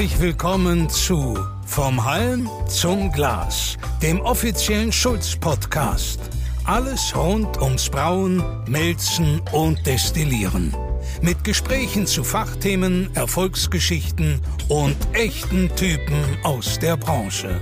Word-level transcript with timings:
Herzlich 0.00 0.20
willkommen 0.22 0.88
zu 0.88 1.38
Vom 1.66 2.02
Halm 2.02 2.48
zum 2.68 3.12
Glas, 3.12 3.76
dem 4.02 4.18
offiziellen 4.22 4.90
Schulz-Podcast. 4.90 6.18
Alles 6.64 7.14
rund 7.14 7.60
ums 7.60 7.90
Brauen, 7.90 8.42
Melzen 8.66 9.42
und 9.52 9.86
Destillieren. 9.86 10.74
Mit 11.20 11.44
Gesprächen 11.44 12.06
zu 12.06 12.24
Fachthemen, 12.24 13.10
Erfolgsgeschichten 13.14 14.40
und 14.70 14.96
echten 15.12 15.68
Typen 15.76 16.24
aus 16.44 16.78
der 16.78 16.96
Branche. 16.96 17.60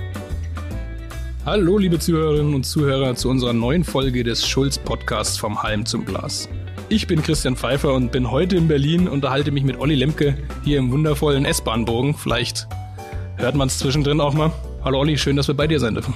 Hallo, 1.45 1.77
liebe 1.77 1.99
Zuhörerinnen 1.99 2.53
und 2.53 2.65
Zuhörer, 2.65 3.15
zu 3.15 3.27
unserer 3.27 3.51
neuen 3.51 3.83
Folge 3.83 4.23
des 4.23 4.47
Schulz-Podcasts 4.47 5.37
Vom 5.37 5.61
Halm 5.61 5.85
zum 5.85 6.05
Glas. 6.05 6.47
Ich 6.91 7.05
bin 7.05 7.21
Christian 7.21 7.55
Pfeiffer 7.55 7.93
und 7.93 8.11
bin 8.11 8.31
heute 8.31 8.55
in 8.55 8.67
Berlin, 8.67 9.07
unterhalte 9.07 9.51
mich 9.51 9.63
mit 9.63 9.79
Olli 9.79 9.93
Lemke 9.93 10.35
hier 10.63 10.79
im 10.79 10.91
wundervollen 10.91 11.45
S-Bahnbogen. 11.45 12.15
Vielleicht 12.15 12.67
hört 13.35 13.53
man 13.53 13.67
es 13.67 13.77
zwischendrin 13.77 14.19
auch 14.19 14.33
mal. 14.33 14.51
Hallo 14.83 14.97
Olli, 14.97 15.15
schön, 15.15 15.35
dass 15.35 15.47
wir 15.47 15.53
bei 15.53 15.67
dir 15.67 15.79
sein 15.79 15.93
dürfen. 15.93 16.15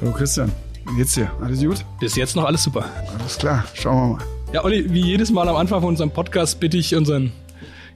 Hallo 0.00 0.10
Christian, 0.10 0.50
wie 0.88 0.96
geht's 0.96 1.14
dir? 1.14 1.30
Alles 1.40 1.62
gut? 1.62 1.84
Bis 2.00 2.16
jetzt 2.16 2.34
noch 2.34 2.42
alles 2.42 2.64
super. 2.64 2.86
Alles 3.20 3.38
klar, 3.38 3.64
schauen 3.74 3.94
wir 3.94 4.16
mal. 4.16 4.24
Ja, 4.52 4.64
Olli, 4.64 4.92
wie 4.92 5.00
jedes 5.00 5.30
Mal 5.30 5.48
am 5.48 5.54
Anfang 5.54 5.80
von 5.80 5.90
unserem 5.90 6.10
Podcast 6.10 6.58
bitte 6.58 6.76
ich 6.76 6.96
unseren 6.96 7.30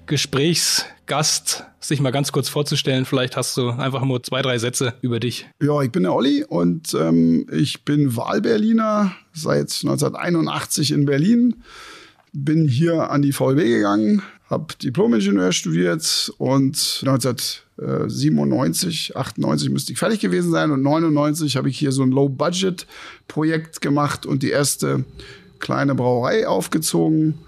Gesprächsgast, 0.06 1.64
sich 1.80 2.00
mal 2.00 2.12
ganz 2.12 2.30
kurz 2.30 2.48
vorzustellen. 2.48 3.06
Vielleicht 3.06 3.36
hast 3.36 3.56
du 3.56 3.70
einfach 3.70 4.04
nur 4.04 4.22
zwei, 4.22 4.40
drei 4.40 4.58
Sätze 4.58 4.94
über 5.00 5.18
dich. 5.18 5.48
Ja, 5.60 5.82
ich 5.82 5.90
bin 5.90 6.04
der 6.04 6.14
Olli 6.14 6.44
und 6.44 6.94
ähm, 6.94 7.48
ich 7.50 7.84
bin 7.84 8.14
Wahlberliner 8.14 9.16
seit 9.32 9.80
1981 9.82 10.92
in 10.92 11.06
Berlin 11.06 11.56
bin 12.34 12.68
hier 12.68 13.10
an 13.10 13.22
die 13.22 13.32
VLB 13.32 13.60
gegangen, 13.60 14.20
habe 14.50 14.74
Diplom-Ingenieur 14.82 15.52
studiert 15.52 16.30
und 16.38 17.02
1997, 17.02 19.16
98 19.16 19.70
müsste 19.70 19.92
ich 19.92 19.98
fertig 19.98 20.20
gewesen 20.20 20.50
sein 20.50 20.72
und 20.72 20.82
99 20.82 21.56
habe 21.56 21.70
ich 21.70 21.78
hier 21.78 21.92
so 21.92 22.02
ein 22.02 22.10
Low-Budget-Projekt 22.10 23.80
gemacht 23.80 24.26
und 24.26 24.42
die 24.42 24.50
erste 24.50 25.04
kleine 25.60 25.94
Brauerei 25.94 26.48
aufgezogen. 26.48 27.38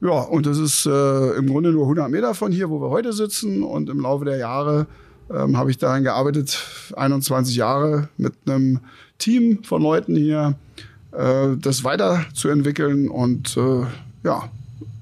Ja, 0.00 0.20
und 0.20 0.46
das 0.46 0.58
ist 0.58 0.86
äh, 0.86 1.32
im 1.32 1.48
Grunde 1.48 1.72
nur 1.72 1.82
100 1.82 2.08
Meter 2.10 2.32
von 2.34 2.52
hier, 2.52 2.70
wo 2.70 2.80
wir 2.80 2.88
heute 2.88 3.12
sitzen. 3.12 3.62
Und 3.62 3.90
im 3.90 4.00
Laufe 4.00 4.24
der 4.24 4.38
Jahre 4.38 4.86
ähm, 5.30 5.58
habe 5.58 5.70
ich 5.70 5.76
daran 5.76 6.04
gearbeitet, 6.04 6.58
21 6.96 7.56
Jahre 7.56 8.08
mit 8.16 8.32
einem 8.46 8.80
Team 9.18 9.62
von 9.62 9.82
Leuten 9.82 10.16
hier, 10.16 10.56
äh, 11.12 11.56
das 11.56 11.84
weiterzuentwickeln. 11.84 13.08
Und 13.08 13.56
äh, 13.56 13.86
ja, 14.24 14.48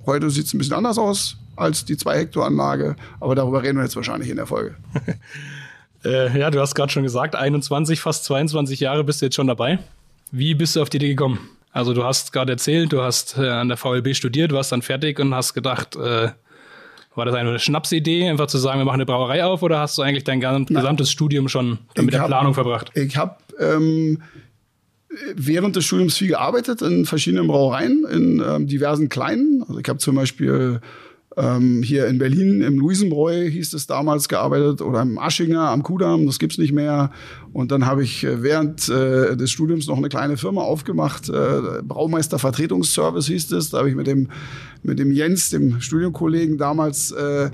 heute 0.06 0.30
sieht 0.30 0.46
es 0.46 0.54
ein 0.54 0.58
bisschen 0.58 0.74
anders 0.74 0.98
aus 0.98 1.36
als 1.56 1.84
die 1.84 1.96
2-Hektar-Anlage, 1.96 2.96
aber 3.20 3.34
darüber 3.34 3.62
reden 3.62 3.78
wir 3.78 3.84
jetzt 3.84 3.96
wahrscheinlich 3.96 4.30
in 4.30 4.36
der 4.36 4.46
Folge. 4.46 4.76
äh, 6.04 6.38
ja, 6.38 6.50
du 6.50 6.60
hast 6.60 6.74
gerade 6.74 6.92
schon 6.92 7.02
gesagt, 7.02 7.34
21, 7.34 8.00
fast 8.00 8.24
22 8.24 8.80
Jahre 8.80 9.04
bist 9.04 9.20
du 9.20 9.26
jetzt 9.26 9.34
schon 9.34 9.48
dabei. 9.48 9.80
Wie 10.30 10.54
bist 10.54 10.76
du 10.76 10.82
auf 10.82 10.88
die 10.88 10.98
Idee 10.98 11.10
gekommen? 11.10 11.40
Also 11.72 11.94
du 11.94 12.04
hast 12.04 12.32
gerade 12.32 12.52
erzählt, 12.52 12.92
du 12.92 13.02
hast 13.02 13.36
äh, 13.38 13.48
an 13.48 13.68
der 13.68 13.76
VLB 13.76 14.14
studiert, 14.14 14.52
warst 14.52 14.72
dann 14.72 14.82
fertig 14.82 15.18
und 15.18 15.34
hast 15.34 15.54
gedacht, 15.54 15.96
äh, 15.96 16.28
war 17.14 17.24
das 17.24 17.34
eine 17.34 17.58
Schnapsidee, 17.58 18.28
einfach 18.28 18.46
zu 18.46 18.58
sagen, 18.58 18.78
wir 18.78 18.84
machen 18.84 18.96
eine 18.96 19.06
Brauerei 19.06 19.44
auf, 19.44 19.62
oder 19.62 19.80
hast 19.80 19.98
du 19.98 20.02
eigentlich 20.02 20.24
dein 20.24 20.40
gesamtes 20.40 21.10
Studium 21.10 21.48
schon 21.48 21.78
mit 21.96 22.14
der 22.14 22.24
Planung 22.24 22.54
verbracht? 22.54 22.92
Ich 22.94 23.16
habe 23.16 23.36
ähm, 23.58 24.22
während 25.34 25.76
des 25.76 25.84
Studiums 25.84 26.16
viel 26.16 26.28
gearbeitet 26.28 26.82
in 26.82 27.04
verschiedenen 27.06 27.48
Brauereien, 27.48 28.04
in 28.10 28.42
ähm, 28.46 28.66
diversen 28.66 29.08
kleinen. 29.08 29.62
Also 29.66 29.78
ich 29.78 29.88
habe 29.88 29.98
zum 29.98 30.16
Beispiel 30.16 30.80
ähm, 31.36 31.82
hier 31.82 32.06
in 32.08 32.18
Berlin 32.18 32.62
im 32.62 32.78
Luisenbräu 32.78 33.48
hieß 33.48 33.72
es 33.72 33.86
damals 33.86 34.28
gearbeitet 34.28 34.82
oder 34.82 35.02
im 35.02 35.18
Aschinger 35.18 35.70
am 35.70 35.82
Kudamm, 35.82 36.26
das 36.26 36.38
gibt's 36.38 36.58
nicht 36.58 36.72
mehr. 36.72 37.10
Und 37.52 37.70
dann 37.70 37.86
habe 37.86 38.02
ich 38.02 38.24
äh, 38.24 38.42
während 38.42 38.88
äh, 38.88 39.36
des 39.36 39.50
Studiums 39.50 39.86
noch 39.86 39.96
eine 39.96 40.08
kleine 40.08 40.36
Firma 40.36 40.62
aufgemacht, 40.62 41.28
äh, 41.28 41.82
Braumeister 41.82 42.38
Vertretungsservice 42.38 43.26
hieß 43.28 43.52
es. 43.52 43.70
Da 43.70 43.78
habe 43.78 43.88
ich 43.88 43.94
mit 43.94 44.06
dem 44.06 44.28
mit 44.82 44.98
dem 44.98 45.12
Jens, 45.12 45.50
dem 45.50 45.80
Studienkollegen 45.80 46.58
damals, 46.58 47.10
äh, 47.12 47.50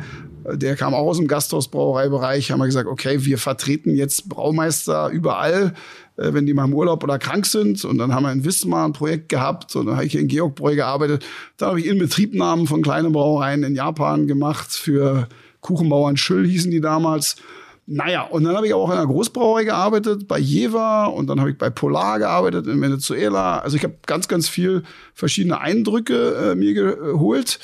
der 0.52 0.76
kam 0.76 0.94
auch 0.94 1.06
aus 1.06 1.18
dem 1.18 1.26
Gasthausbrauereibereich, 1.26 2.50
haben 2.50 2.60
wir 2.60 2.66
gesagt, 2.66 2.88
okay, 2.88 3.24
wir 3.24 3.38
vertreten 3.38 3.94
jetzt 3.94 4.28
Braumeister 4.28 5.08
überall 5.08 5.74
äh, 6.16 6.32
wenn 6.32 6.46
die 6.46 6.54
mal 6.54 6.66
im 6.66 6.74
Urlaub 6.74 7.02
oder 7.02 7.18
krank 7.18 7.46
sind. 7.46 7.84
Und 7.84 7.98
dann 7.98 8.14
haben 8.14 8.22
wir 8.22 8.32
in 8.32 8.44
Wismar 8.44 8.86
ein 8.86 8.92
Projekt 8.92 9.28
gehabt 9.28 9.74
und 9.74 9.86
dann 9.86 9.96
habe 9.96 10.06
ich 10.06 10.12
hier 10.12 10.20
in 10.20 10.28
Georgbräu 10.28 10.76
gearbeitet. 10.76 11.24
Dann 11.56 11.70
habe 11.70 11.80
ich 11.80 11.86
Inbetriebnahmen 11.86 12.66
von 12.66 12.82
kleinen 12.82 13.12
Brauereien 13.12 13.64
in 13.64 13.74
Japan 13.74 14.26
gemacht 14.26 14.72
für 14.72 15.28
Kuchenbauern 15.60 16.16
Schüll 16.16 16.46
hießen 16.46 16.70
die 16.70 16.80
damals. 16.80 17.36
Naja, 17.86 18.22
und 18.22 18.44
dann 18.44 18.56
habe 18.56 18.66
ich 18.66 18.74
auch 18.74 18.88
in 18.90 18.96
einer 18.96 19.06
Großbrauerei 19.06 19.64
gearbeitet, 19.64 20.26
bei 20.26 20.38
Jever 20.38 21.12
und 21.12 21.26
dann 21.26 21.40
habe 21.40 21.50
ich 21.50 21.58
bei 21.58 21.68
Polar 21.68 22.18
gearbeitet 22.18 22.66
in 22.66 22.80
Venezuela. 22.80 23.58
Also 23.58 23.76
ich 23.76 23.84
habe 23.84 23.94
ganz, 24.06 24.26
ganz 24.28 24.48
viel 24.48 24.84
verschiedene 25.12 25.60
Eindrücke 25.60 26.52
äh, 26.52 26.54
mir 26.54 26.72
geholt. 26.74 27.58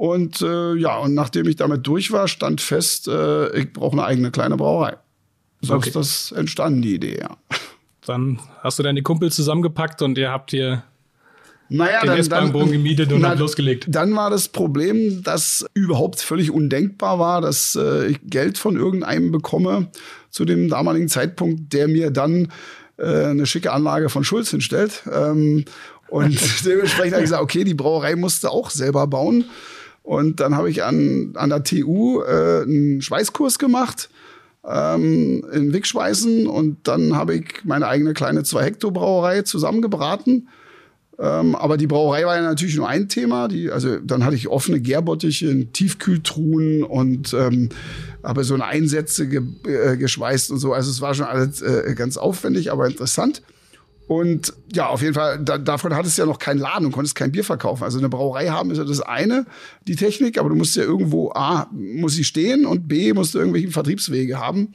Und 0.00 0.40
äh, 0.40 0.76
ja, 0.76 0.96
und 0.96 1.12
nachdem 1.12 1.46
ich 1.46 1.56
damit 1.56 1.86
durch 1.86 2.10
war, 2.10 2.26
stand 2.26 2.62
fest, 2.62 3.06
äh, 3.06 3.54
ich 3.54 3.70
brauche 3.74 3.92
eine 3.92 4.04
eigene 4.04 4.30
kleine 4.30 4.56
Brauerei. 4.56 4.96
So 5.60 5.74
okay. 5.74 5.88
ist 5.88 5.94
das 5.94 6.32
entstanden, 6.32 6.80
die 6.80 6.94
Idee, 6.94 7.18
ja. 7.20 7.36
Dann 8.06 8.40
hast 8.62 8.78
du 8.78 8.82
deine 8.82 9.02
Kumpel 9.02 9.30
zusammengepackt 9.30 10.00
und 10.00 10.16
ihr 10.16 10.30
habt 10.30 10.52
hier 10.52 10.84
naja, 11.68 12.00
den 12.00 12.12
S-Bahn-Bogen 12.12 12.72
gemietet 12.72 13.12
und 13.12 13.20
na, 13.20 13.28
habt 13.28 13.40
losgelegt. 13.40 13.88
Dann 13.90 14.16
war 14.16 14.30
das 14.30 14.48
Problem, 14.48 15.22
dass 15.22 15.66
überhaupt 15.74 16.22
völlig 16.22 16.50
undenkbar 16.50 17.18
war, 17.18 17.42
dass 17.42 17.76
äh, 17.76 18.06
ich 18.06 18.20
Geld 18.24 18.56
von 18.56 18.76
irgendeinem 18.76 19.30
bekomme 19.30 19.88
zu 20.30 20.46
dem 20.46 20.70
damaligen 20.70 21.10
Zeitpunkt, 21.10 21.74
der 21.74 21.88
mir 21.88 22.10
dann 22.10 22.50
äh, 22.96 23.26
eine 23.26 23.44
schicke 23.44 23.70
Anlage 23.70 24.08
von 24.08 24.24
Schulz 24.24 24.48
hinstellt. 24.50 25.02
Ähm, 25.12 25.66
und 26.08 26.40
dementsprechend 26.64 27.12
habe 27.12 27.22
ich 27.22 27.28
gesagt, 27.28 27.42
okay, 27.42 27.64
die 27.64 27.74
Brauerei 27.74 28.16
musste 28.16 28.50
auch 28.50 28.70
selber 28.70 29.06
bauen. 29.06 29.44
Und 30.02 30.40
dann 30.40 30.56
habe 30.56 30.70
ich 30.70 30.82
an, 30.82 31.32
an 31.34 31.50
der 31.50 31.62
TU 31.62 32.22
äh, 32.22 32.62
einen 32.62 33.02
Schweißkurs 33.02 33.58
gemacht 33.58 34.08
ähm, 34.66 35.44
in 35.52 35.72
Wigschweißen 35.72 36.46
und 36.46 36.86
dann 36.86 37.16
habe 37.16 37.34
ich 37.36 37.64
meine 37.64 37.86
eigene 37.86 38.12
kleine 38.14 38.42
2 38.42 38.64
Hektar 38.64 38.90
Brauerei 38.90 39.42
zusammengebraten. 39.42 40.48
Ähm, 41.18 41.54
aber 41.54 41.76
die 41.76 41.86
Brauerei 41.86 42.24
war 42.24 42.36
ja 42.36 42.42
natürlich 42.42 42.76
nur 42.76 42.88
ein 42.88 43.08
Thema. 43.08 43.48
Die, 43.48 43.70
also 43.70 43.98
dann 43.98 44.24
hatte 44.24 44.36
ich 44.36 44.48
offene 44.48 44.80
Gärbottiche 44.80 45.66
Tiefkühltruhen 45.70 46.82
und 46.82 47.34
ähm, 47.34 47.68
habe 48.22 48.44
so 48.44 48.54
eine 48.54 48.64
Einsätze 48.64 49.28
ge, 49.28 49.42
äh, 49.66 49.98
geschweißt 49.98 50.50
und 50.50 50.58
so. 50.58 50.72
Also 50.72 50.90
es 50.90 51.02
war 51.02 51.14
schon 51.14 51.26
alles 51.26 51.60
äh, 51.60 51.94
ganz 51.94 52.16
aufwendig, 52.16 52.72
aber 52.72 52.86
interessant. 52.86 53.42
Und 54.10 54.54
ja, 54.72 54.88
auf 54.88 55.02
jeden 55.02 55.14
Fall, 55.14 55.38
da, 55.38 55.56
davon 55.56 55.94
hattest 55.94 56.18
du 56.18 56.22
ja 56.22 56.26
noch 56.26 56.40
keinen 56.40 56.58
Laden 56.58 56.84
und 56.84 56.90
konntest 56.90 57.14
kein 57.14 57.30
Bier 57.30 57.44
verkaufen. 57.44 57.84
Also 57.84 57.98
eine 57.98 58.08
Brauerei 58.08 58.48
haben 58.48 58.72
ist 58.72 58.78
ja 58.78 58.82
das 58.82 59.00
eine, 59.00 59.46
die 59.86 59.94
Technik, 59.94 60.36
aber 60.36 60.48
du 60.48 60.56
musst 60.56 60.74
ja 60.74 60.82
irgendwo, 60.82 61.30
A, 61.30 61.68
muss 61.70 62.14
sie 62.14 62.24
stehen 62.24 62.66
und 62.66 62.88
B, 62.88 63.12
musst 63.12 63.34
du 63.34 63.38
irgendwelche 63.38 63.70
Vertriebswege 63.70 64.40
haben. 64.40 64.72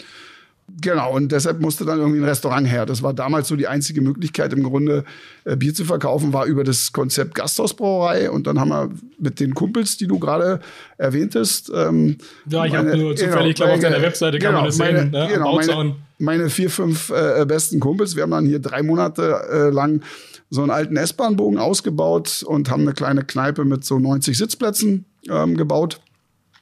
Genau, 0.82 1.14
und 1.14 1.32
deshalb 1.32 1.62
musste 1.62 1.86
dann 1.86 2.00
irgendwie 2.00 2.20
ein 2.20 2.26
Restaurant 2.26 2.68
her. 2.68 2.88
Das 2.88 3.04
war 3.04 3.14
damals 3.14 3.48
so 3.48 3.56
die 3.56 3.68
einzige 3.68 4.02
Möglichkeit, 4.02 4.52
im 4.52 4.64
Grunde 4.64 5.06
äh, 5.44 5.56
Bier 5.56 5.76
zu 5.76 5.86
verkaufen, 5.86 6.34
war 6.34 6.46
über 6.46 6.64
das 6.64 6.92
Konzept 6.92 7.36
Gasthausbrauerei. 7.36 8.32
Und 8.32 8.48
dann 8.48 8.60
haben 8.60 8.70
wir 8.70 8.90
mit 9.20 9.40
den 9.40 9.54
Kumpels, 9.54 9.98
die 9.98 10.08
du 10.08 10.18
gerade 10.18 10.60
erwähntest. 10.98 11.72
Ähm, 11.74 12.18
ja, 12.50 12.66
ich 12.66 12.76
habe 12.76 12.98
nur 12.98 13.16
zufällig, 13.16 13.52
ich 13.52 13.56
glaube, 13.56 13.74
auf 13.74 13.80
deiner 13.80 14.02
Webseite 14.02 14.40
kann 14.40 14.50
genau, 14.50 14.62
man 14.62 14.70
das 14.70 14.78
meine, 14.80 15.00
sehen. 15.02 15.12
Ne? 15.12 15.28
Genau, 15.32 15.56
meine, 15.56 15.96
meine, 16.18 16.50
vier, 16.50 16.72
fünf 16.72 17.12
äh, 17.12 17.46
besten 17.46 17.80
Kumpels. 17.80 18.16
Wir 18.16 18.24
haben 18.24 18.32
dann 18.32 18.48
hier 18.48 18.60
drei 18.60 18.82
Monate 18.82 19.42
äh, 19.52 19.70
lang 19.70 20.02
so 20.50 20.62
einen 20.62 20.72
alten 20.72 20.98
S-Bahn-Bogen 20.98 21.60
ausgebaut 21.60 22.44
und 22.44 22.72
haben 22.72 22.82
eine 22.82 22.94
kleine 22.94 23.24
Kneipe 23.24 23.66
mit 23.66 23.86
so 23.86 24.00
90 24.00 24.36
Sitzplätzen 24.36 25.06
ähm, 25.30 25.58
gebaut. 25.58 26.02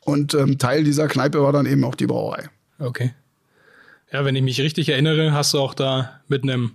Und 0.01 0.33
ähm, 0.33 0.57
Teil 0.57 0.83
dieser 0.83 1.07
Kneipe 1.07 1.41
war 1.41 1.53
dann 1.53 1.65
eben 1.65 1.83
auch 1.85 1.95
die 1.95 2.07
Brauerei. 2.07 2.49
Okay. 2.79 3.13
Ja, 4.13 4.23
wenn 4.25 4.35
ich 4.35 4.43
mich 4.43 4.61
richtig 4.61 4.89
erinnere, 4.89 5.33
hast 5.33 5.55
du 5.55 5.59
auch 5.59 5.73
da 5.73 6.21
mit 6.27 6.43
einem 6.43 6.73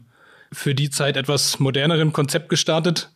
für 0.53 0.75
die 0.75 0.91
Zeit 0.91 1.17
etwas 1.17 1.61
moderneren 1.61 2.13
Konzept 2.13 2.49
gestartet. 2.49 3.11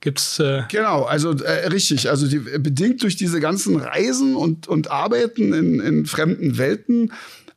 Gibt's 0.00 0.40
äh 0.40 0.62
genau, 0.68 1.04
also 1.04 1.30
äh, 1.30 1.68
richtig, 1.68 2.10
also 2.10 2.26
die, 2.26 2.38
bedingt 2.38 3.02
durch 3.02 3.14
diese 3.14 3.38
ganzen 3.38 3.76
Reisen 3.76 4.34
und 4.34 4.66
und 4.66 4.90
Arbeiten 4.90 5.52
in, 5.52 5.78
in 5.78 6.06
fremden 6.06 6.58
Welten 6.58 7.12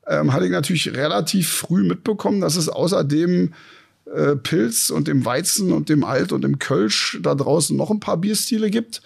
ähm, 0.06 0.34
hatte 0.34 0.46
ich 0.46 0.52
natürlich 0.52 0.94
relativ 0.94 1.50
früh 1.50 1.82
mitbekommen, 1.82 2.42
dass 2.42 2.58
es 2.58 2.70
außerdem 2.70 3.54
äh, 4.14 4.36
Pilz 4.36 4.92
und 4.92 5.08
dem 5.08 5.26
Weizen 5.26 5.72
und 5.72 5.90
dem 5.90 6.04
Alt 6.04 6.32
und 6.32 6.44
dem 6.44 6.60
Kölsch 6.60 7.18
da 7.24 7.34
draußen 7.34 7.76
noch 7.76 7.90
ein 7.90 8.02
paar 8.02 8.18
Bierstile 8.18 8.70
gibt. 8.70 9.02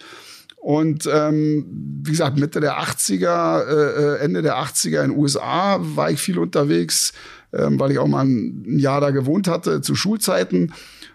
Und 0.60 1.08
ähm, 1.12 1.66
wie 2.02 2.10
gesagt, 2.10 2.36
Mitte 2.36 2.60
der 2.60 2.80
80er, 2.80 3.64
äh, 3.64 3.72
äh, 3.72 4.18
Ende 4.18 4.42
der 4.42 4.56
80er 4.56 5.04
in 5.04 5.10
den 5.12 5.18
USA 5.18 5.78
war 5.80 6.10
ich 6.10 6.20
viel 6.20 6.38
unterwegs, 6.38 7.12
ähm, 7.52 7.78
weil 7.78 7.92
ich 7.92 7.98
auch 7.98 8.08
mal 8.08 8.26
ein 8.26 8.78
Jahr 8.78 9.00
da 9.00 9.10
gewohnt 9.10 9.48
hatte 9.48 9.80
zu 9.80 9.94
Schulzeiten, 9.94 10.74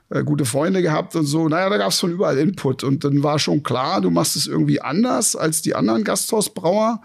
äh, 0.10 0.24
gute 0.24 0.46
Freunde 0.46 0.82
gehabt 0.82 1.16
und 1.16 1.26
so. 1.26 1.50
Naja, 1.50 1.70
da 1.70 1.78
gab 1.78 1.92
es 1.92 2.00
von 2.00 2.12
überall 2.12 2.38
Input. 2.38 2.84
Und 2.84 3.04
dann 3.04 3.22
war 3.22 3.38
schon 3.38 3.64
klar, 3.64 4.00
du 4.02 4.10
machst 4.10 4.36
es 4.36 4.48
irgendwie 4.48 4.82
anders 4.82 5.36
als 5.36 5.62
die 5.62 5.76
anderen 5.76 6.04
Gasthausbrauer. 6.04 7.02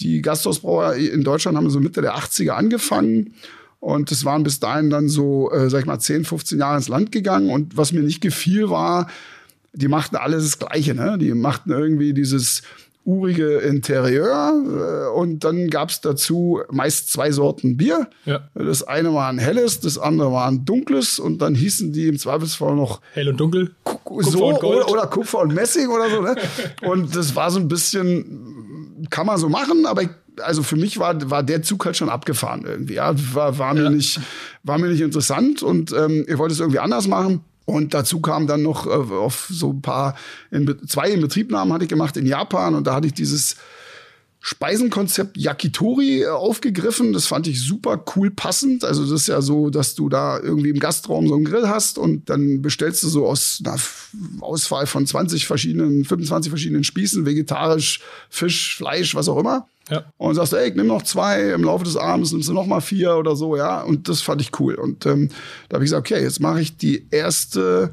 die 0.00 0.20
Gasthausbrauer 0.20 0.94
in 0.96 1.24
Deutschland 1.24 1.56
haben 1.56 1.70
so 1.70 1.80
Mitte 1.80 2.02
der 2.02 2.16
80er 2.16 2.50
angefangen. 2.50 3.32
Und 3.80 4.10
es 4.10 4.24
waren 4.24 4.42
bis 4.42 4.60
dahin 4.60 4.90
dann 4.90 5.08
so, 5.08 5.50
äh, 5.52 5.70
sag 5.70 5.80
ich 5.80 5.86
mal, 5.86 5.98
10, 5.98 6.24
15 6.24 6.58
Jahre 6.58 6.76
ins 6.76 6.88
Land 6.88 7.12
gegangen. 7.12 7.50
Und 7.50 7.76
was 7.76 7.92
mir 7.92 8.02
nicht 8.02 8.20
gefiel, 8.20 8.68
war, 8.68 9.06
die 9.76 9.88
machten 9.88 10.16
alles 10.16 10.44
das 10.44 10.58
Gleiche. 10.58 10.94
Ne? 10.94 11.18
Die 11.18 11.32
machten 11.34 11.70
irgendwie 11.70 12.12
dieses 12.12 12.62
urige 13.04 13.58
Interieur 13.58 14.52
äh, 15.12 15.16
und 15.16 15.44
dann 15.44 15.68
gab's 15.70 16.00
dazu 16.00 16.60
meist 16.72 17.12
zwei 17.12 17.30
Sorten 17.30 17.76
Bier. 17.76 18.08
Ja. 18.24 18.48
Das 18.54 18.82
eine 18.82 19.14
war 19.14 19.28
ein 19.28 19.38
helles, 19.38 19.78
das 19.78 19.96
andere 19.96 20.32
war 20.32 20.48
ein 20.48 20.64
dunkles 20.64 21.20
und 21.20 21.38
dann 21.40 21.54
hießen 21.54 21.92
die 21.92 22.08
im 22.08 22.18
Zweifelsfall 22.18 22.74
noch 22.74 23.00
Hell 23.12 23.28
und 23.28 23.36
dunkel. 23.38 23.70
Kupfer 23.84 24.28
so 24.30 24.46
und 24.48 24.58
Gold. 24.60 24.78
Oder, 24.86 24.90
oder 24.90 25.06
Kupfer 25.06 25.38
und 25.40 25.54
Messing 25.54 25.88
oder 25.88 26.10
so. 26.10 26.20
Ne? 26.20 26.34
und 26.82 27.14
das 27.14 27.36
war 27.36 27.50
so 27.52 27.60
ein 27.60 27.68
bisschen, 27.68 29.06
kann 29.10 29.26
man 29.26 29.38
so 29.38 29.48
machen, 29.48 29.86
aber 29.86 30.02
ich, 30.02 30.08
also 30.42 30.64
für 30.64 30.76
mich 30.76 30.98
war, 30.98 31.30
war 31.30 31.44
der 31.44 31.62
Zug 31.62 31.84
halt 31.86 31.96
schon 31.96 32.08
abgefahren 32.08 32.64
irgendwie. 32.66 32.94
Ja? 32.94 33.14
War, 33.34 33.56
war, 33.58 33.72
mir 33.74 33.84
Ja. 33.84 33.90
nicht, 33.90 34.18
war 34.64 34.78
mir 34.78 34.88
nicht 34.88 35.00
interessant 35.00 35.62
und 35.62 35.92
ähm, 35.92 36.24
ich 36.26 36.38
wollte 36.38 36.54
es 36.54 36.60
irgendwie 36.60 36.80
anders 36.80 37.06
machen. 37.06 37.44
Und 37.66 37.94
dazu 37.94 38.20
kam 38.20 38.46
dann 38.46 38.62
noch 38.62 38.86
äh, 38.86 38.90
auf 38.90 39.48
so 39.50 39.72
ein 39.72 39.82
paar, 39.82 40.14
in, 40.50 40.78
zwei 40.86 41.10
Inbetriebnahmen 41.10 41.74
hatte 41.74 41.84
ich 41.84 41.90
gemacht 41.90 42.16
in 42.16 42.24
Japan. 42.24 42.74
Und 42.74 42.86
da 42.86 42.94
hatte 42.94 43.08
ich 43.08 43.14
dieses 43.14 43.56
Speisenkonzept 44.48 45.36
Yakitori 45.36 46.22
äh, 46.22 46.28
aufgegriffen. 46.28 47.12
Das 47.12 47.26
fand 47.26 47.48
ich 47.48 47.60
super 47.60 48.04
cool 48.14 48.30
passend. 48.30 48.84
Also 48.84 49.02
das 49.02 49.22
ist 49.22 49.26
ja 49.26 49.42
so, 49.42 49.70
dass 49.70 49.96
du 49.96 50.08
da 50.08 50.38
irgendwie 50.38 50.70
im 50.70 50.78
Gastraum 50.78 51.26
so 51.26 51.34
einen 51.34 51.44
Grill 51.44 51.68
hast 51.68 51.98
und 51.98 52.30
dann 52.30 52.62
bestellst 52.62 53.02
du 53.02 53.08
so 53.08 53.26
aus 53.26 53.60
einer 53.64 53.76
Auswahl 54.40 54.86
von 54.86 55.04
20 55.04 55.48
verschiedenen, 55.48 56.04
25 56.04 56.50
verschiedenen 56.50 56.84
Spießen, 56.84 57.26
vegetarisch, 57.26 58.00
Fisch, 58.30 58.76
Fleisch, 58.76 59.16
was 59.16 59.28
auch 59.28 59.38
immer. 59.38 59.66
Ja. 59.90 60.04
Und 60.16 60.36
sagst, 60.36 60.52
ey, 60.52 60.68
ich 60.68 60.76
nimm 60.76 60.86
noch 60.86 61.02
zwei, 61.02 61.50
im 61.50 61.64
Laufe 61.64 61.84
des 61.84 61.96
Abends 61.96 62.30
nimmst 62.30 62.48
du 62.48 62.52
noch 62.52 62.66
mal 62.66 62.80
vier 62.80 63.16
oder 63.16 63.34
so, 63.34 63.56
ja. 63.56 63.82
Und 63.82 64.08
das 64.08 64.20
fand 64.20 64.40
ich 64.40 64.60
cool. 64.60 64.76
Und 64.76 65.06
ähm, 65.06 65.28
da 65.68 65.74
habe 65.74 65.84
ich 65.84 65.90
gesagt, 65.90 66.08
okay, 66.08 66.22
jetzt 66.22 66.38
mache 66.38 66.60
ich 66.60 66.76
die 66.76 67.04
erste 67.10 67.90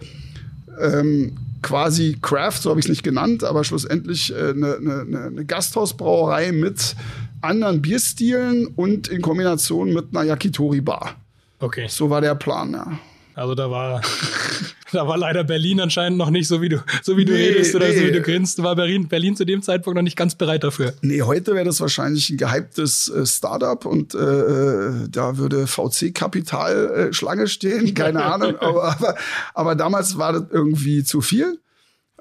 ähm, 0.79 1.35
quasi 1.63 2.18
Craft, 2.21 2.62
so 2.62 2.69
habe 2.69 2.80
ich 2.80 2.86
es 2.86 2.89
nicht 2.89 3.04
genannt, 3.04 3.44
aber 3.44 3.63
schlussendlich 3.63 4.33
eine 4.36 4.50
äh, 4.50 4.54
ne, 4.54 4.77
ne, 4.80 5.06
ne, 5.06 5.31
ne 5.31 5.45
Gasthausbrauerei 5.45 6.51
mit 6.51 6.95
anderen 7.42 7.81
Bierstilen 7.81 8.68
und 8.68 9.07
in 9.07 9.21
Kombination 9.21 9.94
mit 9.94 10.10
einer 10.12 10.24
Yakitori-Bar. 10.24 11.15
Okay. 11.60 11.88
So 11.89 12.10
war 12.10 12.21
der 12.21 12.36
Plan, 12.36 12.71
ja. 12.74 13.00
Also 13.36 13.56
da 13.56 13.71
war, 13.71 14.01
da 14.93 15.07
war 15.07 15.17
leider 15.17 15.43
Berlin 15.43 15.79
anscheinend 15.79 16.17
noch 16.17 16.29
nicht 16.29 16.47
so 16.47 16.61
wie 16.61 16.69
du, 16.69 16.83
so 17.01 17.17
wie 17.17 17.25
du 17.25 17.33
Nee, 17.33 17.49
redest 17.49 17.75
oder 17.75 17.87
so 17.91 17.99
nee. 17.99 18.07
wie 18.07 18.11
du 18.11 18.21
grinst, 18.21 18.61
war 18.61 18.75
Berlin, 18.75 19.07
Berlin 19.07 19.35
zu 19.35 19.45
dem 19.45 19.61
Zeitpunkt 19.61 19.95
noch 19.95 20.03
nicht 20.03 20.15
ganz 20.17 20.35
bereit 20.35 20.63
dafür. 20.63 20.93
Nee, 21.01 21.21
heute 21.21 21.53
wäre 21.53 21.65
das 21.65 21.81
wahrscheinlich 21.81 22.29
ein 22.29 22.37
gehyptes 22.37 23.09
äh, 23.09 23.25
Startup 23.25 23.85
und 23.85 24.13
äh, 24.15 24.17
äh, 24.19 25.07
da 25.09 25.37
würde 25.37 25.67
VC-Kapital 25.67 27.09
äh, 27.09 27.13
Schlange 27.13 27.47
stehen, 27.47 27.93
keine 27.93 28.23
Ahnung. 28.23 28.55
Aber, 28.59 28.83
aber, 28.83 29.15
aber 29.53 29.75
damals 29.75 30.17
war 30.17 30.33
das 30.33 30.43
irgendwie 30.51 31.03
zu 31.03 31.21
viel. 31.21 31.59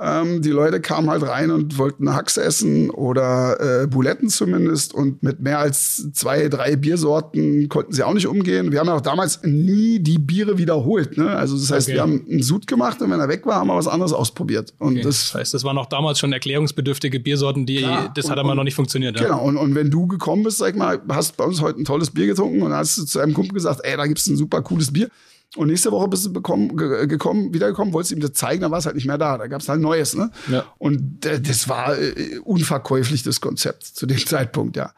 Ähm, 0.01 0.41
die 0.41 0.49
Leute 0.49 0.81
kamen 0.81 1.11
halt 1.11 1.23
rein 1.23 1.51
und 1.51 1.77
wollten 1.77 2.15
Hax 2.15 2.39
essen 2.39 2.89
oder 2.91 3.83
äh, 3.83 3.87
Buletten 3.87 4.31
zumindest. 4.31 4.95
Und 4.95 5.23
mit 5.23 5.41
mehr 5.41 5.59
als 5.59 6.11
zwei, 6.15 6.49
drei 6.49 6.77
Biersorten 6.77 7.69
konnten 7.69 7.93
sie 7.93 8.03
auch 8.03 8.15
nicht 8.15 8.27
umgehen. 8.27 8.73
Wir 8.73 8.81
haben 8.81 8.87
ja 8.87 8.95
auch 8.97 9.01
damals 9.03 9.41
nie 9.43 9.99
die 9.99 10.19
Biere 10.19 10.57
wiederholt. 10.57 11.19
Ne? 11.19 11.29
Also 11.29 11.57
das 11.57 11.71
heißt, 11.71 11.89
Okay. 11.89 11.95
wir 11.97 12.03
haben 12.03 12.25
einen 12.29 12.43
Sud 12.43 12.67
gemacht 12.67 13.03
und 13.03 13.11
wenn 13.11 13.21
er 13.21 13.29
weg 13.29 13.45
war, 13.45 13.57
haben 13.57 13.67
wir 13.69 13.77
was 13.77 13.87
anderes 13.87 14.15
ausprobiert. 14.15 14.73
Und 14.79 14.93
Okay. 14.95 15.03
das 15.03 15.27
Das 15.27 15.35
heißt, 15.35 15.55
das 15.55 15.63
waren 15.65 15.77
auch 15.77 15.87
damals 15.87 16.19
schon 16.19 16.33
erklärungsbedürftige 16.33 17.21
Biersorten, 17.21 17.67
die, 17.67 17.79
Klar. 17.79 18.11
das 18.15 18.31
hat 18.31 18.39
aber 18.39 18.55
noch 18.55 18.65
nicht 18.65 18.75
funktioniert. 18.75 19.21
Ja. 19.21 19.27
Genau, 19.27 19.45
und, 19.45 19.59
und 19.59 19.75
wenn 19.75 19.91
du 19.91 20.07
gekommen 20.07 20.43
bist, 20.43 20.57
sag 20.59 20.71
ich 20.71 20.77
mal, 20.77 21.01
hast 21.11 21.37
bei 21.37 21.45
uns 21.45 21.61
heute 21.61 21.81
ein 21.81 21.85
tolles 21.85 22.11
Bier 22.11 22.27
getrunken 22.27 22.63
und 22.63 22.73
hast 22.73 22.97
du 22.97 23.05
zu 23.05 23.21
einem 23.21 23.35
Kumpel 23.35 23.53
gesagt, 23.55 23.81
ey, 23.85 23.97
da 23.97 24.07
gibt's 24.07 24.27
ein 24.27 24.37
super 24.39 24.63
cooles 24.63 24.91
Bier. 24.91 25.09
Und 25.57 25.69
nächste 25.69 25.93
Woche 25.93 26.09
bist 26.09 26.25
du 26.25 26.33
bekommen, 26.33 26.77
ge 26.77 27.07
gekommen, 27.07 27.53
wiedergekommen, 27.53 27.93
wolltest 27.93 28.13
ihm 28.13 28.21
das 28.21 28.33
zeigen, 28.33 28.63
dann 28.63 28.71
war 28.71 28.79
es 28.79 28.87
halt 28.87 28.97
nicht 28.97 29.07
mehr 29.07 29.19
da. 29.19 29.37
Da 29.37 29.49
gab's 29.49 29.69
halt 29.69 29.81
Neues, 29.81 30.15
ne? 30.17 30.31
Ja. 30.51 30.65
Und 30.79 31.27
äh, 31.27 31.41
das 31.41 31.69
war 31.69 31.99
äh, 31.99 32.39
unverkäuflich, 32.39 33.23
das 33.23 33.41
Konzept 33.41 33.85
zu 33.85 34.07
dem 34.07 34.19
Zeitpunkt, 34.27 34.77
ja. 34.77 34.93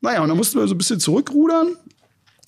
Naja, 0.00 0.22
und 0.22 0.28
dann 0.28 0.36
mussten 0.36 0.58
wir 0.58 0.68
so 0.68 0.74
ein 0.74 0.78
bisschen 0.78 1.00
zurückrudern 1.00 1.76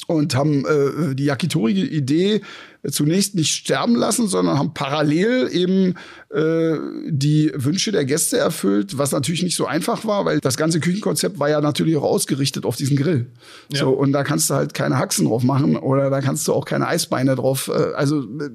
und 0.07 0.35
haben 0.37 0.65
äh, 0.67 1.15
die 1.15 1.25
Yakitori-Idee 1.25 2.43
zunächst 2.91 3.35
nicht 3.35 3.53
sterben 3.53 3.97
lassen, 3.97 4.29
sondern 4.29 4.59
haben 4.59 4.75
parallel 4.75 5.49
eben 5.53 5.95
äh, 6.31 6.77
die 7.09 7.51
Wünsche 7.55 7.93
der 7.93 8.05
Gäste 8.05 8.39
erfüllt, 8.39 8.99
was 8.99 9.13
natürlich 9.13 9.43
nicht 9.43 9.57
so 9.57 9.67
einfach 9.67 10.05
war, 10.05 10.25
weil 10.25 10.41
das 10.41 10.57
ganze 10.57 10.81
Küchenkonzept 10.81 11.39
war 11.39 11.49
ja 11.49 11.61
natürlich 11.61 11.97
auch 11.97 12.05
ausgerichtet 12.05 12.65
auf 12.65 12.77
diesen 12.77 12.97
Grill. 12.97 13.27
Ja. 13.73 13.81
So 13.81 13.91
und 13.91 14.13
da 14.13 14.25
kannst 14.25 14.51
du 14.51 14.55
halt 14.55 14.75
keine 14.75 14.99
Haxen 14.99 15.27
drauf 15.27 15.43
machen 15.43 15.77
oder 15.77 16.11
da 16.11 16.21
kannst 16.21 16.47
du 16.49 16.53
auch 16.53 16.65
keine 16.65 16.87
Eisbeine 16.87 17.35
drauf. 17.35 17.69
Äh, 17.69 17.95
also 17.95 18.23
äh, 18.23 18.51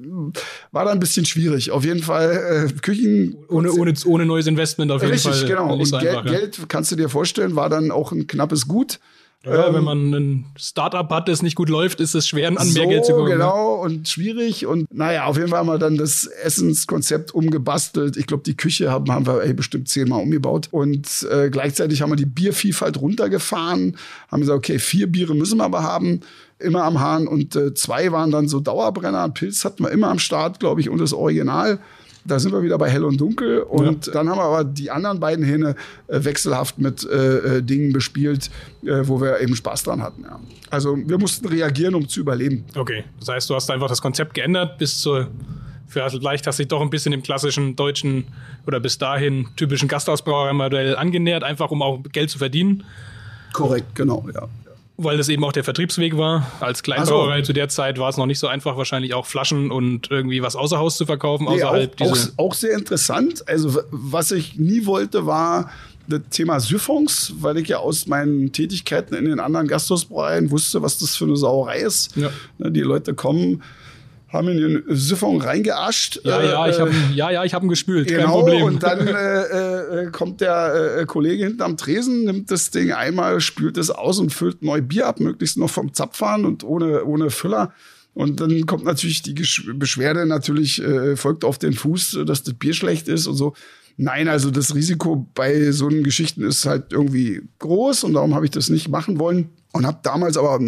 war 0.72 0.84
da 0.84 0.90
ein 0.90 1.00
bisschen 1.00 1.26
schwierig. 1.26 1.70
Auf 1.70 1.84
jeden 1.84 2.02
Fall 2.02 2.68
äh, 2.70 2.72
Küchen 2.80 3.36
Ohne, 3.48 3.72
ohne, 3.72 3.94
ohne 4.06 4.26
neues 4.26 4.46
Investment 4.46 4.90
auf 4.90 5.02
jeden 5.02 5.12
Richtig, 5.12 5.32
Fall. 5.32 5.48
genau. 5.48 5.76
nicht 5.76 5.92
Und 5.92 6.00
Geld, 6.00 6.16
einfach, 6.16 6.32
ja. 6.32 6.38
Geld, 6.38 6.60
kannst 6.68 6.92
du 6.92 6.96
dir 6.96 7.08
vorstellen, 7.08 7.56
war 7.56 7.68
dann 7.68 7.90
auch 7.90 8.12
ein 8.12 8.26
knappes 8.26 8.66
Gut. 8.68 8.98
Ja, 9.44 9.68
Ähm, 9.68 9.74
wenn 9.74 9.84
man 9.84 10.14
ein 10.14 10.44
Startup 10.56 11.08
hat, 11.10 11.28
das 11.28 11.42
nicht 11.42 11.54
gut 11.54 11.68
läuft, 11.68 12.00
ist 12.00 12.14
es 12.14 12.26
schwer, 12.26 12.48
an 12.48 12.72
mehr 12.72 12.86
Geld 12.86 13.04
zu 13.04 13.12
kommen. 13.12 13.28
ne? 13.28 13.34
Genau, 13.34 13.74
und 13.74 14.08
schwierig. 14.08 14.66
Und 14.66 14.92
naja, 14.92 15.26
auf 15.26 15.36
jeden 15.36 15.48
Fall 15.48 15.58
haben 15.60 15.66
wir 15.68 15.78
dann 15.78 15.96
das 15.96 16.26
Essenskonzept 16.26 17.34
umgebastelt. 17.34 18.16
Ich 18.16 18.26
glaube, 18.26 18.42
die 18.44 18.56
Küche 18.56 18.90
haben, 18.90 19.10
haben 19.12 19.26
wir 19.26 19.42
ey, 19.42 19.52
bestimmt 19.52 19.88
zehnmal 19.88 20.22
umgebaut. 20.22 20.68
Und 20.70 21.26
äh, 21.30 21.50
gleichzeitig 21.50 22.02
haben 22.02 22.10
wir 22.10 22.16
die 22.16 22.26
Biervielfalt 22.26 23.00
runtergefahren. 23.00 23.96
Haben 24.30 24.40
gesagt, 24.40 24.58
okay, 24.58 24.78
vier 24.78 25.06
Biere 25.10 25.34
müssen 25.34 25.58
wir 25.58 25.64
aber 25.64 25.82
haben. 25.82 26.20
Immer 26.58 26.84
am 26.84 27.00
Hahn. 27.00 27.26
Und 27.26 27.56
äh, 27.56 27.74
zwei 27.74 28.12
waren 28.12 28.30
dann 28.30 28.48
so 28.48 28.60
Dauerbrenner. 28.60 29.28
Pilz 29.28 29.64
hatten 29.64 29.84
wir 29.84 29.90
immer 29.90 30.08
am 30.08 30.18
Start, 30.18 30.60
glaube 30.60 30.80
ich, 30.80 30.88
und 30.88 30.98
das 30.98 31.12
Original. 31.12 31.78
Da 32.24 32.38
sind 32.38 32.52
wir 32.52 32.62
wieder 32.62 32.78
bei 32.78 32.88
Hell 32.88 33.04
und 33.04 33.20
Dunkel. 33.20 33.60
Und 33.60 34.14
dann 34.14 34.28
haben 34.28 34.38
wir 34.38 34.44
aber 34.44 34.64
die 34.64 34.90
anderen 34.90 35.20
beiden 35.20 35.44
Hähne 35.44 35.74
äh, 36.08 36.24
wechselhaft 36.24 36.78
mit 36.78 37.04
äh, 37.04 37.58
äh, 37.58 37.62
Dingen 37.62 37.92
bespielt, 37.92 38.50
äh, 38.82 39.00
wo 39.02 39.20
wir 39.20 39.40
eben 39.40 39.54
Spaß 39.54 39.82
dran 39.84 40.02
hatten. 40.02 40.22
Ja. 40.22 40.40
Also 40.70 40.96
wir 40.96 41.18
mussten 41.18 41.46
reagieren, 41.46 41.94
um 41.94 42.08
zu 42.08 42.20
überleben. 42.20 42.64
Okay, 42.74 43.04
das 43.20 43.28
heißt, 43.28 43.50
du 43.50 43.54
hast 43.54 43.70
einfach 43.70 43.88
das 43.88 44.00
Konzept 44.00 44.34
geändert 44.34 44.78
bis 44.78 45.00
zur 45.00 45.28
vielleicht 45.86 46.46
hast 46.48 46.58
du 46.58 46.62
dich 46.64 46.68
doch 46.68 46.80
ein 46.80 46.90
bisschen 46.90 47.12
dem 47.12 47.22
klassischen 47.22 47.76
deutschen 47.76 48.24
oder 48.66 48.80
bis 48.80 48.98
dahin 48.98 49.46
typischen 49.54 49.86
Gasthausbrauerei-Modell 49.86 50.96
angenähert, 50.96 51.44
einfach 51.44 51.70
um 51.70 51.82
auch 51.82 52.02
Geld 52.10 52.30
zu 52.30 52.38
verdienen, 52.38 52.82
Korrekt, 53.54 53.94
genau, 53.94 54.26
ja. 54.34 54.48
Weil 54.96 55.16
das 55.16 55.28
eben 55.28 55.44
auch 55.44 55.52
der 55.52 55.64
Vertriebsweg 55.64 56.16
war. 56.16 56.50
Als 56.60 56.82
Kleinbrauerei 56.82 57.42
zu 57.42 57.52
der 57.52 57.68
Zeit 57.68 57.98
war 57.98 58.08
es 58.08 58.16
noch 58.16 58.26
nicht 58.26 58.38
so 58.38 58.46
einfach, 58.46 58.76
wahrscheinlich 58.76 59.14
auch 59.14 59.26
Flaschen 59.26 59.70
und 59.70 60.10
irgendwie 60.10 60.42
was 60.42 60.54
außer 60.56 60.78
Haus 60.78 60.96
zu 60.96 61.06
verkaufen, 61.06 61.48
außerhalb 61.48 62.00
auch, 62.00 62.06
auch, 62.06 62.12
diese. 62.12 62.32
auch 62.36 62.54
sehr 62.54 62.76
interessant. 62.76 63.46
Also, 63.48 63.80
was 63.90 64.30
ich 64.30 64.56
nie 64.56 64.86
wollte, 64.86 65.26
war 65.26 65.70
das 66.06 66.20
Thema 66.30 66.60
Siphons, 66.60 67.32
weil 67.40 67.56
ich 67.58 67.68
ja 67.68 67.78
aus 67.78 68.06
meinen 68.06 68.52
Tätigkeiten 68.52 69.14
in 69.14 69.24
den 69.24 69.40
anderen 69.40 69.66
Gasthausbräuereien 69.66 70.50
wusste, 70.50 70.82
was 70.82 70.98
das 70.98 71.16
für 71.16 71.24
eine 71.24 71.36
Sauerei 71.36 71.78
ist. 71.78 72.16
Ja. 72.16 72.30
Ne, 72.58 72.70
Die 72.70 72.82
Leute 72.82 73.14
kommen, 73.14 73.62
haben 74.34 74.48
in 74.48 74.58
den 74.58 74.82
Siphon 74.88 75.40
reingeascht. 75.40 76.20
Ja, 76.24 76.42
ja, 76.42 76.68
ich 76.68 76.76
äh, 76.76 76.80
habe 76.80 76.90
ja, 77.14 77.30
ja, 77.30 77.44
ich 77.44 77.54
habe 77.54 77.64
ihn 77.64 77.70
gespült, 77.70 78.08
kein 78.08 78.18
Genau, 78.18 78.40
Problem. 78.40 78.64
und 78.64 78.82
dann 78.82 79.06
äh, 79.06 80.02
äh, 80.02 80.10
kommt 80.10 80.40
der 80.42 80.98
äh, 81.00 81.06
Kollege 81.06 81.44
hinterm 81.44 81.76
Tresen, 81.76 82.24
nimmt 82.24 82.50
das 82.50 82.70
Ding 82.70 82.92
einmal, 82.92 83.40
spült 83.40 83.78
es 83.78 83.90
aus 83.90 84.18
und 84.18 84.32
füllt 84.32 84.62
neu 84.62 84.82
Bier 84.82 85.06
ab, 85.06 85.20
möglichst 85.20 85.56
noch 85.56 85.70
vom 85.70 85.94
Zapfhahn 85.94 86.44
und 86.44 86.64
ohne, 86.64 87.04
ohne 87.04 87.30
Füller. 87.30 87.72
Und 88.12 88.40
dann 88.40 88.66
kommt 88.66 88.84
natürlich 88.84 89.22
die 89.22 89.34
Gesch 89.34 89.68
Beschwerde, 89.74 90.26
natürlich 90.26 90.80
äh, 90.82 91.16
folgt 91.16 91.44
auf 91.44 91.58
den 91.58 91.72
Fuß, 91.72 92.14
äh, 92.18 92.24
dass 92.24 92.42
das 92.42 92.54
Bier 92.54 92.74
schlecht 92.74 93.08
ist 93.08 93.26
und 93.26 93.34
so. 93.36 93.54
Nein, 93.96 94.28
also 94.28 94.50
das 94.50 94.74
Risiko 94.74 95.28
bei 95.34 95.70
so 95.70 95.86
einen 95.86 96.02
Geschichten 96.02 96.42
ist 96.42 96.66
halt 96.66 96.92
irgendwie 96.92 97.42
groß 97.60 98.04
und 98.04 98.14
darum 98.14 98.34
habe 98.34 98.44
ich 98.44 98.50
das 98.50 98.68
nicht 98.68 98.88
machen 98.88 99.18
wollen. 99.20 99.50
Und 99.74 99.86
habe 99.86 99.98
damals 100.04 100.36
aber, 100.36 100.60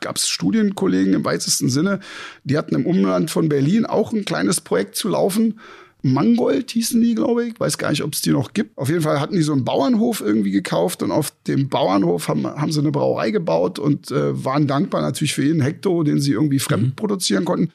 gab 0.00 0.16
es 0.16 0.26
Studienkollegen 0.26 1.12
im 1.12 1.24
weitesten 1.24 1.68
Sinne, 1.68 2.00
die 2.44 2.56
hatten 2.56 2.74
im 2.74 2.86
Umland 2.86 3.30
von 3.30 3.50
Berlin 3.50 3.84
auch 3.84 4.10
ein 4.12 4.24
kleines 4.24 4.62
Projekt 4.62 4.96
zu 4.96 5.10
laufen. 5.10 5.60
Mangold 6.00 6.70
hießen 6.70 6.98
die, 6.98 7.14
glaube 7.14 7.44
ich. 7.44 7.60
Weiß 7.60 7.76
gar 7.76 7.90
nicht, 7.90 8.02
ob 8.02 8.14
es 8.14 8.22
die 8.22 8.30
noch 8.30 8.54
gibt. 8.54 8.78
Auf 8.78 8.88
jeden 8.88 9.02
Fall 9.02 9.20
hatten 9.20 9.34
die 9.34 9.42
so 9.42 9.52
einen 9.52 9.66
Bauernhof 9.66 10.22
irgendwie 10.22 10.50
gekauft 10.50 11.02
und 11.02 11.10
auf 11.10 11.30
dem 11.46 11.68
Bauernhof 11.68 12.28
haben, 12.28 12.46
haben 12.46 12.72
sie 12.72 12.80
eine 12.80 12.90
Brauerei 12.90 13.32
gebaut 13.32 13.78
und 13.78 14.10
äh, 14.10 14.44
waren 14.44 14.66
dankbar 14.66 15.02
natürlich 15.02 15.34
für 15.34 15.44
jeden 15.44 15.60
Hektar, 15.60 16.04
den 16.04 16.18
sie 16.18 16.32
irgendwie 16.32 16.58
fremd 16.58 16.96
produzieren 16.96 17.44
konnten. 17.44 17.70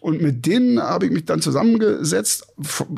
Und 0.00 0.20
mit 0.20 0.44
denen 0.44 0.82
habe 0.82 1.06
ich 1.06 1.12
mich 1.12 1.24
dann 1.24 1.40
zusammengesetzt, 1.40 2.46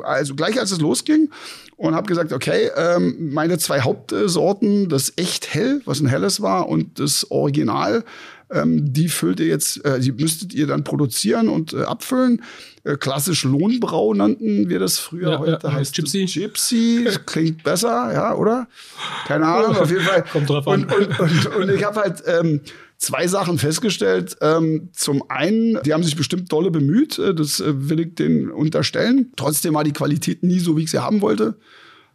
also 0.03 0.35
gleich 0.35 0.59
als 0.59 0.73
es 0.73 0.81
losging, 0.81 1.31
und 1.77 1.95
habe 1.95 2.09
gesagt, 2.09 2.33
okay, 2.33 2.71
ähm, 2.77 3.33
meine 3.33 3.59
zwei 3.59 3.81
Hauptsorten, 3.83 4.89
das 4.89 5.13
echt 5.17 5.55
hell, 5.55 5.83
was 5.85 6.01
ein 6.01 6.07
helles 6.09 6.41
war, 6.41 6.69
und 6.69 6.99
das 6.99 7.31
Original, 7.31 8.05
Ähm, 8.49 8.93
die 8.93 9.09
füllt 9.09 9.41
ihr 9.41 9.47
jetzt, 9.47 9.85
äh, 9.85 9.99
die 9.99 10.13
müsstet 10.13 10.55
ihr 10.55 10.69
dann 10.69 10.85
produzieren 10.85 11.49
und 11.49 11.73
äh, 11.73 11.83
abfüllen. 11.83 12.45
Äh, 12.85 12.97
klassisch 12.97 13.43
Lohnbrau 13.43 14.15
nannten 14.15 14.69
wir 14.69 14.79
das 14.79 15.01
früher. 15.01 15.33
Ja, 15.33 15.39
Heute 15.41 15.59
ja, 15.65 15.73
heißt 15.73 15.97
Gypsy. 15.97 16.27
Gypsy. 16.27 17.09
Klingt 17.27 17.65
besser, 17.65 18.13
ja, 18.15 18.37
oder? 18.37 18.69
Keine 19.27 19.47
Ahnung, 19.53 19.77
auf 19.77 19.91
jeden 19.91 20.05
Fall. 20.05 20.23
Kommt 20.31 20.49
drauf 20.49 20.69
an. 20.69 20.85
Und, 20.85 20.93
und, 20.93 21.19
und, 21.19 21.57
und 21.57 21.71
ich 21.71 21.83
habe 21.83 22.01
halt 22.01 22.23
ähm, 22.25 22.61
zwei 22.99 23.27
Sachen 23.27 23.59
festgestellt. 23.59 24.37
Ähm, 24.41 24.91
zum 24.93 25.29
einen, 25.29 25.79
die 25.85 25.93
haben 25.93 26.03
sich 26.03 26.17
bestimmt 26.17 26.51
dolle 26.53 26.71
bemüht, 26.71 27.19
äh, 27.19 27.35
das 27.35 27.61
äh, 27.61 27.89
will 27.89 28.01
ich 28.01 28.15
denen 28.15 28.51
unterstellen. 28.51 29.33
Trotzdem 29.37 29.75
war 29.75 29.85
die 29.85 29.93
Qualität 29.93 30.43
nie 30.43 30.59
so, 30.59 30.77
wie 30.77 30.85
ich 30.85 30.91
sie 30.91 31.03
haben 31.03 31.21
wollte. 31.21 31.57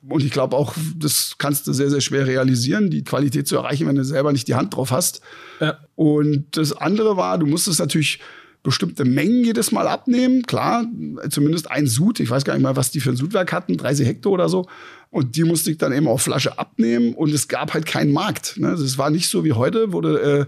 Und 0.07 0.23
ich 0.23 0.31
glaube 0.31 0.55
auch, 0.55 0.73
das 0.95 1.35
kannst 1.37 1.67
du 1.67 1.73
sehr, 1.73 1.91
sehr 1.91 2.01
schwer 2.01 2.25
realisieren, 2.25 2.89
die 2.89 3.03
Qualität 3.03 3.47
zu 3.47 3.55
erreichen, 3.55 3.87
wenn 3.87 3.95
du 3.95 4.03
selber 4.03 4.31
nicht 4.31 4.47
die 4.47 4.55
Hand 4.55 4.75
drauf 4.75 4.89
hast. 4.89 5.21
Ja. 5.59 5.77
Und 5.95 6.57
das 6.57 6.73
andere 6.73 7.17
war, 7.17 7.37
du 7.37 7.45
musstest 7.45 7.79
natürlich 7.79 8.19
bestimmte 8.63 9.05
Mengen 9.05 9.43
jedes 9.43 9.71
Mal 9.71 9.87
abnehmen. 9.87 10.43
Klar, 10.43 10.85
zumindest 11.29 11.71
ein 11.71 11.87
Sud. 11.87 12.19
Ich 12.19 12.29
weiß 12.29 12.43
gar 12.43 12.53
nicht 12.53 12.63
mal, 12.63 12.75
was 12.75 12.91
die 12.91 12.99
für 12.99 13.09
ein 13.09 13.15
Sudwerk 13.15 13.51
hatten, 13.51 13.77
30 13.77 14.07
Hektar 14.07 14.31
oder 14.31 14.49
so. 14.49 14.67
Und 15.09 15.35
die 15.35 15.43
musste 15.43 15.71
ich 15.71 15.77
dann 15.77 15.91
eben 15.91 16.07
auf 16.07 16.21
Flasche 16.21 16.57
abnehmen. 16.59 17.13
Und 17.13 17.33
es 17.33 17.47
gab 17.47 17.73
halt 17.73 17.85
keinen 17.85 18.13
Markt. 18.13 18.57
Ne? 18.57 18.69
Das 18.69 18.97
war 18.97 19.09
nicht 19.09 19.29
so 19.29 19.43
wie 19.43 19.53
heute, 19.53 19.93
wo 19.93 20.01
du 20.01 20.15
äh, 20.15 20.45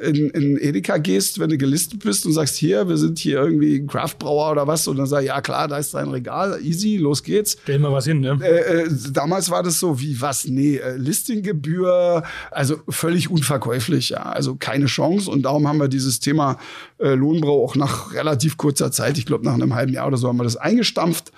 in, 0.00 0.30
in 0.30 0.58
Edeka 0.58 0.98
gehst, 0.98 1.38
wenn 1.38 1.50
du 1.50 1.58
gelistet 1.58 2.04
bist 2.04 2.24
und 2.26 2.32
sagst, 2.32 2.56
hier, 2.56 2.88
wir 2.88 2.96
sind 2.96 3.18
hier 3.18 3.38
irgendwie 3.38 3.84
Craftbrauer 3.86 4.52
oder 4.52 4.66
was. 4.66 4.86
Und 4.86 4.96
dann 4.96 5.06
sag 5.06 5.24
ja 5.24 5.40
klar, 5.40 5.68
da 5.68 5.78
ist 5.78 5.94
dein 5.94 6.08
Regal, 6.08 6.60
easy, 6.62 6.96
los 6.96 7.22
geht's. 7.22 7.56
Stell 7.62 7.78
mal 7.78 7.92
was 7.92 8.04
hin, 8.04 8.20
ne? 8.20 8.38
Äh, 8.42 8.82
äh, 8.82 8.88
damals 9.12 9.50
war 9.50 9.62
das 9.62 9.80
so 9.80 10.00
wie 10.00 10.20
was? 10.20 10.46
Nee, 10.46 10.76
äh, 10.76 10.96
Listinggebühr, 10.96 12.22
also 12.50 12.80
völlig 12.88 13.30
unverkäuflich, 13.30 14.10
ja, 14.10 14.22
also 14.22 14.56
keine 14.56 14.86
Chance. 14.86 15.30
Und 15.30 15.42
darum 15.42 15.66
haben 15.66 15.78
wir 15.78 15.88
dieses 15.88 16.20
Thema 16.20 16.58
äh, 16.98 17.14
Lohnbrau 17.14 17.64
auch 17.64 17.76
nach 17.76 18.14
relativ 18.14 18.56
kurzer 18.56 18.92
Zeit, 18.92 19.18
ich 19.18 19.26
glaube 19.26 19.44
nach 19.44 19.54
einem 19.54 19.74
halben 19.74 19.92
Jahr 19.92 20.06
oder 20.06 20.16
so, 20.16 20.28
haben 20.28 20.38
wir 20.38 20.44
das 20.44 20.56
eingestampft 20.56 21.32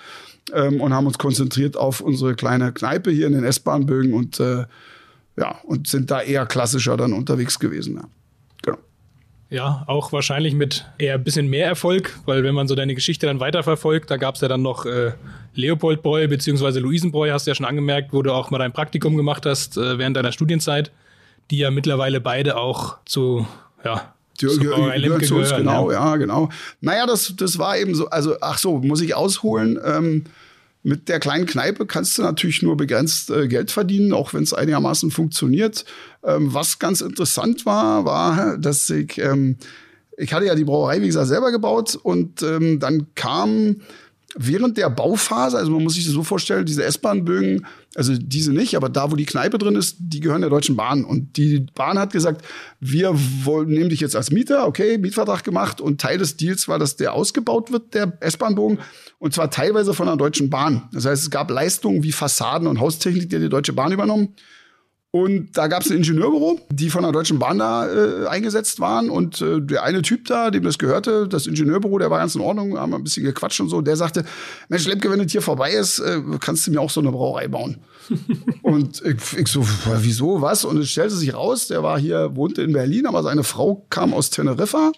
ähm, 0.53 0.81
und 0.81 0.93
haben 0.93 1.07
uns 1.07 1.17
konzentriert 1.17 1.77
auf 1.77 2.01
unsere 2.01 2.35
kleine 2.35 2.71
Kneipe 2.71 3.11
hier 3.11 3.27
in 3.27 3.33
den 3.33 3.43
S-Bahn-Bögen 3.43 4.13
und 4.13 4.39
äh, 4.39 4.65
ja, 5.37 5.59
und 5.63 5.87
sind 5.87 6.11
da 6.11 6.21
eher 6.21 6.45
klassischer 6.45 6.97
dann 6.97 7.13
unterwegs 7.13 7.57
gewesen. 7.57 7.95
Ja. 7.95 8.03
Ja, 9.51 9.83
auch 9.87 10.13
wahrscheinlich 10.13 10.53
mit 10.53 10.85
eher 10.97 11.15
ein 11.15 11.23
bisschen 11.25 11.49
mehr 11.49 11.65
Erfolg, 11.65 12.17
weil 12.25 12.41
wenn 12.45 12.55
man 12.55 12.69
so 12.69 12.75
deine 12.75 12.95
Geschichte 12.95 13.25
dann 13.25 13.41
weiterverfolgt, 13.41 14.09
da 14.09 14.15
gab 14.15 14.35
es 14.35 14.41
ja 14.41 14.47
dann 14.47 14.61
noch 14.61 14.85
äh, 14.85 15.11
Leopoldbräu 15.55 16.29
bzw. 16.29 16.79
Luisenbräu, 16.79 17.31
hast 17.31 17.47
du 17.47 17.51
ja 17.51 17.55
schon 17.55 17.65
angemerkt, 17.65 18.13
wo 18.13 18.21
du 18.21 18.31
auch 18.31 18.49
mal 18.49 18.59
dein 18.59 18.71
Praktikum 18.71 19.17
gemacht 19.17 19.45
hast 19.45 19.75
äh, 19.75 19.97
während 19.97 20.15
deiner 20.15 20.31
Studienzeit, 20.31 20.93
die 21.51 21.57
ja 21.57 21.69
mittlerweile 21.69 22.21
beide 22.21 22.55
auch 22.55 22.99
zu, 23.03 23.45
ja, 23.83 24.13
uns, 24.41 24.57
gehören, 25.49 25.59
genau, 25.59 25.91
ja. 25.91 26.11
ja, 26.11 26.15
genau. 26.15 26.49
Naja, 26.79 27.05
das, 27.05 27.33
das 27.35 27.59
war 27.59 27.77
eben 27.77 27.93
so, 27.93 28.09
also, 28.09 28.37
ach 28.39 28.57
so, 28.57 28.77
muss 28.77 29.01
ich 29.01 29.15
ausholen. 29.15 29.77
Ähm, 29.83 30.23
mit 30.83 31.09
der 31.09 31.19
kleinen 31.19 31.45
Kneipe 31.45 31.85
kannst 31.85 32.17
du 32.17 32.23
natürlich 32.23 32.61
nur 32.61 32.75
begrenzt 32.75 33.29
äh, 33.29 33.47
Geld 33.47 33.71
verdienen, 33.71 34.13
auch 34.13 34.33
wenn 34.33 34.43
es 34.43 34.53
einigermaßen 34.53 35.11
funktioniert. 35.11 35.85
Ähm, 36.23 36.53
was 36.53 36.79
ganz 36.79 37.01
interessant 37.01 37.65
war, 37.65 38.05
war, 38.05 38.57
dass 38.57 38.89
ich, 38.89 39.17
ähm, 39.19 39.57
ich 40.17 40.33
hatte 40.33 40.45
ja 40.45 40.55
die 40.55 40.63
Brauerei, 40.65 41.01
wie 41.01 41.07
gesagt, 41.07 41.27
selber 41.27 41.51
gebaut 41.51 41.95
und 41.95 42.41
ähm, 42.41 42.79
dann 42.79 43.07
kam 43.15 43.81
während 44.35 44.77
der 44.77 44.89
Bauphase, 44.89 45.57
also 45.57 45.71
man 45.71 45.83
muss 45.83 45.95
sich 45.95 46.05
das 46.05 46.13
so 46.13 46.23
vorstellen, 46.23 46.65
diese 46.65 46.83
S-Bahn-Bögen, 46.83 47.65
also 47.95 48.13
diese 48.17 48.53
nicht, 48.53 48.75
aber 48.75 48.89
da, 48.89 49.11
wo 49.11 49.15
die 49.15 49.25
Kneipe 49.25 49.57
drin 49.57 49.75
ist, 49.75 49.97
die 49.99 50.19
gehören 50.19 50.41
der 50.41 50.49
Deutschen 50.49 50.75
Bahn. 50.75 51.03
Und 51.03 51.37
die 51.37 51.65
Bahn 51.75 51.99
hat 51.99 52.13
gesagt, 52.13 52.45
wir 52.79 53.13
wollen, 53.43 53.69
nehmen 53.69 53.89
dich 53.89 53.99
jetzt 53.99 54.15
als 54.15 54.31
Mieter, 54.31 54.67
okay, 54.67 54.97
Mietvertrag 54.97 55.43
gemacht 55.43 55.81
und 55.81 55.99
Teil 55.99 56.17
des 56.17 56.37
Deals 56.37 56.67
war, 56.67 56.79
dass 56.79 56.95
der 56.95 57.13
ausgebaut 57.13 57.71
wird, 57.71 57.93
der 57.93 58.17
S-Bahn-Bogen, 58.21 58.79
und 59.19 59.33
zwar 59.33 59.51
teilweise 59.51 59.93
von 59.93 60.07
der 60.07 60.15
Deutschen 60.15 60.49
Bahn. 60.49 60.89
Das 60.93 61.05
heißt, 61.05 61.23
es 61.23 61.29
gab 61.29 61.51
Leistungen 61.51 62.03
wie 62.03 62.11
Fassaden 62.11 62.67
und 62.67 62.79
Haustechnik, 62.79 63.29
die 63.29 63.35
hat 63.35 63.43
die 63.43 63.49
Deutsche 63.49 63.73
Bahn 63.73 63.91
übernommen. 63.91 64.35
Und 65.13 65.57
da 65.57 65.67
gab 65.67 65.83
es 65.83 65.91
ein 65.91 65.97
Ingenieurbüro, 65.97 66.61
die 66.69 66.89
von 66.89 67.03
der 67.03 67.11
Deutschen 67.11 67.37
Bahn 67.37 67.59
da 67.59 67.85
äh, 67.85 68.27
eingesetzt 68.27 68.79
waren. 68.79 69.09
Und 69.09 69.41
äh, 69.41 69.59
der 69.59 69.83
eine 69.83 70.01
Typ 70.01 70.25
da, 70.25 70.51
dem 70.51 70.63
das 70.63 70.77
gehörte, 70.77 71.27
das 71.27 71.47
Ingenieurbüro, 71.47 71.99
der 71.99 72.09
war 72.09 72.19
ganz 72.19 72.35
in 72.35 72.41
Ordnung, 72.41 72.77
haben 72.77 72.93
ein 72.93 73.03
bisschen 73.03 73.25
gequatscht 73.25 73.59
und 73.59 73.67
so. 73.67 73.81
Der 73.81 73.97
sagte, 73.97 74.23
Mensch, 74.69 74.87
Lemke, 74.87 75.11
wenn 75.11 75.19
das 75.19 75.29
hier 75.29 75.41
vorbei 75.41 75.71
ist, 75.71 75.99
äh, 75.99 76.21
kannst 76.39 76.65
du 76.65 76.71
mir 76.71 76.79
auch 76.79 76.89
so 76.89 77.01
eine 77.01 77.11
Brauerei 77.11 77.49
bauen. 77.49 77.79
und 78.61 79.01
ich, 79.03 79.37
ich 79.37 79.47
so, 79.49 79.67
wieso, 79.97 80.41
was? 80.41 80.63
Und 80.63 80.77
es 80.77 80.89
stellte 80.89 81.15
sich 81.15 81.33
raus, 81.33 81.67
der 81.67 81.83
war 81.83 81.99
hier, 81.99 82.33
wohnte 82.37 82.61
in 82.61 82.71
Berlin, 82.71 83.05
aber 83.05 83.21
seine 83.21 83.43
Frau 83.43 83.85
kam 83.89 84.13
aus 84.13 84.29
Teneriffa. 84.29 84.93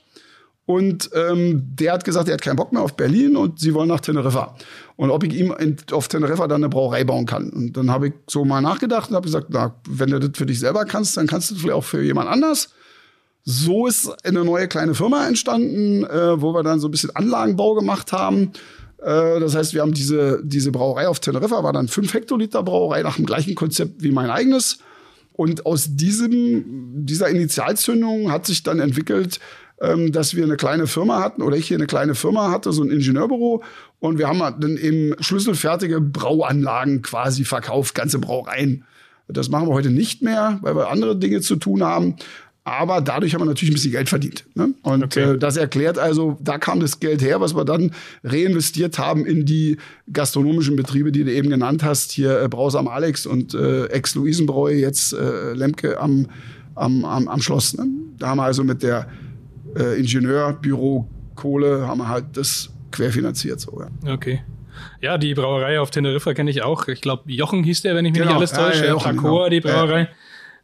Und 0.65 1.09
ähm, 1.13 1.63
der 1.75 1.91
hat 1.93 2.05
gesagt, 2.05 2.29
er 2.29 2.35
hat 2.35 2.41
keinen 2.41 2.55
Bock 2.55 2.71
mehr 2.71 2.81
auf 2.81 2.95
Berlin 2.95 3.35
und 3.35 3.59
sie 3.59 3.73
wollen 3.73 3.89
nach 3.89 3.99
Teneriffa. 3.99 4.55
Und 4.95 5.09
ob 5.09 5.23
ich 5.23 5.33
ihm 5.33 5.53
in, 5.59 5.75
auf 5.91 6.07
Teneriffa 6.07 6.47
dann 6.47 6.63
eine 6.63 6.69
Brauerei 6.69 7.03
bauen 7.03 7.25
kann. 7.25 7.49
Und 7.49 7.75
dann 7.75 7.91
habe 7.91 8.07
ich 8.07 8.13
so 8.27 8.45
mal 8.45 8.61
nachgedacht 8.61 9.09
und 9.09 9.15
habe 9.15 9.25
gesagt, 9.25 9.47
na, 9.49 9.75
wenn 9.89 10.09
du 10.09 10.19
das 10.19 10.31
für 10.35 10.45
dich 10.45 10.59
selber 10.59 10.85
kannst, 10.85 11.17
dann 11.17 11.27
kannst 11.27 11.49
du 11.49 11.55
das 11.55 11.61
vielleicht 11.61 11.77
auch 11.77 11.83
für 11.83 12.01
jemand 12.01 12.29
anders. 12.29 12.69
So 13.43 13.87
ist 13.87 14.25
eine 14.25 14.45
neue 14.45 14.69
kleine 14.69 14.95
Firma 14.95 15.27
entstanden, 15.27 16.05
äh, 16.05 16.41
wo 16.41 16.53
wir 16.53 16.63
dann 16.63 16.79
so 16.79 16.87
ein 16.87 16.91
bisschen 16.91 17.13
Anlagenbau 17.13 17.75
gemacht 17.75 18.13
haben. 18.13 18.53
Äh, 18.99 19.41
das 19.41 19.55
heißt, 19.55 19.73
wir 19.73 19.81
haben 19.81 19.93
diese, 19.93 20.39
diese 20.45 20.71
Brauerei 20.71 21.09
auf 21.09 21.19
Teneriffa, 21.19 21.61
war 21.61 21.73
dann 21.73 21.89
5 21.89 22.13
Hektoliter 22.13 22.63
Brauerei 22.63 23.03
nach 23.03 23.17
dem 23.17 23.25
gleichen 23.25 23.55
Konzept 23.55 24.01
wie 24.01 24.11
mein 24.11 24.29
eigenes. 24.29 24.77
Und 25.33 25.65
aus 25.65 25.87
diesem, 25.89 27.05
dieser 27.05 27.27
Initialzündung 27.27 28.31
hat 28.31 28.45
sich 28.45 28.63
dann 28.63 28.79
entwickelt, 28.79 29.39
ähm, 29.83 30.11
dass 30.11 30.33
wir 30.35 30.45
eine 30.45 30.55
kleine 30.55 30.87
Firma 30.87 31.19
hatten 31.21 31.41
oder 31.41 31.57
ich 31.57 31.67
hier 31.67 31.77
eine 31.77 31.87
kleine 31.87 32.15
Firma 32.15 32.49
hatte, 32.49 32.71
so 32.71 32.81
ein 32.83 32.89
Ingenieurbüro. 32.89 33.61
Und 33.99 34.17
wir 34.17 34.27
haben 34.27 34.39
dann 34.39 34.77
eben 34.77 35.13
schlüsselfertige 35.19 35.99
Brauanlagen 36.01 37.01
quasi 37.01 37.43
verkauft, 37.43 37.93
ganze 37.93 38.17
Brauereien. 38.19 38.85
Das 39.27 39.49
machen 39.49 39.67
wir 39.67 39.73
heute 39.73 39.89
nicht 39.89 40.21
mehr, 40.21 40.59
weil 40.61 40.75
wir 40.75 40.89
andere 40.89 41.17
Dinge 41.17 41.41
zu 41.41 41.57
tun 41.57 41.83
haben. 41.83 42.15
Aber 42.65 43.01
dadurch 43.01 43.33
haben 43.33 43.41
wir 43.41 43.45
natürlich 43.45 43.71
ein 43.71 43.73
bisschen 43.73 43.91
Geld 43.91 44.07
verdient. 44.07 44.45
Ne? 44.55 44.73
Und 44.83 45.03
Okay. 45.03 45.33
äh, 45.33 45.37
das 45.37 45.57
erklärt 45.57 45.99
also, 45.99 46.37
da 46.41 46.57
kam 46.57 46.79
das 46.79 47.01
Geld 47.01 47.21
her, 47.21 47.41
was 47.41 47.53
wir 47.53 47.65
dann 47.65 47.91
reinvestiert 48.23 48.97
haben 48.99 49.25
in 49.25 49.45
die 49.45 49.77
gastronomischen 50.13 50.77
Betriebe, 50.77 51.11
die 51.11 51.25
du 51.25 51.33
eben 51.33 51.49
genannt 51.49 51.83
hast. 51.83 52.13
Hier 52.13 52.41
äh, 52.41 52.47
Brause 52.47 52.79
am 52.79 52.87
Alex 52.87 53.25
und 53.25 53.53
äh, 53.53 53.87
Ex-Luisenbräu, 53.87 54.71
jetzt 54.75 55.11
äh, 55.11 55.51
Lemke 55.53 55.99
am, 55.99 56.27
am, 56.75 57.03
am, 57.03 57.27
am 57.27 57.41
Schloss. 57.41 57.73
Ne? 57.77 57.85
Da 58.17 58.29
haben 58.29 58.37
wir 58.37 58.43
also 58.43 58.63
mit 58.63 58.81
der 58.81 59.07
äh, 59.77 59.99
Ingenieurbüro 59.99 61.07
Kohle 61.35 61.87
haben 61.87 61.99
wir 61.99 62.07
halt 62.09 62.25
das 62.33 62.71
querfinanziert. 62.91 63.59
So, 63.59 63.81
ja. 63.81 64.13
Okay. 64.13 64.41
Ja, 65.01 65.17
die 65.17 65.33
Brauerei 65.33 65.79
auf 65.79 65.91
Teneriffa 65.91 66.33
kenne 66.33 66.49
ich 66.51 66.61
auch. 66.63 66.87
Ich 66.87 67.01
glaube, 67.01 67.23
Jochen 67.31 67.63
hieß 67.63 67.81
der, 67.83 67.95
wenn 67.95 68.05
ich 68.05 68.11
mich 68.11 68.19
Genau. 68.21 68.31
nicht 68.33 68.37
alles 68.37 68.51
Ja, 68.51 68.57
täusche. 68.57 68.79
ja, 68.79 68.85
Ja, 68.85 68.91
Jochen, 68.91 69.15
Tracoa, 69.17 69.29
genau. 69.31 69.49
die 69.49 69.59
Brauerei. 69.61 70.09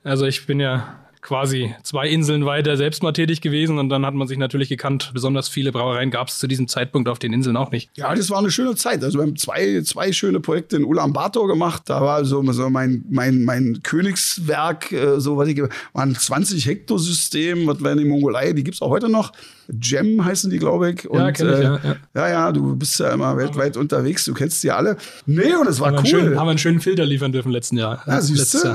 Also 0.03 0.25
ich 0.25 0.45
bin 0.45 0.59
ja 0.59 0.98
quasi 1.21 1.75
zwei 1.83 2.07
Inseln 2.07 2.45
weiter 2.45 2.77
selbst 2.77 3.03
mal 3.03 3.11
tätig 3.11 3.41
gewesen 3.41 3.77
und 3.77 3.89
dann 3.89 4.05
hat 4.05 4.13
man 4.13 4.27
sich 4.27 4.37
natürlich 4.37 4.69
gekannt. 4.69 5.11
Besonders 5.13 5.49
viele 5.49 5.71
Brauereien 5.71 6.11
gab 6.11 6.29
es 6.29 6.39
zu 6.39 6.47
diesem 6.47 6.67
Zeitpunkt 6.67 7.09
auf 7.09 7.19
den 7.19 7.33
Inseln 7.33 7.57
auch 7.57 7.71
nicht. 7.71 7.89
Ja, 7.95 8.13
das 8.15 8.29
war 8.29 8.39
eine 8.39 8.51
schöne 8.51 8.75
Zeit. 8.75 9.03
Also 9.03 9.19
wir 9.19 9.23
haben 9.23 9.35
zwei, 9.35 9.81
zwei 9.81 10.11
schöne 10.11 10.39
Projekte 10.39 10.77
in 10.77 10.85
Ulaanbaatar 10.85 11.47
gemacht. 11.47 11.83
Da 11.87 12.01
war 12.01 12.23
so, 12.23 12.41
so 12.51 12.69
mein, 12.69 13.03
mein, 13.09 13.43
mein 13.43 13.79
Königswerk, 13.83 14.91
äh, 14.91 15.19
so 15.19 15.37
was 15.37 15.49
ich, 15.49 15.61
war 15.61 16.03
ein 16.03 16.15
20 16.15 16.65
Hektar 16.65 16.99
System, 16.99 17.67
was 17.67 17.79
wir 17.81 17.91
in 17.91 17.97
der 17.97 18.07
Mongolei, 18.07 18.53
die 18.53 18.63
gibt's 18.63 18.81
auch 18.81 18.89
heute 18.89 19.09
noch. 19.09 19.31
Gem 19.71 20.23
heißen 20.25 20.49
die, 20.49 20.57
glaube 20.57 20.91
ich. 20.91 21.07
Und, 21.07 21.19
Ja, 21.19 21.31
kenn 21.31 21.47
ich, 21.47 21.53
äh, 21.53 21.63
ja, 21.63 21.79
ja. 21.83 21.95
ja, 22.15 22.29
ja, 22.29 22.51
du 22.51 22.75
bist 22.75 22.99
ja 22.99 23.11
immer 23.11 23.37
weltweit 23.37 23.77
unterwegs, 23.77 24.25
du 24.25 24.33
kennst 24.33 24.63
die 24.63 24.71
alle. 24.71 24.97
Nee, 25.27 25.53
und 25.53 25.67
es 25.67 25.79
war 25.79 25.89
Haben 25.89 25.99
cool. 25.99 26.05
schönen, 26.07 26.39
haben 26.39 26.47
wir 26.47 26.51
einen 26.51 26.57
schönen 26.59 26.81
Filter 26.81 27.05
liefern 27.05 27.31
dürfen 27.31 27.51
letzten 27.51 27.77
Jahr. 27.77 28.01
Ja, 28.07 28.19
siehst 28.19 28.55
du? 28.55 28.67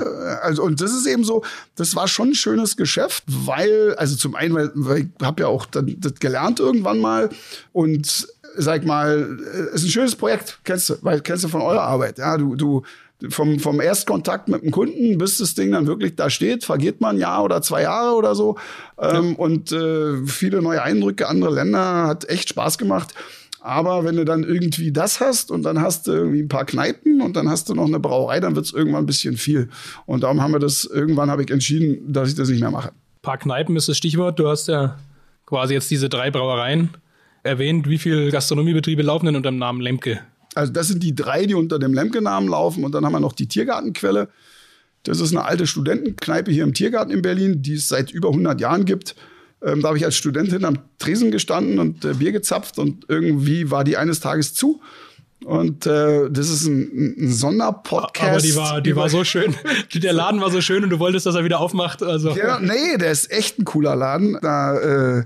Also, 0.43 0.63
und 0.63 0.81
das 0.81 0.93
ist 0.93 1.07
eben 1.07 1.25
so, 1.25 1.43
das 1.75 1.97
war 1.97 2.07
schon 2.07 2.34
schönes 2.35 2.77
Geschäft, 2.77 3.25
weil, 3.27 3.95
also 3.97 4.17
zum 4.17 4.35
einen, 4.35 4.55
weil, 4.55 4.71
weil 4.75 4.99
ich 4.99 5.27
habe 5.27 5.43
ja 5.43 5.49
auch 5.49 5.67
dann, 5.67 5.95
das 5.99 6.15
gelernt 6.15 6.61
irgendwann 6.61 7.01
mal 7.01 7.31
und 7.73 8.29
sag 8.57 8.85
mal, 8.85 9.39
es 9.73 9.83
ist 9.83 9.89
ein 9.89 9.91
schönes 9.91 10.17
Projekt, 10.17 10.59
kennst 10.65 10.91
du, 10.91 10.95
weil 11.03 11.21
kennst 11.21 11.45
du 11.45 11.49
von 11.49 11.63
eurer 11.63 11.83
Arbeit. 11.83 12.19
Ja, 12.19 12.37
du, 12.37 12.55
du, 12.55 12.83
vom, 13.29 13.59
vom 13.59 13.81
Erstkontakt 13.81 14.49
mit 14.49 14.63
dem 14.63 14.71
Kunden, 14.71 15.19
bis 15.19 15.39
das 15.39 15.55
Ding 15.55 15.73
dann 15.73 15.87
wirklich 15.87 16.17
da 16.17 16.31
steht, 16.31 16.65
vergeht 16.65 17.01
man 17.01 17.17
ein 17.17 17.21
Jahr 17.21 17.45
oder 17.45 17.63
zwei 17.63 17.83
Jahre 17.83 18.17
oder 18.17 18.35
so. 18.35 18.57
Ähm, 18.99 19.37
Und 19.37 19.73
äh, 19.73 20.27
viele 20.27 20.63
neue 20.63 20.83
Eindrücke, 20.83 21.29
andere 21.29 21.55
Länder, 21.55 22.07
hat 22.07 22.29
echt 22.29 22.51
Spaß 22.51 22.79
gemacht. 22.79 23.15
Aber 23.65 24.05
wenn 24.05 24.17
du 24.17 24.27
dann 24.27 24.45
irgendwie 24.45 24.93
das 24.93 25.21
hast 25.21 25.51
und 25.51 25.63
dann 25.63 25.81
hast 25.81 26.07
du 26.07 26.13
irgendwie 26.13 26.43
ein 26.43 26.49
paar 26.49 26.67
Kneipen 26.67 27.23
und 27.23 27.35
dann 27.35 27.49
hast 27.49 27.71
du 27.71 27.75
noch 27.75 27.87
eine 27.87 27.99
Brauerei, 27.99 28.39
dann 28.39 28.57
wird 28.57 28.67
es 28.67 28.75
irgendwann 28.75 29.05
ein 29.05 29.07
bisschen 29.07 29.39
viel. 29.39 29.71
Und 30.05 30.23
darum 30.23 30.43
haben 30.43 30.53
wir 30.53 30.59
das, 30.59 30.85
irgendwann 30.85 31.31
habe 31.31 31.45
ich 31.45 31.51
entschieden, 31.51 32.13
dass 32.13 32.29
ich 32.29 32.35
das 32.35 32.51
nicht 32.51 32.61
mehr 32.61 32.71
mache. 32.71 32.93
paar 33.23 33.39
Kneipen 33.39 33.75
ist 33.77 33.89
das 33.89 33.97
Stichwort. 33.97 34.39
Du 34.39 34.49
hast 34.49 34.69
ja 34.69 34.99
quasi 35.47 35.73
jetzt 35.73 35.91
diese 35.91 36.11
drei 36.11 36.31
Brauereien 36.31 36.91
erwähnt. 37.43 37.89
Wie 37.89 37.97
viele 37.97 38.31
Gastronomiebetriebe 38.31 39.01
laufen 39.01 39.25
denn 39.25 39.37
unter 39.37 39.51
dem 39.51 39.57
Namen 39.57 39.81
Lemke? 39.81 40.21
Also 40.55 40.71
das 40.71 40.89
sind 40.89 41.03
die 41.03 41.15
drei, 41.15 41.47
die 41.47 41.55
unter 41.55 41.79
dem 41.79 41.95
Lemke-Namen 41.95 42.51
laufen. 42.51 42.85
Und 42.85 42.93
dann 42.93 43.07
haben 43.07 43.13
wir 43.13 43.21
noch 43.21 43.33
die 43.33 43.49
Tiergartenquelle. 43.49 44.29
Das 45.05 45.21
ist 45.21 45.35
eine 45.35 45.47
alte 45.47 45.67
Studentenkneipe 45.67 46.51
hier 46.51 46.65
im 46.65 46.75
Tiergarten 46.75 47.15
in 47.15 47.23
Berlin, 47.23 47.63
die 47.63 47.77
es 47.77 47.89
seit 47.89 48.11
über 48.11 48.29
100 48.29 48.61
Jahren 48.61 48.85
gibt. 48.85 49.17
Ähm, 49.65 49.83
da 49.83 49.89
habe 49.89 49.99
ich 49.99 50.05
als 50.05 50.17
Studentin 50.17 50.65
am 50.65 50.79
Tresen 50.99 51.31
gestanden 51.31 51.79
und 51.79 52.05
äh, 52.05 52.15
Bier 52.15 52.33
gezapft 52.33 52.79
und 52.79 53.07
irgendwie 53.09 53.71
war 53.71 53.85
die 53.85 53.97
eines 53.97 54.21
Tages 54.21 54.55
zu. 54.55 54.81
Und 55.45 55.87
äh, 55.87 56.31
das 56.31 56.49
ist 56.49 56.67
ein, 56.67 57.17
ein 57.19 57.33
Sonderpodcast. 57.33 58.31
Aber 58.31 58.41
die 58.41 58.57
war, 58.57 58.81
die 58.81 58.97
war 58.97 59.09
so 59.09 59.25
schön. 59.25 59.55
Der 59.95 60.13
Laden 60.13 60.41
war 60.41 60.51
so 60.51 60.61
schön 60.61 60.85
und 60.85 60.91
du 60.91 60.99
wolltest, 60.99 61.27
dass 61.27 61.35
er 61.35 61.45
wieder 61.45 61.61
aufmacht. 61.61 62.03
Also. 62.03 62.31
Ja, 62.31 62.59
nee, 62.61 62.97
der 62.99 63.11
ist 63.11 63.31
echt 63.31 63.59
ein 63.59 63.65
cooler 63.65 63.95
Laden. 63.95 64.39
Da 64.41 65.19
äh, 65.19 65.25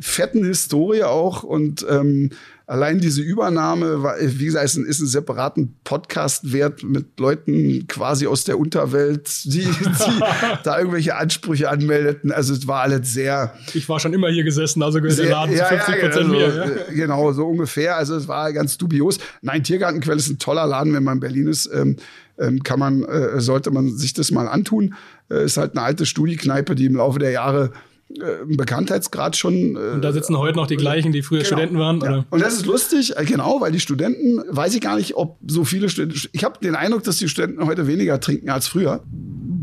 fetten 0.00 0.44
Historie 0.44 1.02
auch 1.02 1.42
und 1.42 1.84
ähm, 1.88 2.30
allein 2.68 3.00
diese 3.00 3.22
Übernahme, 3.22 4.02
war, 4.02 4.16
wie 4.20 4.44
gesagt, 4.44 4.66
ist 4.66 4.76
ein, 4.76 4.84
ist 4.84 5.00
ein 5.00 5.06
separaten 5.06 5.74
Podcast 5.84 6.52
wert 6.52 6.84
mit 6.84 7.18
Leuten 7.18 7.86
quasi 7.88 8.26
aus 8.26 8.44
der 8.44 8.58
Unterwelt, 8.58 9.44
die, 9.44 9.64
die 9.64 10.20
da 10.64 10.78
irgendwelche 10.78 11.16
Ansprüche 11.16 11.70
anmeldeten. 11.70 12.30
Also 12.30 12.52
es 12.52 12.68
war 12.68 12.82
alles 12.82 13.12
sehr. 13.12 13.54
Ich 13.72 13.88
war 13.88 13.98
schon 13.98 14.12
immer 14.12 14.28
hier 14.28 14.44
gesessen, 14.44 14.82
also 14.82 15.00
der 15.00 15.30
Laden 15.30 15.56
ja, 15.56 15.66
zu 15.66 15.76
50 15.76 16.00
Prozent 16.00 16.32
ja, 16.32 16.44
also, 16.44 16.58
mehr. 16.58 16.86
Genau, 16.94 17.32
so 17.32 17.46
ungefähr. 17.46 17.96
Also 17.96 18.16
es 18.16 18.28
war 18.28 18.52
ganz 18.52 18.76
dubios. 18.76 19.18
Nein, 19.40 19.64
Tiergartenquelle 19.64 20.18
ist 20.18 20.28
ein 20.28 20.38
toller 20.38 20.66
Laden, 20.66 20.92
wenn 20.92 21.04
man 21.04 21.14
in 21.14 21.20
Berlin 21.20 21.48
ist. 21.48 21.70
Ähm, 21.72 21.96
ähm, 22.38 22.62
kann 22.62 22.78
man, 22.78 23.02
äh, 23.02 23.40
sollte 23.40 23.70
man 23.70 23.96
sich 23.96 24.12
das 24.12 24.30
mal 24.30 24.46
antun. 24.46 24.94
Äh, 25.30 25.46
ist 25.46 25.56
halt 25.56 25.72
eine 25.72 25.82
alte 25.82 26.06
Studiekneipe, 26.06 26.74
die 26.74 26.84
im 26.84 26.96
Laufe 26.96 27.18
der 27.18 27.30
Jahre 27.30 27.72
äh, 28.20 28.44
Bekanntheitsgrad 28.46 29.36
schon. 29.36 29.76
Äh, 29.76 29.94
und 29.94 30.02
da 30.02 30.12
sitzen 30.12 30.36
heute 30.36 30.56
noch 30.56 30.66
die 30.66 30.76
gleichen, 30.76 31.12
die 31.12 31.22
früher 31.22 31.38
genau. 31.38 31.48
Studenten 31.48 31.78
waren? 31.78 32.00
Ja. 32.00 32.24
Und 32.30 32.40
das 32.40 32.54
ist 32.54 32.66
lustig, 32.66 33.16
äh, 33.16 33.24
genau, 33.24 33.60
weil 33.60 33.72
die 33.72 33.80
Studenten, 33.80 34.42
weiß 34.48 34.74
ich 34.74 34.80
gar 34.80 34.96
nicht, 34.96 35.16
ob 35.16 35.38
so 35.46 35.64
viele 35.64 35.88
Studenten, 35.88 36.28
ich 36.32 36.44
habe 36.44 36.58
den 36.62 36.74
Eindruck, 36.74 37.04
dass 37.04 37.16
die 37.18 37.28
Studenten 37.28 37.66
heute 37.66 37.86
weniger 37.86 38.20
trinken 38.20 38.50
als 38.50 38.68
früher. 38.68 39.02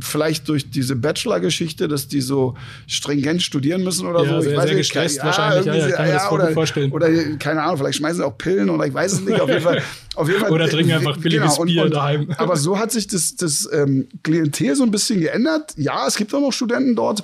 Vielleicht 0.01 0.50
durch 0.50 0.69
diese 0.69 0.95
Bachelor-Geschichte, 0.95 1.88
dass 1.88 2.07
die 2.07 2.21
so 2.21 2.55
stringent 2.85 3.41
studieren 3.41 3.83
müssen 3.83 4.05
oder 4.07 4.24
ja, 4.24 4.29
so. 4.29 4.41
Sehr, 4.41 4.51
ich 4.51 4.57
weiß 4.57 4.67
sehr 4.67 4.75
gestresst 4.75 5.17
ja, 5.17 5.25
wahrscheinlich, 5.25 5.65
ja, 5.65 5.75
ja, 5.75 5.95
kann 5.95 6.07
ja, 6.09 6.31
oder, 6.31 6.51
vorstellen. 6.51 6.91
Oder 6.91 7.09
keine 7.38 7.63
Ahnung, 7.63 7.77
vielleicht 7.77 8.00
schmeißen 8.00 8.17
sie 8.17 8.25
auch 8.25 8.38
Pillen 8.38 8.69
oder 8.69 8.85
ich 8.85 8.93
weiß 8.93 9.13
es 9.13 9.21
nicht. 9.21 9.39
Auf 9.39 9.50
jeden 9.50 9.62
Fall. 9.62 9.81
Auf 10.15 10.29
jeden 10.29 10.39
Fall 10.39 10.51
oder 10.51 10.69
trinken 10.69 10.93
einfach 10.93 11.17
billiges 11.17 11.51
genau, 11.51 11.62
und, 11.62 11.67
Bier 11.67 11.83
und, 11.83 11.93
daheim. 11.93 12.27
Aber 12.38 12.55
so 12.55 12.79
hat 12.79 12.91
sich 12.91 13.07
das, 13.07 13.35
das 13.35 13.69
ähm, 13.71 14.07
Klientel 14.24 14.75
so 14.75 14.83
ein 14.83 14.91
bisschen 14.91 15.19
geändert. 15.19 15.74
Ja, 15.75 16.07
es 16.07 16.15
gibt 16.15 16.33
auch 16.33 16.39
noch 16.39 16.53
Studenten 16.53 16.95
dort 16.95 17.24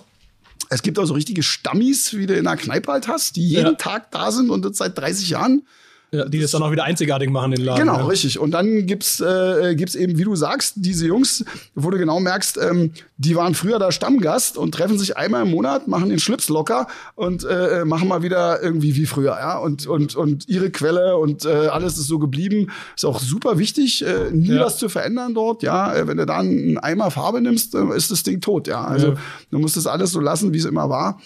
es 0.71 0.81
gibt 0.83 0.97
auch 0.97 1.05
so 1.05 1.13
richtige 1.13 1.43
Stammis, 1.43 2.13
wie 2.13 2.25
du 2.25 2.33
in 2.33 2.47
einer 2.47 2.55
Kneipe 2.55 2.93
halt 2.93 3.09
hast, 3.09 3.35
die 3.35 3.45
jeden 3.45 3.65
ja. 3.65 3.73
Tag 3.73 4.09
da 4.11 4.31
sind 4.31 4.49
und 4.49 4.63
das 4.63 4.77
seit 4.77 4.97
30 4.97 5.29
Jahren. 5.29 5.67
Ja, 6.13 6.27
die 6.27 6.41
das 6.41 6.51
dann 6.51 6.61
auch 6.61 6.71
wieder 6.71 6.83
einzigartig 6.83 7.29
machen, 7.29 7.51
den 7.51 7.63
Laden. 7.63 7.87
Genau, 7.87 7.99
ja. 7.99 8.05
richtig. 8.05 8.37
Und 8.37 8.51
dann 8.51 8.85
gibt's 8.85 9.21
äh, 9.21 9.75
gibt's 9.75 9.95
eben, 9.95 10.17
wie 10.17 10.25
du 10.25 10.35
sagst, 10.35 10.73
diese 10.75 11.07
Jungs, 11.07 11.45
wo 11.73 11.89
du 11.89 11.97
genau 11.97 12.19
merkst, 12.19 12.59
ähm, 12.61 12.91
die 13.15 13.33
waren 13.37 13.55
früher 13.55 13.79
da 13.79 13.93
Stammgast 13.93 14.57
und 14.57 14.73
treffen 14.73 14.99
sich 14.99 15.15
einmal 15.15 15.43
im 15.43 15.51
Monat, 15.51 15.87
machen 15.87 16.09
den 16.09 16.19
Schlips 16.19 16.49
locker 16.49 16.87
und 17.15 17.45
äh, 17.45 17.85
machen 17.85 18.09
mal 18.09 18.23
wieder 18.23 18.61
irgendwie 18.61 18.97
wie 18.97 19.05
früher, 19.05 19.37
ja. 19.39 19.57
Und, 19.57 19.87
und, 19.87 20.17
und 20.17 20.49
ihre 20.49 20.69
Quelle 20.69 21.15
und 21.15 21.45
äh, 21.45 21.67
alles 21.67 21.97
ist 21.97 22.07
so 22.07 22.19
geblieben. 22.19 22.71
Ist 22.97 23.05
auch 23.05 23.21
super 23.21 23.57
wichtig, 23.57 24.05
äh, 24.05 24.31
nie 24.31 24.55
ja. 24.55 24.65
was 24.65 24.79
zu 24.79 24.89
verändern 24.89 25.33
dort, 25.33 25.63
ja. 25.63 25.93
Äh, 25.93 26.07
wenn 26.07 26.17
du 26.17 26.25
da 26.25 26.39
einen 26.39 26.77
Eimer 26.77 27.09
Farbe 27.09 27.39
nimmst, 27.39 27.73
ist 27.73 28.11
das 28.11 28.23
Ding 28.23 28.41
tot, 28.41 28.67
ja. 28.67 28.83
Also 28.83 29.11
ja. 29.11 29.15
du 29.49 29.59
musst 29.59 29.77
das 29.77 29.87
alles 29.87 30.11
so 30.11 30.19
lassen, 30.19 30.51
wie 30.51 30.57
es 30.57 30.65
immer 30.65 30.89
war. 30.89 31.21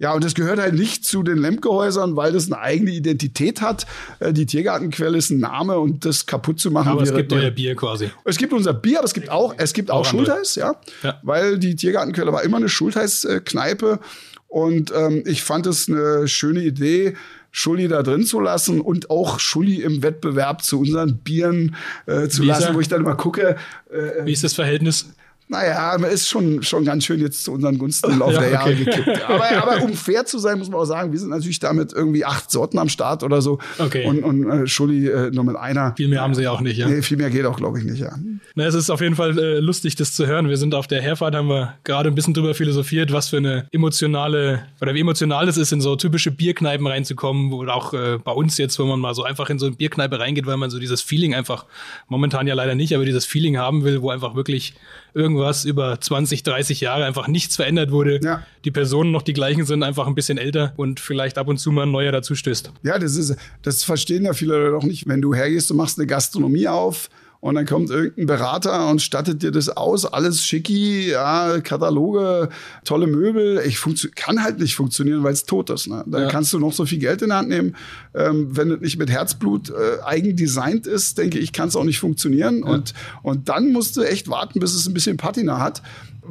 Ja, 0.00 0.14
und 0.14 0.24
das 0.24 0.34
gehört 0.34 0.58
halt 0.58 0.74
nicht 0.74 1.04
zu 1.04 1.22
den 1.22 1.36
Lemke-Häusern, 1.36 2.16
weil 2.16 2.32
das 2.32 2.50
eine 2.50 2.58
eigene 2.58 2.90
Identität 2.90 3.60
hat. 3.60 3.86
Äh, 4.18 4.32
die 4.32 4.46
Tiergartenquelle 4.46 5.18
ist 5.18 5.28
ein 5.28 5.40
Name 5.40 5.78
und 5.78 6.06
das 6.06 6.24
kaputt 6.24 6.58
zu 6.58 6.70
machen. 6.70 6.88
Aber 6.88 7.02
es 7.02 7.14
gibt 7.14 7.30
euer 7.34 7.50
Bier 7.50 7.76
quasi. 7.76 8.10
Es 8.24 8.38
gibt 8.38 8.54
unser 8.54 8.72
Bier, 8.72 8.98
aber 8.98 9.04
es 9.04 9.12
gibt 9.12 9.28
auch, 9.28 9.54
es 9.58 9.74
gibt 9.74 9.90
auch, 9.90 10.00
auch 10.00 10.04
Schultheiß, 10.06 10.54
ja? 10.56 10.74
ja. 11.02 11.20
Weil 11.22 11.58
die 11.58 11.76
Tiergartenquelle 11.76 12.32
war 12.32 12.42
immer 12.42 12.56
eine 12.56 12.70
Schultheiß-Kneipe. 12.70 14.00
Und 14.48 14.90
ähm, 14.96 15.22
ich 15.26 15.42
fand 15.42 15.66
es 15.66 15.86
eine 15.88 16.26
schöne 16.26 16.62
Idee, 16.62 17.14
Schulli 17.52 17.86
da 17.86 18.02
drin 18.02 18.24
zu 18.24 18.40
lassen 18.40 18.80
und 18.80 19.10
auch 19.10 19.38
Schulli 19.38 19.82
im 19.82 20.02
Wettbewerb 20.02 20.64
zu 20.64 20.80
unseren 20.80 21.18
Bieren 21.18 21.76
äh, 22.06 22.28
zu 22.28 22.42
Wie 22.42 22.46
lassen, 22.46 22.74
wo 22.74 22.80
ich 22.80 22.88
dann 22.88 23.02
mal 23.02 23.16
gucke. 23.16 23.56
Äh, 23.90 24.24
Wie 24.24 24.32
ist 24.32 24.44
das 24.44 24.54
Verhältnis? 24.54 25.10
Naja, 25.50 25.96
man 25.98 26.12
ist 26.12 26.28
schon, 26.28 26.62
schon 26.62 26.84
ganz 26.84 27.04
schön 27.04 27.18
jetzt 27.18 27.42
zu 27.42 27.52
unseren 27.52 27.76
Gunsten 27.76 28.12
im 28.12 28.20
Laufe 28.20 28.34
ja, 28.34 28.40
der 28.40 28.50
Jahre 28.50 28.70
okay. 28.70 28.84
gekippt. 28.84 29.28
Aber, 29.28 29.50
aber 29.50 29.82
um 29.82 29.94
fair 29.94 30.24
zu 30.24 30.38
sein, 30.38 30.60
muss 30.60 30.70
man 30.70 30.78
auch 30.78 30.84
sagen, 30.84 31.10
wir 31.10 31.18
sind 31.18 31.30
natürlich 31.30 31.58
damit 31.58 31.92
irgendwie 31.92 32.24
acht 32.24 32.52
Sorten 32.52 32.78
am 32.78 32.88
Start 32.88 33.24
oder 33.24 33.42
so. 33.42 33.58
Okay. 33.78 34.06
Und, 34.06 34.22
und 34.22 34.48
äh, 34.48 34.66
Schulli 34.68 35.08
äh, 35.08 35.32
nur 35.32 35.42
mit 35.42 35.56
einer. 35.56 35.92
Viel 35.96 36.06
mehr 36.06 36.20
haben 36.20 36.36
sie 36.36 36.44
ja 36.44 36.52
auch 36.52 36.60
nicht, 36.60 36.78
ja. 36.78 36.86
Nee, 36.88 37.02
viel 37.02 37.16
mehr 37.16 37.30
geht 37.30 37.46
auch, 37.46 37.56
glaube 37.56 37.80
ich, 37.80 37.84
nicht, 37.84 37.98
ja. 37.98 38.16
Na, 38.54 38.64
es 38.64 38.74
ist 38.74 38.90
auf 38.90 39.00
jeden 39.00 39.16
Fall 39.16 39.36
äh, 39.36 39.58
lustig, 39.58 39.96
das 39.96 40.14
zu 40.14 40.24
hören. 40.24 40.48
Wir 40.48 40.56
sind 40.56 40.72
auf 40.72 40.86
der 40.86 41.02
Herfahrt, 41.02 41.34
haben 41.34 41.48
wir 41.48 41.74
gerade 41.82 42.10
ein 42.10 42.14
bisschen 42.14 42.32
drüber 42.34 42.54
philosophiert, 42.54 43.12
was 43.12 43.30
für 43.30 43.38
eine 43.38 43.66
emotionale, 43.72 44.66
oder 44.80 44.94
wie 44.94 45.00
emotional 45.00 45.48
es 45.48 45.56
ist, 45.56 45.72
in 45.72 45.80
so 45.80 45.96
typische 45.96 46.30
Bierkneipen 46.30 46.86
reinzukommen, 46.86 47.52
oder 47.52 47.74
auch 47.74 47.92
äh, 47.92 48.18
bei 48.22 48.32
uns 48.32 48.56
jetzt, 48.56 48.78
wo 48.78 48.84
man 48.84 49.00
mal 49.00 49.14
so 49.14 49.24
einfach 49.24 49.50
in 49.50 49.58
so 49.58 49.66
eine 49.66 49.74
Bierkneipe 49.74 50.20
reingeht, 50.20 50.46
weil 50.46 50.58
man 50.58 50.70
so 50.70 50.78
dieses 50.78 51.02
Feeling 51.02 51.34
einfach, 51.34 51.66
momentan 52.06 52.46
ja 52.46 52.54
leider 52.54 52.76
nicht, 52.76 52.94
aber 52.94 53.04
dieses 53.04 53.24
Feeling 53.24 53.58
haben 53.58 53.82
will, 53.82 54.00
wo 54.00 54.10
einfach 54.10 54.36
wirklich 54.36 54.74
irgendwas 55.14 55.64
über 55.64 56.00
20, 56.00 56.42
30 56.42 56.80
Jahre 56.80 57.04
einfach 57.04 57.28
nichts 57.28 57.56
verändert 57.56 57.90
wurde. 57.90 58.20
Ja. 58.22 58.42
Die 58.64 58.70
Personen 58.70 59.10
noch 59.10 59.22
die 59.22 59.32
gleichen 59.32 59.64
sind, 59.64 59.82
einfach 59.82 60.06
ein 60.06 60.14
bisschen 60.14 60.38
älter 60.38 60.72
und 60.76 61.00
vielleicht 61.00 61.38
ab 61.38 61.48
und 61.48 61.58
zu 61.58 61.72
mal 61.72 61.82
ein 61.82 61.90
neuer 61.90 62.12
dazu 62.12 62.34
stößt. 62.34 62.72
Ja, 62.82 62.98
das 62.98 63.16
ist, 63.16 63.36
das 63.62 63.84
verstehen 63.84 64.24
ja 64.24 64.32
viele 64.32 64.58
Leute 64.58 64.76
auch 64.76 64.84
nicht. 64.84 65.06
Wenn 65.06 65.20
du 65.20 65.34
hergehst, 65.34 65.70
du 65.70 65.74
machst 65.74 65.98
eine 65.98 66.06
Gastronomie 66.06 66.68
auf, 66.68 67.08
und 67.40 67.54
dann 67.54 67.64
kommt 67.64 67.88
irgendein 67.88 68.26
Berater 68.26 68.88
und 68.88 69.00
stattet 69.00 69.42
dir 69.42 69.50
das 69.50 69.70
aus, 69.70 70.04
alles 70.04 70.44
schicki, 70.44 71.10
ja, 71.10 71.60
Kataloge, 71.60 72.50
tolle 72.84 73.06
Möbel. 73.06 73.62
Ich 73.66 73.80
kann 74.14 74.44
halt 74.44 74.58
nicht 74.58 74.76
funktionieren, 74.76 75.22
weil 75.22 75.32
es 75.32 75.44
tot 75.44 75.70
ist. 75.70 75.88
Ne? 75.88 76.04
Da 76.06 76.22
ja. 76.22 76.28
kannst 76.28 76.52
du 76.52 76.58
noch 76.58 76.74
so 76.74 76.84
viel 76.84 76.98
Geld 76.98 77.22
in 77.22 77.28
der 77.28 77.38
Hand 77.38 77.48
nehmen. 77.48 77.76
Ähm, 78.14 78.54
wenn 78.54 78.70
es 78.70 78.80
nicht 78.80 78.98
mit 78.98 79.08
Herzblut 79.08 79.70
äh, 79.70 80.02
eigen 80.04 80.36
designt 80.36 80.86
ist, 80.86 81.16
denke 81.16 81.38
ich, 81.38 81.54
kann 81.54 81.68
es 81.68 81.76
auch 81.76 81.84
nicht 81.84 81.98
funktionieren. 81.98 82.58
Ja. 82.58 82.72
Und, 82.72 82.92
und 83.22 83.48
dann 83.48 83.72
musst 83.72 83.96
du 83.96 84.02
echt 84.02 84.28
warten, 84.28 84.60
bis 84.60 84.74
es 84.74 84.86
ein 84.86 84.92
bisschen 84.92 85.16
Patina 85.16 85.58
hat 85.60 85.80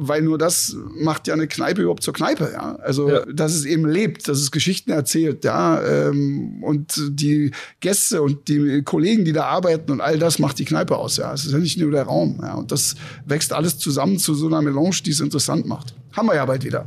weil 0.02 0.22
nur 0.22 0.38
das 0.38 0.74
macht 0.94 1.28
ja 1.28 1.34
eine 1.34 1.46
Kneipe 1.46 1.82
überhaupt 1.82 2.02
zur 2.02 2.14
Kneipe, 2.14 2.50
ja. 2.52 2.76
Also, 2.76 3.10
ja. 3.10 3.24
dass 3.26 3.54
es 3.54 3.66
eben 3.66 3.86
lebt, 3.86 4.26
dass 4.28 4.38
es 4.38 4.50
Geschichten 4.50 4.90
erzählt, 4.90 5.44
ja. 5.44 5.82
Ähm, 5.82 6.62
und 6.62 6.94
die 7.10 7.50
Gäste 7.80 8.22
und 8.22 8.48
die 8.48 8.82
Kollegen, 8.82 9.26
die 9.26 9.32
da 9.32 9.44
arbeiten 9.44 9.92
und 9.92 10.00
all 10.00 10.18
das 10.18 10.38
macht 10.38 10.58
die 10.58 10.64
Kneipe 10.64 10.96
aus, 10.96 11.18
ja. 11.18 11.32
Es 11.34 11.44
ist 11.44 11.52
ja 11.52 11.58
nicht 11.58 11.78
nur 11.78 11.90
der 11.90 12.04
Raum, 12.04 12.38
ja. 12.40 12.54
Und 12.54 12.72
das 12.72 12.94
wächst 13.26 13.52
alles 13.52 13.78
zusammen 13.78 14.18
zu 14.18 14.34
so 14.34 14.46
einer 14.46 14.62
Melange, 14.62 15.02
die 15.04 15.10
es 15.10 15.20
interessant 15.20 15.66
macht. 15.66 15.94
Haben 16.12 16.26
wir 16.26 16.34
ja 16.34 16.44
bald 16.44 16.64
wieder. 16.64 16.86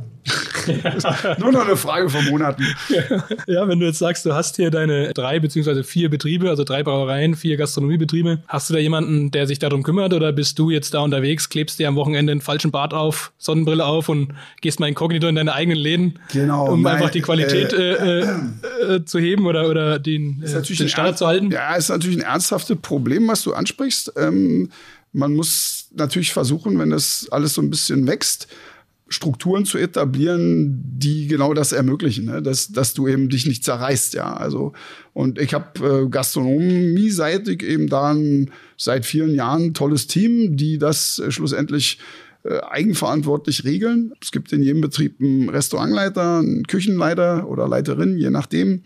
Nur 1.38 1.52
noch 1.52 1.64
eine 1.64 1.76
Frage 1.76 2.08
von 2.08 2.24
Monaten. 2.26 2.64
Ja, 3.46 3.68
wenn 3.68 3.80
du 3.80 3.86
jetzt 3.86 3.98
sagst, 3.98 4.24
du 4.26 4.34
hast 4.34 4.56
hier 4.56 4.70
deine 4.70 5.12
drei 5.12 5.38
beziehungsweise 5.40 5.84
vier 5.84 6.10
Betriebe, 6.10 6.48
also 6.48 6.64
drei 6.64 6.82
Brauereien, 6.82 7.34
vier 7.34 7.56
Gastronomiebetriebe, 7.56 8.40
hast 8.48 8.70
du 8.70 8.74
da 8.74 8.80
jemanden, 8.80 9.30
der 9.30 9.46
sich 9.46 9.58
darum 9.58 9.82
kümmert 9.82 10.12
oder 10.12 10.32
bist 10.32 10.58
du 10.58 10.70
jetzt 10.70 10.94
da 10.94 11.00
unterwegs, 11.00 11.48
klebst 11.48 11.78
dir 11.78 11.88
am 11.88 11.96
Wochenende 11.96 12.32
einen 12.32 12.40
falschen 12.40 12.70
Bart 12.70 12.94
auf, 12.94 13.03
Sonnenbrille 13.38 13.84
auf 13.84 14.08
und 14.08 14.34
gehst 14.60 14.80
mal 14.80 14.88
inkognito 14.88 15.26
in 15.26 15.34
deine 15.34 15.52
eigenen 15.52 15.78
Läden, 15.78 16.18
genau, 16.32 16.72
um 16.72 16.82
nein, 16.82 16.96
einfach 16.96 17.10
die 17.10 17.20
Qualität 17.20 17.72
äh, 17.72 18.20
äh, 18.20 18.96
äh, 18.96 19.04
zu 19.04 19.18
heben 19.18 19.46
oder, 19.46 19.68
oder 19.68 19.98
den, 19.98 20.42
äh, 20.42 20.62
den 20.62 20.88
Standard 20.88 21.18
zu 21.18 21.26
halten? 21.26 21.50
Ja, 21.50 21.74
ist 21.74 21.88
natürlich 21.88 22.18
ein 22.18 22.24
ernsthaftes 22.24 22.76
Problem, 22.80 23.28
was 23.28 23.42
du 23.42 23.52
ansprichst. 23.52 24.12
Ähm, 24.16 24.70
man 25.12 25.34
muss 25.34 25.88
natürlich 25.94 26.32
versuchen, 26.32 26.78
wenn 26.78 26.90
das 26.90 27.28
alles 27.30 27.54
so 27.54 27.62
ein 27.62 27.70
bisschen 27.70 28.06
wächst, 28.06 28.48
Strukturen 29.08 29.66
zu 29.66 29.76
etablieren, 29.78 30.82
die 30.82 31.26
genau 31.26 31.52
das 31.52 31.72
ermöglichen, 31.72 32.24
ne? 32.24 32.42
dass, 32.42 32.68
dass 32.68 32.94
du 32.94 33.06
eben 33.06 33.28
dich 33.28 33.46
nicht 33.46 33.62
zerreißt, 33.62 34.14
ja. 34.14 34.32
Also 34.32 34.72
und 35.12 35.38
ich 35.38 35.52
habe 35.52 36.04
äh, 36.04 36.08
Gastronomie-seitig 36.08 37.62
eben 37.62 37.88
da 37.88 38.12
ein, 38.12 38.50
seit 38.78 39.04
vielen 39.04 39.34
Jahren 39.34 39.66
ein 39.66 39.74
tolles 39.74 40.06
Team, 40.06 40.56
die 40.56 40.78
das 40.78 41.18
äh, 41.18 41.30
schlussendlich 41.30 41.98
äh, 42.44 42.60
eigenverantwortlich 42.60 43.64
regeln. 43.64 44.12
Es 44.20 44.30
gibt 44.30 44.52
in 44.52 44.62
jedem 44.62 44.80
Betrieb 44.80 45.20
einen 45.20 45.48
Restaurantleiter, 45.48 46.38
einen 46.38 46.64
Küchenleiter 46.64 47.48
oder 47.48 47.66
Leiterin, 47.66 48.18
je 48.18 48.30
nachdem. 48.30 48.82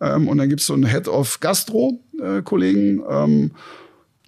Ähm, 0.00 0.28
und 0.28 0.38
dann 0.38 0.48
gibt 0.48 0.60
es 0.60 0.66
so 0.66 0.74
einen 0.74 0.86
Head 0.86 1.08
of 1.08 1.40
Gastro-Kollegen. 1.40 3.00
Äh, 3.00 3.24
ähm, 3.24 3.50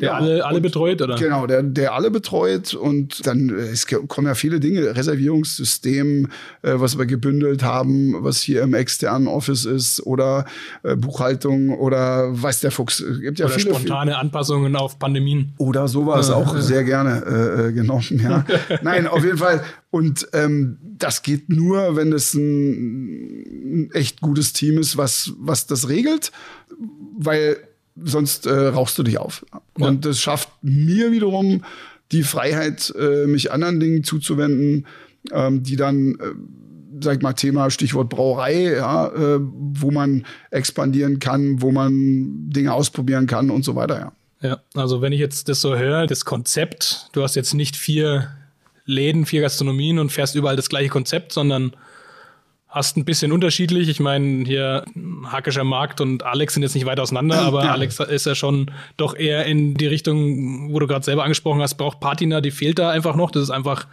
der 0.00 0.08
ja, 0.08 0.14
alle, 0.14 0.44
alle 0.44 0.60
betreut, 0.60 1.00
oder? 1.00 1.14
Genau, 1.14 1.46
der, 1.46 1.62
der 1.62 1.94
alle 1.94 2.10
betreut 2.10 2.74
und 2.74 3.24
dann 3.26 3.48
äh, 3.48 3.68
es 3.68 3.86
kommen 3.86 4.26
ja 4.26 4.34
viele 4.34 4.58
Dinge, 4.58 4.96
Reservierungssystem, 4.96 6.28
äh, 6.62 6.72
was 6.74 6.98
wir 6.98 7.06
gebündelt 7.06 7.62
haben, 7.62 8.24
was 8.24 8.40
hier 8.40 8.62
im 8.62 8.74
externen 8.74 9.28
Office 9.28 9.64
ist 9.64 10.04
oder 10.04 10.46
äh, 10.82 10.96
Buchhaltung 10.96 11.78
oder 11.78 12.30
weiß 12.30 12.60
der 12.60 12.72
Fuchs. 12.72 12.98
Es 12.98 13.20
gibt 13.20 13.38
ja 13.38 13.46
oder 13.46 13.54
viele, 13.54 13.74
spontane 13.74 14.18
Anpassungen 14.18 14.74
auf 14.74 14.98
Pandemien. 14.98 15.52
Oder 15.58 15.86
sowas 15.86 16.28
äh, 16.28 16.32
auch 16.32 16.56
sehr 16.56 16.82
gerne 16.82 17.22
äh, 17.24 17.68
äh 17.68 17.72
genommen, 17.72 18.20
ja. 18.22 18.44
Nein, 18.82 19.06
auf 19.06 19.24
jeden 19.24 19.38
Fall. 19.38 19.62
Und 19.90 20.26
ähm, 20.32 20.78
das 20.98 21.22
geht 21.22 21.50
nur, 21.50 21.94
wenn 21.94 22.12
es 22.12 22.34
ein, 22.34 23.84
ein 23.84 23.90
echt 23.92 24.20
gutes 24.20 24.52
Team 24.52 24.78
ist, 24.78 24.96
was, 24.96 25.32
was 25.38 25.68
das 25.68 25.88
regelt, 25.88 26.32
weil 27.16 27.58
sonst 27.96 28.46
äh, 28.46 28.68
rauchst 28.68 28.98
du 28.98 29.02
dich 29.02 29.18
auf. 29.18 29.44
Ja. 29.78 29.86
Und 29.86 30.04
das 30.04 30.20
schafft 30.20 30.48
mir 30.62 31.12
wiederum 31.12 31.64
die 32.12 32.22
Freiheit, 32.22 32.92
äh, 32.98 33.26
mich 33.26 33.52
anderen 33.52 33.80
Dingen 33.80 34.04
zuzuwenden, 34.04 34.86
ähm, 35.32 35.62
die 35.62 35.76
dann 35.76 36.14
äh, 36.14 36.34
sag 37.02 37.16
ich 37.16 37.22
mal, 37.22 37.32
Thema 37.32 37.70
Stichwort 37.70 38.08
Brauerei, 38.08 38.74
ja, 38.74 39.08
äh, 39.08 39.40
wo 39.40 39.90
man 39.90 40.24
expandieren 40.50 41.18
kann, 41.18 41.60
wo 41.60 41.72
man 41.72 42.50
Dinge 42.50 42.72
ausprobieren 42.72 43.26
kann 43.26 43.50
und 43.50 43.64
so 43.64 43.74
weiter, 43.74 43.98
ja. 43.98 44.12
Ja, 44.40 44.60
also 44.74 45.00
wenn 45.00 45.12
ich 45.12 45.20
jetzt 45.20 45.48
das 45.48 45.62
so 45.62 45.74
höre, 45.74 46.06
das 46.06 46.26
Konzept, 46.26 47.08
du 47.12 47.22
hast 47.22 47.34
jetzt 47.34 47.54
nicht 47.54 47.76
vier 47.76 48.28
Läden, 48.84 49.24
vier 49.24 49.40
Gastronomien 49.40 49.98
und 49.98 50.12
fährst 50.12 50.34
überall 50.34 50.54
das 50.54 50.68
gleiche 50.68 50.90
Konzept, 50.90 51.32
sondern 51.32 51.74
hast 52.74 52.96
ein 52.96 53.04
bisschen 53.04 53.30
unterschiedlich. 53.30 53.88
Ich 53.88 54.00
meine, 54.00 54.44
hier 54.44 54.84
Hackischer 55.26 55.62
Markt 55.62 56.00
und 56.00 56.24
Alex 56.24 56.54
sind 56.54 56.64
jetzt 56.64 56.74
nicht 56.74 56.86
weit 56.86 56.98
auseinander, 56.98 57.40
aber 57.40 57.64
ja. 57.64 57.72
Alex 57.72 58.00
ist 58.00 58.26
ja 58.26 58.34
schon 58.34 58.72
doch 58.96 59.14
eher 59.14 59.46
in 59.46 59.74
die 59.74 59.86
Richtung, 59.86 60.72
wo 60.72 60.80
du 60.80 60.88
gerade 60.88 61.04
selber 61.04 61.22
angesprochen 61.22 61.62
hast, 61.62 61.76
braucht 61.76 62.00
Patina, 62.00 62.40
die 62.40 62.50
fehlt 62.50 62.80
da 62.80 62.90
einfach 62.90 63.14
noch. 63.14 63.30
Das 63.30 63.44
ist 63.44 63.50
einfach 63.50 63.86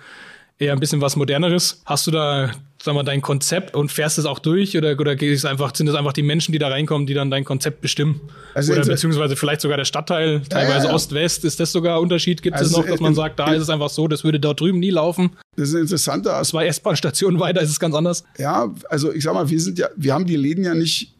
eher 0.61 0.73
ein 0.73 0.79
bisschen 0.79 1.01
was 1.01 1.15
Moderneres. 1.15 1.81
Hast 1.85 2.07
du 2.07 2.11
da, 2.11 2.51
sag 2.81 2.93
mal, 2.93 3.03
dein 3.03 3.21
Konzept 3.21 3.75
und 3.75 3.91
fährst 3.91 4.19
es 4.19 4.25
auch 4.25 4.39
durch 4.39 4.77
oder, 4.77 4.97
oder 4.99 5.19
es 5.21 5.43
einfach, 5.43 5.75
sind 5.75 5.87
es 5.87 5.95
einfach 5.95 6.13
die 6.13 6.21
Menschen, 6.21 6.51
die 6.51 6.59
da 6.59 6.67
reinkommen, 6.67 7.07
die 7.07 7.13
dann 7.13 7.31
dein 7.31 7.43
Konzept 7.43 7.81
bestimmen? 7.81 8.21
Also 8.53 8.73
oder 8.73 8.85
beziehungsweise 8.85 9.35
vielleicht 9.35 9.61
sogar 9.61 9.77
der 9.77 9.85
Stadtteil, 9.85 10.41
teilweise 10.41 10.85
ja, 10.85 10.91
ja. 10.91 10.95
Ost-West, 10.95 11.45
ist 11.45 11.59
das 11.59 11.71
sogar 11.71 11.99
Unterschied? 11.99 12.41
Gibt 12.41 12.55
also 12.55 12.67
es 12.67 12.77
noch, 12.77 12.85
dass 12.85 12.99
man 12.99 13.15
sagt, 13.15 13.39
da 13.39 13.53
ist 13.53 13.63
es 13.63 13.69
einfach 13.69 13.89
so, 13.89 14.07
das 14.07 14.23
würde 14.23 14.39
dort 14.39 14.59
drüben 14.59 14.79
nie 14.79 14.91
laufen? 14.91 15.31
Das 15.55 15.69
ist 15.69 15.75
ein 15.75 15.81
interessanter 15.81 16.41
Zwei 16.43 16.67
S-Bahn-Stationen 16.67 17.39
weiter 17.39 17.61
ist 17.61 17.71
es 17.71 17.79
ganz 17.79 17.95
anders. 17.95 18.23
Ja, 18.37 18.73
also 18.89 19.11
ich 19.11 19.23
sag 19.23 19.33
mal, 19.33 19.49
wir 19.49 19.59
sind 19.59 19.79
ja, 19.79 19.87
wir 19.95 20.13
haben 20.13 20.25
die 20.25 20.35
Läden 20.35 20.63
ja 20.63 20.75
nicht 20.75 21.15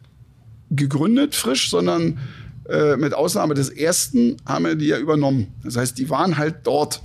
gegründet 0.70 1.34
frisch, 1.34 1.68
sondern 1.68 2.18
äh, 2.68 2.96
mit 2.96 3.12
Ausnahme 3.12 3.54
des 3.54 3.68
ersten 3.70 4.36
haben 4.46 4.64
wir 4.66 4.76
die 4.76 4.86
ja 4.86 4.98
übernommen. 4.98 5.48
Das 5.64 5.76
heißt, 5.76 5.98
die 5.98 6.08
waren 6.10 6.38
halt 6.38 6.58
dort. 6.64 7.00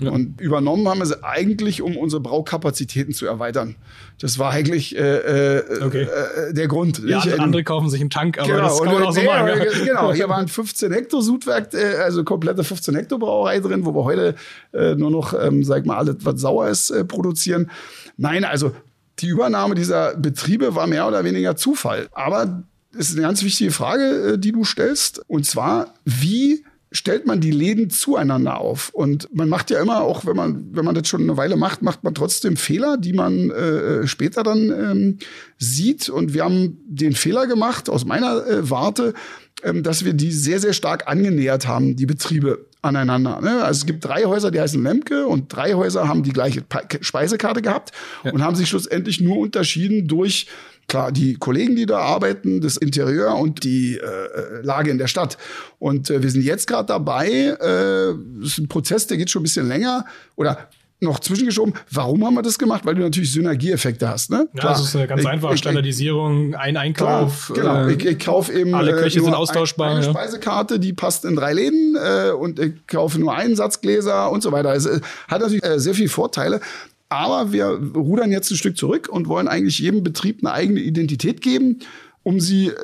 Ja. 0.00 0.12
Und 0.12 0.40
übernommen 0.40 0.86
haben 0.88 1.00
wir 1.00 1.06
sie 1.06 1.24
eigentlich, 1.24 1.82
um 1.82 1.96
unsere 1.96 2.22
Braukapazitäten 2.22 3.12
zu 3.12 3.26
erweitern. 3.26 3.74
Das 4.20 4.38
war 4.38 4.50
eigentlich 4.50 4.96
äh, 4.96 5.56
äh, 5.58 5.82
okay. 5.82 6.02
äh, 6.02 6.54
der 6.54 6.68
Grund. 6.68 7.02
Ja, 7.04 7.24
nicht? 7.24 7.38
andere 7.38 7.64
kaufen 7.64 7.90
sich 7.90 8.00
einen 8.00 8.10
Tank, 8.10 8.38
aber 8.38 8.46
genau, 8.46 8.62
das 8.62 8.82
kann 8.82 8.94
man 8.94 9.02
auch 9.02 9.12
so 9.12 9.22
machen. 9.22 9.48
Ja. 9.48 9.84
Genau, 9.84 10.12
hier 10.12 10.28
waren 10.28 10.46
15 10.46 10.92
Hektar 10.92 11.20
Sudwerk, 11.20 11.74
äh, 11.74 11.96
also 11.96 12.22
komplette 12.22 12.62
15 12.62 12.94
Hektar 12.94 13.18
Brauerei 13.18 13.58
drin, 13.58 13.84
wo 13.84 13.94
wir 13.94 14.04
heute 14.04 14.36
äh, 14.72 14.94
nur 14.94 15.10
noch, 15.10 15.34
ähm, 15.34 15.64
sag 15.64 15.84
mal, 15.84 15.96
alles, 15.96 16.16
was 16.20 16.40
sauer 16.40 16.68
ist, 16.68 16.90
äh, 16.90 17.04
produzieren. 17.04 17.70
Nein, 18.16 18.44
also 18.44 18.72
die 19.18 19.26
Übernahme 19.26 19.74
dieser 19.74 20.16
Betriebe 20.16 20.76
war 20.76 20.86
mehr 20.86 21.08
oder 21.08 21.24
weniger 21.24 21.56
Zufall. 21.56 22.08
Aber 22.12 22.62
es 22.96 23.10
ist 23.10 23.16
eine 23.16 23.22
ganz 23.22 23.42
wichtige 23.42 23.72
Frage, 23.72 24.38
die 24.38 24.52
du 24.52 24.64
stellst. 24.64 25.22
Und 25.26 25.44
zwar, 25.44 25.94
wie 26.04 26.64
stellt 26.90 27.26
man 27.26 27.40
die 27.40 27.50
Läden 27.50 27.90
zueinander 27.90 28.58
auf. 28.58 28.90
Und 28.90 29.34
man 29.34 29.48
macht 29.48 29.70
ja 29.70 29.80
immer, 29.80 30.02
auch 30.02 30.24
wenn 30.26 30.36
man, 30.36 30.68
wenn 30.72 30.84
man 30.84 30.94
das 30.94 31.08
schon 31.08 31.22
eine 31.22 31.36
Weile 31.36 31.56
macht, 31.56 31.82
macht 31.82 32.04
man 32.04 32.14
trotzdem 32.14 32.56
Fehler, 32.56 32.96
die 32.96 33.12
man 33.12 33.50
äh, 33.50 34.06
später 34.06 34.42
dann 34.42 34.70
ähm, 34.70 35.18
sieht. 35.58 36.08
Und 36.08 36.34
wir 36.34 36.44
haben 36.44 36.78
den 36.86 37.12
Fehler 37.12 37.46
gemacht, 37.46 37.90
aus 37.90 38.04
meiner 38.04 38.46
äh, 38.46 38.70
Warte, 38.70 39.14
ähm, 39.62 39.82
dass 39.82 40.04
wir 40.04 40.14
die 40.14 40.32
sehr, 40.32 40.60
sehr 40.60 40.72
stark 40.72 41.08
angenähert 41.08 41.66
haben, 41.66 41.96
die 41.96 42.06
Betriebe 42.06 42.66
aneinander. 42.80 43.40
Ne? 43.40 43.62
Also 43.62 43.80
es 43.80 43.86
gibt 43.86 44.04
drei 44.04 44.24
Häuser, 44.24 44.50
die 44.50 44.60
heißen 44.60 44.82
Lemke 44.82 45.26
und 45.26 45.54
drei 45.54 45.74
Häuser 45.74 46.08
haben 46.08 46.22
die 46.22 46.32
gleiche 46.32 46.64
Speisekarte 47.00 47.60
gehabt 47.60 47.92
ja. 48.24 48.32
und 48.32 48.42
haben 48.42 48.56
sich 48.56 48.68
schlussendlich 48.68 49.20
nur 49.20 49.38
unterschieden 49.38 50.06
durch 50.06 50.46
klar, 50.88 51.12
die 51.12 51.34
Kollegen, 51.34 51.76
die 51.76 51.86
da 51.86 51.98
arbeiten, 51.98 52.60
das 52.60 52.76
Interieur 52.76 53.36
und 53.36 53.62
die 53.62 53.98
äh, 53.98 54.62
Lage 54.62 54.90
in 54.90 54.98
der 54.98 55.06
Stadt. 55.06 55.38
Und 55.78 56.10
äh, 56.10 56.22
wir 56.22 56.30
sind 56.30 56.42
jetzt 56.42 56.66
gerade 56.66 56.86
dabei, 56.86 57.28
äh, 57.28 58.14
das 58.40 58.52
ist 58.52 58.58
ein 58.58 58.68
Prozess, 58.68 59.06
der 59.06 59.18
geht 59.18 59.30
schon 59.30 59.40
ein 59.40 59.44
bisschen 59.44 59.68
länger 59.68 60.04
oder 60.34 60.68
noch 61.00 61.20
zwischengeschoben. 61.20 61.74
Warum 61.92 62.24
haben 62.26 62.34
wir 62.34 62.42
das 62.42 62.58
gemacht? 62.58 62.84
Weil 62.84 62.96
du 62.96 63.02
natürlich 63.02 63.30
Synergieeffekte 63.30 64.08
hast. 64.08 64.30
Ne? 64.30 64.48
Ja, 64.54 64.60
Klar. 64.60 64.72
das 64.72 64.82
ist 64.82 64.96
eine 64.96 65.06
ganz 65.06 65.22
ich, 65.22 65.28
einfache 65.28 65.56
Standardisierung, 65.56 66.54
ein 66.54 66.76
Einkauf. 66.76 67.52
Klar, 67.54 67.84
genau, 67.84 67.88
äh, 67.88 67.94
ich, 67.94 68.04
ich 68.04 68.18
kaufe 68.18 68.52
eben 68.52 68.74
alle 68.74 68.92
Köche 68.94 69.20
äh, 69.20 69.22
sind 69.22 69.34
austauschbar. 69.34 69.90
Ein, 69.90 69.96
eine 69.98 70.06
ja. 70.06 70.10
Speisekarte, 70.10 70.80
die 70.80 70.92
passt 70.92 71.24
in 71.24 71.36
drei 71.36 71.52
Läden 71.52 71.96
äh, 71.96 72.30
und 72.30 72.58
ich 72.58 72.86
kaufe 72.86 73.20
nur 73.20 73.34
einen 73.34 73.54
Satz 73.54 73.80
Gläser 73.80 74.30
und 74.32 74.42
so 74.42 74.50
weiter. 74.50 74.74
Es 74.74 74.86
also, 74.86 75.00
hat 75.28 75.40
natürlich 75.40 75.64
äh, 75.64 75.78
sehr 75.78 75.94
viele 75.94 76.08
Vorteile. 76.08 76.60
Aber 77.08 77.52
wir 77.52 77.66
rudern 77.66 78.32
jetzt 78.32 78.50
ein 78.50 78.56
Stück 78.56 78.76
zurück 78.76 79.08
und 79.08 79.28
wollen 79.28 79.48
eigentlich 79.48 79.78
jedem 79.78 80.02
Betrieb 80.02 80.40
eine 80.42 80.52
eigene 80.52 80.80
Identität 80.80 81.40
geben, 81.40 81.78
um 82.22 82.40
sie 82.40 82.68
äh, 82.68 82.74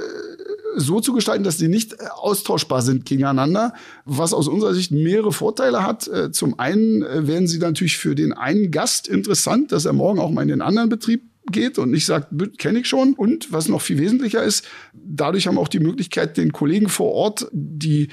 so 0.77 1.01
zu 1.01 1.13
gestalten, 1.13 1.45
dass 1.45 1.59
sie 1.59 1.69
nicht 1.69 1.93
äh, 1.93 2.07
austauschbar 2.15 2.81
sind 2.81 3.05
gegeneinander, 3.05 3.75
was 4.07 4.33
aus 4.33 4.49
unserer 4.49 4.73
Sicht 4.73 4.93
mehrere 4.93 5.33
Vorteile 5.33 5.83
hat. 5.83 6.09
Äh, 6.09 6.31
zum 6.31 6.59
einen 6.59 7.03
werden 7.03 7.47
sie 7.47 7.59
natürlich 7.59 7.99
für 7.99 8.15
den 8.15 8.33
einen 8.33 8.71
Gast 8.71 9.09
interessant, 9.09 9.73
dass 9.73 9.85
er 9.85 9.93
morgen 9.93 10.21
auch 10.21 10.31
mal 10.31 10.43
in 10.43 10.49
den 10.49 10.63
anderen 10.63 10.89
Betrieb 10.89 11.25
geht 11.51 11.79
und 11.79 11.91
nicht 11.91 12.07
sagt, 12.07 12.29
kenne 12.57 12.81
ich 12.81 12.89
schon. 12.89 13.13
Und 13.13 13.53
was 13.53 13.69
noch 13.69 13.83
viel 13.83 13.99
wesentlicher 13.99 14.43
ist, 14.43 14.65
dadurch 14.95 15.47
haben 15.47 15.57
wir 15.57 15.61
auch 15.61 15.69
die 15.69 15.81
Möglichkeit, 15.81 16.39
den 16.39 16.53
Kollegen 16.53 16.89
vor 16.89 17.13
Ort 17.13 17.49
die, 17.53 18.09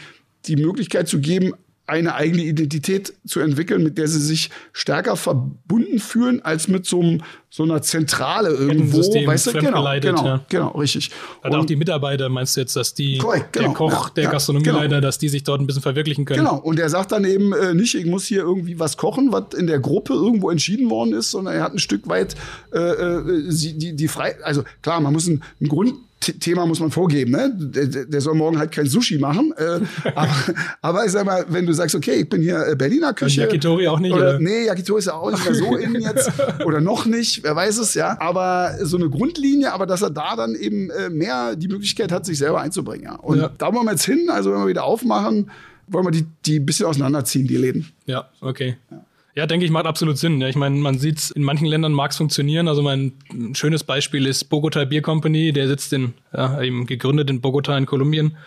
die 0.46 0.58
Möglichkeit 0.58 1.08
zu 1.08 1.20
geben, 1.20 1.54
eine 1.88 2.16
eigene 2.16 2.44
Identität 2.44 3.14
zu 3.26 3.40
entwickeln, 3.42 3.84
mit 3.84 3.98
der 3.98 4.08
sie 4.08 4.20
sich 4.20 4.50
stärker 4.72 5.18
verbunden 5.18 6.00
fühlen 6.00 6.42
als 6.42 6.68
mit 6.68 6.86
so, 6.86 7.02
einem, 7.02 7.22
so 7.50 7.64
einer 7.64 7.82
Zentrale 7.82 8.50
irgendwo. 8.50 9.00
Weißt 9.00 9.48
du? 9.48 9.52
Genau, 9.54 9.84
genau, 10.00 10.26
ja. 10.26 10.46
genau, 10.48 10.70
richtig. 10.70 11.12
Also 11.42 11.58
auch 11.58 11.66
die 11.66 11.76
Mitarbeiter 11.76 12.30
meinst 12.30 12.56
du 12.56 12.62
jetzt, 12.62 12.76
dass 12.76 12.94
die, 12.94 13.18
korrekt, 13.18 13.54
genau, 13.54 13.68
der 13.68 13.76
Koch, 13.76 14.08
ja, 14.08 14.14
der 14.16 14.24
ja, 14.26 14.32
Gastronomieleiter, 14.32 14.88
genau. 14.88 15.02
dass 15.02 15.18
die 15.18 15.28
sich 15.28 15.44
dort 15.44 15.60
ein 15.60 15.68
bisschen 15.68 15.82
verwirklichen 15.82 16.24
können? 16.24 16.46
Genau, 16.46 16.58
und 16.58 16.80
er 16.80 16.90
sagt 16.90 17.12
dann 17.12 17.26
eben 17.26 17.52
äh, 17.52 17.74
nicht, 17.74 17.96
ich 17.96 18.06
muss 18.06 18.26
hier 18.26 18.42
irgendwie 18.42 18.80
was 18.80 18.96
kochen, 18.96 19.32
was 19.32 19.54
in 19.58 19.68
der 19.68 19.80
Gruppe 19.80 20.14
irgendwo 20.14 20.50
entschieden 20.50 20.90
worden 20.90 21.14
ist, 21.14 21.32
sondern 21.32 21.56
er 21.56 21.64
hat 21.64 21.74
ein 21.74 21.80
Stück 21.80 22.08
weit 22.08 22.36
äh, 22.74 22.80
äh 22.80 23.50
die, 23.52 23.96
die 23.96 24.08
frei, 24.08 24.36
also 24.44 24.64
klar, 24.82 25.02
man 25.02 25.12
muss 25.12 25.28
einen, 25.28 25.44
einen 25.60 25.70
Grund 25.70 25.94
Thema 26.22 26.66
muss 26.66 26.80
man 26.80 26.92
vorgeben. 26.92 27.32
Ne? 27.32 27.52
Der, 27.56 28.06
der 28.06 28.22
soll 28.22 28.36
morgen 28.36 28.58
halt 28.58 28.72
kein 28.72 28.86
Sushi 28.86 29.18
machen. 29.18 29.54
Äh, 29.58 29.80
aber, 30.16 30.36
aber 30.82 31.06
ich 31.06 31.12
sag 31.12 31.26
mal, 31.26 31.46
wenn 31.50 31.66
du 31.66 31.74
sagst, 31.74 31.96
okay, 31.96 32.14
ich 32.14 32.30
bin 32.30 32.42
hier 32.42 32.66
äh, 32.68 32.76
Berliner 32.76 33.14
Küche. 33.14 33.42
Und 33.42 33.48
Yakitori 33.48 33.88
auch 33.88 34.00
nicht? 34.00 34.14
Oder, 34.14 34.30
oder? 34.30 34.40
Nee, 34.40 34.66
Yakitori 34.66 35.00
ist 35.00 35.06
ja 35.06 35.14
auch 35.14 35.32
nicht 35.32 35.44
mehr 35.44 35.56
so 35.56 35.76
in 35.76 35.96
jetzt. 36.02 36.32
Oder 36.66 36.80
noch 36.80 37.06
nicht, 37.06 37.44
wer 37.44 37.56
weiß 37.56 37.80
es, 37.80 37.94
ja. 37.96 38.18
Aber 38.20 38.76
so 38.82 38.98
eine 38.98 39.10
Grundlinie, 39.10 39.74
aber 39.74 39.86
dass 39.86 40.02
er 40.02 40.12
da 40.12 40.36
dann 40.36 40.56
eben 40.56 40.90
äh, 40.92 41.10
mehr 41.10 41.56
die 41.56 41.68
Möglichkeit 41.68 42.12
hat, 42.12 42.26
sich 42.26 42.38
selber 42.38 42.62
einzubringen. 42.62 43.06
Ja. 43.06 43.16
Und 43.16 43.40
ja. 43.40 43.52
da 43.58 43.74
wollen 43.74 43.86
wir 43.86 43.92
jetzt 43.92 44.06
hin, 44.06 44.30
also 44.30 44.52
wenn 44.52 44.60
wir 44.60 44.68
wieder 44.68 44.84
aufmachen, 44.84 45.50
wollen 45.88 46.06
wir 46.06 46.12
die, 46.12 46.26
die 46.46 46.60
ein 46.60 46.66
bisschen 46.66 46.86
auseinanderziehen, 46.86 47.48
die 47.48 47.58
Läden. 47.58 47.92
Ja, 48.06 48.30
okay. 48.42 48.78
Ja. 48.90 49.06
Ja, 49.34 49.46
denke 49.46 49.66
ich, 49.66 49.72
macht 49.72 49.86
absolut 49.86 50.18
Sinn. 50.18 50.42
Ja, 50.42 50.48
ich 50.48 50.56
meine, 50.56 50.76
man 50.78 51.00
sieht 51.00 51.32
in 51.32 51.44
manchen 51.44 51.66
Ländern 51.66 51.94
mag 51.94 52.12
es 52.12 52.18
funktionieren. 52.18 52.68
Also 52.68 52.82
mein 52.82 53.14
schönes 53.54 53.84
Beispiel 53.84 54.26
ist 54.26 54.46
Bogota 54.46 54.84
Beer 54.86 55.02
Company, 55.02 55.54
der 55.54 55.68
sitzt 55.68 55.94
in, 55.94 56.14
ja, 56.34 56.62
eben 56.62 56.86
gegründet 56.86 57.30
in 57.30 57.40
Bogota 57.40 57.78
in 57.78 57.86
Kolumbien. 57.86 58.38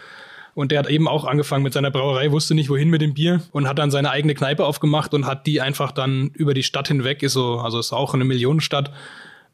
Und 0.55 0.71
der 0.71 0.79
hat 0.79 0.89
eben 0.89 1.09
auch 1.09 1.25
angefangen 1.25 1.65
mit 1.65 1.73
seiner 1.73 1.91
Brauerei, 1.91 2.31
wusste 2.31 2.55
nicht 2.55 2.69
wohin 2.69 2.89
mit 2.89 3.01
dem 3.01 3.15
Bier 3.15 3.43
und 3.51 3.67
hat 3.67 3.79
dann 3.79 3.91
seine 3.91 4.11
eigene 4.11 4.35
Kneipe 4.35 4.65
aufgemacht 4.65 5.13
und 5.13 5.27
hat 5.27 5.47
die 5.47 5.61
einfach 5.61 5.91
dann 5.91 6.29
über 6.29 6.55
die 6.55 6.63
Stadt 6.63 6.89
hinweg, 6.89 7.23
ist 7.23 7.33
so, 7.33 7.59
also 7.59 7.81
ist 7.81 7.93
auch 7.93 8.15
eine 8.15 8.25
Millionenstadt. 8.25 8.93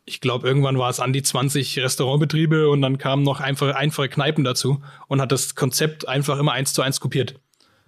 Ich 0.04 0.20
glaube, 0.20 0.46
irgendwann 0.46 0.78
war 0.78 0.90
es 0.90 1.00
an 1.00 1.12
die 1.12 1.22
20 1.22 1.78
Restaurantbetriebe 1.78 2.68
und 2.68 2.82
dann 2.82 2.98
kamen 2.98 3.22
noch 3.22 3.40
einfache, 3.40 3.76
einfache 3.76 4.08
Kneipen 4.08 4.44
dazu 4.44 4.82
und 5.08 5.22
hat 5.22 5.32
das 5.32 5.54
Konzept 5.54 6.06
einfach 6.06 6.38
immer 6.38 6.52
eins 6.52 6.74
zu 6.74 6.82
eins 6.82 7.00
kopiert. 7.00 7.36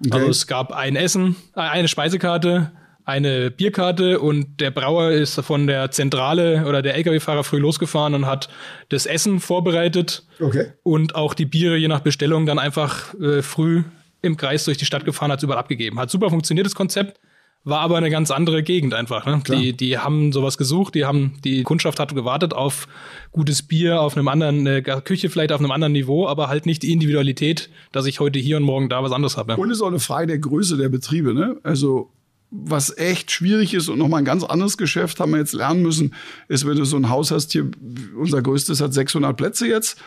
Okay. 0.04 0.14
Also 0.14 0.30
es 0.30 0.46
gab 0.46 0.72
ein 0.72 0.96
Essen, 0.96 1.36
äh, 1.54 1.60
eine 1.60 1.88
Speisekarte, 1.88 2.72
eine 3.04 3.50
Bierkarte 3.50 4.20
und 4.20 4.60
der 4.60 4.70
Brauer 4.70 5.10
ist 5.10 5.40
von 5.40 5.66
der 5.66 5.90
Zentrale 5.90 6.64
oder 6.66 6.82
der 6.82 6.94
Lkw-Fahrer 6.94 7.44
früh 7.44 7.58
losgefahren 7.58 8.14
und 8.14 8.26
hat 8.26 8.48
das 8.88 9.06
Essen 9.06 9.40
vorbereitet 9.40 10.24
okay. 10.40 10.72
und 10.82 11.14
auch 11.14 11.34
die 11.34 11.46
Biere 11.46 11.76
je 11.76 11.88
nach 11.88 12.00
Bestellung 12.00 12.46
dann 12.46 12.58
einfach 12.58 13.14
äh, 13.14 13.42
früh 13.42 13.82
im 14.22 14.36
Kreis 14.36 14.64
durch 14.64 14.78
die 14.78 14.84
Stadt 14.84 15.04
gefahren, 15.04 15.32
hat 15.32 15.40
es 15.40 15.42
überall 15.42 15.58
abgegeben. 15.58 15.98
Hat 15.98 16.10
super 16.10 16.30
funktioniert 16.30 16.64
das 16.64 16.76
Konzept, 16.76 17.18
war 17.64 17.80
aber 17.80 17.96
eine 17.96 18.10
ganz 18.10 18.30
andere 18.30 18.62
Gegend 18.62 18.94
einfach. 18.94 19.26
Ne? 19.26 19.42
Die, 19.48 19.72
die 19.72 19.98
haben 19.98 20.32
sowas 20.32 20.56
gesucht, 20.56 20.94
die 20.94 21.04
haben, 21.04 21.34
die 21.44 21.64
Kundschaft 21.64 21.98
hat 21.98 22.14
gewartet 22.14 22.54
auf 22.54 22.86
gutes 23.32 23.62
Bier, 23.62 24.00
auf 24.00 24.16
einem 24.16 24.28
anderen, 24.28 24.66
äh, 24.66 24.82
Küche 25.04 25.28
vielleicht 25.28 25.50
auf 25.50 25.60
einem 25.60 25.72
anderen 25.72 25.92
Niveau, 25.92 26.28
aber 26.28 26.48
halt 26.48 26.66
nicht 26.66 26.84
die 26.84 26.92
Individualität, 26.92 27.68
dass 27.90 28.06
ich 28.06 28.20
heute 28.20 28.38
hier 28.38 28.56
und 28.56 28.62
morgen 28.62 28.88
da 28.88 29.02
was 29.02 29.12
anderes 29.12 29.36
habe. 29.36 29.56
Und 29.56 29.70
es 29.70 29.78
ist 29.78 29.82
auch 29.82 29.88
eine 29.88 29.98
Frage 29.98 30.28
der 30.28 30.38
Größe 30.38 30.76
der 30.76 30.88
Betriebe, 30.88 31.34
ne? 31.34 31.56
Also 31.64 32.10
was 32.54 32.96
echt 32.98 33.30
schwierig 33.30 33.72
ist 33.72 33.88
und 33.88 33.98
nochmal 33.98 34.20
ein 34.20 34.26
ganz 34.26 34.44
anderes 34.44 34.76
Geschäft 34.76 35.18
haben 35.20 35.32
wir 35.32 35.38
jetzt 35.38 35.54
lernen 35.54 35.82
müssen, 35.82 36.14
ist, 36.48 36.66
wenn 36.66 36.76
du 36.76 36.84
so 36.84 36.98
ein 36.98 37.08
Haus 37.08 37.30
hast, 37.30 37.52
hier, 37.52 37.70
unser 38.14 38.42
größtes 38.42 38.80
hat 38.82 38.92
600 38.92 39.34
Plätze 39.34 39.66
jetzt, 39.66 39.98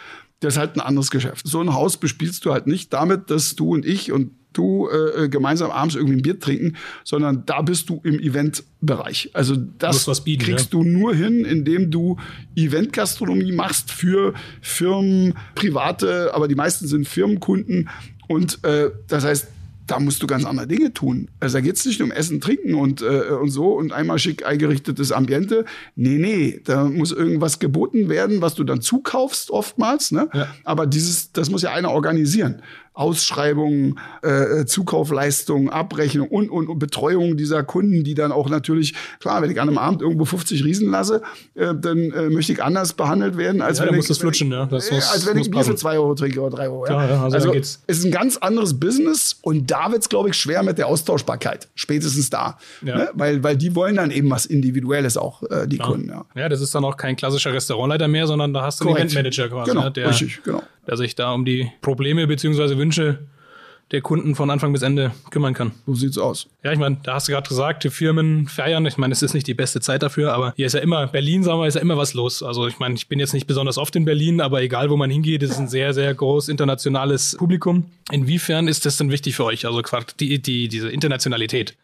das 0.41 0.53
ist 0.53 0.59
halt 0.59 0.75
ein 0.75 0.81
anderes 0.81 1.09
Geschäft. 1.09 1.47
So 1.47 1.59
ein 1.59 1.73
Haus 1.73 1.97
bespielst 1.97 2.45
du 2.45 2.53
halt 2.53 2.67
nicht 2.67 2.93
damit, 2.93 3.31
dass 3.31 3.55
du 3.55 3.73
und 3.73 3.85
ich 3.85 4.11
und 4.11 4.31
du 4.53 4.87
äh, 4.87 5.23
äh 5.23 5.29
gemeinsam 5.29 5.71
abends 5.71 5.95
irgendwie 5.95 6.17
ein 6.17 6.21
Bier 6.21 6.39
trinken, 6.39 6.77
sondern 7.03 7.45
da 7.47 7.63
bist 7.63 7.89
du 7.89 7.99
im 8.03 8.19
Eventbereich. 8.19 9.31
Also 9.33 9.55
das 9.55 10.23
bieten, 10.23 10.43
kriegst 10.43 10.71
ja. 10.71 10.79
du 10.79 10.83
nur 10.83 11.15
hin, 11.15 11.45
indem 11.45 11.89
du 11.89 12.17
Eventgastronomie 12.55 13.53
machst 13.53 13.91
für 13.91 14.33
Firmen, 14.61 15.33
private, 15.55 16.33
aber 16.33 16.47
die 16.47 16.55
meisten 16.55 16.87
sind 16.87 17.07
Firmenkunden. 17.07 17.89
Und 18.27 18.63
äh, 18.63 18.91
das 19.07 19.23
heißt, 19.23 19.47
da 19.87 19.99
musst 19.99 20.21
du 20.23 20.27
ganz 20.27 20.45
andere 20.45 20.67
Dinge 20.67 20.93
tun. 20.93 21.29
Also 21.39 21.57
da 21.57 21.61
geht 21.61 21.75
es 21.75 21.85
nicht 21.85 22.01
um 22.01 22.11
Essen, 22.11 22.41
Trinken 22.41 22.73
und, 22.73 23.01
äh, 23.01 23.29
und 23.31 23.49
so 23.49 23.73
und 23.73 23.91
einmal 23.93 24.19
schick 24.19 24.45
eingerichtetes 24.45 25.11
Ambiente. 25.11 25.65
Nee, 25.95 26.17
nee, 26.17 26.61
da 26.63 26.85
muss 26.85 27.11
irgendwas 27.11 27.59
geboten 27.59 28.09
werden, 28.09 28.41
was 28.41 28.55
du 28.55 28.63
dann 28.63 28.81
zukaufst 28.81 29.51
oftmals. 29.51 30.11
Ne? 30.11 30.29
Ja. 30.33 30.47
Aber 30.63 30.87
dieses, 30.87 31.31
das 31.31 31.49
muss 31.49 31.61
ja 31.61 31.71
einer 31.71 31.91
organisieren. 31.91 32.61
Ausschreibungen, 32.95 33.99
äh, 34.21 34.65
Zukaufleistungen, 34.65 35.69
Abrechnung 35.69 36.29
und, 36.29 36.49
und, 36.49 36.69
und 36.69 36.79
Betreuung 36.79 37.35
dieser 37.35 37.63
Kunden, 37.63 38.03
die 38.03 38.15
dann 38.15 38.31
auch 38.31 38.49
natürlich, 38.49 38.93
klar, 39.19 39.41
wenn 39.41 39.51
ich 39.51 39.59
an 39.59 39.67
einem 39.67 39.77
Abend 39.77 40.01
irgendwo 40.01 40.25
50 40.25 40.63
Riesen 40.63 40.89
lasse, 40.89 41.21
äh, 41.55 41.73
dann 41.75 42.11
äh, 42.11 42.29
möchte 42.29 42.53
ich 42.53 42.63
anders 42.63 42.93
behandelt 42.93 43.37
werden, 43.37 43.61
als 43.61 43.79
ja, 43.79 43.85
wenn, 43.85 43.99
ich, 43.99 44.07
flutschen, 44.07 44.51
ja. 44.51 44.65
das 44.65 44.89
muss, 44.91 45.11
als 45.11 45.27
wenn 45.27 45.37
ich 45.37 45.51
Bier 45.51 45.63
für 45.63 45.75
2 45.75 45.97
Euro 45.97 46.15
trinke 46.15 46.39
oder 46.39 46.55
3 46.55 46.69
Euro. 46.69 46.85
Ja. 46.85 46.93
Klar, 46.93 47.09
ja, 47.09 47.23
also, 47.23 47.35
also 47.35 47.53
es 47.53 47.79
ist 47.85 48.05
ein 48.05 48.11
ganz 48.11 48.37
anderes 48.37 48.79
Business 48.79 49.37
und 49.41 49.69
da 49.69 49.91
wird 49.91 50.01
es, 50.01 50.09
glaube 50.09 50.29
ich, 50.29 50.35
schwer 50.35 50.63
mit 50.63 50.77
der 50.77 50.87
Austauschbarkeit. 50.87 51.67
Spätestens 51.75 52.29
da. 52.29 52.57
Ja. 52.81 52.95
Ne? 52.95 53.09
Weil, 53.13 53.43
weil 53.43 53.57
die 53.57 53.75
wollen 53.75 53.97
dann 53.97 54.11
eben 54.11 54.29
was 54.29 54.45
Individuelles 54.45 55.17
auch, 55.17 55.43
äh, 55.43 55.67
die 55.67 55.77
Kunden. 55.77 56.09
Ja. 56.09 56.25
ja, 56.35 56.49
das 56.49 56.61
ist 56.61 56.73
dann 56.73 56.85
auch 56.85 56.95
kein 56.95 57.17
klassischer 57.17 57.53
Restaurantleiter 57.53 58.07
mehr, 58.07 58.25
sondern 58.25 58.53
da 58.53 58.61
hast 58.61 58.79
du 58.79 58.87
einen 58.87 58.97
Eventmanager 58.97 59.49
quasi. 59.49 59.71
Genau, 59.71 59.83
ne? 59.83 59.91
der, 59.91 60.09
richtig, 60.09 60.41
genau 60.43 60.61
der 60.87 60.97
sich 60.97 61.15
da 61.15 61.33
um 61.33 61.45
die 61.45 61.71
Probleme 61.81 62.27
bzw. 62.27 62.77
Wünsche 62.77 63.19
der 63.91 64.01
Kunden 64.01 64.33
von 64.33 64.49
Anfang 64.49 64.73
bis 64.73 64.81
Ende 64.81 65.11
kümmern 65.29 65.53
kann. 65.53 65.71
So 65.85 65.93
sieht's 65.93 66.17
aus. 66.17 66.47
Ja, 66.63 66.71
ich 66.71 66.79
meine, 66.79 66.97
da 67.03 67.15
hast 67.15 67.27
du 67.27 67.33
gerade 67.33 67.47
gesagt, 67.47 67.83
die 67.83 67.89
Firmen 67.89 68.47
feiern. 68.47 68.85
Ich 68.85 68.97
meine, 68.97 69.11
es 69.11 69.21
ist 69.21 69.35
nicht 69.35 69.45
die 69.45 69.53
beste 69.53 69.79
Zeit 69.79 70.01
dafür, 70.01 70.33
aber 70.33 70.53
hier 70.55 70.65
ist 70.65 70.73
ja 70.73 70.79
immer, 70.79 71.05
Berlin, 71.07 71.43
sagen 71.43 71.59
wir, 71.59 71.67
ist 71.67 71.75
ja 71.75 71.81
immer 71.81 71.97
was 71.97 72.15
los. 72.15 72.41
Also 72.41 72.67
ich 72.67 72.79
meine, 72.79 72.95
ich 72.95 73.07
bin 73.07 73.19
jetzt 73.19 73.33
nicht 73.33 73.45
besonders 73.45 73.77
oft 73.77 73.95
in 73.95 74.05
Berlin, 74.05 74.41
aber 74.41 74.61
egal, 74.63 74.89
wo 74.89 74.97
man 74.97 75.11
hingeht, 75.11 75.43
ist 75.43 75.59
ein 75.59 75.67
sehr, 75.67 75.93
sehr 75.93 76.13
groß 76.13 76.49
internationales 76.49 77.35
Publikum. 77.37 77.85
Inwiefern 78.11 78.67
ist 78.67 78.85
das 78.87 78.97
denn 78.97 79.11
wichtig 79.11 79.35
für 79.35 79.45
euch? 79.45 79.67
Also 79.67 79.81
die, 80.19 80.41
die, 80.41 80.67
diese 80.67 80.89
Internationalität 80.89 81.75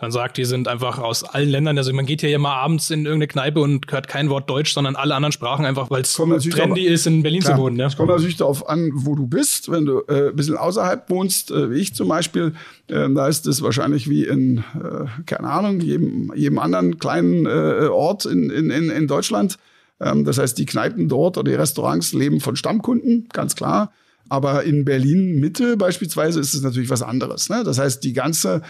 dann 0.00 0.10
sagt, 0.10 0.38
die 0.38 0.46
sind 0.46 0.66
einfach 0.66 0.98
aus 0.98 1.24
allen 1.24 1.50
Ländern. 1.50 1.76
Also 1.76 1.92
man 1.92 2.06
geht 2.06 2.22
hier 2.22 2.30
ja 2.30 2.38
mal 2.38 2.54
abends 2.54 2.88
in 2.88 3.04
irgendeine 3.04 3.28
Kneipe 3.28 3.60
und 3.60 3.92
hört 3.92 4.08
kein 4.08 4.30
Wort 4.30 4.48
Deutsch, 4.48 4.72
sondern 4.72 4.96
alle 4.96 5.14
anderen 5.14 5.32
Sprachen 5.32 5.66
einfach, 5.66 5.90
weil 5.90 6.00
es 6.00 6.14
trendy 6.14 6.86
ist, 6.86 7.06
in 7.06 7.22
Berlin 7.22 7.42
klar, 7.42 7.56
zu 7.56 7.62
wohnen. 7.62 7.76
Ja? 7.76 7.86
Es 7.86 7.98
kommt 7.98 8.08
natürlich 8.08 8.38
darauf 8.38 8.66
an, 8.66 8.90
wo 8.94 9.14
du 9.14 9.26
bist. 9.26 9.70
Wenn 9.70 9.84
du 9.84 10.00
äh, 10.08 10.30
ein 10.30 10.36
bisschen 10.36 10.56
außerhalb 10.56 11.10
wohnst, 11.10 11.50
äh, 11.50 11.70
wie 11.70 11.80
ich 11.80 11.94
zum 11.94 12.08
Beispiel, 12.08 12.54
äh, 12.88 13.10
da 13.10 13.28
ist 13.28 13.46
es 13.46 13.60
wahrscheinlich 13.60 14.08
wie 14.08 14.24
in, 14.24 14.64
äh, 14.74 15.04
keine 15.26 15.50
Ahnung, 15.50 15.80
jedem, 15.80 16.32
jedem 16.34 16.58
anderen 16.58 16.98
kleinen 16.98 17.44
äh, 17.44 17.88
Ort 17.88 18.24
in, 18.24 18.48
in, 18.48 18.70
in 18.70 19.06
Deutschland. 19.06 19.58
Ähm, 20.00 20.24
das 20.24 20.38
heißt, 20.38 20.56
die 20.56 20.64
Kneipen 20.64 21.10
dort 21.10 21.36
oder 21.36 21.50
die 21.50 21.56
Restaurants 21.56 22.14
leben 22.14 22.40
von 22.40 22.56
Stammkunden, 22.56 23.28
ganz 23.34 23.54
klar. 23.54 23.92
Aber 24.30 24.64
in 24.64 24.86
Berlin 24.86 25.40
Mitte 25.40 25.76
beispielsweise 25.76 26.40
ist 26.40 26.54
es 26.54 26.62
natürlich 26.62 26.88
was 26.88 27.02
anderes. 27.02 27.50
Ne? 27.50 27.64
Das 27.64 27.78
heißt, 27.78 28.02
die 28.02 28.14
ganze 28.14 28.62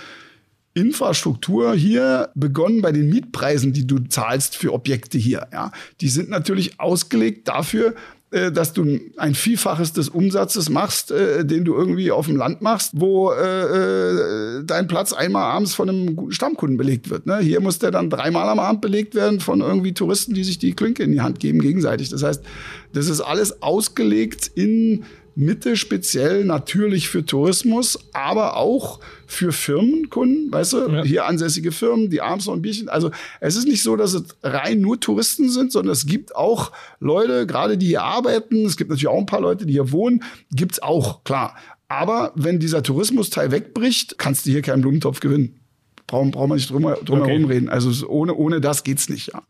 Infrastruktur 0.74 1.74
hier 1.74 2.30
begonnen 2.35 2.80
bei 2.80 2.92
den 2.92 3.09
Mietpreisen, 3.09 3.72
die 3.72 3.87
du 3.87 3.98
zahlst 4.09 4.56
für 4.56 4.72
Objekte 4.72 5.18
hier. 5.18 5.48
Ja, 5.52 5.72
die 6.00 6.09
sind 6.09 6.28
natürlich 6.28 6.78
ausgelegt 6.78 7.48
dafür, 7.48 7.94
äh, 8.30 8.52
dass 8.52 8.72
du 8.72 9.00
ein 9.16 9.35
Vielfaches 9.35 9.92
des 9.92 10.09
Umsatzes 10.09 10.68
machst, 10.68 11.11
äh, 11.11 11.44
den 11.44 11.64
du 11.64 11.74
irgendwie 11.74 12.12
auf 12.12 12.26
dem 12.26 12.37
Land 12.37 12.62
machst, 12.62 12.92
wo 12.94 13.33
äh, 13.33 14.59
äh, 14.59 14.64
dein 14.64 14.87
Platz 14.87 15.12
einmal 15.12 15.42
abends 15.42 15.74
von 15.74 15.88
einem 15.88 16.14
guten 16.14 16.33
Stammkunden 16.33 16.76
belegt 16.76 17.11
wird. 17.11 17.26
Ne? 17.26 17.38
Hier 17.38 17.61
muss 17.61 17.80
der 17.80 17.90
dann 17.90 18.09
dreimal 18.09 18.48
am 18.48 18.61
Abend 18.61 18.80
belegt 18.80 19.16
werden 19.16 19.40
von 19.40 19.61
irgendwie 19.62 19.94
Touristen, 19.94 20.35
die 20.35 20.44
sich 20.44 20.59
die 20.59 20.74
Klinke 20.74 21.02
in 21.02 21.11
die 21.11 21.20
Hand 21.20 21.40
geben 21.40 21.61
gegenseitig. 21.61 22.11
Das 22.11 22.22
heißt, 22.22 22.44
das 22.92 23.09
ist 23.09 23.20
alles 23.20 23.62
ausgelegt 23.62 24.48
in 24.54 25.04
Mitte 25.35 25.77
speziell 25.77 26.45
natürlich 26.45 27.09
für 27.09 27.25
Tourismus, 27.25 27.99
aber 28.12 28.57
auch 28.57 29.01
für 29.27 29.53
Firmenkunden, 29.53 30.53
weißt 30.53 30.73
du, 30.73 30.88
ja. 30.88 31.05
hier 31.05 31.27
ansässige 31.27 31.73
Firmen, 31.73 32.11
die 32.11 32.21
abends 32.21 32.47
noch 32.47 32.55
ein 32.55 32.62
Bierchen. 32.62 32.88
Also 32.88 33.11
es 33.40 33.57
ist 33.57 33.66
nicht 33.66 33.83
so, 33.83 33.97
dass 33.97 34.14
es 34.14 34.25
rein 34.43 34.81
nur 34.81 35.01
Touristen 35.01 35.49
sind, 35.49 35.73
sondern 35.73 35.93
es 35.93 36.07
gibt 36.07 36.35
auch 36.35 36.73
Leute, 36.99 37.47
gerade 37.47 37.79
die 37.79 37.87
hier 37.87 38.03
arbeiten, 38.03 38.66
es 38.66 38.77
gibt 38.77 38.90
natürlich 38.90 39.09
auch 39.09 39.19
ein 39.19 39.27
paar 39.27 39.40
Leute, 39.40 39.66
die 39.66 39.73
hier 39.75 39.93
wohnen, 39.93 40.25
gibt's 40.51 40.83
auch, 40.83 41.25
klar. 41.25 41.57
Aber 41.88 42.33
wenn 42.37 42.61
dieser 42.61 42.83
Tourismusteil 42.83 43.51
wegbricht, 43.51 44.19
kannst 44.19 44.47
du 44.47 44.51
hier 44.51 44.62
keinen 44.62 44.83
Blumentopf 44.83 45.21
gewinnen. 45.21 45.61
Brauchen, 46.07 46.33
brauchen 46.33 46.51
wir 46.51 46.55
nicht 46.57 46.71
drum, 46.71 46.83
drum 46.83 47.21
okay. 47.21 47.31
herum 47.31 47.45
reden. 47.45 47.69
Also 47.69 48.09
ohne, 48.09 48.35
ohne 48.35 48.61
das 48.61 48.83
geht's 48.83 49.09
nicht, 49.09 49.33
ja. 49.33 49.43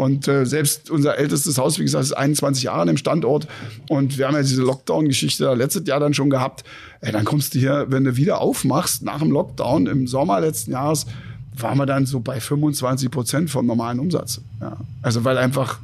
Und 0.00 0.26
äh, 0.28 0.46
selbst 0.46 0.88
unser 0.88 1.18
ältestes 1.18 1.58
Haus, 1.58 1.78
wie 1.78 1.82
gesagt, 1.82 2.04
ist 2.04 2.14
21 2.14 2.62
Jahre 2.62 2.80
an 2.80 2.86
dem 2.86 2.96
Standort. 2.96 3.46
Und 3.90 4.16
wir 4.16 4.26
haben 4.26 4.34
ja 4.34 4.40
diese 4.40 4.62
Lockdown-Geschichte 4.62 5.52
letztes 5.52 5.86
Jahr 5.86 6.00
dann 6.00 6.14
schon 6.14 6.30
gehabt. 6.30 6.64
Ey, 7.02 7.12
dann 7.12 7.26
kommst 7.26 7.54
du 7.54 7.58
hier, 7.58 7.84
wenn 7.90 8.04
du 8.04 8.16
wieder 8.16 8.40
aufmachst 8.40 9.02
nach 9.02 9.18
dem 9.18 9.30
Lockdown 9.30 9.86
im 9.86 10.06
Sommer 10.06 10.40
letzten 10.40 10.70
Jahres, 10.70 11.04
waren 11.54 11.76
wir 11.76 11.84
dann 11.84 12.06
so 12.06 12.20
bei 12.20 12.40
25 12.40 13.10
Prozent 13.10 13.50
vom 13.50 13.66
normalen 13.66 14.00
Umsatz. 14.00 14.40
Ja. 14.62 14.78
Also 15.02 15.22
weil 15.24 15.36
einfach, 15.36 15.80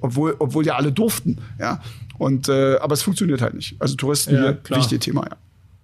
obwohl, 0.00 0.34
obwohl 0.40 0.66
ja 0.66 0.74
alle 0.74 0.90
durften, 0.90 1.38
ja. 1.60 1.80
Und 2.18 2.48
äh, 2.48 2.78
aber 2.78 2.94
es 2.94 3.02
funktioniert 3.02 3.42
halt 3.42 3.54
nicht. 3.54 3.76
Also 3.78 3.94
Touristen 3.94 4.34
ja, 4.34 4.40
hier, 4.40 4.76
wichtiges 4.76 5.04
Thema, 5.04 5.22
ja. 5.22 5.36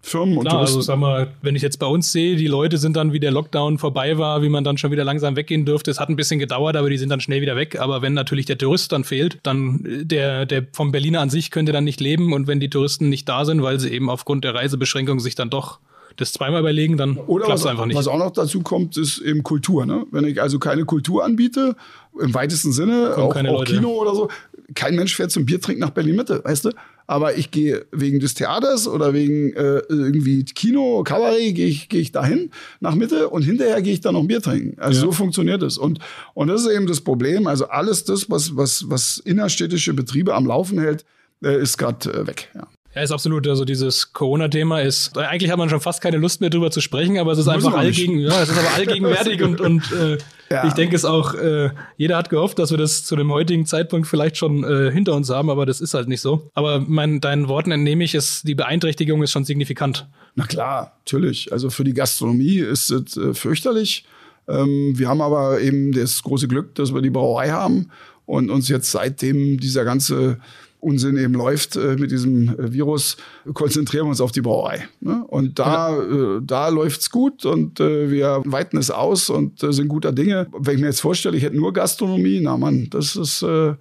Firmen 0.04 0.36
und 0.36 0.44
Klar, 0.44 0.56
Touristen. 0.56 0.78
Also 0.78 0.86
sag 0.86 0.98
mal, 0.98 1.28
wenn 1.42 1.54
ich 1.54 1.62
jetzt 1.62 1.78
bei 1.78 1.86
uns 1.86 2.10
sehe, 2.10 2.34
die 2.34 2.48
Leute 2.48 2.76
sind 2.78 2.96
dann, 2.96 3.12
wie 3.12 3.20
der 3.20 3.30
Lockdown 3.30 3.78
vorbei 3.78 4.18
war, 4.18 4.42
wie 4.42 4.48
man 4.48 4.64
dann 4.64 4.76
schon 4.76 4.90
wieder 4.90 5.04
langsam 5.04 5.36
weggehen 5.36 5.64
dürfte. 5.64 5.92
Es 5.92 6.00
hat 6.00 6.08
ein 6.08 6.16
bisschen 6.16 6.40
gedauert, 6.40 6.76
aber 6.76 6.90
die 6.90 6.98
sind 6.98 7.08
dann 7.08 7.20
schnell 7.20 7.40
wieder 7.40 7.54
weg. 7.54 7.78
Aber 7.80 8.02
wenn 8.02 8.12
natürlich 8.12 8.46
der 8.46 8.58
Tourist 8.58 8.90
dann 8.90 9.04
fehlt, 9.04 9.38
dann 9.44 9.84
äh, 9.84 10.04
der, 10.04 10.44
der 10.44 10.66
vom 10.72 10.90
Berliner 10.90 11.20
an 11.20 11.30
sich 11.30 11.52
könnte 11.52 11.70
dann 11.72 11.84
nicht 11.84 12.00
leben. 12.00 12.32
Und 12.32 12.48
wenn 12.48 12.58
die 12.58 12.68
Touristen 12.68 13.08
nicht 13.08 13.28
da 13.28 13.44
sind, 13.44 13.62
weil 13.62 13.78
sie 13.78 13.90
eben 13.90 14.10
aufgrund 14.10 14.44
der 14.44 14.54
Reisebeschränkung 14.54 15.20
sich 15.20 15.36
dann 15.36 15.50
doch 15.50 15.78
das 16.16 16.32
zweimal 16.32 16.60
überlegen, 16.60 16.96
dann 16.96 17.14
klappt 17.14 17.54
es 17.54 17.66
einfach 17.66 17.86
nicht. 17.86 17.96
Was 17.96 18.08
auch 18.08 18.18
noch 18.18 18.30
dazu 18.30 18.60
kommt, 18.62 18.96
ist 18.96 19.18
eben 19.18 19.42
Kultur. 19.42 19.86
Ne? 19.86 20.04
Wenn 20.10 20.24
ich 20.24 20.42
also 20.42 20.58
keine 20.58 20.84
Kultur 20.84 21.24
anbiete, 21.24 21.76
im 22.20 22.34
weitesten 22.34 22.72
Sinne, 22.72 23.14
auch, 23.16 23.34
auch 23.34 23.64
Kino 23.64 23.90
oder 23.90 24.14
so, 24.14 24.28
kein 24.74 24.96
Mensch 24.96 25.16
fährt 25.16 25.30
zum 25.30 25.46
Biertrinken 25.46 25.80
nach 25.80 25.90
Berlin-Mitte, 25.90 26.42
weißt 26.44 26.66
du? 26.66 26.70
Aber 27.06 27.36
ich 27.36 27.50
gehe 27.50 27.84
wegen 27.90 28.20
des 28.20 28.34
Theaters 28.34 28.86
oder 28.86 29.12
wegen 29.12 29.52
äh, 29.54 29.82
irgendwie 29.88 30.44
Kino, 30.44 31.02
Kabarett, 31.02 31.54
gehe 31.54 31.66
ich, 31.66 31.88
geh 31.88 31.98
ich 31.98 32.12
dahin 32.12 32.50
nach 32.80 32.94
Mitte 32.94 33.28
und 33.28 33.42
hinterher 33.42 33.82
gehe 33.82 33.92
ich 33.92 34.00
dann 34.00 34.14
noch 34.14 34.20
ein 34.20 34.28
Bier 34.28 34.40
trinken. 34.40 34.78
Also 34.80 35.00
ja. 35.00 35.06
so 35.06 35.12
funktioniert 35.12 35.62
es. 35.62 35.78
Und, 35.78 35.98
und 36.34 36.48
das 36.48 36.62
ist 36.62 36.70
eben 36.70 36.86
das 36.86 37.00
Problem. 37.00 37.46
Also 37.46 37.68
alles 37.68 38.04
das, 38.04 38.30
was, 38.30 38.56
was, 38.56 38.88
was 38.88 39.18
innerstädtische 39.18 39.94
Betriebe 39.94 40.34
am 40.34 40.46
Laufen 40.46 40.78
hält, 40.78 41.04
äh, 41.44 41.60
ist 41.60 41.76
gerade 41.76 42.10
äh, 42.12 42.26
weg. 42.26 42.50
Ja. 42.54 42.68
Ja, 42.94 43.02
ist 43.02 43.10
absolut. 43.10 43.48
Also 43.48 43.64
dieses 43.64 44.12
Corona-Thema 44.12 44.80
ist, 44.82 45.16
eigentlich 45.16 45.50
hat 45.50 45.58
man 45.58 45.70
schon 45.70 45.80
fast 45.80 46.02
keine 46.02 46.18
Lust 46.18 46.40
mehr 46.40 46.50
drüber 46.50 46.70
zu 46.70 46.80
sprechen, 46.80 47.18
aber 47.18 47.32
es 47.32 47.38
ist 47.38 47.48
einfach 47.48 47.72
allgegen, 47.72 48.18
ja, 48.18 48.42
es 48.42 48.50
ist 48.50 48.58
aber 48.58 48.74
allgegenwärtig 48.74 49.42
und, 49.42 49.60
und 49.62 49.92
äh, 49.92 50.18
ja. 50.50 50.66
ich 50.66 50.74
denke 50.74 50.94
es 50.94 51.06
auch, 51.06 51.34
äh, 51.34 51.70
jeder 51.96 52.18
hat 52.18 52.28
gehofft, 52.28 52.58
dass 52.58 52.70
wir 52.70 52.76
das 52.76 53.04
zu 53.04 53.16
dem 53.16 53.32
heutigen 53.32 53.64
Zeitpunkt 53.64 54.06
vielleicht 54.06 54.36
schon 54.36 54.62
äh, 54.62 54.90
hinter 54.92 55.14
uns 55.14 55.30
haben, 55.30 55.48
aber 55.48 55.64
das 55.64 55.80
ist 55.80 55.94
halt 55.94 56.08
nicht 56.08 56.20
so. 56.20 56.50
Aber 56.52 56.80
mein, 56.80 57.20
deinen 57.20 57.48
Worten 57.48 57.70
entnehme 57.70 58.04
ich, 58.04 58.14
ist, 58.14 58.46
die 58.46 58.54
Beeinträchtigung 58.54 59.22
ist 59.22 59.30
schon 59.30 59.44
signifikant. 59.44 60.06
Na 60.34 60.44
klar, 60.44 60.98
natürlich. 61.00 61.50
Also 61.50 61.70
für 61.70 61.84
die 61.84 61.94
Gastronomie 61.94 62.58
ist 62.58 62.90
es 62.90 63.16
äh, 63.16 63.32
fürchterlich. 63.32 64.04
Ähm, 64.48 64.92
wir 64.98 65.08
haben 65.08 65.22
aber 65.22 65.60
eben 65.60 65.92
das 65.92 66.22
große 66.22 66.48
Glück, 66.48 66.74
dass 66.74 66.92
wir 66.92 67.00
die 67.00 67.10
Brauerei 67.10 67.50
haben 67.50 67.90
und 68.26 68.50
uns 68.50 68.68
jetzt 68.68 68.90
seitdem 68.90 69.58
dieser 69.58 69.84
ganze 69.84 70.38
Unsinn 70.82 71.16
eben 71.16 71.34
läuft 71.34 71.76
äh, 71.76 71.96
mit 71.96 72.10
diesem 72.10 72.58
äh, 72.58 72.72
Virus, 72.72 73.16
konzentrieren 73.54 74.06
wir 74.06 74.10
uns 74.10 74.20
auf 74.20 74.32
die 74.32 74.40
Brauerei. 74.40 74.88
Ne? 75.00 75.24
Und 75.28 75.60
da, 75.60 75.96
äh, 75.96 76.40
da 76.42 76.68
läuft's 76.68 77.10
gut 77.10 77.46
und 77.46 77.78
äh, 77.78 78.10
wir 78.10 78.42
weiten 78.44 78.76
es 78.76 78.90
aus 78.90 79.30
und 79.30 79.62
äh, 79.62 79.72
sind 79.72 79.86
guter 79.86 80.10
Dinge. 80.10 80.48
Wenn 80.52 80.74
ich 80.74 80.80
mir 80.80 80.88
jetzt 80.88 81.00
vorstelle, 81.00 81.36
ich 81.36 81.44
hätte 81.44 81.56
nur 81.56 81.72
Gastronomie, 81.72 82.40
na 82.42 82.56
Mann, 82.56 82.88
das 82.90 83.14
ist 83.14 83.42
äh, 83.42 83.74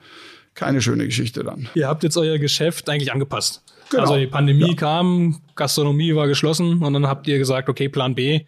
keine 0.54 0.80
schöne 0.82 1.06
Geschichte 1.06 1.44
dann. 1.44 1.68
Ihr 1.74 1.88
habt 1.88 2.04
jetzt 2.04 2.18
euer 2.18 2.38
Geschäft 2.38 2.88
eigentlich 2.88 3.12
angepasst. 3.12 3.64
Genau. 3.90 4.04
Also 4.04 4.18
die 4.18 4.28
Pandemie 4.28 4.70
ja. 4.70 4.76
kam, 4.76 5.42
Gastronomie 5.56 6.14
war 6.16 6.28
geschlossen 6.28 6.84
und 6.84 6.94
dann 6.94 7.08
habt 7.08 7.28
ihr 7.28 7.40
gesagt, 7.40 7.68
okay, 7.68 7.90
Plan 7.90 8.14
B, 8.14 8.42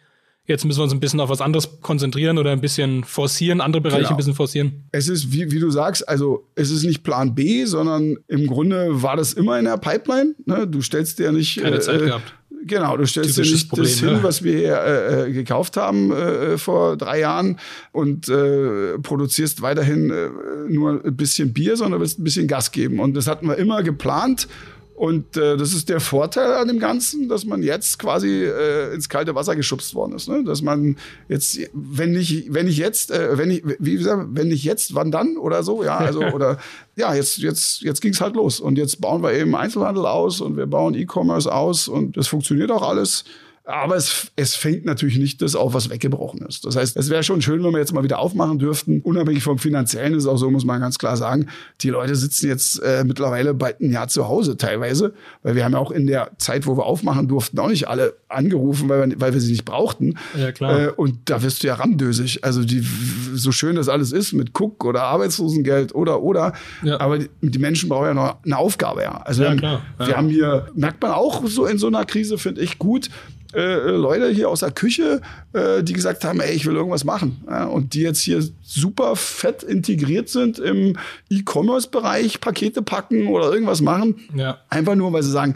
Jetzt 0.45 0.65
müssen 0.65 0.79
wir 0.79 0.83
uns 0.83 0.93
ein 0.93 0.99
bisschen 0.99 1.21
auf 1.21 1.29
was 1.29 1.39
anderes 1.39 1.79
konzentrieren 1.81 2.37
oder 2.37 2.51
ein 2.51 2.59
bisschen 2.59 3.05
forcieren, 3.05 3.61
andere 3.61 3.81
Bereiche 3.81 4.01
genau. 4.01 4.11
ein 4.11 4.17
bisschen 4.17 4.33
forcieren. 4.33 4.83
Es 4.91 5.07
ist, 5.07 5.31
wie, 5.31 5.51
wie 5.51 5.59
du 5.59 5.69
sagst, 5.69 6.07
also 6.07 6.49
es 6.55 6.69
ist 6.69 6.83
nicht 6.83 7.03
Plan 7.03 7.33
B, 7.33 7.63
sondern 7.63 8.17
im 8.27 8.47
Grunde 8.47 9.01
war 9.01 9.15
das 9.15 9.31
immer 9.31 9.57
in 9.57 9.65
der 9.65 9.77
Pipeline. 9.77 10.35
Ne? 10.45 10.67
Du 10.67 10.81
stellst 10.81 11.19
dir 11.19 11.31
nicht. 11.31 11.61
Keine 11.61 11.77
äh, 11.77 11.79
Zeit 11.79 12.01
gehabt. 12.01 12.33
Genau, 12.65 12.97
du 12.97 13.05
stellst 13.05 13.35
Typisches 13.35 13.51
dir 13.51 13.55
nicht 13.55 13.69
Problem, 13.69 13.85
das 13.85 13.99
hin, 13.99 14.09
ja. 14.09 14.23
was 14.23 14.43
wir 14.43 14.57
hier 14.57 14.77
äh, 14.77 15.29
äh, 15.29 15.33
gekauft 15.33 15.77
haben 15.77 16.11
äh, 16.11 16.57
vor 16.57 16.97
drei 16.97 17.19
Jahren 17.19 17.59
und 17.91 18.29
äh, 18.29 18.97
produzierst 18.99 19.61
weiterhin 19.61 20.09
äh, 20.09 20.29
nur 20.69 21.03
ein 21.03 21.15
bisschen 21.15 21.53
Bier, 21.53 21.75
sondern 21.75 21.99
willst 21.99 22.19
ein 22.19 22.23
bisschen 22.23 22.47
Gas 22.47 22.71
geben. 22.71 22.99
Und 22.99 23.15
das 23.15 23.27
hatten 23.27 23.47
wir 23.47 23.57
immer 23.57 23.83
geplant 23.83 24.47
und 24.95 25.37
äh, 25.37 25.57
das 25.57 25.73
ist 25.73 25.89
der 25.89 25.99
Vorteil 25.99 26.53
an 26.53 26.67
dem 26.67 26.79
Ganzen, 26.79 27.27
dass 27.27 27.45
man 27.45 27.63
jetzt 27.63 27.97
quasi 27.97 28.43
äh, 28.43 28.93
ins 28.93 29.09
kalte 29.09 29.33
Wasser 29.33 29.55
geschubst 29.55 29.95
worden 29.95 30.13
ist. 30.13 30.29
Ne? 30.29 30.43
Dass 30.43 30.61
man 30.61 30.97
jetzt, 31.27 31.59
wenn 31.73 32.11
nicht, 32.11 32.53
wenn 32.53 32.67
ich 32.67 32.77
jetzt, 32.77 33.09
äh, 33.09 33.37
wenn 33.37 33.49
ich, 33.49 33.63
wie 33.79 33.97
gesagt, 33.97 34.27
wenn 34.33 34.49
nicht 34.49 34.63
jetzt, 34.63 34.93
wann 34.93 35.11
dann 35.11 35.37
oder 35.37 35.63
so, 35.63 35.83
ja, 35.83 35.97
also 35.97 36.21
oder 36.33 36.59
ja, 36.95 37.13
jetzt, 37.15 37.37
jetzt, 37.37 37.81
jetzt 37.81 38.01
ging's 38.01 38.21
halt 38.21 38.35
los. 38.35 38.59
Und 38.59 38.77
jetzt 38.77 39.01
bauen 39.01 39.23
wir 39.23 39.33
eben 39.33 39.55
Einzelhandel 39.55 40.05
aus 40.05 40.41
und 40.41 40.57
wir 40.57 40.67
bauen 40.67 40.93
E-Commerce 40.93 41.51
aus 41.51 41.87
und 41.87 42.15
das 42.15 42.27
funktioniert 42.27 42.71
auch 42.71 42.87
alles. 42.87 43.23
Aber 43.65 43.95
es, 43.95 44.31
es 44.35 44.55
fängt 44.55 44.83
natürlich 44.83 45.17
nicht 45.17 45.41
das 45.41 45.55
auf, 45.55 45.73
was 45.73 45.89
weggebrochen 45.89 46.41
ist. 46.45 46.65
Das 46.65 46.75
heißt, 46.75 46.97
es 46.97 47.09
wäre 47.09 47.23
schon 47.23 47.41
schön, 47.41 47.63
wenn 47.63 47.71
wir 47.71 47.79
jetzt 47.79 47.93
mal 47.93 48.03
wieder 48.03 48.19
aufmachen 48.19 48.59
dürften. 48.59 48.99
Unabhängig 49.01 49.41
vom 49.41 49.57
Finanziellen 49.57 50.15
ist 50.15 50.27
auch 50.27 50.35
so, 50.35 50.51
muss 50.51 50.65
man 50.65 50.81
ganz 50.81 50.97
klar 50.97 51.15
sagen, 51.15 51.47
die 51.79 51.89
Leute 51.89 52.13
sitzen 52.15 52.47
jetzt 52.47 52.79
äh, 52.79 53.05
mittlerweile 53.05 53.53
bald 53.53 53.79
ein 53.79 53.93
Jahr 53.93 54.09
zu 54.09 54.27
Hause 54.27 54.57
teilweise, 54.57 55.13
weil 55.43 55.55
wir 55.55 55.63
haben 55.63 55.71
ja 55.71 55.79
auch 55.79 55.91
in 55.91 56.07
der 56.07 56.31
Zeit, 56.39 56.67
wo 56.67 56.75
wir 56.75 56.85
aufmachen 56.85 57.29
durften, 57.29 57.57
auch 57.59 57.69
nicht 57.69 57.87
alle 57.87 58.15
angerufen, 58.27 58.89
weil 58.89 59.09
wir, 59.09 59.21
weil 59.21 59.33
wir 59.33 59.39
sie 59.39 59.51
nicht 59.51 59.63
brauchten. 59.63 60.17
Ja, 60.37 60.51
klar. 60.51 60.79
Äh, 60.79 60.89
und 60.89 61.29
da 61.29 61.41
wirst 61.41 61.63
du 61.63 61.67
ja 61.67 61.75
ramdösig. 61.75 62.43
Also 62.43 62.65
die, 62.65 62.85
so 63.33 63.53
schön 63.53 63.77
das 63.77 63.87
alles 63.87 64.11
ist 64.11 64.33
mit 64.33 64.59
Cook 64.59 64.83
oder 64.83 65.03
Arbeitslosengeld 65.03 65.95
oder, 65.95 66.21
oder. 66.21 66.51
Ja. 66.83 66.99
Aber 66.99 67.17
die, 67.17 67.29
die 67.41 67.59
Menschen 67.59 67.87
brauchen 67.87 68.07
ja 68.07 68.13
noch 68.13 68.43
eine 68.43 68.57
Aufgabe, 68.57 69.03
ja. 69.03 69.21
Also 69.21 69.43
Ja, 69.43 69.53
wir, 69.61 69.69
haben, 69.69 69.81
wir 69.99 70.17
haben 70.17 70.29
hier, 70.29 70.67
merkt 70.75 71.01
man 71.01 71.11
auch 71.11 71.47
so 71.47 71.65
in 71.65 71.77
so 71.77 71.87
einer 71.87 72.03
Krise, 72.03 72.37
finde 72.37 72.59
ich 72.59 72.77
gut, 72.77 73.09
äh, 73.53 73.91
Leute 73.91 74.29
hier 74.29 74.49
aus 74.49 74.61
der 74.61 74.71
Küche, 74.71 75.21
äh, 75.53 75.83
die 75.83 75.93
gesagt 75.93 76.23
haben, 76.23 76.39
ey, 76.39 76.53
ich 76.53 76.65
will 76.65 76.75
irgendwas 76.75 77.03
machen. 77.03 77.43
Ja, 77.47 77.65
und 77.65 77.93
die 77.93 78.01
jetzt 78.01 78.21
hier 78.21 78.43
super 78.61 79.15
fett 79.15 79.63
integriert 79.63 80.29
sind 80.29 80.59
im 80.59 80.97
E-Commerce-Bereich, 81.29 82.41
Pakete 82.41 82.81
packen 82.81 83.27
oder 83.27 83.51
irgendwas 83.51 83.81
machen. 83.81 84.15
Ja. 84.35 84.59
Einfach 84.69 84.95
nur, 84.95 85.13
weil 85.13 85.23
sie 85.23 85.31
sagen, 85.31 85.55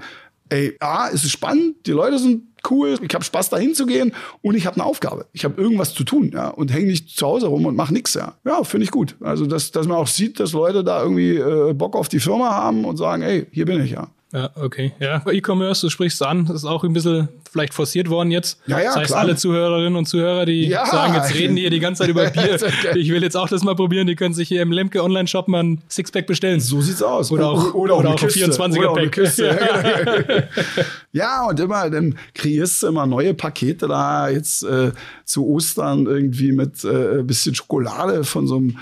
ey, 0.50 0.78
ja, 0.82 1.10
es 1.10 1.24
ist 1.24 1.32
spannend, 1.32 1.76
die 1.86 1.92
Leute 1.92 2.20
sind 2.20 2.44
cool, 2.70 2.98
ich 3.02 3.14
habe 3.14 3.24
Spaß 3.24 3.50
dahin 3.50 3.74
zu 3.74 3.86
gehen 3.86 4.14
und 4.42 4.56
ich 4.56 4.66
habe 4.66 4.76
eine 4.76 4.86
Aufgabe. 4.86 5.26
Ich 5.32 5.46
habe 5.46 5.62
irgendwas 5.62 5.94
zu 5.94 6.04
tun, 6.04 6.32
ja, 6.34 6.50
und 6.50 6.74
hänge 6.74 6.88
nicht 6.88 7.10
zu 7.18 7.26
Hause 7.26 7.48
rum 7.48 7.66
und 7.66 7.76
mache 7.76 7.94
nichts, 7.94 8.14
ja. 8.14 8.34
Ja, 8.46 8.64
finde 8.64 8.86
ich 8.86 8.92
gut. 8.92 9.16
Also, 9.22 9.46
dass, 9.46 9.72
dass 9.72 9.88
man 9.88 9.98
auch 9.98 10.08
sieht, 10.08 10.40
dass 10.40 10.52
Leute 10.54 10.84
da 10.84 11.02
irgendwie 11.02 11.36
äh, 11.36 11.74
Bock 11.74 11.96
auf 11.96 12.10
die 12.10 12.20
Firma 12.20 12.50
haben 12.50 12.86
und 12.86 12.98
sagen, 12.98 13.22
ey, 13.24 13.48
hier 13.52 13.66
bin 13.66 13.82
ich, 13.82 13.92
ja. 13.92 14.10
Ja, 14.34 14.50
okay. 14.56 14.92
Ja, 15.00 15.24
E-Commerce, 15.26 15.82
du 15.82 15.90
sprichst 15.90 16.22
es 16.22 16.28
an, 16.28 16.46
das 16.46 16.58
ist 16.58 16.66
auch 16.66 16.84
ein 16.84 16.92
bisschen 16.92 17.30
vielleicht 17.52 17.74
forciert 17.74 18.10
worden 18.10 18.32
jetzt. 18.32 18.60
Ja, 18.68 18.80
ja, 18.80 18.86
das 18.86 18.96
heißt, 18.98 19.08
klar. 19.08 19.20
alle 19.22 19.36
Zuhörerinnen 19.36 19.96
und 19.96 20.06
Zuhörer, 20.08 20.46
die 20.46 20.68
Ja. 20.68 20.86
sagen, 20.86 21.14
jetzt 21.16 21.34
reden 21.34 21.56
die 21.56 21.62
hier 21.62 21.70
die 21.70 21.80
ganze 21.80 22.04
Zeit 22.04 22.10
über 22.10 22.26
Bier. 22.30 22.58
ich 22.96 23.10
will 23.12 23.24
jetzt 23.24 23.36
auch 23.38 23.48
das 23.50 23.64
mal 23.64 23.76
probieren, 23.76 24.08
die 24.08 24.16
können 24.16 24.34
sich 24.34 24.48
hier 24.48 24.62
im 24.62 24.72
Lemke 24.72 25.04
Online-Shop 25.04 25.48
mal 25.48 25.64
ein 25.64 25.82
Sixpack 25.90 26.28
bestellen. 26.28 26.60
So 26.60 26.82
sieht's 26.82 27.02
aus. 27.04 27.32
Oder 27.32 27.48
auch- 27.50 27.74
oder 27.74 27.94
auch, 27.96 28.00
oder 28.00 28.10
eine 28.10 28.16
auch 28.16 28.22
ein 28.22 28.28
Kiste. 28.28 28.46
24er 28.52 28.80
Oder 28.80 28.90
auch 28.92 28.98
eine 28.98 29.10
Pack. 29.10 29.24
Kiste. 29.24 29.58
Ja, 31.12 31.24
ja, 31.42 31.48
und 31.48 31.60
immer, 31.60 31.90
dann 31.90 32.18
kreierst 32.34 32.84
du 32.84 32.88
immer 32.88 33.06
neue 33.06 33.34
Pakete 33.34 33.88
da, 33.88 34.30
jetzt 34.30 34.64
äh, 34.64 34.92
zu 35.26 35.46
Ostern 35.48 36.06
irgendwie 36.06 36.52
mit 36.52 36.84
äh, 36.84 37.20
ein 37.20 37.28
bisschen 37.28 37.56
Schokolade 37.56 38.24
von 38.24 38.48
so 38.48 38.58
einem, 38.58 38.78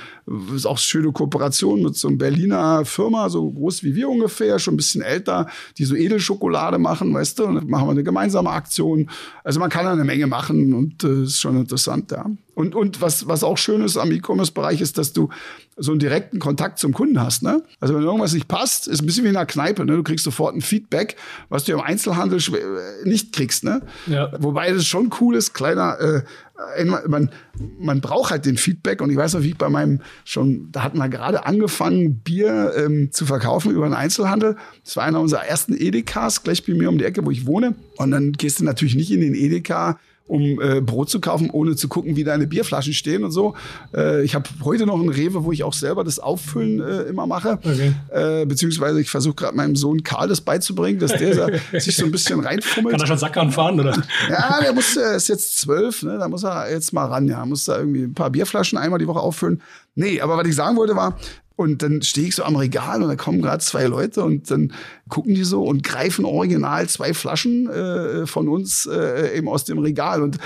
ist 0.55 0.65
auch 0.65 0.77
schöne 0.77 1.11
Kooperation 1.11 1.81
mit 1.83 1.95
so 1.95 2.07
einem 2.07 2.17
Berliner 2.17 2.83
Firma, 2.85 3.29
so 3.29 3.49
groß 3.51 3.83
wie 3.83 3.95
wir 3.95 4.09
ungefähr, 4.09 4.59
schon 4.59 4.73
ein 4.73 4.77
bisschen 4.77 5.01
älter, 5.01 5.47
die 5.77 5.85
so 5.85 5.95
Edelschokolade 5.95 6.77
machen, 6.77 7.13
weißt 7.13 7.39
du, 7.39 7.45
und 7.45 7.55
dann 7.55 7.67
machen 7.69 7.87
wir 7.87 7.91
eine 7.91 8.03
gemeinsame 8.03 8.49
Aktion. 8.55 9.09
Also 9.43 9.59
man 9.59 9.69
kann 9.69 9.85
eine 9.85 10.03
Menge 10.03 10.27
machen 10.27 10.73
und 10.73 11.03
äh, 11.03 11.23
ist 11.23 11.39
schon 11.39 11.57
interessant, 11.57 12.11
ja. 12.11 12.25
Und, 12.55 12.73
und 12.73 13.01
was, 13.01 13.27
was 13.27 13.43
auch 13.43 13.57
schön 13.57 13.81
ist 13.81 13.97
am 13.97 14.11
E-Commerce-Bereich 14.11 14.81
ist, 14.81 14.97
dass 14.97 15.13
du 15.13 15.29
so 15.77 15.91
einen 15.91 15.99
direkten 15.99 16.39
Kontakt 16.39 16.79
zum 16.79 16.93
Kunden 16.93 17.21
hast. 17.21 17.43
Ne? 17.43 17.61
Also 17.81 17.93
wenn 17.93 18.03
irgendwas 18.03 18.33
nicht 18.33 18.47
passt, 18.47 18.87
ist 18.87 19.01
ein 19.01 19.05
bisschen 19.05 19.25
wie 19.25 19.29
in 19.29 19.35
einer 19.35 19.45
Kneipe. 19.45 19.85
Ne? 19.85 19.97
Du 19.97 20.03
kriegst 20.03 20.23
sofort 20.23 20.55
ein 20.55 20.61
Feedback, 20.61 21.17
was 21.49 21.65
du 21.65 21.73
im 21.73 21.81
Einzelhandel 21.81 22.39
äh, 22.39 23.07
nicht 23.07 23.33
kriegst. 23.33 23.65
Ne? 23.65 23.81
Ja. 24.07 24.31
Wobei 24.39 24.71
das 24.71 24.85
schon 24.85 25.11
cool 25.19 25.35
ist, 25.35 25.53
kleiner, 25.53 25.99
äh, 25.99 26.85
man, 26.85 27.29
man 27.77 27.99
braucht 27.99 28.31
halt 28.31 28.45
den 28.45 28.55
Feedback. 28.55 29.01
Und 29.01 29.09
ich 29.09 29.17
weiß 29.17 29.33
noch, 29.33 29.41
wie 29.41 29.49
ich 29.49 29.57
bei 29.57 29.67
meinem 29.67 29.99
schon, 30.23 30.71
da 30.71 30.83
hatten 30.83 30.97
wir 30.97 31.09
gerade 31.09 31.45
angefangen, 31.45 32.19
Bier 32.19 32.71
ähm, 32.77 33.11
zu 33.11 33.25
verkaufen 33.25 33.71
über 33.71 33.85
den 33.85 33.93
Einzelhandel. 33.93 34.55
Das 34.85 34.95
war 34.95 35.03
einer 35.03 35.19
unserer 35.19 35.45
ersten 35.45 35.75
Edekas, 35.75 36.43
gleich 36.43 36.65
bei 36.65 36.73
mir 36.73 36.87
um 36.87 36.97
die 36.97 37.05
Ecke, 37.05 37.25
wo 37.25 37.31
ich 37.31 37.45
wohne. 37.45 37.75
Und 37.97 38.11
dann 38.11 38.31
gehst 38.31 38.61
du 38.61 38.63
natürlich 38.63 38.95
nicht 38.95 39.11
in 39.11 39.19
den 39.19 39.35
Edeka, 39.35 39.99
um 40.27 40.59
äh, 40.59 40.81
Brot 40.81 41.09
zu 41.09 41.19
kaufen, 41.19 41.49
ohne 41.51 41.75
zu 41.75 41.87
gucken, 41.87 42.15
wie 42.15 42.23
deine 42.23 42.47
Bierflaschen 42.47 42.93
stehen 42.93 43.23
und 43.23 43.31
so. 43.31 43.53
Äh, 43.93 44.23
ich 44.23 44.33
habe 44.33 44.49
heute 44.63 44.85
noch 44.85 44.99
einen 44.99 45.09
Rewe, 45.09 45.43
wo 45.43 45.51
ich 45.51 45.63
auch 45.63 45.73
selber 45.73 46.03
das 46.03 46.19
Auffüllen 46.19 46.81
äh, 46.81 47.03
immer 47.03 47.27
mache. 47.27 47.59
Okay. 47.63 47.93
Äh, 48.09 48.45
beziehungsweise 48.45 48.99
ich 48.99 49.09
versuche 49.09 49.35
gerade 49.35 49.55
meinem 49.55 49.75
Sohn 49.75 50.03
Karl 50.03 50.27
das 50.27 50.41
beizubringen, 50.41 50.99
dass 50.99 51.13
der 51.13 51.59
sich 51.79 51.95
so 51.95 52.05
ein 52.05 52.11
bisschen 52.11 52.39
reinfummelt. 52.39 52.93
Kann 52.93 53.01
er 53.01 53.07
schon 53.07 53.17
Sackern 53.17 53.51
fahren, 53.51 53.79
oder? 53.79 54.01
Ja, 54.29 54.59
der 54.61 54.73
muss, 54.73 54.95
der 54.95 55.15
ist 55.15 55.27
jetzt 55.27 55.59
zwölf, 55.59 56.01
ne? 56.01 56.17
da 56.17 56.27
muss 56.27 56.43
er 56.43 56.71
jetzt 56.71 56.91
mal 56.91 57.05
ran, 57.05 57.27
ja. 57.27 57.45
Muss 57.45 57.65
da 57.65 57.77
irgendwie 57.77 58.03
ein 58.03 58.13
paar 58.13 58.31
Bierflaschen 58.31 58.77
einmal 58.77 58.99
die 58.99 59.07
Woche 59.07 59.19
auffüllen. 59.19 59.61
Nee, 59.93 60.21
aber 60.21 60.37
was 60.37 60.47
ich 60.47 60.55
sagen 60.55 60.75
wollte 60.75 60.95
war, 60.95 61.17
und 61.55 61.81
dann 61.81 62.01
stehe 62.01 62.27
ich 62.27 62.35
so 62.35 62.43
am 62.43 62.55
Regal 62.55 63.01
und 63.01 63.07
da 63.09 63.15
kommen 63.15 63.41
gerade 63.41 63.63
zwei 63.63 63.85
Leute 63.85 64.23
und 64.23 64.49
dann 64.51 64.73
gucken 65.09 65.35
die 65.35 65.43
so 65.43 65.63
und 65.63 65.83
greifen 65.83 66.25
original 66.25 66.87
zwei 66.89 67.13
Flaschen 67.13 67.69
äh, 67.69 68.25
von 68.27 68.47
uns 68.49 68.85
äh, 68.85 69.37
eben 69.37 69.47
aus 69.47 69.63
dem 69.63 69.77
Regal. 69.79 70.21
Und 70.21 70.37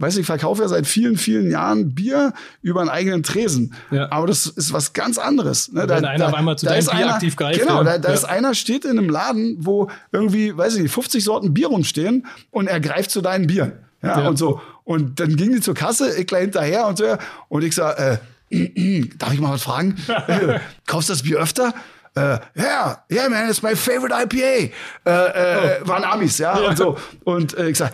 weiß 0.00 0.16
ich 0.16 0.26
verkaufe 0.26 0.62
ja 0.62 0.68
seit 0.68 0.86
vielen, 0.86 1.16
vielen 1.16 1.50
Jahren 1.50 1.94
Bier 1.94 2.32
über 2.62 2.80
einen 2.80 2.90
eigenen 2.90 3.22
Tresen. 3.24 3.74
Ja. 3.90 4.10
Aber 4.12 4.26
das 4.28 4.46
ist 4.46 4.72
was 4.72 4.92
ganz 4.92 5.18
anderes. 5.18 5.72
Ne? 5.72 5.84
Wenn 5.88 6.04
einer 6.04 6.28
auf 6.28 6.34
einmal 6.34 6.56
zu 6.56 6.66
deinem 6.66 6.78
ist 6.78 6.90
Bier 6.90 7.00
einer- 7.00 7.14
aktiv 7.14 7.34
greift, 7.36 7.60
Genau, 7.60 7.82
da, 7.82 7.98
da 7.98 8.08
Ja. 8.08 8.14
ist 8.14 8.24
einer 8.24 8.54
steht 8.54 8.84
in 8.84 8.98
einem 8.98 9.10
Laden, 9.10 9.56
wo 9.60 9.88
irgendwie, 10.12 10.56
weiß 10.56 10.76
ich 10.76 10.82
nicht, 10.82 10.92
50 10.94 11.22
Sorten 11.24 11.52
Bier 11.54 11.68
rumstehen 11.68 12.26
und 12.50 12.68
er 12.68 12.78
greift 12.80 13.10
zu 13.10 13.20
deinen 13.22 13.46
Bieren. 13.48 13.72
Ja, 14.02 14.20
Ja. 14.22 14.28
und 14.28 14.36
so. 14.38 14.60
Und 14.84 15.18
dann 15.18 15.34
ging 15.36 15.52
die 15.52 15.60
zur 15.60 15.74
Kasse, 15.74 16.16
ich 16.16 16.26
gleich 16.28 16.42
hinterher 16.42 16.86
und 16.86 16.96
so. 16.98 17.04
Und 17.48 17.64
ich 17.64 17.74
sag, 17.74 17.98
äh, 17.98 18.18
darf 19.18 19.32
ich 19.32 19.40
mal 19.40 19.52
was 19.52 19.62
fragen? 19.62 19.96
Kaufst 20.86 21.08
du 21.08 21.12
das 21.12 21.22
Bier 21.22 21.38
öfter? 21.38 21.74
Äh, 22.18 22.38
yeah, 22.56 23.04
yeah, 23.10 23.28
man, 23.28 23.48
it's 23.48 23.62
my 23.62 23.76
favorite 23.76 24.12
IPA. 24.12 24.72
Äh, 25.04 25.10
äh, 25.10 25.86
waren 25.86 26.04
Amis, 26.04 26.38
ja, 26.38 26.56
und 26.56 26.76
so. 26.76 26.96
Und 27.24 27.56
ich 27.58 27.78
sag, 27.78 27.92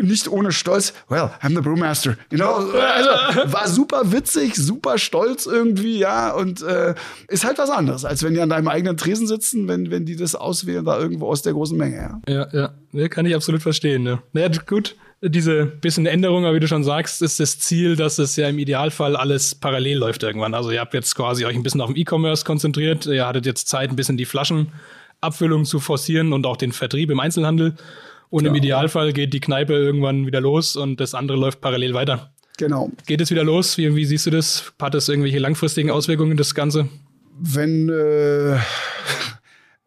nicht 0.00 0.28
ohne 0.28 0.52
Stolz, 0.52 0.92
well, 1.08 1.30
I'm 1.40 1.54
the 1.54 1.62
brewmaster. 1.62 2.18
You 2.30 2.36
know? 2.36 2.70
Also, 2.70 3.52
war 3.52 3.66
super 3.66 4.12
witzig, 4.12 4.54
super 4.56 4.98
stolz 4.98 5.46
irgendwie, 5.46 5.98
ja, 5.98 6.32
und 6.32 6.62
ist 7.28 7.44
halt 7.44 7.56
was 7.56 7.70
anderes, 7.70 8.04
als 8.04 8.22
wenn 8.22 8.34
die 8.34 8.40
an 8.40 8.50
deinem 8.50 8.68
eigenen 8.68 8.98
Tresen 8.98 9.26
sitzen, 9.26 9.66
wenn, 9.66 9.90
wenn 9.90 10.04
die 10.04 10.16
das 10.16 10.34
auswählen, 10.34 10.84
da 10.84 10.98
irgendwo 10.98 11.28
aus 11.28 11.40
der 11.40 11.54
großen 11.54 11.78
Menge, 11.78 11.96
ja. 11.96 12.34
Ja, 12.34 12.48
ja. 12.52 12.70
ja 12.92 13.08
kann 13.08 13.24
ich 13.24 13.34
absolut 13.34 13.62
verstehen. 13.62 14.02
Ne? 14.02 14.18
Naja, 14.32 14.50
gut. 14.66 14.96
Diese 15.20 15.66
bisschen 15.66 16.06
Änderung, 16.06 16.44
aber 16.44 16.54
wie 16.54 16.60
du 16.60 16.68
schon 16.68 16.84
sagst, 16.84 17.22
ist 17.22 17.40
das 17.40 17.58
Ziel, 17.58 17.96
dass 17.96 18.18
es 18.18 18.36
ja 18.36 18.48
im 18.48 18.58
Idealfall 18.58 19.16
alles 19.16 19.54
parallel 19.54 19.98
läuft 19.98 20.22
irgendwann. 20.22 20.54
Also 20.54 20.70
ihr 20.70 20.80
habt 20.80 20.94
jetzt 20.94 21.14
quasi 21.16 21.44
euch 21.44 21.56
ein 21.56 21.62
bisschen 21.62 21.80
auf 21.80 21.88
den 21.92 21.96
E-Commerce 21.96 22.44
konzentriert. 22.44 23.06
Ihr 23.06 23.26
hattet 23.26 23.44
jetzt 23.44 23.68
Zeit, 23.68 23.90
ein 23.90 23.96
bisschen 23.96 24.16
die 24.16 24.26
Flaschenabfüllung 24.26 25.64
zu 25.64 25.80
forcieren 25.80 26.32
und 26.32 26.46
auch 26.46 26.56
den 26.56 26.72
Vertrieb 26.72 27.10
im 27.10 27.18
Einzelhandel. 27.18 27.74
Und 28.30 28.44
im 28.44 28.54
Idealfall 28.54 29.12
geht 29.12 29.32
die 29.32 29.40
Kneipe 29.40 29.72
irgendwann 29.72 30.26
wieder 30.26 30.40
los 30.40 30.76
und 30.76 31.00
das 31.00 31.14
andere 31.14 31.38
läuft 31.38 31.60
parallel 31.60 31.94
weiter. 31.94 32.32
Genau. 32.58 32.90
Geht 33.06 33.20
es 33.20 33.30
wieder 33.30 33.44
los? 33.44 33.78
Wie, 33.78 33.96
wie 33.96 34.04
siehst 34.04 34.26
du 34.26 34.30
das? 34.30 34.72
Hat 34.80 34.94
das 34.94 35.08
irgendwelche 35.08 35.38
langfristigen 35.38 35.90
Auswirkungen, 35.90 36.36
das 36.36 36.54
Ganze? 36.54 36.88
wenn 37.40 37.88
äh, 37.88 38.58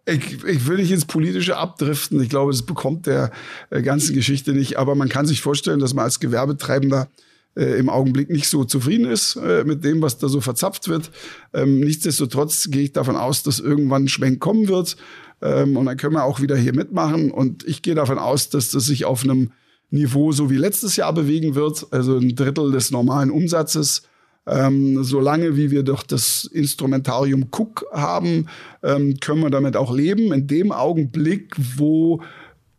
ich, 0.05 0.43
ich 0.43 0.67
will 0.67 0.77
nicht 0.77 0.91
ins 0.91 1.05
Politische 1.05 1.57
abdriften. 1.57 2.21
Ich 2.21 2.29
glaube, 2.29 2.51
das 2.51 2.63
bekommt 2.63 3.05
der 3.05 3.31
äh, 3.69 3.81
ganzen 3.81 4.15
Geschichte 4.15 4.53
nicht. 4.53 4.77
Aber 4.77 4.95
man 4.95 5.09
kann 5.09 5.25
sich 5.25 5.41
vorstellen, 5.41 5.79
dass 5.79 5.93
man 5.93 6.05
als 6.05 6.19
Gewerbetreibender 6.19 7.07
äh, 7.55 7.77
im 7.77 7.89
Augenblick 7.89 8.29
nicht 8.29 8.47
so 8.47 8.63
zufrieden 8.63 9.05
ist 9.05 9.35
äh, 9.35 9.63
mit 9.63 9.83
dem, 9.83 10.01
was 10.01 10.17
da 10.17 10.27
so 10.27 10.41
verzapft 10.41 10.87
wird. 10.87 11.11
Ähm, 11.53 11.79
nichtsdestotrotz 11.79 12.69
gehe 12.71 12.83
ich 12.83 12.93
davon 12.93 13.15
aus, 13.15 13.43
dass 13.43 13.59
irgendwann 13.59 14.05
ein 14.05 14.07
Schwenk 14.07 14.39
kommen 14.39 14.67
wird. 14.67 14.97
Ähm, 15.41 15.77
und 15.77 15.85
dann 15.85 15.97
können 15.97 16.13
wir 16.13 16.23
auch 16.23 16.41
wieder 16.41 16.55
hier 16.55 16.73
mitmachen. 16.73 17.31
Und 17.31 17.67
ich 17.67 17.81
gehe 17.81 17.95
davon 17.95 18.17
aus, 18.17 18.49
dass 18.49 18.71
das 18.71 18.85
sich 18.85 19.05
auf 19.05 19.23
einem 19.23 19.51
Niveau 19.91 20.31
so 20.31 20.49
wie 20.49 20.57
letztes 20.57 20.95
Jahr 20.95 21.13
bewegen 21.13 21.53
wird, 21.53 21.85
also 21.91 22.17
ein 22.17 22.35
Drittel 22.35 22.71
des 22.71 22.91
normalen 22.91 23.29
Umsatzes. 23.29 24.03
Ähm, 24.47 25.03
solange 25.03 25.55
wie 25.55 25.69
wir 25.69 25.83
doch 25.83 26.03
das 26.03 26.45
Instrumentarium 26.45 27.47
Cook 27.51 27.85
haben, 27.91 28.47
ähm, 28.83 29.17
können 29.19 29.41
wir 29.41 29.49
damit 29.51 29.75
auch 29.77 29.93
leben. 29.93 30.33
In 30.33 30.47
dem 30.47 30.71
Augenblick, 30.71 31.55
wo 31.77 32.21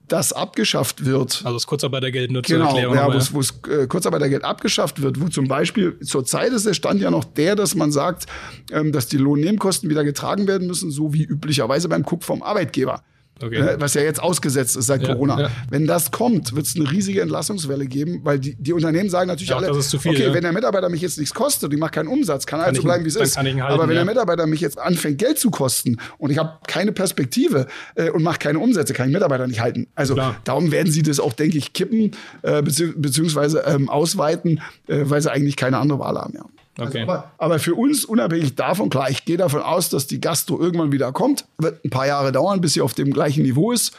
das 0.09 0.33
abgeschafft 0.33 1.05
wird, 1.07 1.41
Also 1.45 1.55
das 1.55 1.67
Kurzarbeitergeld 1.67 2.33
nur 2.33 2.43
zur 2.43 2.57
Genau, 2.59 2.69
Erklärung. 2.71 2.97
ja, 2.97 3.33
wo 3.33 3.41
es 3.41 3.55
äh, 3.69 3.87
Kurzarbeitergeld 3.87 4.45
abgeschafft 4.45 5.01
wird, 5.01 5.21
wo 5.21 5.29
zum 5.29 5.47
Beispiel 5.49 5.99
zurzeit 6.01 6.53
ist 6.53 6.67
der 6.67 6.75
Stand 6.75 7.01
ja 7.01 7.11
noch 7.11 7.25
der, 7.25 7.55
dass 7.57 7.75
man 7.75 7.93
sagt, 7.93 8.27
ähm, 8.73 8.93
dass 8.93 9.07
die 9.07 9.17
Lohnnebenkosten 9.17 9.89
wieder 9.89 10.05
getragen 10.05 10.47
werden 10.49 10.67
müssen, 10.67 10.91
so 10.91 11.15
wie 11.15 11.23
üblicherweise 11.25 11.89
beim 11.89 12.03
Cook 12.03 12.25
vom 12.25 12.43
Arbeitgeber. 12.43 13.03
Okay. 13.43 13.57
Äh, 13.57 13.81
Was 13.81 13.95
ja 13.95 14.03
jetzt 14.03 14.23
ausgesetzt 14.23 14.77
ist 14.77 14.87
seit 14.87 15.03
Ja, 15.03 15.13
Corona. 15.15 15.41
ja. 15.41 15.51
Wenn 15.71 15.87
das 15.87 16.11
kommt, 16.11 16.55
wird 16.55 16.67
es 16.67 16.77
eine 16.77 16.91
riesige 16.91 17.21
Entlassungswelle 17.21 17.87
geben, 17.87 18.21
weil 18.25 18.39
die, 18.39 18.55
die 18.55 18.73
Unternehmen 18.73 19.11
sagen 19.11 19.29
natürlich 19.29 19.51
Ja, 19.51 19.57
alle, 19.57 19.83
viel, 19.83 20.11
okay, 20.13 20.23
ja. 20.27 20.35
wenn 20.35 20.43
der 20.43 20.53
Mitarbeiter 20.53 20.89
mich 20.89 21.01
jetzt 21.01 21.19
nichts 21.19 21.35
kostet 21.35 21.65
und 21.65 21.75
ich 21.75 21.81
mache 21.81 21.93
keinen 21.93 22.09
Umsatz, 22.09 22.47
kann 22.47 22.61
er 22.61 22.67
halt 22.67 22.75
ich 22.77 22.83
so 22.83 22.85
bleiben, 22.87 23.05
wie 23.05 23.09
es 23.09 23.17
ist. 23.17 23.35
kann 23.35 23.47
halten, 23.47 23.61
Aber 23.61 23.89
wenn 23.89 23.95
der 23.95 24.05
Mitarbeiter 24.05 24.47
mich 24.47 24.61
jetzt 24.61 24.79
anfängt, 24.79 25.19
Geld 25.19 25.39
zu 25.39 25.51
kosten 25.51 25.99
und 26.19 26.31
ich 26.31 26.39
habe 26.39 26.59
keine 26.67 26.93
Perspektive 26.93 27.67
äh, 27.95 28.11
und 28.11 28.23
mache 28.23 28.39
keine 28.39 28.59
Umsätze, 28.59 28.93
kann 28.93 29.09
ich 29.09 29.13
Mitarbeiter 29.13 29.47
nicht 29.47 29.61
halten. 29.61 29.87
Also 29.95 30.15
Klar. 30.15 30.37
darum 30.45 30.71
werden 30.71 30.93
sie 30.93 31.03
das 31.03 31.21
auch, 31.21 31.33
denke 31.33 31.59
ich, 31.59 31.73
kippen 31.73 32.13
äh, 32.43 32.63
bezieh 32.63 32.93
beziehungsweise 32.97 33.61
ähm, 33.67 33.89
ausweiten, 33.89 34.61
äh, 34.89 35.01
weil 35.05 35.21
sie 35.21 35.31
eigentlich 35.31 35.57
keine 35.57 35.79
andere 35.79 35.99
Wahl 35.99 36.17
haben. 36.17 36.35
Ja. 36.35 36.45
Okay. 36.79 37.01
Also, 37.01 37.13
aber, 37.13 37.33
aber 37.39 37.59
für 37.59 37.75
uns, 37.75 38.05
unabhängig 38.05 38.55
davon, 38.55 38.89
klar, 38.89 39.11
ich 39.11 39.25
gehe 39.25 39.37
davon 39.37 39.61
aus, 39.61 39.91
dass 39.91 40.07
die 40.07 40.21
Gastro 40.21 40.61
irgendwann 40.61 40.93
wieder 40.93 41.13
kommt. 41.13 41.47
Wird 41.59 41.85
ein 41.85 41.91
paar 41.91 42.07
Jahre 42.07 42.33
dauern, 42.33 42.61
bis 42.61 42.75
sie 42.75 42.81
auf 42.81 42.95
dem 42.95 43.13
gleichen 43.13 43.43
Niveau 43.43 43.73
ist. 43.73 43.93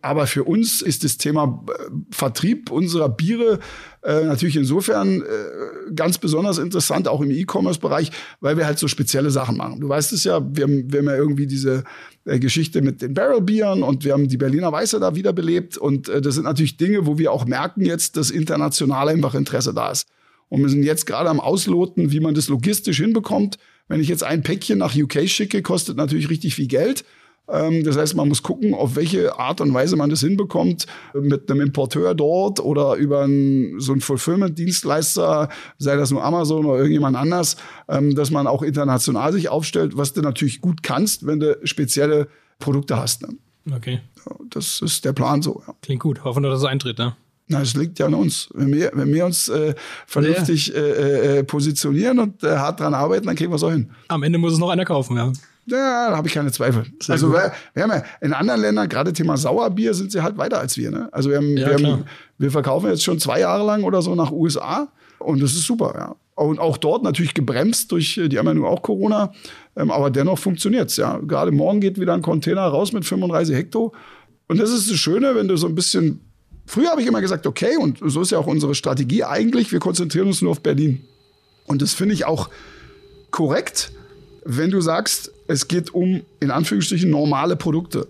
Aber 0.00 0.26
für 0.26 0.44
uns 0.44 0.80
ist 0.80 1.02
das 1.04 1.16
Thema 1.16 1.64
äh, 1.68 1.90
Vertrieb 2.10 2.70
unserer 2.70 3.08
Biere 3.08 3.58
äh, 4.02 4.24
natürlich 4.24 4.56
insofern 4.56 5.22
äh, 5.22 5.92
ganz 5.94 6.18
besonders 6.18 6.58
interessant, 6.58 7.08
auch 7.08 7.20
im 7.20 7.30
E-Commerce-Bereich, 7.30 8.12
weil 8.40 8.56
wir 8.56 8.66
halt 8.66 8.78
so 8.78 8.86
spezielle 8.86 9.30
Sachen 9.30 9.56
machen. 9.56 9.80
Du 9.80 9.88
weißt 9.88 10.12
es 10.12 10.22
ja, 10.24 10.40
wir 10.40 10.64
haben, 10.64 10.92
wir 10.92 11.00
haben 11.00 11.06
ja 11.06 11.16
irgendwie 11.16 11.46
diese 11.46 11.82
äh, 12.24 12.38
Geschichte 12.38 12.80
mit 12.80 13.02
den 13.02 13.14
Barrel-Bieren 13.14 13.82
und 13.82 14.04
wir 14.04 14.12
haben 14.12 14.28
die 14.28 14.36
Berliner 14.36 14.70
Weiße 14.70 15.00
da 15.00 15.16
wiederbelebt. 15.16 15.76
Und 15.76 16.08
äh, 16.08 16.20
das 16.20 16.36
sind 16.36 16.44
natürlich 16.44 16.76
Dinge, 16.76 17.06
wo 17.06 17.18
wir 17.18 17.32
auch 17.32 17.44
merken 17.44 17.84
jetzt, 17.84 18.16
dass 18.16 18.30
international 18.30 19.08
einfach 19.08 19.34
Interesse 19.34 19.74
da 19.74 19.90
ist. 19.90 20.06
Und 20.48 20.62
wir 20.62 20.68
sind 20.68 20.82
jetzt 20.82 21.06
gerade 21.06 21.28
am 21.28 21.40
Ausloten, 21.40 22.12
wie 22.12 22.20
man 22.20 22.34
das 22.34 22.48
logistisch 22.48 22.98
hinbekommt. 22.98 23.58
Wenn 23.88 24.00
ich 24.00 24.08
jetzt 24.08 24.24
ein 24.24 24.42
Päckchen 24.42 24.78
nach 24.78 24.94
UK 24.94 25.28
schicke, 25.28 25.62
kostet 25.62 25.96
natürlich 25.96 26.30
richtig 26.30 26.54
viel 26.54 26.68
Geld. 26.68 27.04
Ähm, 27.48 27.82
das 27.84 27.96
heißt, 27.96 28.14
man 28.14 28.28
muss 28.28 28.42
gucken, 28.42 28.74
auf 28.74 28.96
welche 28.96 29.38
Art 29.38 29.60
und 29.60 29.72
Weise 29.72 29.96
man 29.96 30.10
das 30.10 30.20
hinbekommt, 30.20 30.86
mit 31.14 31.50
einem 31.50 31.62
Importeur 31.62 32.14
dort 32.14 32.60
oder 32.60 32.94
über 32.96 33.22
einen, 33.22 33.80
so 33.80 33.92
einen 33.92 34.00
Fulfillment-Dienstleister, 34.00 35.48
sei 35.78 35.96
das 35.96 36.10
nur 36.10 36.22
Amazon 36.24 36.66
oder 36.66 36.78
irgendjemand 36.78 37.16
anders, 37.16 37.56
ähm, 37.88 38.14
dass 38.14 38.30
man 38.30 38.46
auch 38.46 38.62
international 38.62 39.32
sich 39.32 39.48
aufstellt, 39.48 39.96
was 39.96 40.12
du 40.12 40.20
natürlich 40.20 40.60
gut 40.60 40.82
kannst, 40.82 41.26
wenn 41.26 41.40
du 41.40 41.58
spezielle 41.64 42.28
Produkte 42.58 42.98
hast. 42.98 43.22
Ne? 43.22 43.36
Okay. 43.74 44.00
Das 44.50 44.82
ist 44.82 45.04
der 45.04 45.12
Plan 45.12 45.40
so. 45.40 45.62
Ja. 45.66 45.74
Klingt 45.80 46.02
gut. 46.02 46.24
Hoffen 46.24 46.42
wir, 46.42 46.50
dass 46.50 46.60
es 46.60 46.66
eintritt, 46.66 46.98
ne? 46.98 47.16
Na, 47.48 47.62
es 47.62 47.74
liegt 47.74 47.98
ja 47.98 48.06
an 48.06 48.14
uns. 48.14 48.48
Wenn 48.52 48.72
wir, 48.72 48.90
wenn 48.94 49.12
wir 49.12 49.24
uns 49.24 49.48
äh, 49.48 49.74
vernünftig 50.06 50.68
ja. 50.68 50.74
äh, 50.74 51.38
äh, 51.38 51.44
positionieren 51.44 52.18
und 52.18 52.44
äh, 52.44 52.56
hart 52.56 52.80
dran 52.80 52.94
arbeiten, 52.94 53.26
dann 53.26 53.36
kriegen 53.36 53.50
wir 53.50 53.56
es 53.56 53.62
auch 53.62 53.72
hin. 53.72 53.90
Am 54.08 54.22
Ende 54.22 54.38
muss 54.38 54.52
es 54.52 54.58
noch 54.58 54.68
einer 54.68 54.84
kaufen, 54.84 55.16
ja. 55.16 55.32
Ja, 55.70 56.10
da 56.10 56.16
habe 56.16 56.28
ich 56.28 56.34
keine 56.34 56.50
Zweifel. 56.50 56.84
Sehr 57.00 57.14
also 57.14 57.30
wir, 57.30 57.52
wir, 57.74 57.82
haben 57.82 57.90
ja 57.90 58.02
in 58.22 58.32
anderen 58.32 58.60
Ländern, 58.60 58.88
gerade 58.88 59.12
Thema 59.12 59.36
Sauerbier, 59.36 59.92
sind 59.92 60.12
sie 60.12 60.22
halt 60.22 60.38
weiter 60.38 60.60
als 60.60 60.78
wir. 60.78 60.90
Ne? 60.90 61.08
Also 61.12 61.28
wir, 61.30 61.36
haben, 61.36 61.56
ja, 61.56 61.78
wir, 61.78 61.86
haben, 61.86 62.04
wir 62.38 62.50
verkaufen 62.50 62.88
jetzt 62.88 63.04
schon 63.04 63.18
zwei 63.18 63.40
Jahre 63.40 63.66
lang 63.66 63.82
oder 63.82 64.00
so 64.00 64.14
nach 64.14 64.30
USA 64.30 64.88
und 65.18 65.42
das 65.42 65.52
ist 65.52 65.64
super, 65.64 65.94
ja. 65.96 66.16
Und 66.42 66.60
auch 66.60 66.76
dort 66.76 67.02
natürlich 67.02 67.34
gebremst 67.34 67.90
durch, 67.90 68.20
die 68.26 68.38
haben 68.38 68.46
ja 68.46 68.54
nun 68.54 68.64
auch 68.64 68.80
Corona, 68.80 69.32
ähm, 69.76 69.90
aber 69.90 70.08
dennoch 70.08 70.38
funktioniert's 70.38 70.96
ja. 70.96 71.18
Gerade 71.18 71.50
morgen 71.50 71.80
geht 71.80 71.98
wieder 71.98 72.14
ein 72.14 72.22
Container 72.22 72.62
raus 72.62 72.92
mit 72.92 73.04
35 73.04 73.56
Hektar. 73.56 73.90
Und 74.46 74.60
das 74.60 74.70
ist 74.70 74.88
das 74.88 74.96
Schöne, 74.96 75.34
wenn 75.34 75.48
du 75.48 75.56
so 75.56 75.66
ein 75.66 75.74
bisschen, 75.74 76.27
früher 76.68 76.90
habe 76.90 77.00
ich 77.00 77.08
immer 77.08 77.20
gesagt, 77.20 77.46
okay, 77.46 77.76
und 77.76 77.98
so 78.04 78.20
ist 78.20 78.30
ja 78.30 78.38
auch 78.38 78.46
unsere 78.46 78.74
Strategie 78.74 79.24
eigentlich, 79.24 79.72
wir 79.72 79.80
konzentrieren 79.80 80.28
uns 80.28 80.42
nur 80.42 80.52
auf 80.52 80.60
Berlin. 80.60 81.04
Und 81.66 81.82
das 81.82 81.94
finde 81.94 82.14
ich 82.14 82.26
auch 82.26 82.48
korrekt, 83.30 83.90
wenn 84.44 84.70
du 84.70 84.80
sagst, 84.80 85.32
es 85.48 85.66
geht 85.66 85.92
um, 85.92 86.22
in 86.40 86.50
Anführungsstrichen, 86.50 87.10
normale 87.10 87.56
Produkte. 87.56 88.06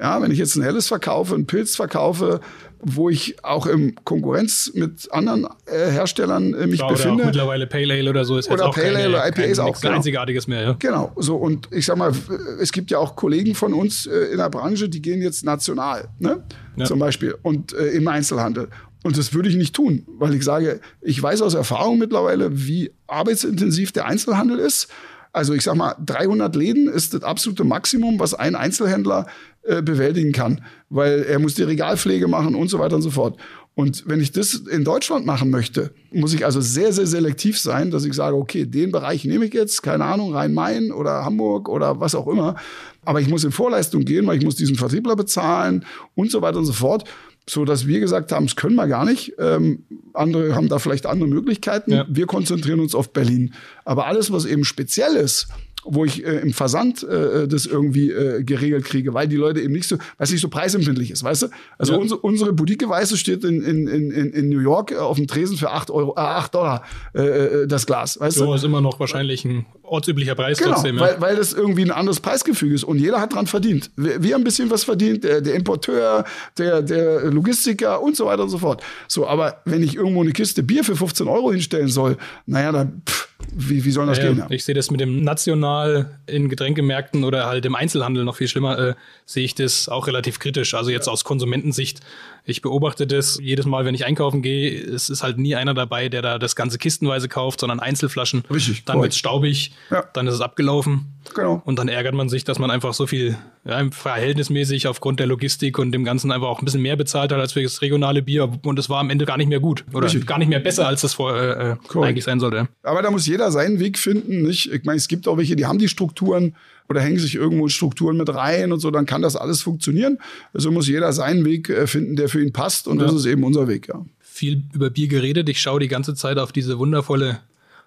Ja, 0.00 0.20
wenn 0.22 0.30
ich 0.30 0.38
jetzt 0.38 0.56
ein 0.56 0.62
helles 0.62 0.88
verkaufe, 0.88 1.34
einen 1.34 1.46
Pilz 1.46 1.76
verkaufe, 1.76 2.40
wo 2.80 3.10
ich 3.10 3.44
auch 3.44 3.66
im 3.66 3.94
Konkurrenz 4.04 4.72
mit 4.74 5.10
anderen 5.12 5.46
äh, 5.66 5.90
Herstellern 5.90 6.54
äh, 6.54 6.66
mich 6.66 6.80
ja, 6.80 6.88
befinde. 6.88 7.22
Auch 7.22 7.26
mittlerweile 7.26 7.66
Pale 7.66 7.94
Ale 7.94 8.10
oder 8.10 8.24
so 8.24 8.38
ist 8.38 8.48
oder 8.48 8.66
jetzt 8.66 8.68
auch 8.68 8.74
Pale 8.74 8.96
Ale 8.96 9.08
oder 9.08 9.28
IPA 9.28 9.42
ist 9.42 9.58
auch 9.58 9.66
nichts 9.66 9.80
genau. 9.80 9.94
einzigartiges 9.96 10.46
mehr. 10.46 10.62
Ja. 10.62 10.76
Genau, 10.78 11.12
so 11.16 11.36
und 11.36 11.68
ich 11.72 11.86
sag 11.86 11.96
mal, 11.96 12.12
es 12.60 12.72
gibt 12.72 12.90
ja 12.90 12.98
auch 12.98 13.16
Kollegen 13.16 13.54
von 13.54 13.74
uns 13.74 14.06
äh, 14.06 14.32
in 14.32 14.38
der 14.38 14.50
Branche, 14.50 14.88
die 14.88 15.02
gehen 15.02 15.22
jetzt 15.22 15.44
national, 15.44 16.08
ne? 16.18 16.44
Ja. 16.76 16.84
Zum 16.84 16.98
Beispiel 16.98 17.34
und 17.42 17.72
äh, 17.72 17.88
im 17.88 18.06
Einzelhandel. 18.06 18.68
Und 19.02 19.16
das 19.16 19.32
würde 19.32 19.48
ich 19.48 19.56
nicht 19.56 19.74
tun, 19.74 20.06
weil 20.18 20.34
ich 20.34 20.44
sage, 20.44 20.80
ich 21.00 21.20
weiß 21.20 21.42
aus 21.42 21.54
Erfahrung 21.54 21.98
mittlerweile, 21.98 22.50
wie 22.52 22.92
arbeitsintensiv 23.06 23.92
der 23.92 24.06
Einzelhandel 24.06 24.58
ist 24.58 24.88
also 25.32 25.54
ich 25.54 25.62
sag 25.62 25.76
mal, 25.76 25.94
300 26.04 26.54
Läden 26.56 26.88
ist 26.88 27.14
das 27.14 27.22
absolute 27.22 27.64
Maximum, 27.64 28.18
was 28.18 28.34
ein 28.34 28.56
Einzelhändler 28.56 29.26
äh, 29.68 29.82
bewältigen 29.82 30.32
kann, 30.32 30.62
weil 30.88 31.22
er 31.22 31.38
muss 31.38 31.54
die 31.54 31.62
Regalpflege 31.62 32.26
machen 32.26 32.54
und 32.54 32.68
so 32.68 32.78
weiter 32.78 32.96
und 32.96 33.02
so 33.02 33.10
fort. 33.10 33.38
Und 33.74 34.04
wenn 34.06 34.20
ich 34.20 34.32
das 34.32 34.54
in 34.54 34.82
Deutschland 34.82 35.24
machen 35.24 35.50
möchte, 35.50 35.92
muss 36.10 36.34
ich 36.34 36.44
also 36.44 36.60
sehr, 36.60 36.92
sehr 36.92 37.06
selektiv 37.06 37.58
sein, 37.58 37.92
dass 37.92 38.04
ich 38.04 38.14
sage, 38.14 38.34
okay, 38.34 38.64
den 38.64 38.90
Bereich 38.90 39.24
nehme 39.24 39.44
ich 39.44 39.54
jetzt, 39.54 39.82
keine 39.82 40.04
Ahnung, 40.04 40.34
Rhein-Main 40.34 40.90
oder 40.90 41.24
Hamburg 41.24 41.68
oder 41.68 42.00
was 42.00 42.16
auch 42.16 42.26
immer. 42.26 42.56
Aber 43.04 43.20
ich 43.20 43.28
muss 43.28 43.44
in 43.44 43.52
Vorleistung 43.52 44.04
gehen, 44.04 44.26
weil 44.26 44.38
ich 44.38 44.44
muss 44.44 44.56
diesen 44.56 44.74
Vertriebler 44.74 45.14
bezahlen 45.14 45.84
und 46.16 46.32
so 46.32 46.42
weiter 46.42 46.58
und 46.58 46.66
so 46.66 46.72
fort 46.72 47.04
so 47.50 47.64
dass 47.64 47.86
wir 47.86 48.00
gesagt 48.00 48.32
haben, 48.32 48.46
das 48.46 48.56
können 48.56 48.74
wir 48.74 48.86
gar 48.86 49.04
nicht. 49.04 49.34
Ähm, 49.38 49.84
andere 50.12 50.54
haben 50.54 50.68
da 50.68 50.78
vielleicht 50.78 51.06
andere 51.06 51.28
Möglichkeiten. 51.28 51.92
Ja. 51.92 52.06
Wir 52.08 52.26
konzentrieren 52.26 52.80
uns 52.80 52.94
auf 52.94 53.12
Berlin. 53.12 53.54
Aber 53.84 54.06
alles, 54.06 54.30
was 54.30 54.44
eben 54.44 54.64
speziell 54.64 55.16
ist, 55.16 55.48
wo 55.84 56.04
ich 56.04 56.24
äh, 56.24 56.40
im 56.40 56.52
Versand 56.52 57.02
äh, 57.02 57.46
das 57.48 57.66
irgendwie 57.66 58.10
äh, 58.10 58.42
geregelt 58.42 58.84
kriege, 58.84 59.14
weil 59.14 59.28
die 59.28 59.36
Leute 59.36 59.60
eben 59.60 59.72
nicht 59.72 59.88
so, 59.88 59.96
was 60.16 60.30
nicht 60.30 60.40
so 60.40 60.48
preisempfindlich 60.48 61.10
ist, 61.10 61.22
weißt 61.22 61.42
du? 61.42 61.46
Also 61.78 61.92
ja. 61.92 61.98
unsere, 61.98 62.20
unsere 62.20 62.52
Boutique-Weiße 62.52 63.16
steht 63.16 63.44
in, 63.44 63.62
in, 63.62 63.86
in, 63.88 64.10
in 64.10 64.48
New 64.48 64.60
York 64.60 64.94
auf 64.96 65.16
dem 65.16 65.26
Tresen 65.26 65.56
für 65.56 65.70
8 65.70 65.90
Euro, 65.90 66.14
äh, 66.16 66.20
8 66.20 66.54
Dollar 66.54 66.82
äh, 67.14 67.22
äh, 67.22 67.66
das 67.66 67.86
Glas, 67.86 68.18
weißt 68.20 68.38
so, 68.38 68.46
du? 68.46 68.54
ist 68.54 68.64
immer 68.64 68.80
noch 68.80 68.98
wahrscheinlich 69.00 69.44
ein 69.44 69.66
ortsüblicher 69.82 70.34
Preis 70.34 70.58
genau, 70.58 70.72
trotzdem. 70.72 70.96
Ja. 70.96 71.02
Weil, 71.02 71.20
weil 71.20 71.36
das 71.36 71.52
irgendwie 71.52 71.82
ein 71.82 71.90
anderes 71.90 72.20
Preisgefüge 72.20 72.74
ist 72.74 72.84
und 72.84 72.98
jeder 72.98 73.20
hat 73.20 73.34
dran 73.34 73.46
verdient. 73.46 73.90
Wir, 73.96 74.22
wir 74.22 74.34
haben 74.34 74.42
ein 74.42 74.44
bisschen 74.44 74.70
was 74.70 74.84
verdient, 74.84 75.24
der, 75.24 75.40
der 75.40 75.54
Importeur, 75.54 76.24
der, 76.56 76.82
der 76.82 77.30
Logistiker 77.30 78.02
und 78.02 78.16
so 78.16 78.26
weiter 78.26 78.42
und 78.42 78.50
so 78.50 78.58
fort. 78.58 78.82
So, 79.06 79.26
aber 79.26 79.62
wenn 79.64 79.82
ich 79.82 79.96
irgendwo 79.96 80.22
eine 80.22 80.32
Kiste 80.32 80.62
Bier 80.62 80.84
für 80.84 80.96
15 80.96 81.28
Euro 81.28 81.52
hinstellen 81.52 81.88
soll, 81.88 82.16
naja, 82.46 82.72
dann 82.72 83.02
pff, 83.08 83.27
wie, 83.54 83.84
wie 83.84 83.90
soll 83.90 84.06
das 84.06 84.18
ja, 84.18 84.32
gehen? 84.32 84.44
Ich 84.50 84.64
sehe 84.64 84.74
das 84.74 84.90
mit 84.90 85.00
dem 85.00 85.22
national 85.22 86.18
in 86.26 86.48
Getränkemärkten 86.48 87.24
oder 87.24 87.46
halt 87.46 87.64
im 87.66 87.74
Einzelhandel 87.74 88.24
noch 88.24 88.36
viel 88.36 88.48
schlimmer, 88.48 88.78
äh, 88.78 88.94
sehe 89.26 89.44
ich 89.44 89.54
das 89.54 89.88
auch 89.88 90.06
relativ 90.06 90.38
kritisch. 90.38 90.74
Also 90.74 90.90
jetzt 90.90 91.08
aus 91.08 91.24
Konsumentensicht 91.24 92.00
ich 92.44 92.62
beobachte 92.62 93.06
das 93.06 93.38
jedes 93.40 93.66
Mal, 93.66 93.84
wenn 93.84 93.94
ich 93.94 94.06
einkaufen 94.06 94.42
gehe. 94.42 94.80
Es 94.80 95.10
ist 95.10 95.22
halt 95.22 95.38
nie 95.38 95.54
einer 95.54 95.74
dabei, 95.74 96.08
der 96.08 96.22
da 96.22 96.38
das 96.38 96.56
ganze 96.56 96.78
kistenweise 96.78 97.28
kauft, 97.28 97.60
sondern 97.60 97.80
Einzelflaschen. 97.80 98.44
Richtig. 98.50 98.84
Dann 98.84 99.00
wird 99.00 99.12
es 99.12 99.18
staubig, 99.18 99.72
ja. 99.90 100.04
dann 100.12 100.26
ist 100.26 100.34
es 100.34 100.40
abgelaufen. 100.40 101.06
Genau. 101.34 101.62
Und 101.64 101.78
dann 101.78 101.88
ärgert 101.88 102.14
man 102.14 102.28
sich, 102.28 102.44
dass 102.44 102.58
man 102.58 102.70
einfach 102.70 102.94
so 102.94 103.06
viel 103.06 103.36
ja, 103.64 103.84
verhältnismäßig 103.90 104.88
aufgrund 104.88 105.20
der 105.20 105.26
Logistik 105.26 105.78
und 105.78 105.92
dem 105.92 106.04
Ganzen 106.04 106.32
einfach 106.32 106.48
auch 106.48 106.60
ein 106.60 106.64
bisschen 106.64 106.82
mehr 106.82 106.96
bezahlt 106.96 107.32
hat 107.32 107.38
als 107.38 107.52
für 107.52 107.62
das 107.62 107.82
regionale 107.82 108.22
Bier. 108.22 108.50
Und 108.62 108.78
es 108.78 108.88
war 108.88 109.00
am 109.00 109.10
Ende 109.10 109.26
gar 109.26 109.36
nicht 109.36 109.48
mehr 109.48 109.60
gut 109.60 109.84
oder 109.92 110.06
Richtig. 110.06 110.26
gar 110.26 110.38
nicht 110.38 110.48
mehr 110.48 110.60
besser, 110.60 110.86
als 110.86 111.02
das 111.02 111.14
vorher 111.14 111.78
äh, 111.94 111.98
eigentlich 111.98 112.24
sein 112.24 112.40
sollte. 112.40 112.68
Aber 112.82 113.02
da 113.02 113.10
muss 113.10 113.26
jeder 113.26 113.50
seinen 113.50 113.78
Weg 113.78 113.98
finden. 113.98 114.42
Nicht? 114.42 114.72
Ich 114.72 114.84
meine, 114.84 114.96
es 114.96 115.08
gibt 115.08 115.28
auch 115.28 115.36
welche, 115.36 115.56
die 115.56 115.66
haben 115.66 115.78
die 115.78 115.88
Strukturen 115.88 116.54
oder 116.88 117.00
hängen 117.00 117.18
sich 117.18 117.34
irgendwo 117.34 117.68
Strukturen 117.68 118.16
mit 118.16 118.32
rein 118.34 118.72
und 118.72 118.80
so, 118.80 118.90
dann 118.90 119.06
kann 119.06 119.22
das 119.22 119.36
alles 119.36 119.62
funktionieren. 119.62 120.18
Also 120.52 120.70
muss 120.70 120.88
jeder 120.88 121.12
seinen 121.12 121.44
Weg 121.44 121.68
äh, 121.68 121.86
finden, 121.86 122.16
der 122.16 122.28
für 122.28 122.42
ihn 122.42 122.52
passt 122.52 122.88
und 122.88 123.00
ja. 123.00 123.06
das 123.06 123.14
ist 123.14 123.26
eben 123.26 123.44
unser 123.44 123.68
Weg, 123.68 123.88
ja. 123.88 124.04
Viel 124.20 124.62
über 124.72 124.90
Bier 124.90 125.08
geredet. 125.08 125.48
Ich 125.48 125.60
schaue 125.60 125.80
die 125.80 125.88
ganze 125.88 126.14
Zeit 126.14 126.38
auf 126.38 126.52
diese 126.52 126.78
wundervolle 126.78 127.40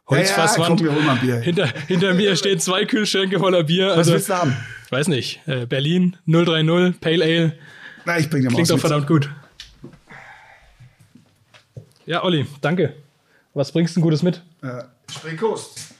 Holzfasswand. 0.07 0.81
Ja, 0.81 1.13
Bier. 1.15 1.39
Hinter, 1.39 1.73
hinter 1.87 2.13
mir 2.13 2.35
stehen 2.35 2.59
zwei 2.59 2.83
Kühlschränke 2.85 3.39
voller 3.39 3.63
Bier. 3.63 3.87
Was 3.87 3.97
also, 3.97 4.13
willst 4.13 4.29
du 4.29 4.33
haben? 4.35 4.57
Ich 4.85 4.91
weiß 4.91 5.07
nicht. 5.07 5.39
Äh, 5.45 5.65
Berlin 5.65 6.17
030, 6.27 6.99
Pale 6.99 7.23
Ale. 7.23 7.53
Na, 8.05 8.19
ich 8.19 8.29
bring 8.29 8.41
dir 8.41 8.49
mal 8.49 8.55
Klingt 8.55 8.69
doch 8.69 8.79
verdammt 8.79 9.07
gut. 9.07 9.29
Ja, 12.05 12.23
Olli, 12.23 12.45
danke. 12.59 12.95
Was 13.53 13.71
bringst 13.71 13.95
du 13.95 13.99
denn 13.99 14.03
Gutes 14.03 14.23
mit? 14.23 14.41
Äh, 14.61 14.83
Spreekost. 15.09 15.90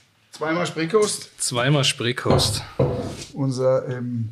Zweimal 0.42 0.66
Spreekost. 0.66 1.30
Zweimal 1.40 1.84
Spreekost. 1.84 2.64
Unser, 3.34 3.88
ähm, 3.88 4.30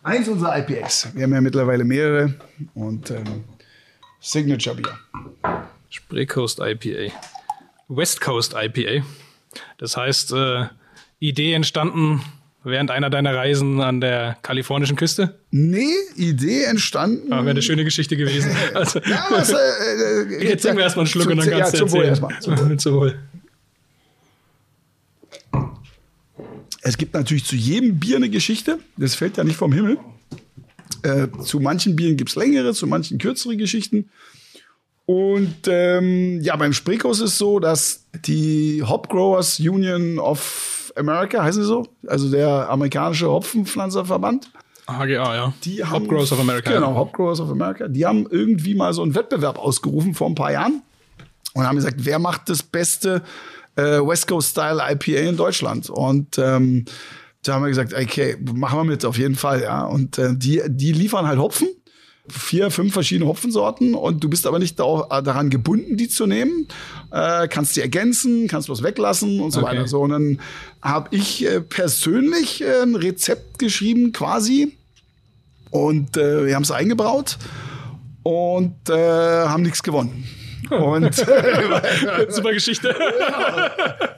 eins 0.00 0.28
unserer 0.28 0.56
IPAs. 0.56 1.08
Wir 1.12 1.24
haben 1.24 1.34
ja 1.34 1.40
mittlerweile 1.40 1.82
mehrere. 1.82 2.34
Und 2.72 3.10
ähm, 3.10 3.42
Signature 4.20 4.76
Bier. 4.76 4.96
Spreekost 5.88 6.60
IPA. 6.60 7.12
West 7.88 8.20
Coast 8.20 8.54
IPA. 8.56 9.04
Das 9.78 9.96
heißt, 9.96 10.32
äh, 10.34 10.66
Idee 11.18 11.54
entstanden 11.54 12.22
während 12.62 12.92
einer 12.92 13.10
deiner 13.10 13.34
Reisen 13.34 13.80
an 13.80 14.00
der 14.00 14.36
kalifornischen 14.42 14.96
Küste? 14.96 15.40
Nee, 15.50 15.94
Idee 16.14 16.64
entstanden. 16.64 17.32
Aber 17.32 17.42
wäre 17.42 17.50
eine 17.50 17.62
schöne 17.62 17.84
Geschichte 17.84 18.16
gewesen. 18.16 18.52
Also, 18.74 19.00
ja, 19.00 19.26
was, 19.30 19.50
äh, 19.50 19.56
äh, 19.56 20.48
Jetzt 20.48 20.62
trinken 20.62 20.78
wir 20.78 20.84
erstmal 20.84 21.06
einen 21.06 21.10
Schluck 21.10 21.24
zu, 21.24 21.30
und 21.30 21.38
dann 21.38 21.50
kannst 21.50 21.72
ja, 21.72 21.78
du 21.80 21.84
erzählen. 21.86 22.02
Wohl 22.02 22.08
erstmal. 22.08 22.38
Zum 22.40 22.58
Wohl. 22.58 22.76
Zum 22.78 22.94
Wohl. 22.94 23.18
Es 26.82 26.96
gibt 26.96 27.14
natürlich 27.14 27.44
zu 27.44 27.56
jedem 27.56 27.98
Bier 27.98 28.16
eine 28.16 28.30
Geschichte. 28.30 28.78
Das 28.96 29.14
fällt 29.14 29.36
ja 29.36 29.44
nicht 29.44 29.56
vom 29.56 29.72
Himmel. 29.72 29.98
Äh, 31.02 31.28
zu 31.42 31.60
manchen 31.60 31.96
Bieren 31.96 32.16
gibt 32.16 32.30
es 32.30 32.36
längere, 32.36 32.74
zu 32.74 32.86
manchen 32.86 33.18
kürzere 33.18 33.56
Geschichten. 33.56 34.10
Und 35.06 35.66
ähm, 35.66 36.40
ja, 36.40 36.56
beim 36.56 36.72
Spreekos 36.72 37.20
ist 37.20 37.32
es 37.32 37.38
so, 37.38 37.58
dass 37.58 38.04
die 38.26 38.82
Hop 38.86 39.08
Growers 39.08 39.58
Union 39.58 40.18
of 40.18 40.92
America, 40.96 41.42
heißt 41.42 41.56
sie 41.56 41.64
so? 41.64 41.86
Also 42.06 42.30
der 42.30 42.68
amerikanische 42.70 43.28
Hopfenpflanzerverband. 43.28 44.52
HGA, 44.86 45.34
ja. 45.34 45.54
Die 45.64 45.84
haben, 45.84 46.04
Hop 46.04 46.08
Growers 46.08 46.32
of 46.32 46.40
America. 46.40 46.72
Genau, 46.72 46.94
Hop 46.94 47.12
Growers 47.12 47.40
of 47.40 47.50
America. 47.50 47.88
Die 47.88 48.06
haben 48.06 48.26
irgendwie 48.30 48.74
mal 48.74 48.92
so 48.92 49.02
einen 49.02 49.14
Wettbewerb 49.14 49.58
ausgerufen 49.58 50.14
vor 50.14 50.28
ein 50.28 50.34
paar 50.34 50.52
Jahren 50.52 50.82
und 51.54 51.66
haben 51.66 51.76
gesagt, 51.76 51.96
wer 51.98 52.18
macht 52.18 52.48
das 52.48 52.62
beste 52.62 53.22
äh, 53.80 54.06
West 54.06 54.26
Coast 54.26 54.50
Style 54.50 54.80
IPA 54.80 55.28
in 55.28 55.36
Deutschland. 55.36 55.90
Und 55.90 56.38
ähm, 56.38 56.84
da 57.42 57.54
haben 57.54 57.62
wir 57.62 57.68
gesagt, 57.68 57.94
okay, 57.94 58.36
machen 58.54 58.78
wir 58.78 58.84
mit, 58.84 59.04
auf 59.04 59.18
jeden 59.18 59.36
Fall, 59.36 59.62
ja. 59.62 59.84
Und 59.84 60.18
äh, 60.18 60.34
die, 60.34 60.62
die 60.66 60.92
liefern 60.92 61.26
halt 61.26 61.38
Hopfen 61.38 61.68
vier, 62.30 62.70
fünf 62.70 62.92
verschiedene 62.92 63.28
Hopfensorten 63.28 63.94
und 63.94 64.22
du 64.22 64.28
bist 64.28 64.46
aber 64.46 64.58
nicht 64.58 64.78
daran 64.78 65.50
gebunden, 65.50 65.96
die 65.96 66.08
zu 66.08 66.26
nehmen. 66.26 66.68
Äh, 67.10 67.48
kannst 67.48 67.76
die 67.76 67.80
ergänzen, 67.80 68.46
kannst 68.48 68.68
was 68.68 68.82
weglassen 68.82 69.40
und 69.40 69.50
so 69.50 69.60
okay. 69.60 69.70
weiter. 69.70 69.88
So, 69.88 70.00
und 70.00 70.10
dann 70.10 70.40
habe 70.82 71.14
ich 71.14 71.44
äh, 71.44 71.60
persönlich 71.60 72.62
äh, 72.62 72.82
ein 72.82 72.94
Rezept 72.94 73.58
geschrieben, 73.58 74.12
quasi. 74.12 74.76
Und 75.70 76.16
äh, 76.16 76.46
wir 76.46 76.54
haben 76.54 76.62
es 76.62 76.70
eingebraut 76.70 77.38
und 78.22 78.88
äh, 78.88 78.94
haben 79.46 79.62
nichts 79.62 79.82
gewonnen. 79.82 80.24
Und 80.70 81.14
super 82.28 82.52
Geschichte. 82.52 82.94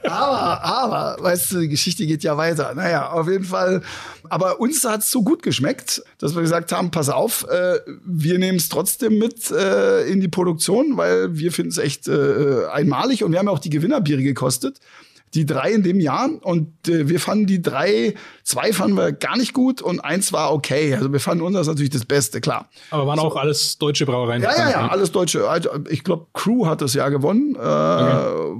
aber, 0.03 0.63
aber, 0.63 1.17
weißt 1.19 1.53
du, 1.53 1.59
die 1.61 1.69
Geschichte 1.69 2.05
geht 2.05 2.23
ja 2.23 2.37
weiter. 2.37 2.73
Naja, 2.75 3.09
auf 3.09 3.27
jeden 3.27 3.45
Fall. 3.45 3.81
Aber 4.29 4.59
uns 4.59 4.83
hat 4.83 5.01
es 5.01 5.11
so 5.11 5.23
gut 5.23 5.43
geschmeckt, 5.43 6.03
dass 6.19 6.35
wir 6.35 6.41
gesagt 6.41 6.71
haben: 6.71 6.91
Pass 6.91 7.09
auf, 7.09 7.47
äh, 7.49 7.79
wir 8.05 8.39
nehmen 8.39 8.57
es 8.57 8.69
trotzdem 8.69 9.17
mit 9.17 9.51
äh, 9.51 10.07
in 10.07 10.21
die 10.21 10.27
Produktion, 10.27 10.97
weil 10.97 11.35
wir 11.37 11.51
finden 11.51 11.71
es 11.71 11.77
echt 11.77 12.07
äh, 12.07 12.65
einmalig 12.71 13.23
und 13.23 13.31
wir 13.31 13.39
haben 13.39 13.47
ja 13.47 13.51
auch 13.51 13.59
die 13.59 13.69
Gewinnerbiere 13.69 14.21
gekostet 14.23 14.79
die 15.33 15.45
drei 15.45 15.71
in 15.71 15.83
dem 15.83 15.99
Jahr 15.99 16.29
und 16.41 16.87
äh, 16.87 17.09
wir 17.09 17.19
fanden 17.19 17.47
die 17.47 17.61
drei, 17.61 18.13
zwei 18.43 18.71
fanden 18.71 18.95
wir 18.97 19.11
gar 19.11 19.37
nicht 19.37 19.53
gut 19.53 19.81
und 19.81 19.99
eins 19.99 20.31
war 20.31 20.53
okay. 20.53 20.93
Also 20.93 21.11
wir 21.11 21.19
fanden 21.19 21.43
unseres 21.43 21.67
natürlich 21.67 21.89
das 21.89 22.05
Beste, 22.05 22.41
klar. 22.41 22.69
Aber 22.91 23.07
waren 23.07 23.19
so. 23.19 23.25
auch 23.25 23.35
alles 23.35 23.77
deutsche 23.77 24.05
Brauereien? 24.05 24.41
Ja, 24.41 24.55
ja, 24.55 24.69
ja, 24.69 24.87
alles 24.87 25.11
deutsche. 25.11 25.49
Also, 25.49 25.69
ich 25.89 26.03
glaube, 26.03 26.27
Crew 26.33 26.67
hat 26.67 26.81
das 26.81 26.93
Jahr 26.93 27.09
gewonnen. 27.09 27.55
Äh, 27.55 27.59
okay. 27.59 28.55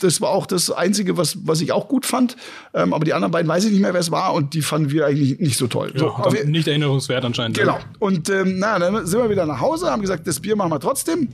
Das 0.00 0.20
war 0.20 0.30
auch 0.30 0.46
das 0.46 0.70
Einzige, 0.70 1.16
was, 1.16 1.38
was 1.44 1.60
ich 1.60 1.72
auch 1.72 1.88
gut 1.88 2.06
fand. 2.06 2.36
Ähm, 2.72 2.94
aber 2.94 3.04
die 3.04 3.14
anderen 3.14 3.32
beiden 3.32 3.48
weiß 3.48 3.64
ich 3.64 3.72
nicht 3.72 3.80
mehr, 3.80 3.92
wer 3.92 4.00
es 4.00 4.12
war. 4.12 4.32
Und 4.32 4.54
die 4.54 4.62
fanden 4.62 4.92
wir 4.92 5.06
eigentlich 5.06 5.40
nicht 5.40 5.58
so 5.58 5.66
toll. 5.66 5.92
Ja, 5.96 6.14
so, 6.22 6.30
nicht 6.44 6.68
erinnerungswert 6.68 7.24
anscheinend. 7.24 7.58
Genau. 7.58 7.78
Und 7.98 8.30
ähm, 8.30 8.60
na, 8.60 8.78
dann 8.78 9.06
sind 9.06 9.20
wir 9.20 9.28
wieder 9.28 9.44
nach 9.44 9.60
Hause, 9.60 9.90
haben 9.90 10.00
gesagt, 10.02 10.26
das 10.28 10.38
Bier 10.38 10.54
machen 10.54 10.70
wir 10.70 10.78
trotzdem. 10.78 11.28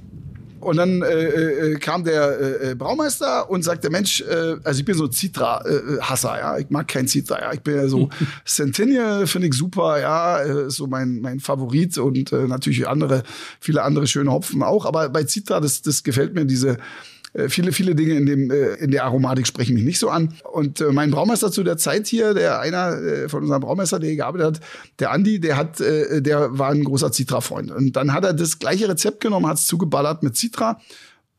Und 0.65 0.77
dann 0.77 1.03
äh, 1.03 1.25
äh, 1.25 1.75
kam 1.77 2.05
der 2.05 2.41
äh, 2.41 2.71
äh, 2.71 2.75
Braumeister 2.75 3.51
und 3.51 3.62
sagte, 3.62 3.91
Mensch, 3.91 4.23
äh, 4.23 4.57
also 4.65 4.81
ich 4.81 4.85
bin 4.85 4.97
so 4.97 5.09
Citra-Hasser, 5.09 6.39
ja, 6.39 6.59
ich 6.59 6.71
mag 6.71 6.89
kein 6.89 7.07
Citra, 7.07 7.41
ja, 7.41 7.53
ich 7.53 7.61
bin 7.61 7.77
ja 7.77 7.89
so 7.89 8.09
Centennial, 8.47 9.27
finde 9.27 9.49
ich 9.49 9.55
super, 9.55 10.01
ja, 10.01 10.43
äh, 10.43 10.71
so 10.71 10.87
mein 10.87 11.21
mein 11.21 11.41
Favorit 11.41 11.99
und 11.99 12.33
äh, 12.33 12.47
natürlich 12.47 12.89
andere, 12.89 13.23
viele 13.61 13.83
andere 13.83 14.07
schöne 14.07 14.33
Hopfen 14.33 14.62
auch, 14.62 14.87
aber 14.87 15.09
bei 15.09 15.25
Citra, 15.25 15.61
das 15.61 15.83
das 15.83 16.03
gefällt 16.03 16.35
mir 16.35 16.47
diese 16.47 16.71
äh, 16.71 16.79
viele, 17.49 17.72
viele 17.72 17.95
Dinge 17.95 18.14
in, 18.14 18.26
dem, 18.26 18.51
äh, 18.51 18.74
in 18.74 18.91
der 18.91 19.05
Aromatik 19.05 19.47
sprechen 19.47 19.74
mich 19.74 19.85
nicht 19.85 19.99
so 19.99 20.09
an. 20.09 20.35
Und 20.53 20.80
äh, 20.80 20.93
mein 20.93 21.11
Braumeister 21.11 21.51
zu 21.51 21.64
der 21.64 21.76
Zeit 21.76 22.07
hier, 22.07 22.35
der 22.35 22.61
einer 22.61 22.97
äh, 23.01 23.28
von 23.28 23.43
unseren 23.43 23.61
Braumeister, 23.61 23.99
der 23.99 24.09
hier 24.11 24.18
gearbeitet 24.18 24.47
hat, 24.47 24.61
der 25.01 25.11
Andi, 25.11 25.41
der 25.41 25.57
hat, 25.57 25.80
äh, 25.80 26.22
der 26.22 26.59
war 26.59 26.70
ein 26.70 26.85
großer 26.85 27.12
Citra-Freund. 27.12 27.70
Und 27.70 27.97
dann 27.97 28.12
hat 28.12 28.24
er 28.24 28.32
das 28.35 28.59
gleiche 28.59 28.89
Rezept 28.89 29.20
genommen, 29.20 29.47
hat 29.47 29.59
es 29.59 29.66
zugeballert 29.66 30.22
mit 30.22 30.37
Citra 30.37 30.80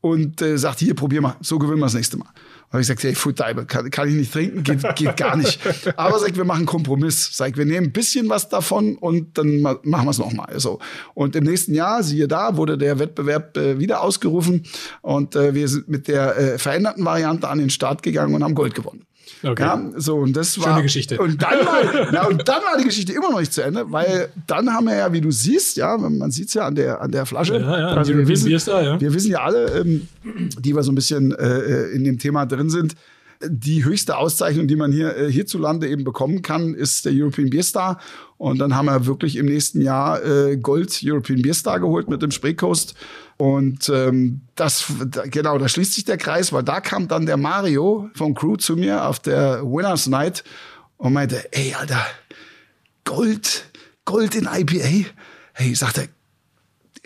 und 0.00 0.42
äh, 0.42 0.58
sagt, 0.58 0.80
hier, 0.80 0.94
probier 0.94 1.20
mal, 1.20 1.36
so 1.40 1.58
gewinnen 1.58 1.78
wir 1.78 1.86
das 1.86 1.94
nächste 1.94 2.18
Mal. 2.18 2.28
Habe 2.70 2.82
ich 2.82 2.88
gesagt, 2.88 3.04
hey, 3.04 3.14
Futaibe, 3.14 3.64
kann, 3.64 3.90
kann 3.90 4.08
ich 4.08 4.14
nicht 4.14 4.32
trinken, 4.32 4.62
geht, 4.64 4.82
geht 4.96 5.16
gar 5.16 5.36
nicht. 5.36 5.60
Aber 5.96 6.18
sag, 6.18 6.36
wir 6.36 6.44
machen 6.44 6.58
einen 6.58 6.66
Kompromiss. 6.66 7.30
Sag, 7.32 7.56
wir 7.56 7.64
nehmen 7.64 7.86
ein 7.86 7.92
bisschen 7.92 8.28
was 8.28 8.48
davon 8.48 8.96
und 8.96 9.38
dann 9.38 9.60
machen 9.60 9.84
wir 9.84 10.10
es 10.10 10.18
nochmal. 10.18 10.58
So. 10.58 10.80
Und 11.14 11.36
im 11.36 11.44
nächsten 11.44 11.74
Jahr, 11.74 12.02
siehe 12.02 12.26
da, 12.26 12.56
wurde 12.56 12.76
der 12.76 12.98
Wettbewerb 12.98 13.56
äh, 13.56 13.78
wieder 13.78 14.02
ausgerufen 14.02 14.64
und 15.00 15.36
äh, 15.36 15.54
wir 15.54 15.68
sind 15.68 15.88
mit 15.88 16.08
der 16.08 16.36
äh, 16.36 16.58
veränderten 16.58 17.04
Variante 17.04 17.48
an 17.48 17.58
den 17.58 17.70
Start 17.70 18.02
gegangen 18.02 18.34
und 18.34 18.42
haben 18.42 18.54
Gold 18.54 18.74
gewonnen. 18.74 19.06
Okay. 19.42 19.62
Ja, 19.62 19.90
so 19.96 20.16
und 20.16 20.36
das 20.36 20.58
war 20.58 20.68
schöne 20.68 20.82
Geschichte. 20.82 21.18
Und 21.18 21.42
dann 21.42 21.66
war, 21.66 22.08
na, 22.12 22.26
und 22.26 22.48
dann 22.48 22.62
war 22.62 22.78
die 22.78 22.84
Geschichte 22.84 23.12
immer 23.12 23.30
noch 23.30 23.40
nicht 23.40 23.52
zu 23.52 23.62
Ende, 23.62 23.90
weil 23.90 24.28
dann 24.46 24.72
haben 24.72 24.86
wir 24.86 24.96
ja, 24.96 25.12
wie 25.12 25.20
du 25.20 25.30
siehst, 25.30 25.76
ja, 25.76 25.96
man 25.96 26.30
sieht 26.30 26.48
es 26.48 26.54
ja 26.54 26.66
an 26.66 26.74
der 26.74 27.00
an 27.00 27.10
der 27.10 27.26
Flasche. 27.26 27.54
Ja, 27.54 27.78
ja, 27.78 27.86
also 27.88 28.16
wir, 28.16 28.26
wissen, 28.28 28.50
da, 28.66 28.82
ja. 28.82 29.00
wir 29.00 29.12
wissen 29.12 29.30
ja 29.30 29.42
alle, 29.42 29.80
ähm, 29.80 30.08
die 30.58 30.74
wir 30.74 30.82
so 30.82 30.92
ein 30.92 30.94
bisschen 30.94 31.32
äh, 31.32 31.88
in 31.90 32.04
dem 32.04 32.18
Thema 32.18 32.46
drin 32.46 32.70
sind, 32.70 32.94
die 33.42 33.84
höchste 33.84 34.16
Auszeichnung, 34.16 34.66
die 34.66 34.76
man 34.76 34.92
hier 34.92 35.16
äh, 35.16 35.30
hierzulande 35.30 35.88
eben 35.88 36.04
bekommen 36.04 36.42
kann, 36.42 36.74
ist 36.74 37.04
der 37.04 37.12
European 37.14 37.50
Beer 37.50 37.62
Star. 37.62 37.98
Und 38.38 38.58
dann 38.58 38.74
haben 38.74 38.86
wir 38.86 39.06
wirklich 39.06 39.36
im 39.36 39.46
nächsten 39.46 39.80
Jahr 39.80 40.24
äh, 40.24 40.56
Gold 40.56 41.00
European 41.02 41.42
Beer 41.42 41.54
Star 41.54 41.80
geholt 41.80 42.08
mit 42.08 42.22
dem 42.22 42.30
Spray 42.30 42.54
Coast. 42.54 42.94
Und 43.36 43.88
ähm, 43.88 44.42
das, 44.54 44.86
genau, 45.30 45.58
da 45.58 45.68
schließt 45.68 45.94
sich 45.94 46.04
der 46.04 46.16
Kreis, 46.16 46.52
weil 46.52 46.62
da 46.62 46.80
kam 46.80 47.08
dann 47.08 47.26
der 47.26 47.36
Mario 47.36 48.10
von 48.14 48.34
Crew 48.34 48.56
zu 48.56 48.76
mir 48.76 49.06
auf 49.06 49.18
der 49.18 49.62
Winners 49.62 50.06
Night 50.06 50.44
und 50.96 51.12
meinte, 51.12 51.52
ey, 51.52 51.74
Alter, 51.74 52.04
Gold, 53.04 53.70
Gold 54.04 54.34
in 54.34 54.48
IPA. 54.50 55.08
Hey, 55.52 55.74
sagt 55.74 55.98
er, 55.98 56.08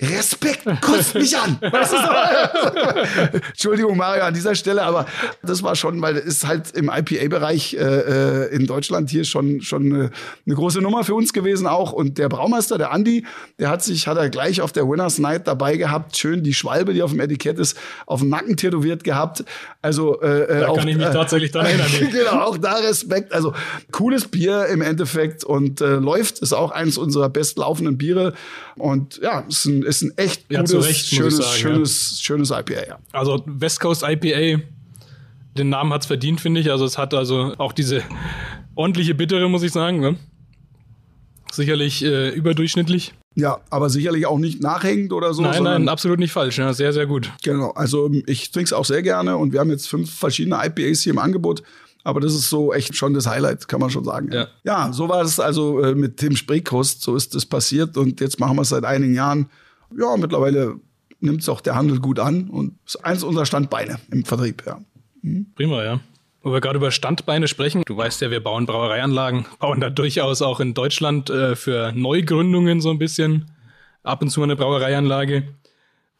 Respekt, 0.00 0.64
kotzt 0.80 1.14
mich 1.14 1.36
an. 1.36 1.58
Weißt 1.72 1.92
du, 1.92 3.38
Entschuldigung, 3.48 3.96
Mario, 3.96 4.24
an 4.24 4.34
dieser 4.34 4.54
Stelle, 4.54 4.82
aber 4.82 5.06
das 5.42 5.62
war 5.62 5.76
schon, 5.76 6.00
weil 6.00 6.14
das 6.14 6.24
ist 6.24 6.46
halt 6.46 6.70
im 6.72 6.90
IPA-Bereich 6.90 7.74
äh, 7.74 7.78
äh, 7.78 8.54
in 8.54 8.66
Deutschland 8.66 9.10
hier 9.10 9.24
schon, 9.24 9.60
schon 9.60 9.86
eine, 9.86 10.10
eine, 10.46 10.54
große 10.54 10.80
Nummer 10.80 11.04
für 11.04 11.14
uns 11.14 11.32
gewesen 11.32 11.66
auch. 11.66 11.92
Und 11.92 12.16
der 12.16 12.28
Braumeister, 12.28 12.78
der 12.78 12.92
Andi, 12.92 13.26
der 13.58 13.68
hat 13.68 13.82
sich, 13.82 14.06
hat 14.06 14.16
er 14.16 14.30
gleich 14.30 14.62
auf 14.62 14.72
der 14.72 14.88
Winners 14.88 15.18
Night 15.18 15.46
dabei 15.46 15.76
gehabt, 15.76 16.16
schön 16.16 16.42
die 16.42 16.54
Schwalbe, 16.54 16.94
die 16.94 17.02
auf 17.02 17.10
dem 17.10 17.20
Etikett 17.20 17.58
ist, 17.58 17.76
auf 18.06 18.20
dem 18.20 18.30
Nacken 18.30 18.56
tätowiert 18.56 19.04
gehabt. 19.04 19.44
Also 19.82 20.20
äh, 20.22 20.42
äh 20.44 20.60
da 20.60 20.68
auch, 20.68 20.78
kann 20.78 20.88
ich 20.88 20.96
mich 20.96 21.06
äh, 21.06 21.12
tatsächlich 21.12 21.52
dran 21.52 21.66
erinnern. 21.66 21.88
genau, 22.10 22.40
auch 22.42 22.56
da 22.56 22.74
Respekt. 22.76 23.34
Also 23.34 23.52
cooles 23.92 24.28
Bier 24.28 24.66
im 24.66 24.80
Endeffekt 24.80 25.44
und 25.44 25.82
äh, 25.82 25.96
läuft, 25.96 26.38
ist 26.38 26.54
auch 26.54 26.70
eines 26.70 26.96
unserer 26.96 27.28
bestlaufenden 27.28 27.98
Biere. 27.98 28.32
Und 28.76 29.18
ja, 29.22 29.40
ist 29.40 29.66
ein 29.66 29.89
ist 29.90 30.02
ein 30.02 30.16
echt 30.16 30.48
gutes, 30.48 30.72
ja, 30.72 30.78
Recht, 30.78 31.06
schönes, 31.06 31.36
sagen, 31.36 31.58
schönes, 31.58 32.22
schönes 32.22 32.50
IPA, 32.50 32.86
ja. 32.86 32.98
Also 33.12 33.42
West 33.46 33.80
Coast 33.80 34.04
IPA, 34.06 34.62
den 35.58 35.68
Namen 35.68 35.92
hat 35.92 36.02
es 36.02 36.06
verdient, 36.06 36.40
finde 36.40 36.60
ich. 36.60 36.70
Also 36.70 36.84
es 36.84 36.96
hat 36.96 37.12
also 37.12 37.54
auch 37.58 37.72
diese 37.72 38.02
ordentliche 38.74 39.14
Bittere, 39.14 39.48
muss 39.48 39.62
ich 39.62 39.72
sagen. 39.72 40.00
Ne? 40.00 40.16
Sicherlich 41.52 42.04
äh, 42.04 42.30
überdurchschnittlich. 42.30 43.14
Ja, 43.34 43.60
aber 43.70 43.90
sicherlich 43.90 44.26
auch 44.26 44.38
nicht 44.38 44.60
nachhängend 44.62 45.12
oder 45.12 45.34
so. 45.34 45.42
Nein, 45.42 45.62
nein, 45.62 45.88
absolut 45.88 46.18
nicht 46.18 46.32
falsch. 46.32 46.58
Ja, 46.58 46.72
sehr, 46.72 46.92
sehr 46.92 47.06
gut. 47.06 47.30
Genau. 47.42 47.70
Also 47.70 48.10
ich 48.26 48.50
trinke 48.50 48.66
es 48.66 48.72
auch 48.72 48.84
sehr 48.84 49.02
gerne 49.02 49.36
und 49.36 49.52
wir 49.52 49.60
haben 49.60 49.70
jetzt 49.70 49.88
fünf 49.88 50.12
verschiedene 50.12 50.58
IPAs 50.64 51.02
hier 51.02 51.12
im 51.12 51.18
Angebot. 51.18 51.62
Aber 52.02 52.20
das 52.20 52.34
ist 52.34 52.48
so 52.48 52.72
echt 52.72 52.96
schon 52.96 53.14
das 53.14 53.26
Highlight, 53.26 53.68
kann 53.68 53.80
man 53.80 53.90
schon 53.90 54.04
sagen. 54.04 54.32
Ja, 54.32 54.48
ja 54.64 54.92
so 54.92 55.08
war 55.08 55.22
es 55.22 55.38
also 55.38 55.80
äh, 55.80 55.94
mit 55.94 56.16
Tim 56.16 56.34
Spreekost. 56.34 57.02
So 57.02 57.14
ist 57.14 57.34
das 57.34 57.44
passiert 57.44 57.96
und 57.96 58.20
jetzt 58.20 58.40
machen 58.40 58.56
wir 58.56 58.62
es 58.62 58.70
seit 58.70 58.84
einigen 58.84 59.14
Jahren. 59.14 59.50
Ja, 59.98 60.16
mittlerweile 60.16 60.76
nimmt 61.20 61.42
es 61.42 61.48
auch 61.48 61.60
der 61.60 61.74
Handel 61.74 62.00
gut 62.00 62.18
an 62.18 62.48
und 62.48 62.78
ist 62.86 62.96
eins 63.04 63.22
unserer 63.22 63.46
Standbeine 63.46 63.98
im 64.10 64.24
Vertrieb, 64.24 64.64
ja. 64.66 64.80
Mhm. 65.22 65.46
Prima, 65.54 65.84
ja. 65.84 66.00
Wo 66.42 66.52
wir 66.52 66.60
gerade 66.60 66.78
über 66.78 66.90
Standbeine 66.90 67.48
sprechen, 67.48 67.82
du 67.84 67.96
weißt 67.96 68.22
ja, 68.22 68.30
wir 68.30 68.42
bauen 68.42 68.64
Brauereianlagen, 68.66 69.44
bauen 69.58 69.80
da 69.80 69.90
durchaus 69.90 70.40
auch 70.42 70.60
in 70.60 70.74
Deutschland 70.74 71.28
äh, 71.28 71.56
für 71.56 71.92
Neugründungen 71.92 72.80
so 72.80 72.90
ein 72.90 72.98
bisschen 72.98 73.50
ab 74.02 74.22
und 74.22 74.30
zu 74.30 74.42
eine 74.42 74.56
Brauereianlage 74.56 75.44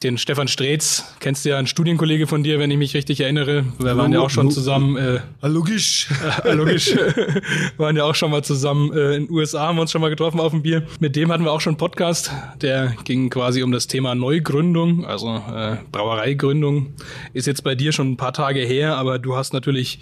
den 0.03 0.17
Stefan 0.17 0.49
Streetz, 0.49 1.05
kennst 1.21 1.45
du 1.45 1.51
ja, 1.51 1.59
ein 1.59 1.67
Studienkollege 1.67 2.27
von 2.27 2.43
dir, 2.43 2.59
wenn 2.59 2.71
ich 2.71 2.79
mich 2.79 2.95
richtig 2.95 3.21
erinnere. 3.21 3.67
Wir 3.79 3.99
waren 3.99 4.13
ja 4.13 4.21
auch 4.21 4.31
schon 4.31 4.51
zusammen. 4.51 4.97
Äh, 4.97 5.21
logisch. 5.43 6.09
Äh, 6.45 6.55
logisch. 6.55 6.95
waren 7.77 7.97
ja 7.97 8.05
auch 8.05 8.15
schon 8.15 8.31
mal 8.31 8.43
zusammen 8.43 8.93
äh, 8.93 9.17
in 9.17 9.27
den 9.27 9.35
USA, 9.35 9.67
haben 9.67 9.77
wir 9.77 9.83
uns 9.83 9.91
schon 9.91 10.01
mal 10.01 10.09
getroffen 10.09 10.41
auf 10.41 10.53
dem 10.53 10.63
Bier. 10.63 10.87
Mit 11.01 11.17
dem 11.17 11.31
hatten 11.31 11.45
wir 11.45 11.53
auch 11.53 11.61
schon 11.61 11.73
einen 11.73 11.79
Podcast, 11.79 12.31
der 12.63 12.95
ging 13.05 13.29
quasi 13.31 13.63
um 13.63 13.73
das 13.73 13.89
Thema 13.89 14.15
Neugründung, 14.15 15.05
also 15.05 15.29
äh, 15.29 15.77
Brauereigründung. 15.93 16.95
Ist 17.35 17.47
jetzt 17.47 17.63
bei 17.63 17.75
dir 17.75 17.93
schon 17.93 18.13
ein 18.13 18.17
paar 18.17 18.33
Tage 18.33 18.61
her, 18.61 18.97
aber 18.97 19.19
du 19.19 19.37
hast 19.37 19.53
natürlich 19.53 20.01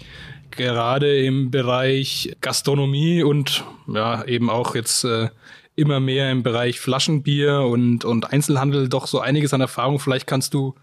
gerade 0.51 1.19
im 1.23 1.51
Bereich 1.51 2.35
Gastronomie 2.41 3.23
und 3.23 3.63
ja, 3.87 4.23
eben 4.25 4.49
auch 4.49 4.75
jetzt 4.75 5.03
äh, 5.03 5.29
immer 5.79 5.99
mehr 5.99 6.31
im 6.31 6.43
Bereich 6.43 6.79
Flaschenbier 6.79 7.61
und, 7.61 8.05
und 8.05 8.31
Einzelhandel 8.31 8.89
doch 8.89 9.07
so 9.07 9.19
einiges 9.19 9.53
an 9.53 9.61
Erfahrung. 9.61 9.99
Vielleicht 9.99 10.27
kannst 10.27 10.53
du 10.53 10.75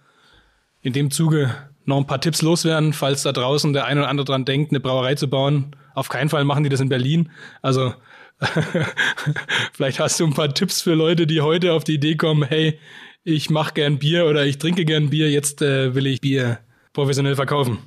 in 0.83 0.93
dem 0.93 1.11
Zuge 1.11 1.55
noch 1.85 1.99
ein 1.99 2.07
paar 2.07 2.21
Tipps 2.21 2.43
loswerden, 2.43 2.93
falls 2.93 3.23
da 3.23 3.33
draußen 3.33 3.73
der 3.73 3.85
eine 3.85 4.01
oder 4.01 4.09
andere 4.09 4.25
dran 4.25 4.45
denkt, 4.45 4.73
eine 4.73 4.81
Brauerei 4.81 5.15
zu 5.15 5.29
bauen. 5.29 5.77
Auf 5.95 6.09
keinen 6.09 6.29
Fall 6.29 6.45
machen 6.45 6.65
die 6.65 6.71
das 6.71 6.81
in 6.81 6.89
Berlin. 6.89 7.31
Also 7.63 7.95
vielleicht 9.73 10.01
hast 10.01 10.19
du 10.21 10.27
ein 10.27 10.35
paar 10.35 10.53
Tipps 10.53 10.83
für 10.83 10.95
Leute, 10.95 11.27
die 11.27 11.41
heute 11.41 11.73
auf 11.73 11.85
die 11.85 11.95
Idee 11.95 12.17
kommen, 12.17 12.43
hey, 12.43 12.79
ich 13.25 13.51
mache 13.51 13.75
gern 13.75 13.99
Bier 13.99 14.27
oder 14.27 14.45
ich 14.47 14.59
trinke 14.59 14.85
gern 14.85 15.11
Bier, 15.11 15.31
jetzt 15.31 15.63
äh, 15.63 15.95
will 15.95 16.07
ich 16.07 16.21
Bier 16.21 16.59
professionell 16.93 17.35
verkaufen. 17.35 17.79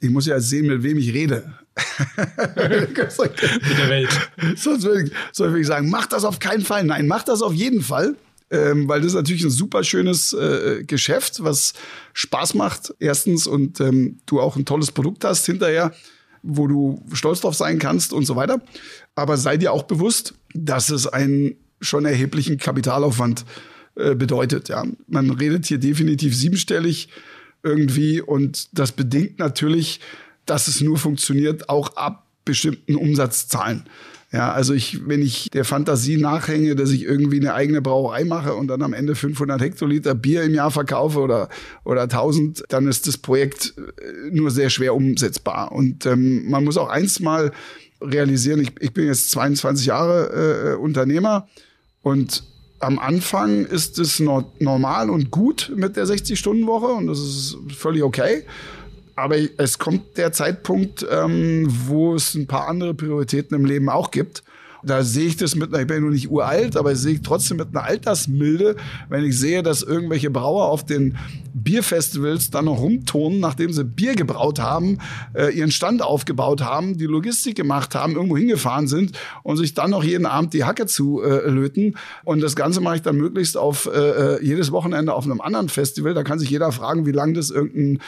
Ich 0.00 0.10
muss 0.10 0.26
ja 0.26 0.40
sehen, 0.40 0.66
mit 0.66 0.82
wem 0.82 0.98
ich 0.98 1.14
rede. 1.14 1.54
mit 2.56 3.78
der 3.78 3.88
Welt. 3.88 4.30
Sonst 4.56 4.84
würde 4.84 5.04
ich, 5.04 5.12
sonst 5.32 5.56
ich 5.56 5.66
sagen, 5.66 5.90
mach 5.90 6.06
das 6.06 6.24
auf 6.24 6.38
keinen 6.38 6.62
Fall. 6.62 6.84
Nein, 6.84 7.06
mach 7.06 7.22
das 7.22 7.42
auf 7.42 7.54
jeden 7.54 7.82
Fall. 7.82 8.16
Ähm, 8.50 8.86
weil 8.86 9.00
das 9.00 9.08
ist 9.08 9.14
natürlich 9.14 9.44
ein 9.44 9.50
super 9.50 9.82
schönes 9.82 10.34
äh, 10.34 10.84
Geschäft, 10.86 11.42
was 11.42 11.72
Spaß 12.12 12.52
macht, 12.52 12.94
erstens, 12.98 13.46
und 13.46 13.80
ähm, 13.80 14.18
du 14.26 14.40
auch 14.42 14.56
ein 14.56 14.66
tolles 14.66 14.92
Produkt 14.92 15.24
hast 15.24 15.46
hinterher, 15.46 15.94
wo 16.42 16.66
du 16.66 17.02
stolz 17.14 17.40
drauf 17.40 17.54
sein 17.54 17.78
kannst 17.78 18.12
und 18.12 18.26
so 18.26 18.36
weiter. 18.36 18.60
Aber 19.14 19.38
sei 19.38 19.56
dir 19.56 19.72
auch 19.72 19.84
bewusst, 19.84 20.34
dass 20.52 20.90
es 20.90 21.06
ein 21.06 21.56
schon 21.80 22.04
erheblichen 22.04 22.58
Kapitalaufwand 22.58 23.46
äh, 23.94 24.14
bedeutet. 24.14 24.68
Ja. 24.68 24.84
Man 25.06 25.30
redet 25.30 25.64
hier 25.64 25.78
definitiv 25.78 26.36
siebenstellig 26.36 27.08
irgendwie 27.62 28.20
und 28.20 28.68
das 28.78 28.92
bedingt 28.92 29.38
natürlich, 29.38 30.00
dass 30.46 30.68
es 30.68 30.80
nur 30.80 30.98
funktioniert, 30.98 31.68
auch 31.68 31.96
ab 31.96 32.26
bestimmten 32.44 32.96
Umsatzzahlen. 32.96 33.84
Ja, 34.32 34.50
also 34.50 34.72
ich, 34.72 35.06
wenn 35.06 35.20
ich 35.20 35.50
der 35.50 35.66
Fantasie 35.66 36.16
nachhänge, 36.16 36.74
dass 36.74 36.90
ich 36.90 37.04
irgendwie 37.04 37.38
eine 37.38 37.52
eigene 37.52 37.82
Brauerei 37.82 38.24
mache 38.24 38.54
und 38.54 38.66
dann 38.68 38.80
am 38.80 38.94
Ende 38.94 39.14
500 39.14 39.60
Hektoliter 39.60 40.14
Bier 40.14 40.42
im 40.42 40.54
Jahr 40.54 40.70
verkaufe 40.70 41.20
oder, 41.20 41.50
oder 41.84 42.02
1000, 42.02 42.64
dann 42.70 42.88
ist 42.88 43.06
das 43.06 43.18
Projekt 43.18 43.74
äh, 43.76 44.30
nur 44.30 44.50
sehr 44.50 44.70
schwer 44.70 44.94
umsetzbar. 44.94 45.70
Und 45.72 46.06
ähm, 46.06 46.48
man 46.48 46.64
muss 46.64 46.78
auch 46.78 46.88
eins 46.88 47.20
mal 47.20 47.52
realisieren, 48.00 48.60
ich, 48.60 48.72
ich 48.80 48.94
bin 48.94 49.06
jetzt 49.06 49.30
22 49.32 49.86
Jahre 49.86 50.72
äh, 50.72 50.76
Unternehmer 50.76 51.46
und 52.00 52.42
am 52.80 52.98
Anfang 52.98 53.66
ist 53.66 53.98
es 53.98 54.18
no 54.18 54.50
normal 54.58 55.08
und 55.10 55.30
gut 55.30 55.70
mit 55.76 55.96
der 55.96 56.06
60-Stunden-Woche 56.06 56.86
und 56.86 57.06
das 57.06 57.20
ist 57.20 57.56
völlig 57.76 58.02
okay. 58.02 58.44
Aber 59.14 59.36
es 59.58 59.78
kommt 59.78 60.16
der 60.16 60.32
Zeitpunkt, 60.32 61.06
ähm, 61.10 61.66
wo 61.86 62.14
es 62.14 62.34
ein 62.34 62.46
paar 62.46 62.68
andere 62.68 62.94
Prioritäten 62.94 63.56
im 63.56 63.64
Leben 63.64 63.88
auch 63.88 64.10
gibt. 64.10 64.42
Da 64.84 65.04
sehe 65.04 65.26
ich 65.26 65.36
das 65.36 65.54
mit, 65.54 65.72
ich 65.76 65.86
bin 65.86 65.96
ja 65.96 66.00
nur 66.00 66.10
nicht 66.10 66.30
uralt, 66.30 66.76
aber 66.76 66.96
sehe 66.96 67.14
ich 67.14 67.22
trotzdem 67.22 67.58
mit 67.58 67.68
einer 67.68 67.84
Altersmilde, 67.84 68.76
wenn 69.08 69.24
ich 69.24 69.38
sehe, 69.38 69.62
dass 69.62 69.82
irgendwelche 69.82 70.30
Brauer 70.30 70.66
auf 70.66 70.84
den 70.84 71.16
Bierfestivals 71.54 72.50
dann 72.50 72.64
noch 72.64 72.80
rumturnen, 72.80 73.38
nachdem 73.38 73.72
sie 73.72 73.84
Bier 73.84 74.16
gebraut 74.16 74.58
haben, 74.58 74.98
äh, 75.34 75.56
ihren 75.56 75.70
Stand 75.70 76.02
aufgebaut 76.02 76.62
haben, 76.62 76.98
die 76.98 77.06
Logistik 77.06 77.54
gemacht 77.54 77.94
haben, 77.94 78.14
irgendwo 78.14 78.36
hingefahren 78.36 78.88
sind 78.88 79.16
und 79.44 79.56
sich 79.56 79.74
dann 79.74 79.90
noch 79.90 80.02
jeden 80.02 80.26
Abend 80.26 80.52
die 80.52 80.64
Hacke 80.64 80.86
zu 80.86 81.22
äh, 81.22 81.48
löten. 81.48 81.96
Und 82.24 82.40
das 82.40 82.56
Ganze 82.56 82.80
mache 82.80 82.96
ich 82.96 83.02
dann 83.02 83.16
möglichst 83.16 83.56
auf 83.56 83.86
äh, 83.86 83.98
äh 84.36 84.44
jedes 84.44 84.72
Wochenende 84.72 85.14
auf 85.14 85.24
einem 85.24 85.40
anderen 85.40 85.68
Festival. 85.68 86.14
Da 86.14 86.24
kann 86.24 86.40
sich 86.40 86.50
jeder 86.50 86.72
fragen, 86.72 87.06
wie 87.06 87.12
lange 87.12 87.34
das 87.34 87.50
irgendein 87.50 88.00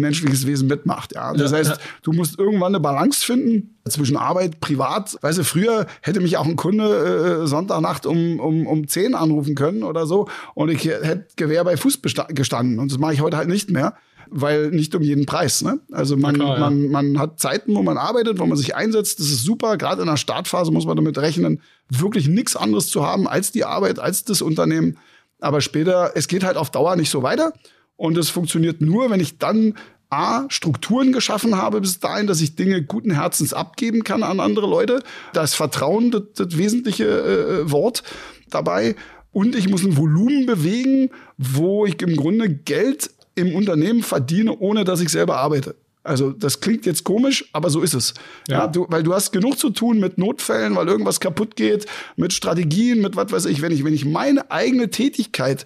menschliches 0.00 0.46
Wesen 0.46 0.68
mitmacht. 0.68 1.14
Ja? 1.14 1.32
Das 1.32 1.50
ja, 1.50 1.58
heißt, 1.58 1.70
ja. 1.70 1.76
du 2.02 2.12
musst 2.12 2.38
irgendwann 2.38 2.74
eine 2.74 2.80
Balance 2.80 3.24
finden 3.24 3.76
zwischen 3.88 4.16
Arbeit, 4.16 4.60
Privat. 4.60 5.18
Weißt 5.20 5.38
du, 5.38 5.44
früher 5.44 5.86
hätte 6.00 6.20
mich 6.20 6.36
auch 6.36 6.46
ein 6.46 6.56
Kunde 6.56 7.42
äh, 7.42 7.46
Sonntagnacht 7.46 8.06
um, 8.06 8.40
um, 8.40 8.66
um 8.66 8.88
10 8.88 9.14
anrufen 9.14 9.54
können 9.54 9.82
oder 9.82 10.06
so 10.06 10.28
und 10.54 10.70
ich 10.70 10.84
hätte 10.84 11.26
Gewehr 11.36 11.64
bei 11.64 11.76
Fuß 11.76 12.00
gestanden. 12.28 12.78
Und 12.78 12.90
das 12.90 12.98
mache 12.98 13.14
ich 13.14 13.20
heute 13.20 13.36
halt 13.36 13.48
nicht 13.48 13.70
mehr 13.70 13.94
weil 14.34 14.70
nicht 14.70 14.94
um 14.94 15.02
jeden 15.02 15.26
Preis. 15.26 15.62
Ne? 15.62 15.80
Also 15.90 16.16
man, 16.16 16.34
klar, 16.34 16.54
ja. 16.54 16.60
man, 16.60 16.88
man 16.88 17.18
hat 17.18 17.38
Zeiten, 17.38 17.74
wo 17.74 17.82
man 17.82 17.98
arbeitet, 17.98 18.38
wo 18.38 18.46
man 18.46 18.56
sich 18.56 18.74
einsetzt. 18.74 19.20
Das 19.20 19.26
ist 19.26 19.44
super. 19.44 19.76
Gerade 19.76 20.00
in 20.00 20.08
der 20.08 20.16
Startphase 20.16 20.72
muss 20.72 20.86
man 20.86 20.96
damit 20.96 21.18
rechnen, 21.18 21.60
wirklich 21.90 22.28
nichts 22.28 22.56
anderes 22.56 22.88
zu 22.88 23.06
haben 23.06 23.28
als 23.28 23.52
die 23.52 23.64
Arbeit, 23.64 23.98
als 23.98 24.24
das 24.24 24.40
Unternehmen. 24.42 24.96
Aber 25.40 25.60
später, 25.60 26.12
es 26.14 26.28
geht 26.28 26.44
halt 26.44 26.56
auf 26.56 26.70
Dauer 26.70 26.96
nicht 26.96 27.10
so 27.10 27.22
weiter. 27.22 27.52
Und 27.96 28.16
es 28.18 28.30
funktioniert 28.30 28.80
nur, 28.80 29.10
wenn 29.10 29.20
ich 29.20 29.38
dann 29.38 29.74
A, 30.10 30.44
Strukturen 30.50 31.12
geschaffen 31.12 31.56
habe 31.56 31.80
bis 31.80 31.98
dahin, 31.98 32.26
dass 32.26 32.42
ich 32.42 32.54
Dinge 32.54 32.82
guten 32.82 33.12
Herzens 33.12 33.54
abgeben 33.54 34.04
kann 34.04 34.22
an 34.22 34.40
andere 34.40 34.66
Leute. 34.66 35.02
Da 35.32 35.42
ist 35.42 35.54
Vertrauen 35.54 36.10
das, 36.10 36.22
das 36.34 36.58
wesentliche 36.58 37.06
äh, 37.06 37.70
Wort 37.70 38.02
dabei. 38.50 38.94
Und 39.32 39.56
ich 39.56 39.70
muss 39.70 39.84
ein 39.84 39.96
Volumen 39.96 40.44
bewegen, 40.44 41.10
wo 41.38 41.86
ich 41.86 42.00
im 42.02 42.16
Grunde 42.16 42.50
Geld 42.50 43.10
im 43.34 43.54
Unternehmen 43.54 44.02
verdiene, 44.02 44.58
ohne 44.58 44.84
dass 44.84 45.00
ich 45.00 45.08
selber 45.08 45.38
arbeite. 45.38 45.74
Also 46.04 46.32
das 46.32 46.60
klingt 46.60 46.84
jetzt 46.84 47.04
komisch, 47.04 47.48
aber 47.52 47.70
so 47.70 47.80
ist 47.80 47.94
es. 47.94 48.14
Ja. 48.48 48.58
ja. 48.58 48.66
du, 48.66 48.86
weil 48.88 49.02
du 49.02 49.14
hast 49.14 49.32
genug 49.32 49.58
zu 49.58 49.70
tun 49.70 50.00
mit 50.00 50.18
Notfällen, 50.18 50.74
weil 50.74 50.88
irgendwas 50.88 51.20
kaputt 51.20 51.54
geht, 51.54 51.86
mit 52.16 52.32
Strategien, 52.32 53.00
mit 53.00 53.14
was 53.14 53.30
weiß 53.30 53.44
ich. 53.46 53.62
Wenn 53.62 53.72
ich, 53.72 53.84
wenn 53.84 53.94
ich 53.94 54.04
meine 54.04 54.50
eigene 54.50 54.90
Tätigkeit 54.90 55.64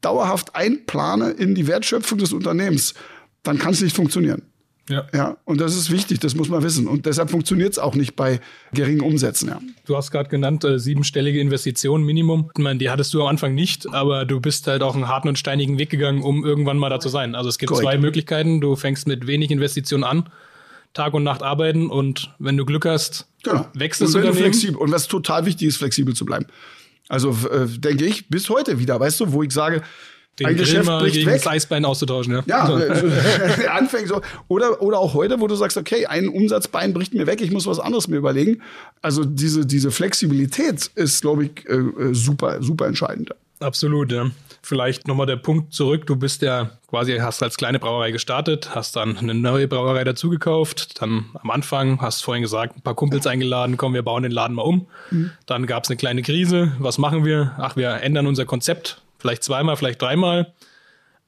dauerhaft 0.00 0.54
einplane 0.54 1.30
in 1.30 1.54
die 1.54 1.66
Wertschöpfung 1.66 2.18
des 2.18 2.32
Unternehmens, 2.32 2.94
dann 3.42 3.58
kann 3.58 3.72
es 3.72 3.80
nicht 3.80 3.96
funktionieren. 3.96 4.42
Ja. 4.88 5.06
ja. 5.12 5.36
Und 5.44 5.60
das 5.60 5.76
ist 5.76 5.90
wichtig, 5.90 6.20
das 6.20 6.34
muss 6.34 6.48
man 6.48 6.62
wissen. 6.62 6.86
Und 6.86 7.06
deshalb 7.06 7.30
funktioniert 7.30 7.72
es 7.72 7.78
auch 7.78 7.94
nicht 7.94 8.16
bei 8.16 8.40
geringen 8.72 9.02
Umsätzen. 9.02 9.48
Ja. 9.48 9.60
Du 9.86 9.96
hast 9.96 10.10
gerade 10.10 10.28
genannt, 10.28 10.64
äh, 10.64 10.78
siebenstellige 10.78 11.40
Investitionen 11.40 12.04
Minimum. 12.04 12.50
Ich 12.56 12.62
meine, 12.62 12.78
die 12.78 12.90
hattest 12.90 13.12
du 13.14 13.20
am 13.20 13.28
Anfang 13.28 13.54
nicht, 13.54 13.92
aber 13.92 14.24
du 14.24 14.40
bist 14.40 14.66
halt 14.66 14.82
auch 14.82 14.94
einen 14.94 15.08
harten 15.08 15.28
und 15.28 15.38
steinigen 15.38 15.78
Weg 15.78 15.90
gegangen, 15.90 16.22
um 16.22 16.44
irgendwann 16.44 16.78
mal 16.78 16.88
da 16.88 17.00
zu 17.00 17.08
sein. 17.08 17.34
Also 17.34 17.48
es 17.48 17.58
gibt 17.58 17.70
Correct. 17.70 17.84
zwei 17.84 17.98
Möglichkeiten. 17.98 18.60
Du 18.60 18.76
fängst 18.76 19.06
mit 19.06 19.26
wenig 19.26 19.50
Investitionen 19.50 20.04
an, 20.04 20.30
Tag 20.94 21.14
und 21.14 21.22
Nacht 21.22 21.42
arbeiten 21.42 21.90
und 21.90 22.34
wenn 22.38 22.56
du 22.56 22.64
Glück 22.64 22.86
hast, 22.86 23.26
genau. 23.42 23.66
wächst 23.74 24.00
das 24.00 24.14
Unternehmen. 24.14 24.36
Flexibel. 24.36 24.76
Und 24.76 24.90
was 24.90 25.06
total 25.06 25.44
wichtig 25.44 25.68
ist, 25.68 25.76
flexibel 25.76 26.14
zu 26.14 26.24
bleiben. 26.24 26.46
Also 27.08 27.30
äh, 27.50 27.66
denke 27.66 28.04
ich, 28.04 28.28
bis 28.28 28.48
heute 28.48 28.78
wieder, 28.78 28.98
weißt 29.00 29.20
du, 29.20 29.32
wo 29.32 29.42
ich 29.42 29.52
sage, 29.52 29.82
den 30.38 30.46
ein 30.46 30.56
Geschäft 30.56 30.86
bricht 30.86 31.14
gegen 31.14 31.26
weg. 31.26 31.36
das 31.36 31.46
Eisbein 31.46 31.84
auszutauschen, 31.84 32.32
ja. 32.34 32.42
Ja, 32.46 32.64
also, 32.66 33.06
anfängt 33.70 34.08
so. 34.08 34.20
Oder, 34.46 34.80
oder 34.82 34.98
auch 34.98 35.14
heute, 35.14 35.40
wo 35.40 35.46
du 35.46 35.56
sagst, 35.56 35.76
okay, 35.76 36.06
ein 36.06 36.28
Umsatzbein 36.28 36.92
bricht 36.92 37.14
mir 37.14 37.26
weg, 37.26 37.40
ich 37.40 37.50
muss 37.50 37.66
was 37.66 37.80
anderes 37.80 38.08
mir 38.08 38.16
überlegen. 38.16 38.62
Also 39.02 39.24
diese, 39.24 39.66
diese 39.66 39.90
Flexibilität 39.90 40.90
ist, 40.94 41.22
glaube 41.22 41.46
ich, 41.46 41.68
äh, 41.68 42.14
super, 42.14 42.62
super 42.62 42.86
entscheidend. 42.86 43.30
Absolut, 43.60 44.12
ja. 44.12 44.30
Vielleicht 44.68 45.08
nochmal 45.08 45.24
der 45.24 45.36
Punkt 45.36 45.72
zurück. 45.72 46.06
Du 46.06 46.14
bist 46.14 46.42
ja 46.42 46.72
quasi, 46.88 47.16
hast 47.16 47.42
als 47.42 47.56
kleine 47.56 47.78
Brauerei 47.78 48.10
gestartet, 48.10 48.74
hast 48.74 48.96
dann 48.96 49.16
eine 49.16 49.32
neue 49.32 49.66
Brauerei 49.66 50.04
dazugekauft. 50.04 51.00
Dann 51.00 51.24
am 51.40 51.50
Anfang, 51.50 52.02
hast 52.02 52.22
vorhin 52.22 52.42
gesagt, 52.42 52.76
ein 52.76 52.82
paar 52.82 52.94
Kumpels 52.94 53.26
eingeladen, 53.26 53.78
komm, 53.78 53.94
wir 53.94 54.02
bauen 54.02 54.24
den 54.24 54.32
Laden 54.32 54.54
mal 54.54 54.64
um. 54.64 54.86
Mhm. 55.10 55.30
Dann 55.46 55.64
gab 55.64 55.84
es 55.84 55.90
eine 55.90 55.96
kleine 55.96 56.20
Krise. 56.20 56.72
Was 56.80 56.98
machen 56.98 57.24
wir? 57.24 57.54
Ach, 57.56 57.76
wir 57.76 58.02
ändern 58.02 58.26
unser 58.26 58.44
Konzept 58.44 59.00
vielleicht 59.18 59.42
zweimal, 59.42 59.74
vielleicht 59.76 60.02
dreimal. 60.02 60.52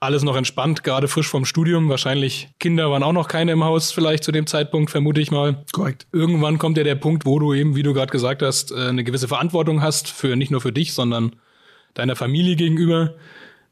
Alles 0.00 0.22
noch 0.22 0.36
entspannt, 0.36 0.84
gerade 0.84 1.08
frisch 1.08 1.28
vom 1.28 1.46
Studium. 1.46 1.88
Wahrscheinlich 1.88 2.50
Kinder 2.58 2.90
waren 2.90 3.02
auch 3.02 3.14
noch 3.14 3.28
keine 3.28 3.52
im 3.52 3.64
Haus, 3.64 3.90
vielleicht 3.90 4.22
zu 4.22 4.32
dem 4.32 4.46
Zeitpunkt, 4.46 4.90
vermute 4.90 5.22
ich 5.22 5.30
mal. 5.30 5.64
Korrekt. 5.72 6.06
Irgendwann 6.12 6.58
kommt 6.58 6.76
ja 6.76 6.84
der 6.84 6.94
Punkt, 6.94 7.24
wo 7.24 7.38
du 7.38 7.54
eben, 7.54 7.74
wie 7.74 7.82
du 7.82 7.94
gerade 7.94 8.12
gesagt 8.12 8.42
hast, 8.42 8.70
äh, 8.70 8.88
eine 8.88 9.02
gewisse 9.02 9.28
Verantwortung 9.28 9.80
hast 9.80 10.10
für 10.10 10.36
nicht 10.36 10.50
nur 10.50 10.60
für 10.60 10.72
dich, 10.72 10.92
sondern 10.92 11.36
deiner 11.94 12.16
Familie 12.16 12.56
gegenüber. 12.56 13.14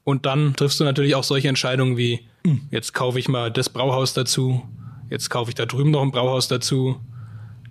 Und 0.04 0.26
dann 0.26 0.54
triffst 0.54 0.80
du 0.80 0.84
natürlich 0.84 1.14
auch 1.14 1.24
solche 1.24 1.48
Entscheidungen 1.48 1.96
wie, 1.96 2.20
hm, 2.46 2.62
jetzt 2.70 2.94
kaufe 2.94 3.18
ich 3.18 3.28
mal 3.28 3.50
das 3.50 3.68
Brauhaus 3.68 4.14
dazu, 4.14 4.62
jetzt 5.10 5.28
kaufe 5.28 5.50
ich 5.50 5.54
da 5.54 5.66
drüben 5.66 5.90
noch 5.90 6.02
ein 6.02 6.10
Brauhaus 6.10 6.48
dazu, 6.48 6.98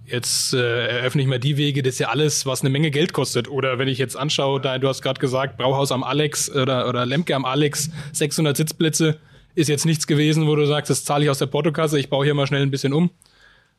jetzt 0.06 0.54
äh, 0.54 0.88
eröffne 0.88 1.22
ich 1.22 1.28
mal 1.28 1.39
die 1.39 1.58
Wege, 1.58 1.84
das 1.84 1.95
ist 1.95 2.00
ja 2.00 2.10
alles, 2.10 2.45
was 2.45 2.62
eine 2.62 2.70
Menge 2.70 2.91
Geld 2.91 3.14
kostet. 3.14 3.50
Oder 3.50 3.78
wenn 3.78 3.88
ich 3.88 3.98
jetzt 3.98 4.16
anschaue, 4.16 4.62
da, 4.62 4.78
du 4.78 4.88
hast 4.88 5.02
gerade 5.02 5.20
gesagt, 5.20 5.58
Brauhaus 5.58 5.91
am 5.91 6.04
Alex 6.04 6.50
oder, 6.50 6.88
oder 6.88 7.06
Lemke 7.06 7.36
am 7.36 7.45
Alex, 7.45 7.89
600 8.14 8.56
Sitzplätze, 8.56 9.20
ist 9.56 9.68
jetzt 9.68 9.86
nichts 9.86 10.08
gewesen, 10.08 10.48
wo 10.48 10.56
du 10.56 10.66
sagst, 10.66 10.89
das 10.89 11.04
zahle 11.04 11.26
ich 11.26 11.30
aus 11.30 11.39
der 11.39 11.48
Portokasse, 11.48 12.00
ich 12.00 12.10
baue 12.10 12.24
hier 12.24 12.34
mal 12.34 12.48
schnell 12.48 12.62
ein 12.62 12.72
bisschen 12.72 12.93
um. 12.93 13.10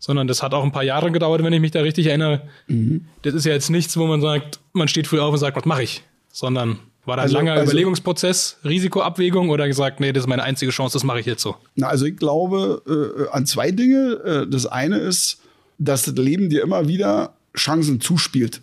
Sondern 0.01 0.29
das 0.29 0.43
hat 0.45 0.55
auch 0.55 0.63
ein 0.63 0.71
paar 0.71 0.85
Jahre 0.85 1.11
gedauert, 1.11 1.43
wenn 1.43 1.53
ich 1.53 1.61
mich 1.61 1.73
da 1.73 1.81
richtig 1.81 2.07
erinnere. 2.07 2.43
Mhm. 2.69 3.07
Das 3.23 3.35
ist 3.35 3.45
ja 3.45 3.53
jetzt 3.53 3.71
nichts, 3.71 3.97
wo 3.97 4.07
man 4.07 4.21
sagt, 4.21 4.61
man 4.73 4.87
steht 4.87 5.09
früh 5.09 5.19
auf 5.19 5.33
und 5.33 5.39
sagt, 5.39 5.57
was 5.57 5.65
mache 5.65 5.83
ich? 5.83 6.03
Sondern 6.39 6.79
war 7.05 7.17
da 7.17 7.23
ein 7.23 7.25
also, 7.25 7.37
langer 7.37 7.55
also, 7.55 7.73
Überlegungsprozess, 7.73 8.59
Risikoabwägung 8.65 9.51
oder 9.51 9.67
gesagt, 9.67 9.99
nee, 9.99 10.13
das 10.13 10.23
ist 10.23 10.29
meine 10.29 10.45
einzige 10.45 10.71
Chance, 10.71 10.93
das 10.93 11.03
mache 11.03 11.19
ich 11.19 11.27
jetzt 11.27 11.43
so? 11.43 11.57
Na, 11.75 11.89
also 11.89 12.05
ich 12.05 12.17
glaube 12.17 12.81
äh, 12.87 13.35
an 13.37 13.45
zwei 13.45 13.73
Dinge. 13.73 14.21
Äh, 14.25 14.47
das 14.49 14.65
eine 14.65 14.99
ist, 14.99 15.41
dass 15.79 16.05
das 16.05 16.15
Leben 16.15 16.49
dir 16.49 16.63
immer 16.63 16.87
wieder 16.87 17.35
Chancen 17.57 18.01
zuspielt. 18.01 18.61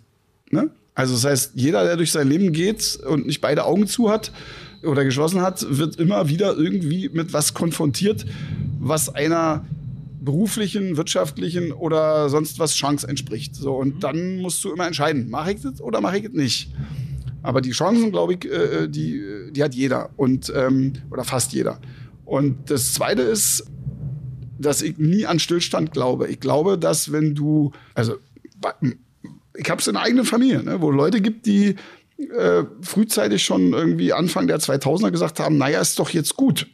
Ne? 0.50 0.70
Also 0.94 1.12
das 1.12 1.26
heißt, 1.26 1.52
jeder, 1.56 1.84
der 1.84 1.98
durch 1.98 2.12
sein 2.12 2.30
Leben 2.30 2.52
geht 2.52 2.98
und 3.06 3.26
nicht 3.26 3.42
beide 3.42 3.66
Augen 3.66 3.86
zu 3.86 4.08
hat 4.08 4.32
oder 4.82 5.04
geschlossen 5.04 5.42
hat, 5.42 5.66
wird 5.68 5.96
immer 5.96 6.30
wieder 6.30 6.56
irgendwie 6.56 7.10
mit 7.10 7.34
was 7.34 7.52
konfrontiert, 7.52 8.24
was 8.80 9.14
einer 9.14 9.66
beruflichen, 10.22 10.96
wirtschaftlichen 10.96 11.72
oder 11.72 12.30
sonst 12.30 12.58
was 12.58 12.74
Chance 12.74 13.06
entspricht. 13.06 13.54
So 13.54 13.74
und 13.74 14.02
dann 14.02 14.38
musst 14.38 14.64
du 14.64 14.72
immer 14.72 14.86
entscheiden, 14.86 15.28
mache 15.28 15.52
ich 15.52 15.60
das 15.60 15.82
oder 15.82 16.00
mache 16.00 16.16
ich 16.16 16.24
das 16.24 16.32
nicht. 16.32 16.70
Aber 17.42 17.60
die 17.60 17.70
Chancen, 17.70 18.10
glaube 18.10 18.34
ich, 18.34 18.44
äh, 18.44 18.88
die, 18.88 19.22
die 19.50 19.62
hat 19.62 19.74
jeder 19.74 20.10
und 20.16 20.52
ähm, 20.54 20.94
oder 21.10 21.24
fast 21.24 21.52
jeder. 21.52 21.80
Und 22.24 22.70
das 22.70 22.92
Zweite 22.92 23.22
ist, 23.22 23.66
dass 24.58 24.82
ich 24.82 24.98
nie 24.98 25.26
an 25.26 25.38
Stillstand 25.38 25.92
glaube. 25.92 26.28
Ich 26.28 26.40
glaube, 26.40 26.78
dass 26.78 27.12
wenn 27.12 27.34
du, 27.34 27.72
also 27.94 28.16
ich 29.56 29.70
habe 29.70 29.80
es 29.80 29.86
in 29.86 29.94
der 29.94 30.02
eigenen 30.02 30.24
Familie, 30.24 30.62
ne, 30.62 30.80
wo 30.80 30.90
Leute 30.90 31.20
gibt, 31.20 31.46
die 31.46 31.76
äh, 32.18 32.64
frühzeitig 32.80 33.44
schon 33.44 33.72
irgendwie 33.72 34.12
Anfang 34.12 34.46
der 34.46 34.58
2000er 34.58 35.10
gesagt 35.10 35.38
haben, 35.40 35.58
naja, 35.58 35.80
ist 35.80 35.98
doch 35.98 36.10
jetzt 36.10 36.36
gut. 36.36 36.66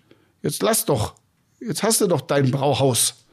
Jetzt 0.42 0.62
lass 0.62 0.84
doch. 0.84 1.14
Jetzt 1.60 1.82
hast 1.82 2.00
du 2.00 2.06
doch 2.06 2.22
dein 2.22 2.50
Brauhaus. 2.50 3.26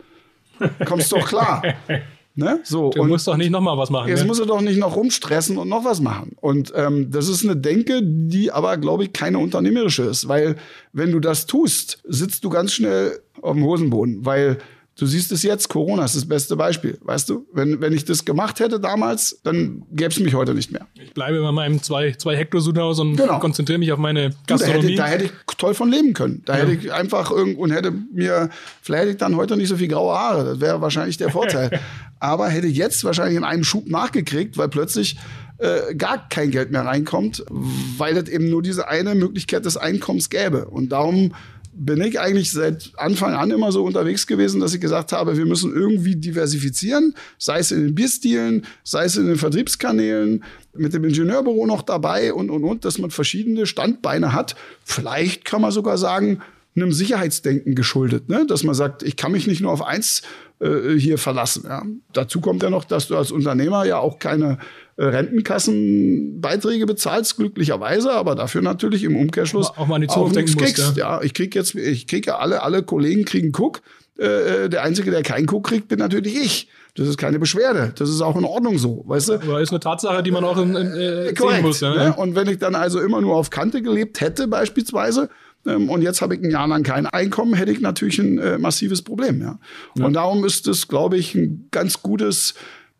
Kommst 0.85 1.11
doch 1.11 1.27
klar. 1.27 1.63
Ne? 2.39 2.61
So, 2.63 2.89
du 2.89 3.03
musst 3.03 3.27
doch 3.27 3.35
nicht 3.35 3.51
noch 3.51 3.59
mal 3.59 3.77
was 3.77 3.89
machen. 3.89 4.07
Jetzt 4.07 4.21
ne? 4.21 4.27
musst 4.27 4.39
du 4.39 4.45
doch 4.45 4.61
nicht 4.61 4.79
noch 4.79 4.95
rumstressen 4.95 5.57
und 5.57 5.67
noch 5.67 5.83
was 5.83 5.99
machen. 5.99 6.37
Und 6.39 6.71
ähm, 6.73 7.11
das 7.11 7.27
ist 7.27 7.43
eine 7.43 7.57
Denke, 7.57 8.01
die 8.01 8.51
aber, 8.51 8.77
glaube 8.77 9.03
ich, 9.03 9.13
keine 9.13 9.39
unternehmerische 9.39 10.03
ist. 10.03 10.29
Weil 10.29 10.55
wenn 10.93 11.11
du 11.11 11.19
das 11.19 11.45
tust, 11.47 11.99
sitzt 12.07 12.45
du 12.45 12.49
ganz 12.49 12.71
schnell 12.71 13.19
auf 13.41 13.55
dem 13.55 13.65
Hosenboden. 13.65 14.25
Weil 14.25 14.59
Du 14.99 15.05
siehst 15.05 15.31
es 15.31 15.43
jetzt, 15.43 15.69
Corona 15.69 16.03
ist 16.03 16.17
das 16.17 16.27
beste 16.27 16.57
Beispiel, 16.57 16.97
weißt 17.01 17.29
du? 17.29 17.47
Wenn, 17.53 17.79
wenn 17.79 17.93
ich 17.93 18.03
das 18.03 18.25
gemacht 18.25 18.59
hätte 18.59 18.81
damals, 18.81 19.39
dann 19.43 19.83
gäbe 19.93 20.09
es 20.09 20.19
mich 20.19 20.35
heute 20.35 20.53
nicht 20.53 20.73
mehr. 20.73 20.87
Ich 21.01 21.13
bleibe 21.13 21.41
bei 21.41 21.53
meinem 21.53 21.81
zwei, 21.81 22.11
zwei 22.11 22.35
Hektar 22.35 22.59
Sudhaus 22.59 22.99
und 22.99 23.15
genau. 23.15 23.39
konzentriere 23.39 23.79
mich 23.79 23.93
auf 23.93 23.97
meine 23.97 24.31
Gastronomie. 24.45 24.97
Da 24.97 25.05
hätte, 25.05 25.19
da 25.19 25.25
hätte, 25.25 25.33
ich 25.47 25.55
toll 25.55 25.73
von 25.73 25.89
leben 25.89 26.13
können. 26.13 26.41
Da 26.45 26.57
ja. 26.57 26.65
hätte 26.65 26.73
ich 26.73 26.91
einfach 26.91 27.31
irgend 27.31 27.57
und 27.57 27.71
hätte 27.71 27.91
mir, 27.91 28.49
vielleicht 28.81 29.03
hätte 29.03 29.11
ich 29.11 29.17
dann 29.17 29.37
heute 29.37 29.55
nicht 29.55 29.69
so 29.69 29.77
viel 29.77 29.87
graue 29.87 30.13
Haare. 30.13 30.43
Das 30.43 30.59
wäre 30.59 30.81
wahrscheinlich 30.81 31.15
der 31.15 31.29
Vorteil. 31.29 31.79
Aber 32.19 32.49
hätte 32.49 32.67
jetzt 32.67 33.05
wahrscheinlich 33.05 33.37
in 33.37 33.45
einem 33.45 33.63
Schub 33.63 33.87
nachgekriegt, 33.87 34.57
weil 34.57 34.67
plötzlich 34.67 35.15
äh, 35.59 35.95
gar 35.95 36.27
kein 36.27 36.51
Geld 36.51 36.71
mehr 36.71 36.85
reinkommt, 36.85 37.45
weil 37.49 38.17
es 38.17 38.27
eben 38.27 38.49
nur 38.49 38.61
diese 38.61 38.89
eine 38.89 39.15
Möglichkeit 39.15 39.63
des 39.63 39.77
Einkommens 39.77 40.29
gäbe. 40.29 40.65
Und 40.65 40.89
darum 40.89 41.33
bin 41.79 42.01
ich 42.01 42.19
eigentlich 42.19 42.51
seit 42.51 42.91
Anfang 42.97 43.33
an 43.33 43.51
immer 43.51 43.71
so 43.71 43.83
unterwegs 43.83 44.27
gewesen, 44.27 44.59
dass 44.59 44.73
ich 44.73 44.81
gesagt 44.81 45.13
habe, 45.13 45.37
wir 45.37 45.45
müssen 45.45 45.73
irgendwie 45.73 46.15
diversifizieren, 46.15 47.15
sei 47.37 47.59
es 47.59 47.71
in 47.71 47.81
den 47.81 47.95
Bierstilen, 47.95 48.65
sei 48.83 49.05
es 49.05 49.15
in 49.15 49.27
den 49.27 49.37
Vertriebskanälen, 49.37 50.43
mit 50.75 50.93
dem 50.93 51.05
Ingenieurbüro 51.05 51.65
noch 51.65 51.81
dabei 51.81 52.33
und, 52.33 52.49
und, 52.49 52.65
und, 52.65 52.83
dass 52.83 52.97
man 52.97 53.11
verschiedene 53.11 53.65
Standbeine 53.65 54.33
hat. 54.33 54.55
Vielleicht 54.83 55.45
kann 55.45 55.61
man 55.61 55.71
sogar 55.71 55.97
sagen, 55.97 56.41
einem 56.75 56.91
Sicherheitsdenken 56.91 57.75
geschuldet, 57.75 58.29
ne? 58.29 58.45
dass 58.45 58.63
man 58.63 58.75
sagt, 58.75 59.01
ich 59.03 59.15
kann 59.15 59.31
mich 59.31 59.47
nicht 59.47 59.61
nur 59.61 59.71
auf 59.71 59.81
eins 59.81 60.21
äh, 60.59 60.97
hier 60.97 61.17
verlassen. 61.17 61.63
Ja. 61.65 61.83
Dazu 62.13 62.41
kommt 62.41 62.61
ja 62.63 62.69
noch, 62.69 62.83
dass 62.83 63.07
du 63.07 63.17
als 63.17 63.31
Unternehmer 63.31 63.85
ja 63.85 63.97
auch 63.99 64.19
keine 64.19 64.59
Rentenkassenbeiträge 65.05 66.85
bezahlst, 66.85 67.37
glücklicherweise, 67.37 68.11
aber 68.11 68.35
dafür 68.35 68.61
natürlich 68.61 69.03
im 69.03 69.15
Umkehrschluss 69.15 69.71
auch 69.77 69.87
mal 69.87 69.95
in 69.95 70.03
die 70.03 70.07
Zukunft 70.07 70.35
denken 70.35 70.51
musst, 70.53 70.75
kriegst. 70.75 70.97
Ja. 70.97 71.17
ja, 71.17 71.21
ich 71.21 71.33
krieg 71.33 71.55
jetzt, 71.55 71.75
ich 71.75 72.07
kriege 72.07 72.37
alle, 72.37 72.61
alle 72.63 72.83
Kollegen 72.83 73.25
kriegen 73.25 73.53
Cook. 73.55 73.81
Äh, 74.19 74.65
äh, 74.65 74.69
der 74.69 74.83
Einzige, 74.83 75.11
der 75.11 75.23
keinen 75.23 75.49
Cook 75.49 75.67
kriegt, 75.67 75.87
bin 75.87 75.99
natürlich 75.99 76.35
ich. 76.35 76.67
Das 76.95 77.07
ist 77.07 77.17
keine 77.17 77.39
Beschwerde. 77.39 77.93
Das 77.95 78.09
ist 78.09 78.19
auch 78.19 78.35
in 78.35 78.43
Ordnung 78.43 78.77
so, 78.77 79.05
weißt 79.07 79.29
du? 79.29 79.33
Aber 79.35 79.61
ist 79.61 79.69
eine 79.69 79.79
Tatsache, 79.79 80.21
die 80.21 80.31
man 80.31 80.43
auch 80.43 80.57
in, 80.57 80.75
in, 80.75 80.93
äh, 80.93 81.33
Korrekt, 81.33 81.61
muss. 81.61 81.79
Ja, 81.79 81.93
ne? 81.93 82.15
Und 82.17 82.35
wenn 82.35 82.49
ich 82.49 82.57
dann 82.57 82.75
also 82.75 82.99
immer 82.99 83.21
nur 83.21 83.35
auf 83.35 83.49
Kante 83.49 83.81
gelebt 83.81 84.19
hätte, 84.19 84.49
beispielsweise, 84.49 85.29
ähm, 85.65 85.89
und 85.89 86.01
jetzt 86.01 86.21
habe 86.21 86.35
ich 86.35 86.41
ein 86.41 86.51
Jahr 86.51 86.67
lang 86.67 86.83
kein 86.83 87.05
Einkommen, 87.05 87.53
hätte 87.53 87.71
ich 87.71 87.79
natürlich 87.79 88.19
ein 88.19 88.37
äh, 88.39 88.57
massives 88.57 89.01
Problem. 89.01 89.41
Ja. 89.41 89.59
ja. 89.95 90.05
Und 90.05 90.13
darum 90.13 90.43
ist 90.43 90.67
es, 90.67 90.89
glaube 90.89 91.17
ich, 91.17 91.35
ein 91.35 91.67
ganz 91.71 92.01
gutes 92.01 92.55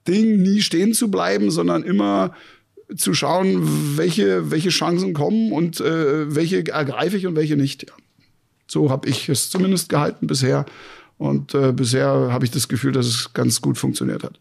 Ding, 0.10 0.42
nie 0.42 0.62
stehen 0.62 0.94
zu 0.94 1.12
bleiben, 1.12 1.52
sondern 1.52 1.84
immer 1.84 2.34
zu 2.96 3.14
schauen, 3.14 3.98
welche, 3.98 4.52
welche 4.52 4.70
Chancen 4.70 5.14
kommen 5.14 5.52
und 5.52 5.80
äh, 5.80 6.34
welche 6.36 6.68
ergreife 6.68 7.18
ich 7.18 7.28
und 7.28 7.36
welche 7.36 7.56
nicht. 7.56 7.86
So 8.68 8.90
habe 8.90 9.08
ich 9.08 9.30
es 9.30 9.50
zumindest 9.50 9.90
gehalten 9.90 10.28
bisher. 10.28 10.66
Und 11.18 11.54
äh, 11.54 11.72
bisher 11.72 12.10
habe 12.32 12.46
ich 12.46 12.52
das 12.52 12.68
Gefühl, 12.68 12.94
dass 12.94 13.06
es 13.06 13.34
ganz 13.34 13.62
gut 13.62 13.78
funktioniert 13.78 14.24
hat 14.24 14.40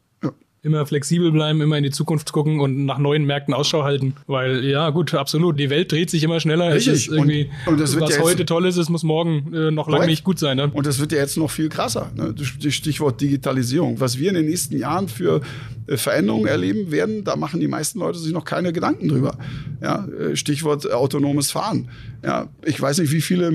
immer 0.63 0.87
flexibel 0.87 1.31
bleiben, 1.31 1.61
immer 1.61 1.77
in 1.77 1.85
die 1.85 1.91
Zukunft 1.91 2.33
gucken 2.33 2.61
und 2.61 2.85
nach 2.85 2.99
neuen 2.99 3.25
Märkten 3.25 3.55
Ausschau 3.55 3.85
halten. 3.85 4.15
Weil, 4.27 4.65
ja, 4.65 4.91
gut, 4.91 5.15
absolut. 5.15 5.59
Die 5.59 5.71
Welt 5.71 5.93
dreht 5.93 6.11
sich 6.11 6.23
immer 6.25 6.41
schneller. 6.41 6.75
Richtig. 6.75 7.09
Irgendwie, 7.09 7.51
und, 7.67 7.81
und 7.81 8.01
was 8.01 8.17
ja 8.17 8.23
heute 8.23 8.45
toll 8.45 8.67
ist, 8.67 8.77
es 8.77 8.89
muss 8.89 9.03
morgen 9.03 9.53
äh, 9.55 9.71
noch 9.71 9.89
lange 9.89 10.07
nicht 10.07 10.25
gut 10.25 10.39
sein. 10.39 10.57
Ne? 10.57 10.71
Und 10.73 10.87
das 10.87 10.99
wird 10.99 11.13
ja 11.13 11.19
jetzt 11.19 11.37
noch 11.37 11.51
viel 11.51 11.69
krasser. 11.69 12.11
Ne? 12.17 12.35
Stichwort 12.71 13.21
Digitalisierung. 13.21 14.01
Was 14.01 14.19
wir 14.19 14.29
in 14.31 14.35
den 14.35 14.47
nächsten 14.47 14.77
Jahren 14.77 15.09
für 15.09 15.41
äh, 15.89 15.97
Veränderungen 15.97 16.47
erleben 16.47 16.91
werden, 16.91 17.25
da 17.25 17.37
machen 17.37 17.61
die 17.61 17.69
meisten 17.69 17.99
Leute 18.01 18.19
sich 18.19 18.33
noch 18.33 18.45
keine 18.45 18.73
Gedanken 18.73 19.09
drüber. 19.09 19.39
Ja, 19.81 20.07
äh, 20.07 20.37
Stichwort 20.37 20.91
autonomes 20.91 21.51
Fahren. 21.51 21.89
Ja, 22.25 22.49
ich 22.65 22.81
weiß 22.81 22.99
nicht, 22.99 23.13
wie 23.13 23.21
viele 23.21 23.51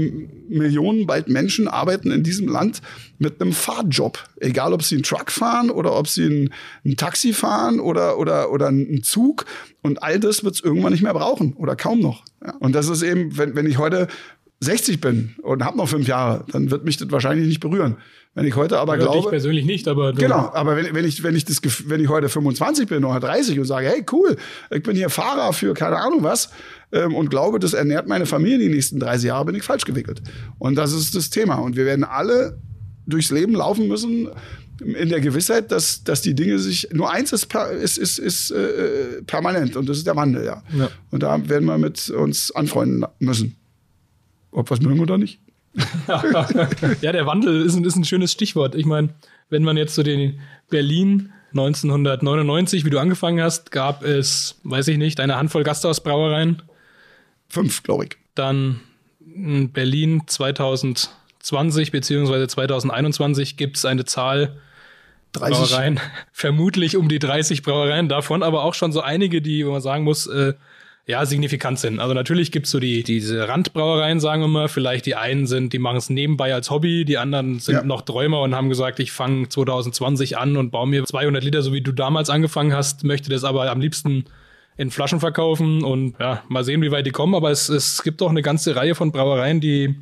Millionen 0.50 1.06
bald 1.06 1.28
Menschen 1.28 1.68
arbeiten 1.68 2.12
in 2.12 2.24
diesem 2.24 2.48
Land 2.48 2.82
mit 3.20 3.42
einem 3.42 3.52
Fahrjob. 3.52 4.18
Egal, 4.40 4.74
ob 4.74 4.84
sie 4.84 4.96
einen 4.96 5.04
Truck 5.04 5.32
fahren 5.32 5.70
oder 5.70 5.98
ob 5.98 6.08
sie 6.08 6.50
ein, 6.84 6.93
ein 6.94 6.98
Taxi 6.98 7.34
fahren 7.34 7.80
oder, 7.80 8.18
oder, 8.18 8.52
oder 8.52 8.68
einen 8.68 9.04
Zug. 9.04 9.46
Und 9.82 10.02
all 10.02 10.20
das 10.20 10.44
wird 10.44 10.56
es 10.56 10.62
irgendwann 10.62 10.92
nicht 10.92 11.04
mehr 11.04 11.14
brauchen 11.14 11.54
oder 11.54 11.76
kaum 11.76 12.00
noch. 12.00 12.24
Ja, 12.44 12.56
und 12.60 12.74
das 12.74 12.88
ist 12.88 13.02
eben, 13.02 13.38
wenn, 13.38 13.56
wenn 13.56 13.66
ich 13.66 13.78
heute 13.78 14.08
60 14.60 15.02
bin 15.02 15.36
und 15.42 15.64
habe 15.64 15.78
noch 15.78 15.90
fünf 15.90 16.08
Jahre, 16.08 16.46
dann 16.52 16.72
wird 16.72 16.86
mich 16.86 16.98
das 16.98 17.12
wahrscheinlich 17.12 17.48
nicht 17.48 17.60
berühren. 17.60 17.98
Wenn 18.36 18.46
ich 18.46 18.56
heute 18.56 18.80
aber 18.80 18.98
ja, 18.98 19.04
glaube. 19.04 19.20
Ich 19.20 19.30
persönlich 19.30 19.66
nicht, 19.66 19.88
aber. 19.88 20.14
Genau, 20.14 20.50
aber 20.54 20.76
wenn, 20.76 20.96
wenn, 20.96 21.06
ich, 21.06 21.22
wenn, 21.22 21.36
ich 21.36 21.46
das, 21.46 21.62
wenn 21.88 22.02
ich 22.02 22.10
heute 22.10 22.30
25 22.30 22.88
bin 22.88 23.06
oder 23.06 23.20
30 23.20 23.60
und 23.60 23.66
sage, 23.66 23.88
hey, 23.88 24.04
cool, 24.12 24.38
ich 24.72 24.82
bin 24.82 24.96
hier 24.96 25.10
Fahrer 25.10 25.54
für 25.54 25.74
keine 25.76 25.98
Ahnung 25.98 26.24
was 26.24 26.50
ähm, 26.92 27.14
und 27.14 27.30
glaube, 27.30 27.60
das 27.60 27.74
ernährt 27.74 28.08
meine 28.08 28.26
Familie 28.26 28.58
die 28.58 28.70
nächsten 28.70 29.00
30 29.00 29.28
Jahre, 29.28 29.46
bin 29.46 29.56
ich 29.56 29.64
falsch 29.64 29.86
gewickelt. 29.86 30.24
Und 30.58 30.76
das 30.76 30.94
ist 30.94 31.16
das 31.16 31.30
Thema. 31.30 31.56
Und 31.56 31.76
wir 31.76 31.86
werden 31.86 32.04
alle 32.04 32.58
durchs 33.06 33.32
Leben 33.32 33.54
laufen 33.54 33.88
müssen 33.88 34.30
in 34.80 35.10
der 35.10 35.22
Gewissheit, 35.22 35.72
dass, 35.72 36.04
dass 36.04 36.22
die 36.22 36.34
Dinge 36.34 36.60
sich. 36.60 36.90
Nur 36.92 37.12
eins 37.12 37.32
ist, 37.32 37.54
ist, 37.54 37.98
ist, 37.98 38.20
ist 38.20 38.52
äh, 38.52 39.22
permanent 39.26 39.76
und 39.76 39.88
das 39.88 39.98
ist 39.98 40.08
der 40.08 40.16
Wandel, 40.16 40.46
ja. 40.46 40.64
ja. 40.78 40.90
Und 41.12 41.24
da 41.24 41.48
werden 41.48 41.66
wir 41.66 41.78
mit 41.78 42.10
uns 42.10 42.52
anfreunden 42.52 43.06
müssen. 43.20 43.56
Ob 44.52 44.70
wir 44.70 44.76
es 44.76 44.82
mögen 44.82 45.00
oder 45.00 45.18
nicht 45.18 45.40
ja, 47.02 47.12
der 47.12 47.26
Wandel 47.26 47.66
ist 47.66 47.76
ein, 47.76 47.84
ist 47.84 47.96
ein 47.96 48.06
schönes 48.06 48.32
Stichwort. 48.32 48.76
Ich 48.76 48.86
meine, 48.86 49.10
wenn 49.50 49.64
man 49.64 49.78
jetzt 49.78 49.96
so 49.96 50.04
den 50.04 50.40
Berlin 50.70 51.34
1999, 51.52 52.86
wie 52.86 52.90
du 52.90 53.00
angefangen 53.00 53.42
hast, 53.42 53.72
gab 53.72 54.04
es, 54.04 54.60
weiß 54.64 54.88
ich 54.90 54.98
nicht, 54.98 55.20
eine 55.20 55.36
Handvoll 55.36 55.64
Gasthausbrauereien. 55.64 56.62
Fünf, 57.50 57.84
glaube 57.84 58.06
ich. 58.06 58.18
Dann 58.36 58.82
in 59.20 59.72
Berlin 59.72 60.24
2020 61.44 61.92
beziehungsweise 61.92 62.48
2021 62.48 63.58
gibt 63.58 63.78
es 63.78 63.86
eine 63.86 64.06
Zahl 64.06 64.58
30. 65.34 65.58
Brauereien, 65.58 66.00
vermutlich 66.32 66.96
um 66.96 67.10
die 67.10 67.20
30 67.20 67.64
Brauereien, 67.64 68.08
davon 68.08 68.44
aber 68.44 68.64
auch 68.64 68.74
schon 68.74 68.92
so 68.92 69.02
einige, 69.02 69.42
die, 69.42 69.66
wo 69.66 69.72
man 69.72 69.82
sagen 69.82 70.04
muss, 70.04 70.26
äh, 70.28 70.54
ja, 71.06 71.26
signifikant 71.26 71.80
sind. 71.80 72.00
Also 72.00 72.14
natürlich 72.14 72.54
gibt's 72.54 72.72
so 72.72 72.80
die, 72.80 73.04
diese 73.04 73.46
Randbrauereien, 73.50 74.22
sagen 74.22 74.42
wir 74.42 74.48
mal. 74.48 74.70
Vielleicht 74.70 75.06
die 75.06 75.16
einen 75.16 75.48
sind, 75.48 75.74
die 75.74 75.80
machen 75.80 75.98
es 75.98 76.10
nebenbei 76.10 76.54
als 76.54 76.70
Hobby, 76.70 77.04
die 77.04 77.18
anderen 77.18 77.60
sind 77.60 77.76
ja. 77.76 77.84
noch 77.84 78.04
Träumer 78.04 78.40
und 78.40 78.56
haben 78.56 78.70
gesagt, 78.70 79.02
ich 79.02 79.12
fange 79.12 79.50
2020 79.50 80.38
an 80.38 80.56
und 80.56 80.72
baue 80.72 80.88
mir 80.88 81.04
200 81.04 81.44
Liter, 81.44 81.62
so 81.62 81.74
wie 81.74 81.82
du 81.82 81.92
damals 81.92 82.30
angefangen 82.30 82.74
hast, 82.74 83.04
möchte 83.04 83.30
das 83.30 83.44
aber 83.44 83.70
am 83.70 83.82
liebsten 83.82 84.24
in 84.78 84.92
Flaschen 84.92 85.20
verkaufen 85.20 85.84
und 85.84 86.16
ja, 86.20 86.42
mal 86.48 86.64
sehen, 86.64 86.82
wie 86.82 86.92
weit 86.92 87.06
die 87.06 87.12
kommen. 87.12 87.36
Aber 87.36 87.52
es, 87.52 87.68
es 87.68 88.02
gibt 88.02 88.22
auch 88.22 88.30
eine 88.30 88.42
ganze 88.42 88.78
Reihe 88.78 88.96
von 88.96 89.12
Brauereien, 89.12 89.60
die 89.60 89.96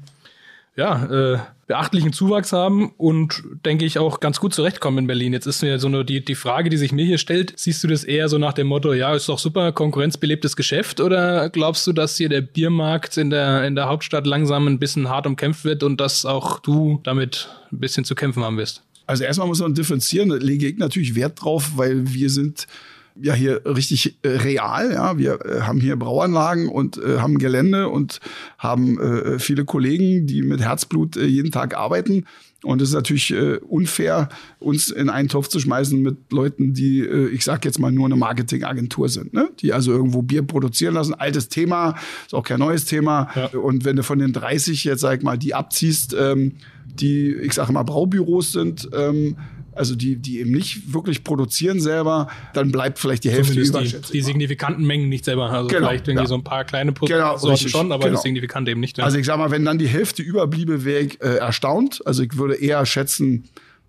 ja, 0.76 1.34
äh, 1.34 1.40
beachtlichen 1.68 2.12
Zuwachs 2.12 2.54
haben 2.54 2.92
und 2.98 3.44
denke 3.66 3.86
ich 3.86 3.98
auch 3.98 4.20
ganz 4.20 4.40
gut 4.40 4.54
zurechtkommen 4.54 5.00
in 5.00 5.08
Berlin. 5.08 5.34
Jetzt 5.34 5.46
ist 5.46 5.62
mir 5.62 5.80
so 5.80 5.88
eine, 5.88 6.04
die, 6.04 6.24
die 6.24 6.36
Frage, 6.36 6.70
die 6.70 6.78
sich 6.78 6.92
mir 6.92 7.06
hier 7.06 7.18
stellt, 7.18 7.54
siehst 7.58 7.84
du 7.84 7.88
das 7.88 8.04
eher 8.04 8.30
so 8.30 8.38
nach 8.38 8.54
dem 8.54 8.68
Motto, 8.68 8.94
ja, 8.94 9.16
ist 9.16 9.30
doch 9.30 9.40
super, 9.40 9.72
konkurrenzbelebtes 9.72 10.56
Geschäft 10.56 11.00
oder 11.00 11.50
glaubst 11.50 11.88
du, 11.88 11.94
dass 11.94 12.18
hier 12.18 12.30
der 12.30 12.42
Biermarkt 12.42 13.18
in 13.18 13.30
der, 13.30 13.66
in 13.66 13.76
der 13.76 13.88
Hauptstadt 13.88 14.28
langsam 14.28 14.68
ein 14.68 14.80
bisschen 14.80 15.10
hart 15.10 15.28
umkämpft 15.28 15.64
wird 15.64 15.84
und 15.84 16.02
dass 16.02 16.26
auch 16.26 16.60
du 16.60 17.00
damit 17.04 17.50
ein 17.72 17.80
bisschen 17.80 18.04
zu 18.04 18.16
kämpfen 18.16 18.44
haben 18.44 18.58
wirst? 18.58 18.84
Also 19.08 19.24
erstmal 19.24 19.48
muss 19.48 19.60
man 19.60 19.74
differenzieren, 19.74 20.30
da 20.30 20.36
lege 20.36 20.68
ich 20.68 20.78
natürlich 20.78 21.16
Wert 21.16 21.42
drauf, 21.42 21.72
weil 21.76 22.14
wir 22.14 22.30
sind 22.30 22.68
ja 23.16 23.34
hier 23.34 23.62
richtig 23.66 24.18
äh, 24.24 24.30
real. 24.30 24.92
Ja, 24.94 25.18
wir 25.18 25.46
äh, 25.46 25.62
haben 25.62 25.80
hier 25.80 25.96
Brauanlagen 25.96 26.70
und 26.70 26.98
äh, 26.98 27.20
haben 27.20 27.38
Gelände 27.38 27.90
und 27.90 28.20
haben 28.58 29.00
äh, 29.00 29.40
viele 29.40 29.66
Kollegen, 29.66 30.28
die 30.28 30.42
mit 30.42 30.62
Herzblut 30.62 31.18
äh, 31.18 31.26
jeden 31.26 31.52
Tag 31.52 31.76
arbeiten. 31.76 32.26
Und 32.64 32.82
es 32.82 32.90
ist 32.90 32.96
natürlich 32.96 33.32
äh, 33.32 33.58
unfair, 33.58 34.30
uns 34.60 34.90
in 34.90 35.10
einen 35.10 35.30
Topf 35.30 35.48
zu 35.48 35.60
schmeißen 35.60 36.00
mit 36.00 36.32
Leuten, 36.32 36.74
die, 36.74 37.00
äh, 37.00 37.30
ich 37.30 37.44
sag 37.44 37.66
jetzt 37.66 37.80
mal, 37.80 37.92
nur 37.92 38.06
eine 38.06 38.16
Marketingagentur 38.16 39.10
sind, 39.10 39.34
ne? 39.34 39.50
die 39.62 39.74
also 39.74 39.92
irgendwo 39.92 40.22
Bier 40.22 40.44
produzieren 40.44 40.94
lassen. 40.94 41.16
Altes 41.16 41.50
Thema, 41.50 41.96
ist 42.26 42.36
auch 42.36 42.44
kein 42.44 42.60
neues 42.60 42.86
Thema. 42.86 43.30
Ja. 43.36 43.48
Und 43.60 43.84
wenn 43.84 43.96
du 43.96 44.04
von 44.04 44.20
den 44.20 44.32
30 44.32 44.84
jetzt, 44.84 45.02
sag 45.02 45.18
ich 45.18 45.24
mal, 45.24 45.40
die 45.40 45.56
abziehst, 45.56 46.16
ähm, 46.18 46.54
die, 46.86 47.34
ich 47.34 47.54
sage 47.54 47.74
mal, 47.74 47.84
Braubüros 47.84 48.52
sind, 48.52 48.90
ähm, 48.94 49.38
also 49.82 49.96
die, 49.96 50.16
die 50.16 50.40
eben 50.42 50.52
nicht 50.52 50.94
wirklich 50.94 51.24
produzieren 51.24 51.80
selber, 51.80 52.28
dann 52.54 52.72
bleibt 52.72 53.00
vielleicht 53.00 53.24
die 53.24 53.32
Hälfte 53.32 53.60
über. 53.60 53.82
Die, 53.82 53.96
die 54.14 54.22
signifikanten 54.22 54.86
Mengen 54.86 55.10
nicht 55.10 55.26
selber. 55.26 55.50
Also 55.50 55.70
genau, 55.70 55.88
vielleicht 55.88 56.08
irgendwie 56.08 56.24
ja. 56.24 56.30
so 56.30 56.36
ein 56.36 56.44
paar 56.44 56.66
kleine 56.66 56.92
Produkte 56.92 57.16
genau, 57.16 57.36
Sorten 57.36 57.68
schon, 57.68 57.92
aber 57.92 58.04
genau. 58.04 58.14
das 58.14 58.22
signifikant 58.22 58.70
eben 58.70 58.80
nicht. 58.80 59.00
Ja. 59.00 59.06
Also 59.06 59.18
ich 59.18 59.26
sag 59.26 59.40
mal, 59.40 59.50
wenn 59.50 59.66
dann 59.66 59.80
die 59.80 59.88
Hälfte 59.88 60.22
überbliebe, 60.22 60.86
wäre 60.86 61.02
ich 61.02 61.20
äh, 61.20 61.38
erstaunt. 61.38 62.04
Also 62.06 62.22
ich 62.22 62.38
würde 62.38 62.54
eher 62.54 62.86
schätzen, 62.86 63.46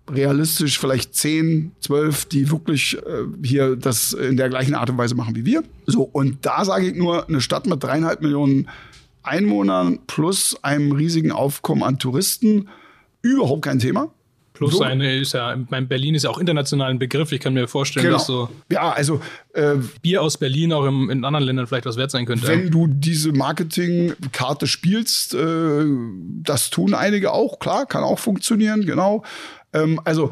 realistisch 0.09 0.79
vielleicht 0.79 1.13
10, 1.13 1.73
12, 1.79 2.25
die 2.25 2.49
wirklich 2.49 2.97
äh, 2.97 3.25
hier 3.45 3.75
das 3.75 4.13
in 4.13 4.35
der 4.35 4.49
gleichen 4.49 4.73
Art 4.73 4.89
und 4.89 4.97
Weise 4.97 5.13
machen 5.13 5.35
wie 5.35 5.45
wir. 5.45 5.63
So, 5.85 6.01
und 6.01 6.43
da 6.43 6.65
sage 6.65 6.87
ich 6.87 6.95
nur, 6.95 7.29
eine 7.29 7.39
Stadt 7.39 7.67
mit 7.67 7.83
dreieinhalb 7.83 8.21
Millionen 8.21 8.67
Einwohnern 9.21 9.99
plus 10.07 10.57
einem 10.63 10.91
riesigen 10.91 11.31
Aufkommen 11.31 11.83
an 11.83 11.99
Touristen, 11.99 12.67
überhaupt 13.21 13.61
kein 13.61 13.77
Thema. 13.77 14.11
Plus 14.67 14.79
so. 14.79 14.83
eine 14.83 15.17
ist 15.17 15.33
ja, 15.33 15.55
mein 15.69 15.87
Berlin 15.87 16.15
ist 16.15 16.23
ja 16.23 16.29
auch 16.29 16.37
international 16.37 16.89
ein 16.89 16.99
Begriff. 16.99 17.31
Ich 17.31 17.39
kann 17.39 17.53
mir 17.53 17.67
vorstellen, 17.67 18.05
genau. 18.05 18.17
dass 18.17 18.27
so 18.27 18.49
ja, 18.71 18.91
also, 18.91 19.21
äh, 19.53 19.75
Bier 20.01 20.21
aus 20.21 20.37
Berlin 20.37 20.73
auch 20.73 20.85
im, 20.85 21.09
in 21.09 21.25
anderen 21.25 21.45
Ländern 21.45 21.67
vielleicht 21.67 21.85
was 21.85 21.97
wert 21.97 22.11
sein 22.11 22.25
könnte. 22.25 22.47
Wenn 22.47 22.71
du 22.71 22.87
diese 22.87 23.31
Marketingkarte 23.31 24.67
spielst, 24.67 25.33
äh, 25.33 25.85
das 26.43 26.69
tun 26.69 26.93
einige 26.93 27.31
auch, 27.31 27.59
klar, 27.59 27.85
kann 27.85 28.03
auch 28.03 28.19
funktionieren, 28.19 28.85
genau. 28.85 29.23
Ähm, 29.73 29.99
also 30.03 30.31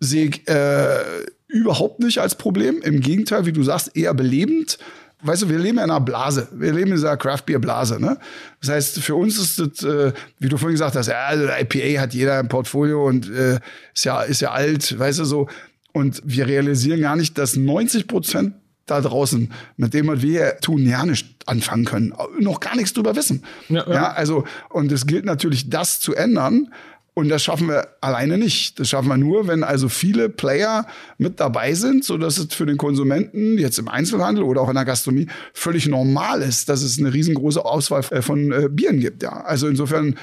sehe 0.00 0.26
ich 0.26 0.48
äh, 0.48 1.02
überhaupt 1.46 2.00
nicht 2.00 2.18
als 2.18 2.36
Problem. 2.36 2.80
Im 2.82 3.00
Gegenteil, 3.00 3.46
wie 3.46 3.52
du 3.52 3.62
sagst, 3.62 3.96
eher 3.96 4.14
belebend. 4.14 4.78
Weißt 5.22 5.42
du, 5.42 5.48
wir 5.48 5.58
leben 5.58 5.78
in 5.78 5.84
einer 5.84 6.00
Blase. 6.00 6.48
Wir 6.52 6.72
leben 6.72 6.88
in 6.88 6.96
dieser 6.96 7.16
Craft 7.16 7.42
Beer 7.46 7.58
Blase. 7.58 8.00
Ne? 8.00 8.18
Das 8.60 8.70
heißt, 8.70 9.00
für 9.00 9.14
uns 9.14 9.38
ist 9.38 9.58
das, 9.58 9.84
äh, 9.84 10.12
wie 10.38 10.48
du 10.48 10.56
vorhin 10.56 10.74
gesagt 10.74 10.96
hast, 10.96 11.08
ja, 11.08 11.26
also 11.26 11.44
IPA 11.44 12.00
hat 12.00 12.14
jeder 12.14 12.40
im 12.40 12.48
Portfolio 12.48 13.06
und 13.06 13.30
äh, 13.30 13.60
ist 13.94 14.04
ja 14.04 14.22
ist 14.22 14.40
ja 14.40 14.52
alt, 14.52 14.98
weißt 14.98 15.18
du 15.18 15.24
so. 15.24 15.48
Und 15.92 16.22
wir 16.24 16.46
realisieren 16.46 17.00
gar 17.00 17.16
nicht, 17.16 17.36
dass 17.36 17.56
90 17.56 18.06
Prozent 18.06 18.54
da 18.86 19.00
draußen, 19.00 19.52
mit 19.76 19.94
dem 19.94 20.08
was 20.08 20.22
wir 20.22 20.58
tun, 20.58 20.86
ja 20.86 21.04
nicht 21.04 21.26
anfangen 21.46 21.84
können, 21.84 22.12
noch 22.38 22.60
gar 22.60 22.76
nichts 22.76 22.92
drüber 22.92 23.16
wissen. 23.16 23.44
Ja, 23.68 23.86
ja. 23.86 23.92
ja 23.92 24.12
also 24.12 24.44
und 24.68 24.90
es 24.92 25.06
gilt 25.06 25.24
natürlich, 25.24 25.70
das 25.70 26.00
zu 26.00 26.14
ändern. 26.14 26.72
Und 27.14 27.28
das 27.28 27.42
schaffen 27.42 27.68
wir 27.68 27.88
alleine 28.00 28.38
nicht. 28.38 28.78
Das 28.78 28.88
schaffen 28.88 29.08
wir 29.08 29.16
nur, 29.16 29.48
wenn 29.48 29.64
also 29.64 29.88
viele 29.88 30.28
Player 30.28 30.86
mit 31.18 31.40
dabei 31.40 31.74
sind, 31.74 32.04
so 32.04 32.16
dass 32.16 32.38
es 32.38 32.54
für 32.54 32.66
den 32.66 32.76
Konsumenten 32.76 33.58
jetzt 33.58 33.78
im 33.78 33.88
Einzelhandel 33.88 34.44
oder 34.44 34.60
auch 34.60 34.68
in 34.68 34.76
der 34.76 34.84
Gastronomie 34.84 35.26
völlig 35.52 35.88
normal 35.88 36.42
ist, 36.42 36.68
dass 36.68 36.82
es 36.82 36.98
eine 36.98 37.12
riesengroße 37.12 37.64
Auswahl 37.64 38.04
äh, 38.10 38.22
von 38.22 38.52
äh, 38.52 38.68
Bieren 38.70 39.00
gibt. 39.00 39.22
Ja, 39.22 39.42
also 39.42 39.66
insofern 39.66 40.16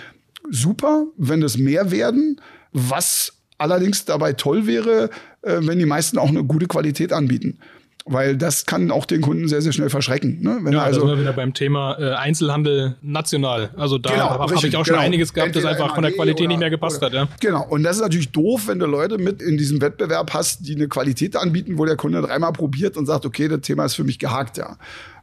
super, 0.50 1.06
wenn 1.18 1.44
es 1.44 1.58
mehr 1.58 1.92
werden. 1.92 2.40
Was 2.72 3.34
allerdings 3.58 4.06
dabei 4.06 4.34
toll 4.34 4.66
wäre, 4.66 5.10
äh, 5.42 5.60
wenn 5.62 5.80
die 5.80 5.86
meisten 5.86 6.18
auch 6.18 6.30
eine 6.30 6.44
gute 6.44 6.68
Qualität 6.68 7.12
anbieten 7.12 7.60
weil 8.08 8.38
das 8.38 8.66
kann 8.66 8.92
auch 8.92 9.06
den 9.06 9.22
Kunden 9.22 9.48
sehr, 9.48 9.62
sehr 9.62 9.72
schnell 9.72 9.90
verschrecken. 9.90 10.42
Ne? 10.42 10.60
Wenn 10.62 10.74
ja, 10.74 10.84
also, 10.84 11.02
da 11.02 11.08
sind 11.08 11.18
wir 11.18 11.22
wieder 11.22 11.34
beim 11.34 11.54
Thema 11.54 11.98
äh, 12.00 12.14
Einzelhandel 12.14 12.96
national. 13.02 13.72
Also 13.78 13.98
da 13.98 14.12
genau, 14.12 14.30
habe 14.30 14.44
hab 14.44 14.52
ich 14.52 14.76
auch 14.76 14.86
schon 14.86 14.94
genau. 14.94 15.06
einiges 15.06 15.34
gehabt, 15.34 15.48
Entweder 15.48 15.70
das 15.70 15.82
einfach 15.82 15.96
von 15.96 16.04
der 16.04 16.14
Qualität 16.14 16.48
nicht 16.48 16.60
mehr 16.60 16.70
gepasst 16.70 16.98
oder, 16.98 17.08
hat. 17.08 17.14
Ja? 17.14 17.28
Genau, 17.40 17.66
und 17.68 17.84
das 17.84 17.98
ist 17.98 18.02
natürlich 18.02 18.32
doof, 18.32 18.68
wenn 18.68 18.80
du 18.80 18.86
Leute 18.86 19.18
mit 19.18 19.42
in 19.42 19.58
diesem 19.58 19.82
Wettbewerb 19.82 20.34
hast, 20.34 20.68
die 20.68 20.76
eine 20.76 20.88
Qualität 20.88 21.36
anbieten, 21.36 21.78
wo 21.78 21.86
der 21.86 21.96
Kunde 21.96 22.22
dreimal 22.22 22.54
probiert 22.54 22.98
und 22.98 23.06
sagt, 23.06 23.26
okay, 23.26 23.48
das 23.48 23.62
Thema 23.62 23.86
ist 23.86 23.96
für 23.96 24.04
mich 24.04 24.20
gehakt, 24.20 24.58
ja. 24.58 24.78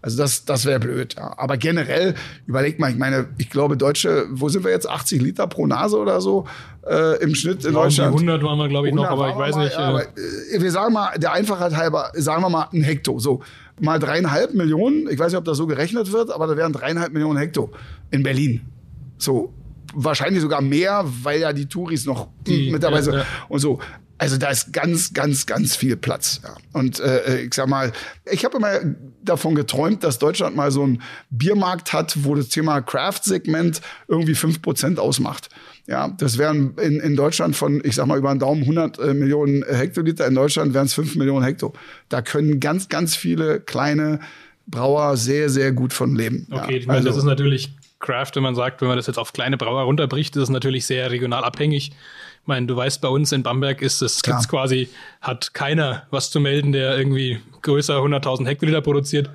Also 0.05 0.19
das, 0.19 0.45
das 0.45 0.67
wäre 0.67 0.79
blöd. 0.81 1.15
Ja. 1.17 1.33
Aber 1.39 1.57
generell, 1.57 2.15
überleg 2.47 2.79
mal, 2.79 2.91
ich 2.91 2.99
meine, 2.99 3.27
ich 3.39 3.49
glaube, 3.49 3.79
Deutsche, 3.79 4.27
wo 4.31 4.51
sind 4.51 4.63
wir 4.63 4.71
jetzt? 4.71 4.87
80 4.87 5.23
Liter 5.23 5.47
pro 5.47 5.67
Nase 5.67 5.97
oder 5.97 6.21
so 6.21 6.47
äh, 6.87 7.23
im 7.23 7.35
Schnitt 7.35 7.65
in 7.65 7.73
ja, 7.73 7.83
Deutschland? 7.83 8.13
100 8.13 8.43
waren 8.43 8.59
wir, 8.59 8.69
glaube 8.69 8.89
ich, 8.89 8.95
noch, 8.95 9.07
aber 9.07 9.31
ich 9.31 9.37
weiß 9.37 9.55
mal, 9.55 9.65
nicht. 9.65 9.73
Ja, 9.73 9.89
aber, 9.89 10.03
äh, 10.03 10.61
wir 10.61 10.71
sagen 10.71 10.93
mal, 10.93 11.19
der 11.19 11.33
Einfachheit 11.33 11.75
halber, 11.75 12.13
sagen 12.13 12.43
wir 12.43 12.51
mal 12.51 12.69
ein 12.71 12.83
Hekto. 12.83 13.19
So, 13.19 13.41
mal 13.81 13.99
dreieinhalb 13.99 14.53
Millionen, 14.53 15.09
ich 15.09 15.19
weiß 15.19 15.33
nicht, 15.33 15.39
ob 15.39 15.47
das 15.47 15.57
so 15.57 15.67
gerechnet 15.67 16.13
wird, 16.13 16.31
aber 16.31 16.49
da 16.49 16.57
wären 16.59 16.75
dreieinhalb 16.75 17.15
Millionen 17.15 17.39
Hekto 17.39 17.73
in 18.11 18.23
Berlin. 18.23 18.61
So, 19.17 19.55
wahrscheinlich 19.95 20.43
sogar 20.43 20.61
mehr, 20.61 21.03
weil 21.23 21.41
ja 21.41 21.55
die 21.55 21.65
Touris 21.65 22.05
noch 22.05 22.29
die, 22.47 22.71
mit 22.71 22.83
dabei 22.83 23.01
sind 23.01 23.15
ja, 23.15 23.21
ja. 23.21 23.27
und 23.49 23.61
so. 23.61 23.81
Also 24.19 24.37
da 24.37 24.49
ist 24.49 24.73
ganz, 24.73 25.13
ganz, 25.13 25.47
ganz 25.47 25.75
viel 25.75 25.97
Platz. 25.97 26.41
Ja. 26.43 26.57
Und 26.73 27.01
äh, 27.01 27.43
ich 27.43 27.55
sag 27.55 27.69
mal, 27.69 27.93
ich 28.31 28.45
habe 28.45 28.59
immer 28.59 28.81
davon 29.23 29.55
geträumt, 29.55 30.05
dass 30.05 30.19
Deutschland 30.19 30.55
mal 30.55 30.71
so 30.71 30.83
einen 30.83 31.03
Biermarkt 31.31 31.93
hat, 31.93 32.25
wo 32.25 32.35
das 32.35 32.49
Thema 32.49 32.81
Craft-Segment 32.81 33.81
irgendwie 34.07 34.35
fünf 34.35 34.63
Prozent 34.63 34.99
ausmacht. 34.99 35.49
Ja, 35.87 36.09
das 36.09 36.39
wären 36.39 36.77
in, 36.79 37.01
in 37.01 37.17
Deutschland 37.17 37.57
von, 37.57 37.83
ich 37.85 37.97
sag 37.97 38.07
mal, 38.07 38.19
über 38.19 38.33
den 38.33 38.39
Daumen 38.39 38.63
100 38.63 38.99
äh, 38.99 39.15
Millionen 39.15 39.65
Hektoliter. 39.65 40.27
In 40.27 40.35
Deutschland 40.35 40.75
wären 40.75 40.87
es 40.87 40.95
5 40.95 41.17
Millionen 41.17 41.45
Hekto. 41.45 41.75
Da 42.09 42.23
können 42.23 42.61
ganz, 42.61 42.89
ganz 42.89 43.17
viele 43.17 43.61
kleine 43.61 44.21
Brauer 44.67 45.17
sehr, 45.17 45.51
sehr 45.51 45.73
gut 45.73 45.93
von 45.93 46.15
leben. 46.15 46.47
Okay, 46.51 46.73
ja, 46.73 46.79
ich 46.79 46.87
meine, 46.87 46.99
also, 46.99 47.09
das 47.11 47.19
ist 47.19 47.25
natürlich 47.25 47.75
Craft, 47.99 48.31
wenn 48.35 48.43
man 48.43 48.55
sagt, 48.55 48.81
wenn 48.81 48.89
man 48.89 48.97
das 48.97 49.07
jetzt 49.07 49.19
auf 49.19 49.33
kleine 49.33 49.57
Brauer 49.57 49.83
runterbricht, 49.83 50.37
ist 50.37 50.43
es 50.43 50.49
natürlich 50.49 50.87
sehr 50.87 51.11
regional 51.11 51.45
abhängig. 51.45 51.93
Ich 52.45 52.49
meine, 52.49 52.67
du 52.67 52.77
weißt, 52.77 53.01
bei 53.01 53.09
uns 53.09 53.33
in 53.33 53.43
Bamberg 53.43 53.81
ist 53.81 54.03
es 54.03 54.21
gibt's 54.21 54.49
quasi, 54.49 54.91
hat 55.23 55.55
keiner 55.55 56.03
was 56.11 56.31
zu 56.31 56.41
melden, 56.41 56.73
der 56.73 56.95
irgendwie 56.95 57.41
größer 57.63 57.97
100.000 57.97 58.47
Hektoliter 58.47 58.83
produziert. 58.83 59.31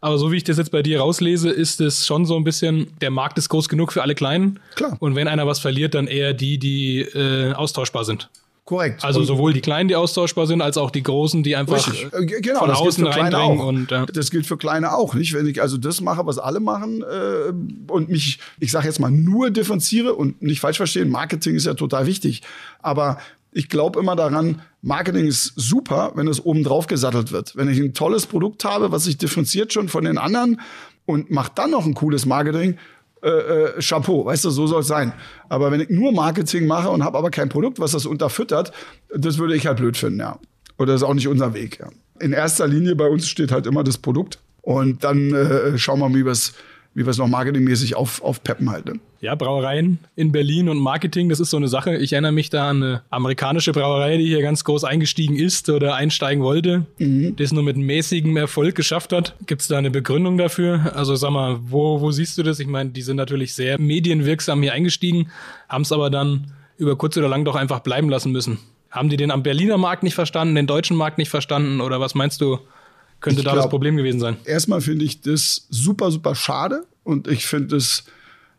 Aber 0.00 0.16
so 0.16 0.32
wie 0.32 0.38
ich 0.38 0.44
das 0.44 0.56
jetzt 0.56 0.70
bei 0.70 0.80
dir 0.80 1.00
rauslese, 1.00 1.50
ist 1.50 1.82
es 1.82 2.06
schon 2.06 2.24
so 2.24 2.34
ein 2.34 2.44
bisschen, 2.44 2.96
der 3.02 3.10
Markt 3.10 3.36
ist 3.36 3.50
groß 3.50 3.68
genug 3.68 3.92
für 3.92 4.00
alle 4.00 4.14
Kleinen. 4.14 4.58
Klar. 4.74 4.96
Und 5.00 5.14
wenn 5.16 5.28
einer 5.28 5.46
was 5.46 5.58
verliert, 5.58 5.94
dann 5.94 6.06
eher 6.06 6.32
die, 6.32 6.56
die 6.56 7.00
äh, 7.00 7.52
austauschbar 7.52 8.06
sind. 8.06 8.30
Korrekt. 8.66 9.04
Also 9.04 9.20
und 9.20 9.26
sowohl 9.26 9.52
die 9.52 9.60
Kleinen, 9.60 9.86
die 9.88 9.94
austauschbar 9.94 10.48
sind, 10.48 10.60
als 10.60 10.76
auch 10.76 10.90
die 10.90 11.04
Großen, 11.04 11.44
die 11.44 11.54
einfach 11.54 11.76
richtig. 11.76 12.12
Äh, 12.12 12.26
genau, 12.26 12.58
von 12.58 12.70
außen 12.72 13.06
reindringen. 13.06 13.60
Und, 13.60 13.92
ja. 13.92 14.06
Das 14.06 14.32
gilt 14.32 14.44
für 14.44 14.56
Kleine 14.56 14.92
auch, 14.92 15.14
nicht? 15.14 15.34
Wenn 15.34 15.46
ich 15.46 15.62
also 15.62 15.76
das 15.76 16.00
mache, 16.00 16.26
was 16.26 16.38
alle 16.38 16.58
machen 16.58 17.02
äh, 17.02 17.52
und 17.92 18.08
mich, 18.08 18.40
ich 18.58 18.72
sage 18.72 18.88
jetzt 18.88 18.98
mal, 18.98 19.10
nur 19.10 19.50
differenziere 19.50 20.14
und 20.14 20.42
nicht 20.42 20.58
falsch 20.58 20.78
verstehen, 20.78 21.10
Marketing 21.10 21.54
ist 21.54 21.66
ja 21.66 21.74
total 21.74 22.06
wichtig. 22.06 22.42
Aber 22.82 23.18
ich 23.52 23.68
glaube 23.68 24.00
immer 24.00 24.16
daran, 24.16 24.60
Marketing 24.82 25.26
ist 25.26 25.52
super, 25.54 26.10
wenn 26.16 26.26
es 26.26 26.44
oben 26.44 26.64
drauf 26.64 26.88
gesattelt 26.88 27.30
wird. 27.30 27.54
Wenn 27.54 27.70
ich 27.70 27.78
ein 27.78 27.94
tolles 27.94 28.26
Produkt 28.26 28.64
habe, 28.64 28.90
was 28.90 29.04
sich 29.04 29.16
differenziert 29.16 29.72
schon 29.72 29.88
von 29.88 30.04
den 30.04 30.18
anderen 30.18 30.60
und 31.06 31.30
macht 31.30 31.56
dann 31.56 31.70
noch 31.70 31.86
ein 31.86 31.94
cooles 31.94 32.26
Marketing, 32.26 32.78
äh, 33.22 33.28
äh, 33.28 33.80
Chapeau, 33.80 34.24
weißt 34.24 34.44
du, 34.44 34.50
so 34.50 34.66
soll 34.66 34.80
es 34.80 34.86
sein. 34.86 35.12
Aber 35.48 35.70
wenn 35.70 35.80
ich 35.80 35.88
nur 35.88 36.12
Marketing 36.12 36.66
mache 36.66 36.90
und 36.90 37.02
habe 37.02 37.16
aber 37.18 37.30
kein 37.30 37.48
Produkt, 37.48 37.80
was 37.80 37.92
das 37.92 38.06
unterfüttert, 38.06 38.72
das 39.14 39.38
würde 39.38 39.56
ich 39.56 39.66
halt 39.66 39.78
blöd 39.78 39.96
finden, 39.96 40.20
ja. 40.20 40.38
Oder 40.78 40.92
das 40.92 41.02
ist 41.02 41.08
auch 41.08 41.14
nicht 41.14 41.28
unser 41.28 41.54
Weg, 41.54 41.78
ja. 41.80 41.88
In 42.20 42.32
erster 42.32 42.66
Linie 42.66 42.94
bei 42.94 43.08
uns 43.08 43.28
steht 43.28 43.52
halt 43.52 43.66
immer 43.66 43.84
das 43.84 43.98
Produkt 43.98 44.38
und 44.62 45.04
dann 45.04 45.32
äh, 45.32 45.78
schauen 45.78 46.00
wir 46.00 46.08
mal, 46.08 46.14
wie 46.14 46.24
wir 46.24 46.32
es 46.32 46.54
wie 46.96 47.04
wir 47.04 47.10
es 47.10 47.18
noch 47.18 47.28
marketingmäßig 47.28 47.94
auf, 47.94 48.22
aufpeppen 48.22 48.70
halt. 48.70 48.86
Ne? 48.86 48.94
Ja, 49.20 49.34
Brauereien 49.34 49.98
in 50.16 50.32
Berlin 50.32 50.70
und 50.70 50.78
Marketing, 50.78 51.28
das 51.28 51.40
ist 51.40 51.50
so 51.50 51.58
eine 51.58 51.68
Sache. 51.68 51.94
Ich 51.94 52.14
erinnere 52.14 52.32
mich 52.32 52.48
da 52.48 52.70
an 52.70 52.82
eine 52.82 53.02
amerikanische 53.10 53.72
Brauerei, 53.72 54.16
die 54.16 54.24
hier 54.24 54.40
ganz 54.40 54.64
groß 54.64 54.84
eingestiegen 54.84 55.36
ist 55.36 55.68
oder 55.68 55.94
einsteigen 55.94 56.42
wollte, 56.42 56.86
mhm. 56.96 57.36
die 57.36 57.42
es 57.42 57.52
nur 57.52 57.62
mit 57.62 57.76
mäßigem 57.76 58.34
Erfolg 58.38 58.74
geschafft 58.74 59.12
hat. 59.12 59.36
Gibt 59.46 59.60
es 59.60 59.68
da 59.68 59.76
eine 59.76 59.90
Begründung 59.90 60.38
dafür? 60.38 60.90
Also 60.96 61.14
sag 61.16 61.32
mal, 61.32 61.58
wo, 61.60 62.00
wo 62.00 62.12
siehst 62.12 62.38
du 62.38 62.42
das? 62.42 62.60
Ich 62.60 62.66
meine, 62.66 62.88
die 62.90 63.02
sind 63.02 63.16
natürlich 63.16 63.52
sehr 63.52 63.78
medienwirksam 63.78 64.62
hier 64.62 64.72
eingestiegen, 64.72 65.30
haben 65.68 65.82
es 65.82 65.92
aber 65.92 66.08
dann 66.08 66.54
über 66.78 66.96
kurz 66.96 67.14
oder 67.18 67.28
lang 67.28 67.44
doch 67.44 67.56
einfach 67.56 67.80
bleiben 67.80 68.08
lassen 68.08 68.32
müssen. 68.32 68.58
Haben 68.90 69.10
die 69.10 69.18
den 69.18 69.30
am 69.30 69.42
Berliner 69.42 69.76
Markt 69.76 70.02
nicht 70.02 70.14
verstanden, 70.14 70.54
den 70.54 70.66
deutschen 70.66 70.96
Markt 70.96 71.18
nicht 71.18 71.28
verstanden 71.28 71.82
oder 71.82 72.00
was 72.00 72.14
meinst 72.14 72.40
du? 72.40 72.58
Könnte 73.20 73.42
da 73.42 73.52
glaub, 73.52 73.64
das 73.64 73.70
Problem 73.70 73.96
gewesen 73.96 74.20
sein? 74.20 74.36
Erstmal 74.44 74.80
finde 74.80 75.04
ich 75.04 75.20
das 75.20 75.66
super, 75.70 76.10
super 76.10 76.34
schade 76.34 76.84
und 77.02 77.28
ich 77.28 77.46
finde 77.46 77.76
es 77.76 78.04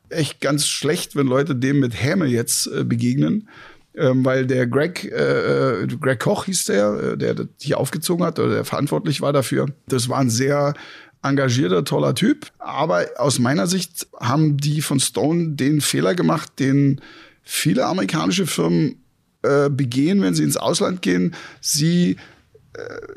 echt 0.09 0.41
ganz 0.41 0.67
schlecht, 0.67 1.15
wenn 1.15 1.27
Leute 1.27 1.55
dem 1.55 1.79
mit 1.79 2.01
Häme 2.01 2.25
jetzt 2.25 2.67
äh, 2.67 2.83
begegnen. 2.83 3.49
Ähm, 3.95 4.23
weil 4.23 4.45
der 4.45 4.67
Greg, 4.67 5.05
äh, 5.05 5.83
äh 5.83 5.87
Greg 5.87 6.19
Koch 6.19 6.45
hieß 6.45 6.65
der, 6.65 6.93
äh, 6.93 7.17
der 7.17 7.33
das 7.33 7.47
hier 7.59 7.79
aufgezogen 7.79 8.23
hat 8.23 8.37
oder 8.37 8.53
der 8.53 8.65
verantwortlich 8.65 9.21
war 9.21 9.33
dafür. 9.33 9.67
Das 9.87 10.07
war 10.07 10.19
ein 10.19 10.29
sehr 10.29 10.75
engagierter, 11.23 11.83
toller 11.83 12.13
Typ. 12.13 12.51
Aber 12.59 13.07
aus 13.17 13.39
meiner 13.39 13.65
Sicht 13.65 14.07
haben 14.19 14.57
die 14.57 14.81
von 14.81 14.99
Stone 14.99 15.55
den 15.55 15.81
Fehler 15.81 16.13
gemacht, 16.13 16.59
den 16.59 17.01
viele 17.41 17.85
amerikanische 17.85 18.45
Firmen 18.45 19.01
äh, 19.41 19.69
begehen, 19.69 20.21
wenn 20.21 20.35
sie 20.35 20.43
ins 20.43 20.57
Ausland 20.57 21.01
gehen. 21.01 21.33
Sie 21.59 22.17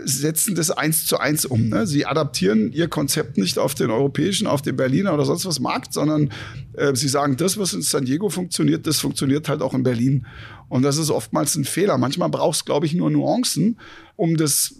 setzen 0.04 0.54
das 0.54 0.70
eins 0.70 1.06
zu 1.06 1.18
eins 1.18 1.44
um. 1.44 1.68
Ne? 1.68 1.86
Sie 1.86 2.06
adaptieren 2.06 2.72
ihr 2.72 2.88
Konzept 2.88 3.38
nicht 3.38 3.58
auf 3.58 3.74
den 3.74 3.90
europäischen, 3.90 4.46
auf 4.46 4.62
den 4.62 4.76
Berliner 4.76 5.12
oder 5.12 5.24
sonst 5.24 5.44
was 5.46 5.60
Markt, 5.60 5.92
sondern 5.92 6.30
äh, 6.74 6.94
sie 6.94 7.08
sagen, 7.08 7.36
das, 7.36 7.58
was 7.58 7.72
in 7.72 7.82
San 7.82 8.04
Diego 8.04 8.30
funktioniert, 8.30 8.86
das 8.86 9.00
funktioniert 9.00 9.48
halt 9.48 9.62
auch 9.62 9.74
in 9.74 9.82
Berlin. 9.82 10.26
Und 10.68 10.82
das 10.82 10.96
ist 10.96 11.10
oftmals 11.10 11.56
ein 11.56 11.64
Fehler. 11.64 11.98
Manchmal 11.98 12.28
brauchst 12.28 12.62
du, 12.62 12.64
glaube 12.66 12.86
ich, 12.86 12.94
nur 12.94 13.10
Nuancen, 13.10 13.78
um 14.16 14.36
das 14.36 14.74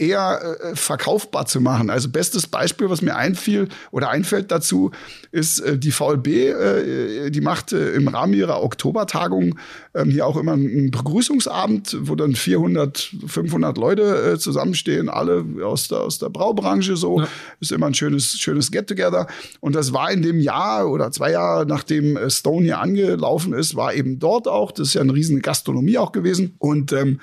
eher 0.00 0.58
äh, 0.60 0.76
verkaufbar 0.76 1.46
zu 1.46 1.60
machen. 1.60 1.90
Also 1.90 2.08
bestes 2.08 2.46
Beispiel, 2.46 2.88
was 2.88 3.02
mir 3.02 3.16
einfiel 3.16 3.68
oder 3.90 4.08
einfällt 4.08 4.50
dazu, 4.50 4.90
ist 5.30 5.60
äh, 5.60 5.78
die 5.78 5.90
VLB, 5.90 6.26
äh, 6.26 7.30
die 7.30 7.40
macht 7.40 7.72
äh, 7.72 7.92
im 7.92 8.08
Rahmen 8.08 8.32
ihrer 8.34 8.62
Oktobertagung 8.62 9.58
ähm, 9.94 10.10
hier 10.10 10.26
auch 10.26 10.36
immer 10.36 10.52
einen 10.52 10.90
Begrüßungsabend, 10.90 11.96
wo 12.00 12.14
dann 12.14 12.34
400, 12.34 13.14
500 13.26 13.76
Leute 13.76 14.32
äh, 14.32 14.38
zusammenstehen, 14.38 15.08
alle 15.08 15.44
aus 15.64 15.88
der, 15.88 16.00
aus 16.00 16.18
der 16.18 16.30
Braubranche 16.30 16.96
so. 16.96 17.20
Ja. 17.20 17.28
Ist 17.60 17.72
immer 17.72 17.86
ein 17.86 17.94
schönes, 17.94 18.38
schönes 18.38 18.70
Get-Together. 18.70 19.26
Und 19.60 19.74
das 19.74 19.92
war 19.92 20.10
in 20.10 20.22
dem 20.22 20.40
Jahr 20.40 20.90
oder 20.90 21.10
zwei 21.10 21.32
Jahre, 21.32 21.66
nachdem 21.66 22.16
äh, 22.16 22.30
Stone 22.30 22.64
hier 22.64 22.78
angelaufen 22.78 23.52
ist, 23.52 23.76
war 23.76 23.92
eben 23.94 24.18
dort 24.18 24.48
auch. 24.48 24.72
Das 24.72 24.88
ist 24.88 24.94
ja 24.94 25.02
eine 25.02 25.14
riesen 25.14 25.42
Gastronomie 25.42 25.98
auch 25.98 26.12
gewesen. 26.12 26.54
Und 26.58 26.92
ähm, 26.92 27.20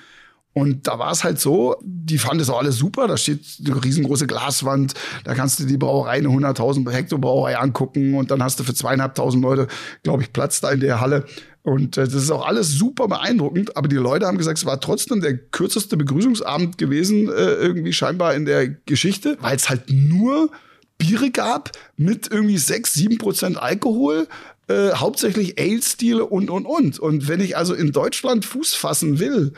und 0.57 0.87
da 0.87 0.97
war 0.97 1.11
es 1.11 1.23
halt 1.23 1.39
so, 1.39 1.75
die 1.83 2.17
fanden 2.17 2.41
es 2.41 2.49
auch 2.49 2.57
alles 2.57 2.77
super. 2.77 3.07
Da 3.07 3.15
steht 3.15 3.41
eine 3.63 3.83
riesengroße 3.83 4.25
Glaswand. 4.25 4.95
Da 5.23 5.35
kannst 5.35 5.59
du 5.59 5.65
die 5.65 5.77
Brauerei, 5.77 6.17
eine 6.17 6.29
100.000 6.29 6.89
Hektar 6.89 7.19
Brauerei 7.19 7.59
angucken. 7.59 8.15
Und 8.15 8.31
dann 8.31 8.41
hast 8.41 8.59
du 8.59 8.63
für 8.63 8.73
zweieinhalbtausend 8.73 9.43
Leute, 9.43 9.67
glaube 10.01 10.23
ich, 10.23 10.33
Platz 10.33 10.59
da 10.59 10.71
in 10.71 10.79
der 10.79 10.99
Halle. 10.99 11.25
Und 11.61 11.97
äh, 11.97 12.05
das 12.05 12.15
ist 12.15 12.31
auch 12.31 12.47
alles 12.47 12.71
super 12.71 13.07
beeindruckend. 13.07 13.77
Aber 13.77 13.87
die 13.87 13.97
Leute 13.97 14.25
haben 14.25 14.39
gesagt, 14.39 14.57
es 14.57 14.65
war 14.65 14.79
trotzdem 14.79 15.21
der 15.21 15.37
kürzeste 15.37 15.95
Begrüßungsabend 15.95 16.79
gewesen, 16.79 17.29
äh, 17.29 17.53
irgendwie 17.53 17.93
scheinbar 17.93 18.33
in 18.33 18.45
der 18.45 18.67
Geschichte, 18.67 19.37
weil 19.41 19.57
es 19.57 19.69
halt 19.69 19.91
nur 19.91 20.49
Biere 20.97 21.29
gab 21.29 21.71
mit 21.97 22.31
irgendwie 22.31 22.57
sechs, 22.57 22.95
sieben 22.95 23.19
Prozent 23.19 23.61
Alkohol 23.61 24.27
äh, 24.69 24.93
hauptsächlich 24.93 25.59
Ale-Stile 25.59 26.25
und, 26.25 26.49
und, 26.49 26.65
und. 26.65 26.99
Und 26.99 27.27
wenn 27.27 27.41
ich 27.41 27.55
also 27.55 27.75
in 27.75 27.91
Deutschland 27.91 28.43
Fuß 28.43 28.73
fassen 28.73 29.19
will, 29.19 29.53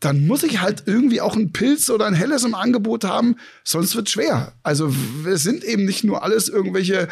dann 0.00 0.26
muss 0.26 0.44
ich 0.44 0.60
halt 0.60 0.84
irgendwie 0.86 1.20
auch 1.20 1.34
ein 1.34 1.52
Pilz 1.52 1.90
oder 1.90 2.06
ein 2.06 2.14
Helles 2.14 2.44
im 2.44 2.54
Angebot 2.54 3.04
haben, 3.04 3.36
sonst 3.64 3.96
wird 3.96 4.08
schwer. 4.08 4.52
Also 4.62 4.94
wir 5.24 5.38
sind 5.38 5.64
eben 5.64 5.84
nicht 5.84 6.04
nur 6.04 6.22
alles 6.22 6.48
irgendwelche. 6.48 7.02
Äh, 7.02 7.08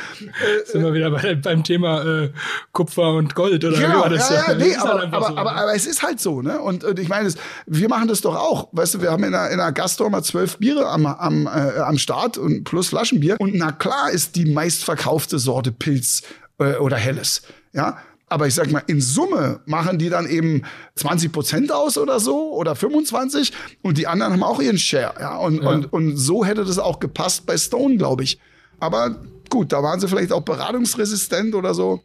sind 0.67 0.85
wir 0.85 0.95
wieder 0.95 1.11
bei, 1.11 1.35
beim 1.35 1.65
Thema 1.65 2.05
äh, 2.05 2.33
Kupfer 2.73 3.15
und 3.15 3.35
Gold 3.35 3.65
oder 3.65 3.77
genau, 3.77 4.05
wie 4.07 4.15
das? 4.15 4.31
Ja, 4.31 4.53
ja, 4.53 4.55
nee, 4.55 4.77
halt 4.77 4.81
aber, 4.81 5.03
aber, 5.03 5.27
so, 5.27 5.37
aber, 5.37 5.53
ne? 5.53 5.59
aber, 5.59 5.75
es 5.75 5.87
ist 5.87 6.03
halt 6.03 6.21
so, 6.21 6.43
ne? 6.43 6.61
Und, 6.61 6.85
und 6.85 6.99
ich 6.99 7.09
meine, 7.09 7.33
wir 7.67 7.89
machen 7.89 8.07
das 8.07 8.21
doch 8.21 8.37
auch. 8.37 8.69
Weißt 8.73 8.95
du, 8.95 9.03
wir 9.03 9.11
haben 9.11 9.25
in 9.25 9.35
einer, 9.35 9.51
in 9.51 9.59
einer 9.59 9.73
Gastro 9.73 10.09
mal 10.09 10.23
zwölf 10.23 10.59
Biere 10.59 10.87
am, 10.89 11.07
am, 11.07 11.47
äh, 11.47 11.81
am 11.81 11.99
Start 11.99 12.39
und 12.39 12.65
plus 12.65 12.89
Flaschenbier. 12.89 13.37
Und 13.41 13.55
na 13.57 13.73
klar 13.73 14.11
ist 14.13 14.37
die 14.37 14.47
meistverkaufte 14.47 15.41
Sorte 15.41 15.73
Pilz 15.73 16.23
äh, 16.59 16.75
oder 16.77 16.97
Helles. 16.97 17.43
Ja. 17.73 17.99
Aber 18.29 18.49
ich 18.49 18.55
sag 18.55 18.73
mal, 18.73 18.83
in 18.89 19.01
Summe 19.01 19.61
machen 19.67 19.99
die 19.99 20.09
dann 20.09 20.27
eben 20.29 20.63
20 20.97 21.31
Prozent 21.31 21.73
aus 21.73 21.97
oder 21.97 22.19
so 22.19 22.53
oder 22.55 22.75
25 22.75 23.53
und 23.83 23.99
die 23.99 24.09
anderen 24.09 24.33
haben 24.33 24.43
auch 24.43 24.61
ihren 24.61 24.79
Share. 24.79 25.15
Ja. 25.21 25.37
Und, 25.37 25.61
und, 25.61 25.93
und 25.93 26.17
so 26.17 26.45
hätte 26.45 26.65
das 26.65 26.79
auch 26.79 26.99
gepasst 26.99 27.47
bei 27.47 27.57
Stone, 27.57 27.99
glaube 27.99 28.25
ich. 28.25 28.41
Aber 28.81 29.15
gut, 29.49 29.73
da 29.73 29.83
waren 29.83 30.01
sie 30.01 30.09
vielleicht 30.09 30.33
auch 30.33 30.43
beratungsresistent 30.43 31.55
oder 31.55 31.73
so. 31.73 32.03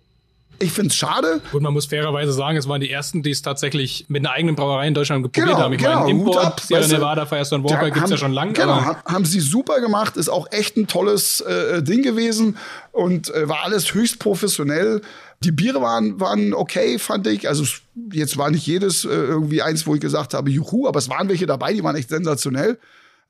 Ich 0.62 0.72
find's 0.72 0.96
schade. 0.96 1.42
Gut, 1.52 1.64
man 1.64 1.74
muss 1.74 1.88
fairerweise 1.88 2.32
sagen, 2.34 2.56
es 2.56 2.68
waren 2.68 2.82
die 2.82 2.92
ersten, 2.92 3.24
die 3.24 3.32
es 3.32 3.42
tatsächlich 3.42 4.06
mit 4.10 4.24
einer 4.24 4.36
eigenen 4.36 4.56
Brauerei 4.56 4.88
in 4.88 4.94
Deutschland 4.94 5.24
probiert 5.24 5.48
Genau, 5.48 5.60
haben. 5.60 5.74
Ich 5.74 5.80
genau, 5.80 6.02
meine, 6.02 6.14
Hut 6.20 6.28
Import, 6.28 6.46
ab, 6.46 6.60
Sierra. 6.60 6.86
Nevada, 6.88 7.26
Firestone 7.26 7.64
Walker 7.64 7.88
Ja, 7.88 7.90
gibt's 7.90 8.12
ja 8.12 8.18
schon 8.18 8.32
lange. 8.32 8.54
Genau, 8.54 8.76
haben, 8.76 9.00
haben 9.06 9.26
sie 9.26 9.40
super 9.40 9.82
gemacht, 9.82 10.18
ist 10.18 10.30
auch 10.30 10.48
echt 10.52 10.78
ein 10.78 10.86
tolles 10.86 11.42
äh, 11.42 11.82
Ding 11.82 12.04
gewesen 12.04 12.58
und 12.92 13.34
äh, 13.34 13.50
war 13.50 13.64
alles 13.64 13.96
höchst 13.96 14.20
professionell. 14.20 15.02
Die 15.44 15.52
Biere 15.52 15.82
waren, 15.82 16.20
waren 16.20 16.54
okay, 16.54 17.00
fand 17.00 17.26
ich. 17.28 17.48
Also 17.48 17.66
jetzt 18.12 18.38
war 18.38 18.52
nicht 18.52 18.66
jedes 18.68 19.06
äh, 19.06 19.10
irgendwie 19.10 19.62
eins, 19.62 19.88
wo 19.88 19.96
ich 19.96 20.02
gesagt 20.02 20.34
habe, 20.34 20.52
juhu, 20.52 20.88
aber 20.88 21.00
es 21.00 21.10
waren 21.10 21.30
welche 21.30 21.48
dabei, 21.48 21.74
die 21.74 21.84
waren 21.84 21.96
echt 21.96 22.10
sensationell. 22.10 22.78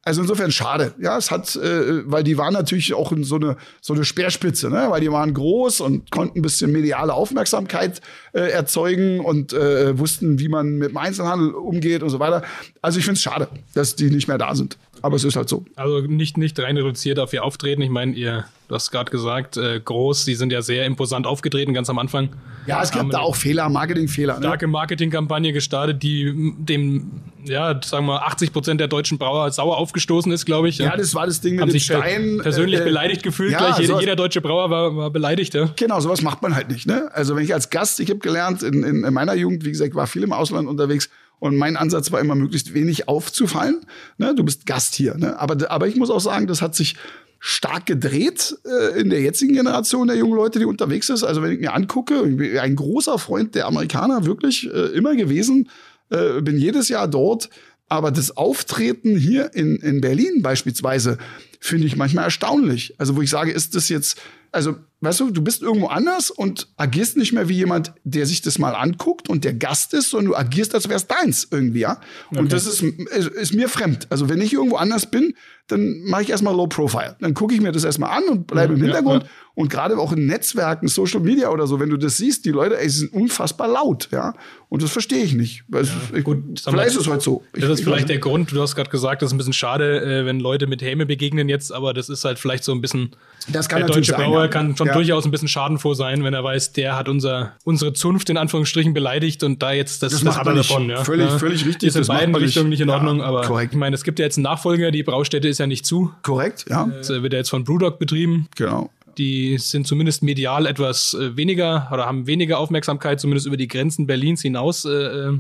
Also 0.04 0.22
insofern 0.22 0.52
schade. 0.52 0.96
Ja, 1.00 1.16
es 1.18 1.30
hat, 1.30 1.56
äh, 1.56 2.10
weil 2.10 2.24
die 2.24 2.38
waren 2.38 2.54
natürlich 2.54 2.94
auch 2.96 3.12
in 3.12 3.24
so 3.24 3.36
eine, 3.36 3.56
so 3.82 3.94
eine 3.94 4.04
Speerspitze, 4.04 4.70
ne? 4.70 4.88
weil 4.90 5.00
die 5.00 5.12
waren 5.12 5.32
groß 5.32 5.82
und 5.82 6.10
konnten 6.10 6.40
ein 6.40 6.42
bisschen 6.42 6.72
mediale 6.72 7.14
Aufmerksamkeit 7.14 8.02
äh, 8.34 8.50
erzeugen 8.50 9.20
und 9.20 9.54
äh, 9.54 9.98
wussten, 10.00 10.40
wie 10.40 10.50
man 10.50 10.80
mit 10.80 10.90
dem 10.90 10.98
Einzelhandel 10.98 11.52
umgeht 11.52 12.02
und 12.02 12.10
so 12.10 12.20
weiter. 12.20 12.42
Also 12.82 12.98
ich 12.98 13.06
finde 13.06 13.18
es 13.18 13.22
schade, 13.22 13.48
dass 13.76 13.96
die 13.96 14.10
nicht 14.10 14.28
mehr 14.28 14.40
da 14.40 14.56
sind. 14.56 14.78
Aber 15.02 15.16
es 15.16 15.24
ist 15.24 15.36
halt 15.36 15.50
so. 15.50 15.66
Also 15.76 16.02
nicht, 16.02 16.38
nicht 16.38 16.60
rein 16.60 16.78
reduziert 16.78 17.20
auf 17.20 17.34
ihr 17.34 17.44
Auftreten. 17.44 17.82
Ich 17.82 17.90
meine, 17.90 18.14
ihr, 18.14 18.46
du 18.68 18.76
hast 18.76 18.92
gerade 18.92 19.10
gesagt, 19.10 19.58
äh, 19.58 19.80
groß, 19.80 20.26
die 20.26 20.36
sind 20.36 20.52
ja 20.52 20.62
sehr 20.62 20.86
imposant 20.86 21.26
aufgetreten, 21.26 21.74
ganz 21.74 21.90
am 21.90 21.98
Anfang. 21.98 22.30
Ja, 22.68 22.82
es 22.84 22.92
gab 22.92 23.10
da 23.10 23.20
auch 23.20 23.36
Fehler, 23.36 23.68
Marketingfehler. 23.70 24.36
Ne? 24.36 24.40
starke 24.40 24.68
Marketingkampagne 24.68 25.54
gestartet, 25.54 26.04
die 26.04 26.54
dem, 26.58 27.12
ja, 27.46 27.80
sagen 27.84 28.06
wir, 28.06 28.26
80 28.28 28.54
Prozent 28.54 28.80
der 28.80 28.88
deutschen 28.88 29.18
Brauer 29.18 29.52
sauer 29.52 29.78
aufgestoßen 29.78 30.32
ist, 30.32 30.46
glaube 30.46 30.70
ich. 30.70 30.78
Ja, 30.78 30.96
das 30.96 31.16
war 31.16 31.26
das 31.26 31.42
Ding 31.42 31.54
mit 31.54 31.62
haben 31.62 31.70
dem 31.70 31.74
sich 31.74 31.86
Stein. 31.86 32.40
persönlich 32.42 32.80
äh, 32.80 32.84
beleidigt 32.84 33.24
gefühlt. 33.24 33.52
ja, 33.52 33.58
gleich 33.58 33.80
jeder, 33.80 34.00
jeder 34.00 34.16
deutsche 34.16 34.42
Brauer 34.42 34.70
war, 34.70 34.96
war 34.96 35.10
beleidigt. 35.10 35.56
Ja. 35.56 35.70
Genau, 35.76 36.00
sowas 36.00 36.22
macht 36.22 36.42
man 36.44 36.56
halt 36.56 36.70
nicht. 36.70 36.86
Ne? 36.86 37.10
Also 37.14 37.36
wenn 37.36 37.44
ich 37.44 37.54
als 37.54 37.72
Gast, 37.72 38.00
ich 38.00 38.10
habe 38.10 38.20
gelernt, 38.20 38.62
in, 38.62 38.84
in, 38.84 39.04
in 39.04 39.14
meiner 39.14 39.34
Jugend, 39.34 39.66
wie 39.66 39.72
gesagt, 39.72 39.96
war 39.96 40.06
viel 40.06 40.24
im 40.24 40.34
Ausland 40.34 40.68
unterwegs 40.68 41.10
und 41.42 41.58
mein 41.58 41.76
Ansatz 41.76 42.12
war 42.12 42.20
immer, 42.20 42.36
möglichst 42.36 42.76
wenig 42.76 43.08
aufzufallen. 43.08 43.82
Ne? 44.20 44.36
Du 44.36 44.44
bist 44.44 44.68
Gast 44.68 44.94
hier. 44.94 45.16
Ne? 45.18 45.40
Aber, 45.40 45.72
aber 45.72 45.88
ich 45.88 45.96
muss 45.96 46.12
auch 46.12 46.20
sagen, 46.20 46.46
das 46.46 46.62
hat 46.62 46.76
sich 46.76 46.96
stark 47.40 47.88
gedreht 47.88 48.56
äh, 48.64 49.02
in 49.02 49.10
der 49.10 49.22
jetzigen 49.22 49.56
Generation 49.56 50.08
der 50.08 50.18
jungen 50.18 50.36
Leute, 50.36 50.60
die 50.60 50.66
unterwegs 50.66 51.10
ist. 51.10 51.24
Also 51.24 51.42
wenn 51.42 51.52
ich 51.52 51.60
mir 51.60 51.74
angucke, 51.74 52.22
ein 52.62 52.76
großer 52.76 53.18
Freund 53.18 53.56
der 53.56 53.66
Amerikaner, 53.66 54.28
wirklich 54.28 54.72
äh, 54.72 54.96
immer 54.96 55.16
gewesen, 55.16 55.68
äh, 56.12 56.42
bin 56.42 56.60
jedes 56.60 56.90
Jahr 56.90 57.08
dort. 57.08 57.50
Aber 57.90 58.12
das 58.12 58.38
Auftreten 58.38 59.18
hier 59.18 59.56
in, 59.56 59.78
in 59.78 60.00
Berlin 60.00 60.44
beispielsweise 60.44 61.18
finde 61.60 61.88
ich 61.88 61.96
manchmal 61.96 62.26
erstaunlich. 62.26 62.94
Also 63.00 63.16
wo 63.16 63.24
ich 63.24 63.32
sage, 63.32 63.52
ist 63.52 63.74
das 63.74 63.90
jetzt, 63.90 64.22
also 64.52 64.76
weißt 65.02 65.20
du, 65.20 65.32
du 65.32 65.42
bist 65.42 65.62
irgendwo 65.62 65.88
anders 65.88 66.30
und 66.32 66.68
agierst 66.78 67.18
nicht 67.18 67.34
mehr 67.34 67.50
wie 67.50 67.56
jemand, 67.56 67.94
der 68.04 68.26
sich 68.26 68.42
das 68.42 68.60
mal 68.60 68.74
anguckt 68.76 69.30
und 69.30 69.44
der 69.44 69.54
Gast 69.54 69.94
ist, 69.94 70.12
sondern 70.12 70.32
du 70.32 70.38
agierst, 70.38 70.74
als 70.76 70.88
wär's 70.90 71.08
deins 71.08 71.48
irgendwie, 71.52 71.80
ja. 71.82 72.00
Und 72.30 72.54
das 72.54 72.66
ist, 72.68 72.82
ist, 72.82 73.28
ist 73.28 73.54
mir 73.54 73.68
fremd. 73.68 74.08
Also 74.10 74.30
wenn 74.30 74.40
ich 74.42 74.54
irgendwo 74.54 74.76
anders 74.78 75.10
bin, 75.10 75.34
dann 75.68 76.02
mache 76.04 76.24
ich 76.24 76.30
erstmal 76.30 76.54
Low 76.56 76.68
Profile. 76.68 77.16
Dann 77.22 77.34
gucke 77.34 77.54
ich 77.56 77.62
mir 77.62 77.72
das 77.72 77.84
erstmal 77.86 78.18
an 78.18 78.24
und 78.30 78.48
bleibe 78.48 78.74
im 78.74 78.80
Ja, 78.80 78.86
Hintergrund. 78.86 79.24
ja. 79.24 79.30
Und 79.54 79.70
gerade 79.70 79.98
auch 79.98 80.12
in 80.14 80.26
Netzwerken, 80.28 80.88
Social 80.88 81.20
Media 81.20 81.50
oder 81.50 81.68
so, 81.68 81.80
wenn 81.80 81.90
du 81.90 81.98
das 81.98 82.18
siehst, 82.18 82.46
die 82.46 82.52
Leute, 82.52 82.78
ey, 82.80 82.90
sie 82.90 83.00
sind 83.00 83.14
unfassbar 83.14 83.68
laut, 83.68 84.10
ja. 84.12 84.34
Und 84.70 84.82
das 84.82 84.92
verstehe 84.92 85.24
ich 85.24 85.34
nicht. 85.34 85.64
Weil 85.68 85.86
ich, 86.14 86.24
gut, 86.24 86.62
vielleicht 86.64 86.90
ist 86.92 87.02
es 87.02 87.08
heute 87.08 87.22
so. 87.22 87.44
Ich- 87.54 87.62
Das 87.62 87.70
ist 87.70 87.80
ich 87.80 87.86
vielleicht 87.86 88.10
der. 88.10 88.20
Grund, 88.20 88.52
du 88.52 88.62
hast 88.62 88.76
gerade 88.76 88.90
gesagt, 88.90 89.22
das 89.22 89.30
ist 89.30 89.34
ein 89.34 89.38
bisschen 89.38 89.54
schade, 89.54 90.02
äh, 90.22 90.26
wenn 90.26 90.40
Leute 90.40 90.68
mit 90.68 90.82
Häme 90.82 91.06
begegnen 91.06 91.48
jetzt, 91.50 91.72
aber 91.74 91.94
das 91.94 92.10
ist 92.10 92.24
halt 92.26 92.40
vielleicht 92.40 92.64
so 92.64 92.72
ein 92.74 92.82
bisschen. 92.82 93.12
Das 93.50 93.68
kann 93.70 93.80
der 93.80 93.88
natürlich 93.88 94.08
deutsche 94.08 94.22
sein, 94.22 94.30
Brauer 94.32 94.44
ja. 94.44 94.48
kann 94.48 94.76
schon 94.76 94.88
Ja. 94.92 94.96
durchaus 94.96 95.26
ein 95.26 95.32
bisschen 95.32 95.48
schadenfroh 95.48 95.94
sein, 95.94 96.24
wenn 96.24 96.34
er 96.34 96.44
weiß, 96.44 96.74
der 96.74 96.96
hat 96.96 97.10
unser, 97.10 97.54
unsere 97.64 97.94
Zunft 97.94 98.30
in 98.30 98.38
Anführungsstrichen 98.38 98.94
beleidigt 98.94 99.44
und 99.44 99.62
da 99.62 99.72
jetzt 99.74 100.04
das, 100.04 100.12
Das 100.14 100.24
macht 100.24 100.46
man 100.46 100.56
nicht. 100.56 100.72
Völlig- 101.04 101.30
völlig 101.32 101.66
richtig, 101.66 101.88
Ist 101.90 101.96
in 101.96 102.02
das 102.02 102.08
beiden. 102.08 102.34
Richtungen 102.36 102.70
nicht 102.70 102.82
in 102.82 102.90
Ja, 102.90 102.96
Ordnung, 102.96 103.22
aber 103.22 103.42
korrekt. 103.42 103.74
ich 103.74 103.80
meine, 103.80 103.96
es 103.96 104.04
gibt 104.04 104.20
ja 104.20 104.26
jetzt 104.26 104.38
einen 104.38 104.44
Nachfolger, 104.44 104.92
die 104.92 105.04
Braustätte 105.04 105.48
ist 105.48 105.58
ja 105.58 105.68
nicht 105.68 105.86
zu. 105.86 106.12
Korrekt, 106.24 106.66
ja. 106.70 106.86
Das 106.86 107.10
äh, 107.10 107.24
wird 107.24 107.34
ja 107.34 107.40
jetzt 107.40 107.50
von 107.50 107.64
Brewdog 107.64 108.00
betrieben. 108.00 108.48
Genau. 108.56 108.90
Die 109.18 109.58
sind 109.58 109.86
zumindest 109.88 110.24
medial 110.24 110.66
etwas 110.66 111.14
äh, 111.14 111.36
weniger 111.36 111.90
oder 111.92 112.06
haben 112.06 112.28
weniger 112.28 112.60
Aufmerksamkeit, 112.60 113.20
zumindest 113.20 113.46
über 113.48 113.58
die 113.58 113.68
Grenzen 113.68 114.08
Berlins 114.08 114.42
hinaus 114.42 114.86
äh, 114.86 114.90
äh, 114.90 115.40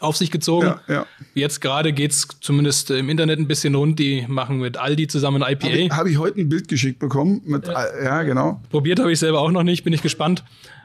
auf 0.00 0.16
sich 0.16 0.30
gezogen. 0.30 0.66
Ja, 0.66 0.80
ja. 0.88 1.06
Jetzt 1.34 1.60
gerade 1.60 1.92
geht's 1.92 2.28
zumindest 2.40 2.90
im 2.90 3.08
Internet 3.08 3.38
ein 3.38 3.48
bisschen 3.48 3.74
rund. 3.74 3.98
Die 3.98 4.24
machen 4.28 4.58
mit 4.58 4.76
Aldi 4.76 5.06
zusammen 5.08 5.42
ein 5.42 5.52
IPA. 5.54 5.96
Habe 5.96 6.10
ich 6.10 6.18
heute 6.18 6.40
ein 6.40 6.48
Bild 6.48 6.68
geschickt 6.68 6.98
bekommen 6.98 7.42
mit, 7.44 7.66
ja, 7.66 8.02
ja 8.02 8.22
genau. 8.22 8.60
Probiert 8.70 8.98
habe 8.98 9.12
ich 9.12 9.18
selber 9.18 9.40
auch 9.40 9.50
noch 9.50 9.62
nicht, 9.62 9.84
bin 9.84 9.92
ich 9.92 10.02
gespannt. 10.02 10.44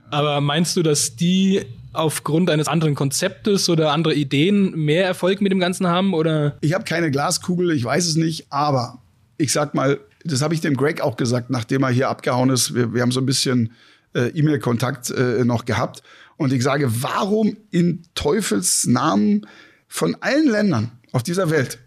Aber 0.09 0.41
meinst 0.41 0.75
du, 0.75 0.83
dass 0.83 1.15
die 1.15 1.61
aufgrund 1.93 2.49
eines 2.49 2.67
anderen 2.67 2.95
Konzeptes 2.95 3.69
oder 3.69 3.91
anderer 3.91 4.13
Ideen 4.13 4.71
mehr 4.75 5.05
Erfolg 5.05 5.41
mit 5.41 5.51
dem 5.51 5.59
Ganzen 5.59 5.87
haben? 5.87 6.13
Oder 6.13 6.57
Ich 6.61 6.73
habe 6.73 6.83
keine 6.83 7.11
Glaskugel, 7.11 7.71
ich 7.71 7.83
weiß 7.83 8.07
es 8.07 8.15
nicht, 8.15 8.47
aber 8.49 8.99
ich 9.37 9.51
sag 9.51 9.73
mal, 9.73 9.99
das 10.23 10.41
habe 10.41 10.53
ich 10.53 10.61
dem 10.61 10.75
Greg 10.75 11.01
auch 11.01 11.17
gesagt, 11.17 11.49
nachdem 11.49 11.83
er 11.83 11.89
hier 11.89 12.09
abgehauen 12.09 12.49
ist. 12.49 12.75
Wir, 12.75 12.93
wir 12.93 13.01
haben 13.01 13.11
so 13.11 13.19
ein 13.19 13.25
bisschen 13.25 13.71
äh, 14.13 14.29
E-Mail-Kontakt 14.29 15.09
äh, 15.11 15.43
noch 15.45 15.65
gehabt. 15.65 16.03
Und 16.37 16.53
ich 16.53 16.63
sage, 16.63 17.03
warum 17.03 17.57
in 17.69 18.03
Teufels 18.15 18.85
Namen 18.85 19.45
von 19.87 20.15
allen 20.21 20.49
Ländern 20.49 20.91
auf 21.11 21.23
dieser 21.23 21.49
Welt, 21.49 21.79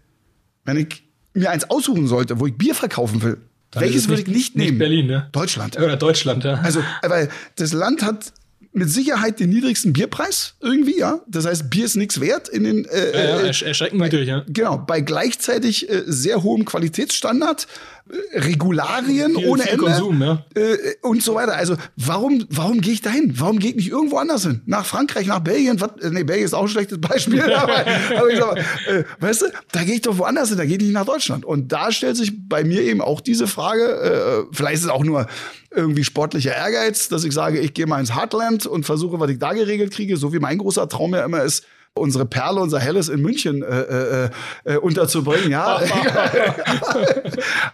wenn 0.63 0.77
ich 0.77 1.03
mir 1.33 1.51
eins 1.51 1.69
aussuchen 1.69 2.07
sollte, 2.07 2.39
wo 2.39 2.47
ich 2.47 2.55
Bier 2.55 2.75
verkaufen 2.75 3.21
will, 3.21 3.37
welches 3.73 4.03
ist 4.03 4.09
würde 4.09 4.21
ich 4.21 4.27
nicht 4.27 4.55
nehmen? 4.55 4.69
Nicht 4.71 4.79
Berlin, 4.79 5.07
ne? 5.07 5.29
Deutschland. 5.31 5.77
Oder 5.77 5.97
Deutschland, 5.97 6.43
ja. 6.43 6.55
Also, 6.55 6.81
weil 7.01 7.29
das 7.55 7.73
Land 7.73 8.03
hat 8.03 8.31
mit 8.71 8.89
Sicherheit 8.89 9.39
den 9.39 9.49
niedrigsten 9.49 9.93
Bierpreis 9.93 10.55
irgendwie, 10.59 10.99
ja. 10.99 11.21
Das 11.27 11.45
heißt, 11.45 11.69
Bier 11.69 11.85
ist 11.85 11.95
nichts 11.95 12.19
wert 12.19 12.49
in 12.49 12.65
den 12.65 12.85
äh, 12.85 13.11
ja, 13.13 13.23
ja, 13.23 13.39
äh, 13.39 13.47
ersch 13.47 13.63
erschreckend 13.63 14.01
niedrig, 14.01 14.27
ja. 14.27 14.43
Genau, 14.47 14.77
bei 14.77 15.01
gleichzeitig 15.01 15.89
äh, 15.89 16.03
sehr 16.05 16.43
hohem 16.43 16.65
Qualitätsstandard, 16.65 17.67
äh, 18.04 18.04
Regularien 18.33 19.35
Viel- 19.35 19.47
ohne 19.47 19.63
viel 19.63 19.71
Ende 19.73 19.83
Konsum, 19.85 20.21
ja. 20.21 20.45
äh, 20.55 20.77
und 21.01 21.23
so 21.23 21.35
weiter. 21.35 21.55
Also 21.55 21.75
warum, 21.95 22.45
warum 22.49 22.79
gehe 22.81 22.93
ich 22.93 23.01
dahin? 23.01 23.33
Warum 23.39 23.57
gehe 23.59 23.71
ich 23.71 23.75
nicht 23.75 23.89
irgendwo 23.89 24.17
anders 24.17 24.43
hin? 24.43 24.61
Nach 24.65 24.85
Frankreich, 24.85 25.25
nach 25.25 25.39
Belgien? 25.39 25.81
Was, 25.81 25.89
äh, 26.01 26.11
nee, 26.11 26.23
Belgien 26.23 26.45
ist 26.45 26.53
auch 26.53 26.63
ein 26.63 26.67
schlechtes 26.67 27.01
Beispiel. 27.01 27.41
aber, 27.51 27.79
aber 27.79 28.29
ich 28.29 28.39
sag 28.39 28.53
mal, 28.53 28.63
äh, 28.87 29.03
weißt 29.19 29.41
du, 29.41 29.45
da 29.71 29.83
gehe 29.83 29.95
ich 29.95 30.01
doch 30.01 30.17
woanders 30.17 30.49
hin, 30.49 30.57
da 30.57 30.65
gehe 30.65 30.77
ich 30.77 30.83
nicht 30.83 30.93
nach 30.93 31.05
Deutschland. 31.05 31.45
Und 31.45 31.71
da 31.71 31.91
stellt 31.91 32.17
sich 32.17 32.47
bei 32.47 32.63
mir 32.63 32.81
eben 32.81 33.01
auch 33.01 33.21
diese 33.21 33.47
Frage, 33.47 33.83
äh, 33.83 34.55
vielleicht 34.55 34.75
ist 34.75 34.83
es 34.83 34.89
auch 34.89 35.03
nur 35.03 35.27
irgendwie 35.71 36.03
sportlicher 36.03 36.55
Ehrgeiz, 36.55 37.09
dass 37.09 37.23
ich 37.23 37.33
sage, 37.33 37.59
ich 37.59 37.73
gehe 37.73 37.87
mal 37.87 37.99
ins 37.99 38.15
Heartland 38.15 38.65
und 38.65 38.85
versuche, 38.85 39.19
was 39.19 39.29
ich 39.29 39.39
da 39.39 39.53
geregelt 39.53 39.91
kriege, 39.91 40.15
so 40.15 40.31
wie 40.31 40.39
mein 40.39 40.57
großer 40.57 40.87
Traum 40.87 41.13
ja 41.13 41.25
immer 41.25 41.41
ist, 41.43 41.65
unsere 41.97 42.25
Perle, 42.25 42.59
unser 42.59 42.79
Helles 42.79 43.07
in 43.07 43.21
München 43.21 43.63
äh, 43.63 44.25
äh, 44.25 44.29
äh, 44.65 44.77
unterzubringen, 44.77 45.49
ja. 45.49 45.79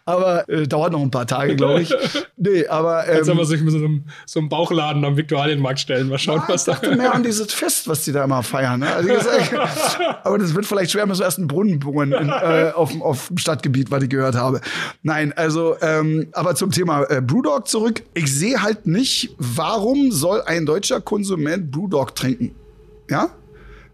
aber 0.05 0.47
äh, 0.47 0.67
dauert 0.67 0.91
noch 0.93 1.01
ein 1.01 1.11
paar 1.11 1.25
Tage, 1.25 1.55
glaube 1.55 1.81
ich. 1.81 1.93
Nee, 2.37 2.67
aber 2.67 3.07
ähm, 3.07 3.17
Jetzt 3.17 3.25
soll 3.25 3.35
man 3.35 3.45
sich 3.45 3.61
mit 3.61 3.71
so 3.71 3.77
einem, 3.79 4.05
so 4.25 4.39
einem 4.39 4.49
Bauchladen 4.49 5.03
am 5.05 5.17
Viktualienmarkt 5.17 5.79
stellen. 5.79 6.09
Mal 6.09 6.19
schauen, 6.19 6.39
Ah, 6.41 6.45
was 6.49 6.61
ich 6.61 6.65
da. 6.65 6.71
dachte 6.73 6.95
mehr 6.95 7.13
an 7.13 7.23
dieses 7.23 7.51
Fest, 7.53 7.87
was 7.87 8.03
die 8.03 8.11
da 8.11 8.23
immer 8.23 8.43
feiern. 8.43 8.79
Ne? 8.81 8.93
Also 8.93 9.09
ich 9.09 9.59
aber 10.23 10.37
das 10.37 10.53
wird 10.53 10.65
vielleicht 10.65 10.91
schwer, 10.91 11.05
müssen 11.07 11.21
wir 11.21 11.25
erst 11.25 11.39
einen 11.39 11.47
Brunnen 11.47 11.79
bohren 11.79 12.11
in, 12.11 12.29
äh, 12.29 12.71
auf, 12.75 12.91
dem- 12.91 13.01
auf 13.01 13.27
dem 13.29 13.37
Stadtgebiet, 13.37 13.89
was 13.91 14.03
ich 14.03 14.09
gehört 14.09 14.35
habe. 14.35 14.61
Nein, 15.01 15.33
also, 15.35 15.75
ähm, 15.81 16.27
aber 16.33 16.53
zum 16.55 16.71
Thema 16.71 17.03
äh, 17.09 17.21
Brewdog 17.21 17.67
zurück. 17.67 18.03
Ich 18.13 18.33
sehe 18.33 18.61
halt 18.61 18.85
nicht, 18.85 19.35
warum 19.39 20.11
soll 20.11 20.41
ein 20.45 20.65
deutscher 20.65 21.01
Konsument 21.01 21.71
Brewdog 21.71 22.15
trinken? 22.15 22.55
Ja? 23.09 23.29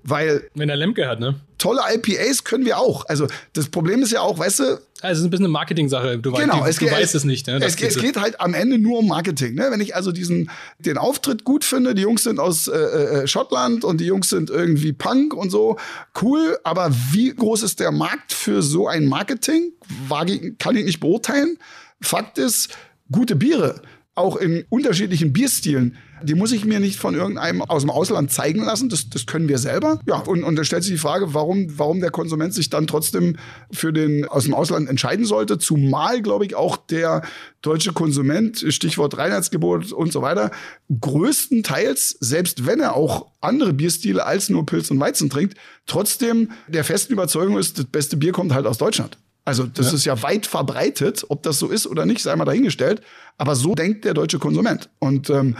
Weil 0.09 0.49
Wenn 0.55 0.69
er 0.69 0.77
Lemke 0.77 1.07
hat, 1.07 1.19
ne? 1.19 1.35
tolle 1.57 1.81
IPAs 1.93 2.45
können 2.45 2.65
wir 2.65 2.77
auch. 2.77 3.05
Also 3.07 3.27
das 3.51 3.67
Problem 3.67 4.01
ist 4.01 4.13
ja 4.13 4.21
auch, 4.21 4.39
weißt 4.39 4.59
du, 4.59 4.63
also 4.63 4.81
es 5.01 5.17
ist 5.19 5.23
ein 5.25 5.29
bisschen 5.29 5.45
eine 5.45 5.51
Marketing-Sache. 5.51 6.17
Du, 6.17 6.31
genau, 6.31 6.61
weißt, 6.61 6.79
du, 6.79 6.85
geht, 6.85 6.93
weißt 6.93 7.13
es 7.13 7.25
nicht. 7.25 7.47
Ne? 7.47 7.59
Es, 7.61 7.75
es, 7.75 7.99
geht 7.99 8.15
halt 8.17 8.39
am 8.39 8.53
Ende 8.53 8.77
nur 8.77 8.99
um 8.99 9.07
Marketing. 9.07 9.55
Ne? 9.55 9.67
Wenn 9.69 9.81
ich 9.81 9.95
also 9.95 10.13
diesen 10.13 10.49
den 10.79 10.97
Auftritt 10.97 11.43
gut 11.43 11.65
finde, 11.65 11.93
die 11.93 12.03
Jungs 12.03 12.23
sind 12.23 12.39
aus 12.39 12.69
äh, 12.69 12.77
äh, 12.77 13.27
Schottland 13.27 13.83
und 13.83 13.99
die 13.99 14.05
Jungs 14.05 14.29
sind 14.29 14.49
irgendwie 14.49 14.93
Punk 14.93 15.33
und 15.33 15.49
so, 15.49 15.77
cool. 16.21 16.57
Aber 16.63 16.89
wie 17.11 17.35
groß 17.35 17.63
ist 17.63 17.81
der 17.81 17.91
Markt 17.91 18.31
für 18.31 18.61
so 18.61 18.87
ein 18.87 19.05
Marketing? 19.05 19.73
Wage, 20.07 20.55
kann 20.57 20.77
ich 20.77 20.85
nicht 20.85 21.01
beurteilen. 21.01 21.57
Fakt 22.01 22.37
ist, 22.37 22.69
gute 23.11 23.35
Biere, 23.35 23.81
auch 24.15 24.37
in 24.37 24.65
unterschiedlichen 24.69 25.33
Bierstilen, 25.33 25.97
die 26.24 26.36
muss 26.36 26.51
ich 26.51 26.65
mir 26.65 26.80
nicht 26.80 26.99
von 26.99 27.15
irgendeinem 27.15 27.61
aus 27.61 27.84
dem 27.84 27.89
Ausland 27.89 28.32
zeigen 28.32 28.63
lassen. 28.63 28.89
Das, 28.89 29.09
das 29.09 29.26
können 29.26 29.47
wir 29.47 29.57
selber. 29.57 29.99
Ja, 30.07 30.18
und, 30.18 30.43
und 30.43 30.55
da 30.55 30.63
stellt 30.63 30.84
sich 30.84 30.93
die 30.93 30.99
Frage, 30.99 31.34
warum, 31.34 31.78
warum 31.78 31.99
der 31.99 32.11
Konsument 32.11 32.53
sich 32.53 32.70
dann 32.70 32.88
trotzdem 32.88 33.38
für 33.72 33.93
den 33.93 34.26
aus 34.26 34.45
dem 34.45 34.53
Ausland 34.53 34.89
entscheiden 34.89 35.26
sollte. 35.26 35.57
Zumal, 35.57 36.22
glaube 36.22 36.45
ich, 36.45 36.55
auch 36.55 36.78
der 36.78 37.24
deutsche 37.61 37.93
Konsument, 37.93 38.65
Stichwort 38.70 39.18
Reinheitsgebot 39.18 39.91
und 39.91 40.11
so 40.11 40.22
weiter, 40.22 40.51
größtenteils, 40.99 42.18
selbst 42.20 42.65
wenn 42.65 42.80
er 42.80 42.95
auch 42.95 43.28
andere 43.41 43.74
Bierstile 43.74 44.26
als 44.26 44.49
nur 44.49 44.65
Pilz 44.65 44.91
und 44.91 44.99
Weizen 44.99 45.30
trinkt, 45.30 45.57
trotzdem 45.86 46.51
der 46.68 46.84
festen 46.84 47.13
Überzeugung 47.13 47.57
ist, 47.57 47.78
das 47.78 47.86
beste 47.86 48.18
Bier 48.18 48.32
kommt 48.32 48.53
halt 48.53 48.65
aus 48.65 48.78
Deutschland. 48.78 49.18
Also 49.47 49.63
das 49.63 49.88
ja. 49.88 49.93
ist 49.93 50.05
ja 50.05 50.24
weit 50.24 50.45
verbreitet, 50.45 51.26
ob 51.30 51.41
das 51.41 51.57
so 51.57 51.70
ist 51.70 51.88
oder 51.88 52.05
nicht, 52.05 52.22
sei 52.22 52.36
mal 52.36 52.43
dahingestellt. 52.43 53.01
Aber 53.38 53.55
so 53.55 53.76
denkt 53.76 54.03
der 54.03 54.13
deutsche 54.13 54.39
Konsument. 54.39 54.89
Und 54.99 55.30
ähm, 55.30 55.55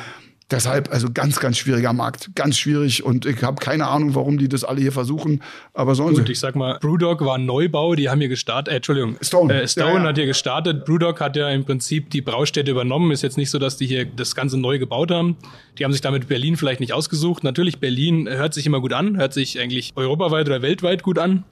Deshalb, 0.50 0.94
also 0.94 1.10
ganz, 1.14 1.42
ganz 1.42 1.58
schwieriger 1.58 1.92
Markt. 1.92 2.30
Ganz 2.34 2.58
schwierig 2.58 3.04
und 3.04 3.26
ich 3.26 3.44
habe 3.44 3.58
keine 3.58 3.88
Ahnung, 3.88 4.16
warum 4.16 4.38
die 4.38 4.48
das 4.48 4.64
alle 4.64 4.80
hier 4.80 4.94
versuchen. 4.94 5.44
Aber 5.74 5.94
sollen 5.94 6.16
Gut, 6.16 6.28
sie. 6.28 6.32
ich 6.32 6.40
sag 6.40 6.56
mal, 6.56 6.80
Brewdog 6.80 7.20
war 7.26 7.36
ein 7.36 7.46
Neubau, 7.46 7.96
die 7.96 8.10
haben 8.10 8.20
hier 8.20 8.30
gestartet, 8.30 8.72
äh, 8.72 8.78
Entschuldigung, 8.78 9.18
Stone, 9.22 9.54
äh, 9.54 9.68
Stone 9.68 9.90
ja, 9.90 9.98
ja. 9.98 10.04
hat 10.04 10.16
hier 10.16 10.26
gestartet. 10.26 10.86
Brewdog 10.86 11.20
hat 11.20 11.36
ja 11.36 11.50
im 11.50 11.66
Prinzip 11.66 12.12
die 12.12 12.22
Braustätte 12.22 12.72
übernommen. 12.72 13.12
Ist 13.12 13.24
jetzt 13.24 13.36
nicht 13.38 13.50
so, 13.50 13.60
dass 13.60 13.76
die 13.76 13.88
hier 13.88 14.06
das 14.06 14.36
Ganze 14.36 14.58
neu 14.58 14.80
gebaut 14.80 15.12
haben. 15.12 15.36
Die 15.78 15.84
haben 15.84 15.92
sich 15.92 16.02
damit 16.02 16.30
Berlin 16.30 16.56
vielleicht 16.56 16.80
nicht 16.80 16.94
ausgesucht. 16.94 17.44
Natürlich, 17.44 17.80
Berlin 17.80 18.30
hört 18.30 18.54
sich 18.54 18.66
immer 18.66 18.80
gut 18.80 18.94
an, 18.94 19.18
hört 19.18 19.34
sich 19.34 19.60
eigentlich 19.60 19.92
europaweit 19.98 20.48
oder 20.48 20.62
weltweit 20.62 21.04
gut 21.04 21.20
an. 21.20 21.44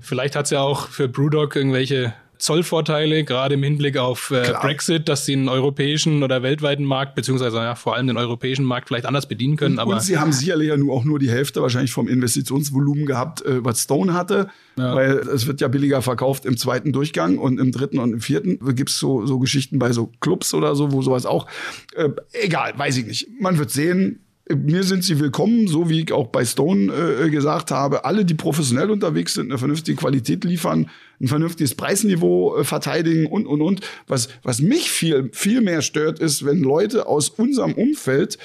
Vielleicht 0.00 0.36
hat's 0.36 0.50
ja 0.50 0.60
auch 0.60 0.86
für 0.86 1.08
Brewdog 1.08 1.56
irgendwelche 1.56 2.14
Zollvorteile, 2.38 3.24
gerade 3.24 3.54
im 3.54 3.62
Hinblick 3.62 3.96
auf 3.96 4.30
äh, 4.30 4.52
Brexit, 4.60 5.08
dass 5.08 5.24
sie 5.24 5.34
einen 5.34 5.48
europäischen 5.48 6.22
oder 6.22 6.42
weltweiten 6.42 6.84
Markt, 6.84 7.14
beziehungsweise 7.14 7.56
ja, 7.58 7.74
vor 7.74 7.94
allem 7.94 8.06
den 8.06 8.16
europäischen 8.16 8.64
Markt 8.64 8.88
vielleicht 8.88 9.06
anders 9.06 9.26
bedienen 9.26 9.56
können. 9.56 9.74
Und, 9.74 9.80
aber 9.80 9.94
und 9.94 10.02
sie 10.02 10.18
haben 10.18 10.32
sicherlich 10.32 10.68
ja 10.68 10.76
nur 10.76 10.94
auch 10.94 11.04
nur 11.04 11.18
die 11.18 11.30
Hälfte 11.30 11.62
wahrscheinlich 11.62 11.92
vom 11.92 12.08
Investitionsvolumen 12.08 13.06
gehabt, 13.06 13.44
äh, 13.44 13.64
was 13.64 13.82
Stone 13.82 14.14
hatte, 14.14 14.48
ja. 14.78 14.94
weil 14.94 15.18
es 15.18 15.46
wird 15.46 15.60
ja 15.60 15.68
billiger 15.68 16.02
verkauft 16.02 16.44
im 16.44 16.56
zweiten 16.56 16.92
Durchgang 16.92 17.38
und 17.38 17.58
im 17.58 17.72
dritten 17.72 17.98
und 17.98 18.12
im 18.12 18.20
vierten 18.20 18.58
gibt's 18.74 18.98
so, 18.98 19.26
so 19.26 19.38
Geschichten 19.38 19.78
bei 19.78 19.92
so 19.92 20.12
Clubs 20.20 20.54
oder 20.54 20.74
so, 20.74 20.92
wo 20.92 21.02
sowas 21.02 21.26
auch. 21.26 21.46
Äh, 21.94 22.10
egal, 22.32 22.74
weiß 22.76 22.96
ich 22.98 23.06
nicht. 23.06 23.28
Man 23.40 23.58
wird 23.58 23.70
sehen 23.70 24.25
mir 24.54 24.84
sind 24.84 25.02
sie 25.02 25.18
willkommen, 25.18 25.66
so 25.66 25.90
wie 25.90 26.02
ich 26.02 26.12
auch 26.12 26.28
bei 26.28 26.44
Stone 26.44 26.92
äh, 26.92 27.30
gesagt 27.30 27.70
habe. 27.70 28.04
Alle, 28.04 28.24
die 28.24 28.34
professionell 28.34 28.90
unterwegs 28.90 29.34
sind, 29.34 29.50
eine 29.50 29.58
vernünftige 29.58 29.96
Qualität 29.96 30.44
liefern, 30.44 30.88
ein 31.20 31.26
vernünftiges 31.26 31.74
Preisniveau 31.74 32.56
äh, 32.56 32.64
verteidigen 32.64 33.26
und, 33.26 33.46
und, 33.46 33.60
und. 33.60 33.80
Was, 34.06 34.28
was 34.42 34.60
mich 34.60 34.90
viel, 34.90 35.30
viel 35.32 35.62
mehr 35.62 35.82
stört, 35.82 36.20
ist, 36.20 36.44
wenn 36.44 36.60
Leute 36.60 37.06
aus 37.06 37.28
unserem 37.28 37.72
Umfeld 37.72 38.38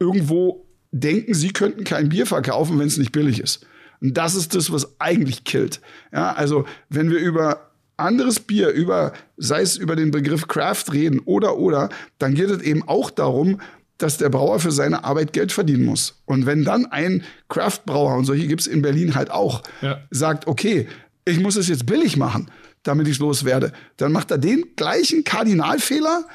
irgendwo 0.00 0.66
denken, 0.90 1.34
sie 1.34 1.52
könnten 1.52 1.84
kein 1.84 2.08
Bier 2.08 2.26
verkaufen, 2.26 2.78
wenn 2.78 2.88
es 2.88 2.98
nicht 2.98 3.12
billig 3.12 3.40
ist. 3.40 3.64
Und 4.00 4.16
das 4.16 4.34
ist 4.34 4.54
das, 4.54 4.72
was 4.72 5.00
eigentlich 5.00 5.44
killt. 5.44 5.80
Ja, 6.12 6.32
also, 6.32 6.64
wenn 6.88 7.10
wir 7.10 7.18
über 7.18 7.70
anderes 7.96 8.40
Bier 8.40 8.70
über, 8.70 9.12
sei 9.36 9.60
es 9.60 9.76
über 9.76 9.94
den 9.94 10.10
Begriff 10.10 10.48
Craft 10.48 10.86
reden 10.92 11.20
oder 11.20 11.58
oder, 11.58 11.90
dann 12.18 12.34
geht 12.34 12.50
es 12.50 12.60
eben 12.62 12.82
auch 12.88 13.10
darum, 13.10 13.60
dass 14.04 14.18
der 14.18 14.28
Brauer 14.28 14.60
für 14.60 14.70
seine 14.70 15.02
Arbeit 15.02 15.32
Geld 15.32 15.50
verdienen 15.50 15.86
muss. 15.86 16.20
Und 16.26 16.44
wenn 16.44 16.62
dann 16.62 16.84
ein 16.84 17.24
Craft-Brauer, 17.48 18.16
und 18.16 18.26
solche 18.26 18.46
gibt's 18.46 18.66
in 18.66 18.82
Berlin 18.82 19.14
halt 19.14 19.30
auch, 19.30 19.62
ja. 19.80 19.98
sagt, 20.10 20.46
okay, 20.46 20.86
ich 21.24 21.40
muss 21.40 21.56
es 21.56 21.68
jetzt 21.68 21.86
billig 21.86 22.18
machen, 22.18 22.50
damit 22.82 23.08
ich 23.08 23.18
loswerde, 23.18 23.72
dann 23.96 24.12
macht 24.12 24.30
er 24.30 24.36
den 24.36 24.76
gleichen 24.76 25.24
Kardinalfehler, 25.24 26.26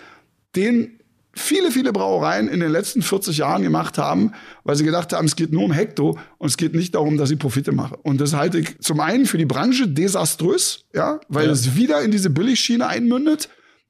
den 0.55 0.99
viele, 1.31 1.69
viele 1.69 1.93
Brauereien 1.93 2.47
in 2.47 2.59
den 2.59 2.71
letzten 2.71 3.03
40 3.03 3.37
Jahren 3.37 3.61
gemacht 3.61 3.99
haben, 3.99 4.31
weil 4.63 4.75
sie 4.75 4.83
gedacht 4.83 5.13
haben, 5.13 5.25
es 5.25 5.35
geht 5.35 5.53
nur 5.53 5.63
um 5.63 5.71
Hekto 5.71 6.17
und 6.39 6.47
es 6.47 6.57
geht 6.57 6.73
nicht 6.73 6.95
darum, 6.95 7.17
dass 7.17 7.29
ich 7.29 7.37
Profite 7.37 7.71
mache. 7.71 7.97
Und 7.97 8.19
das 8.19 8.33
halte 8.33 8.57
ich 8.57 8.79
zum 8.79 8.99
einen 8.99 9.27
für 9.27 9.37
die 9.37 9.45
Branche 9.45 9.87
desaströs, 9.87 10.85
ja, 10.95 11.19
weil 11.27 11.45
ja. 11.45 11.51
es 11.51 11.75
wieder 11.75 12.01
in 12.01 12.09
diese 12.09 12.31
Billigschiene 12.31 12.87
einmündet 12.87 13.47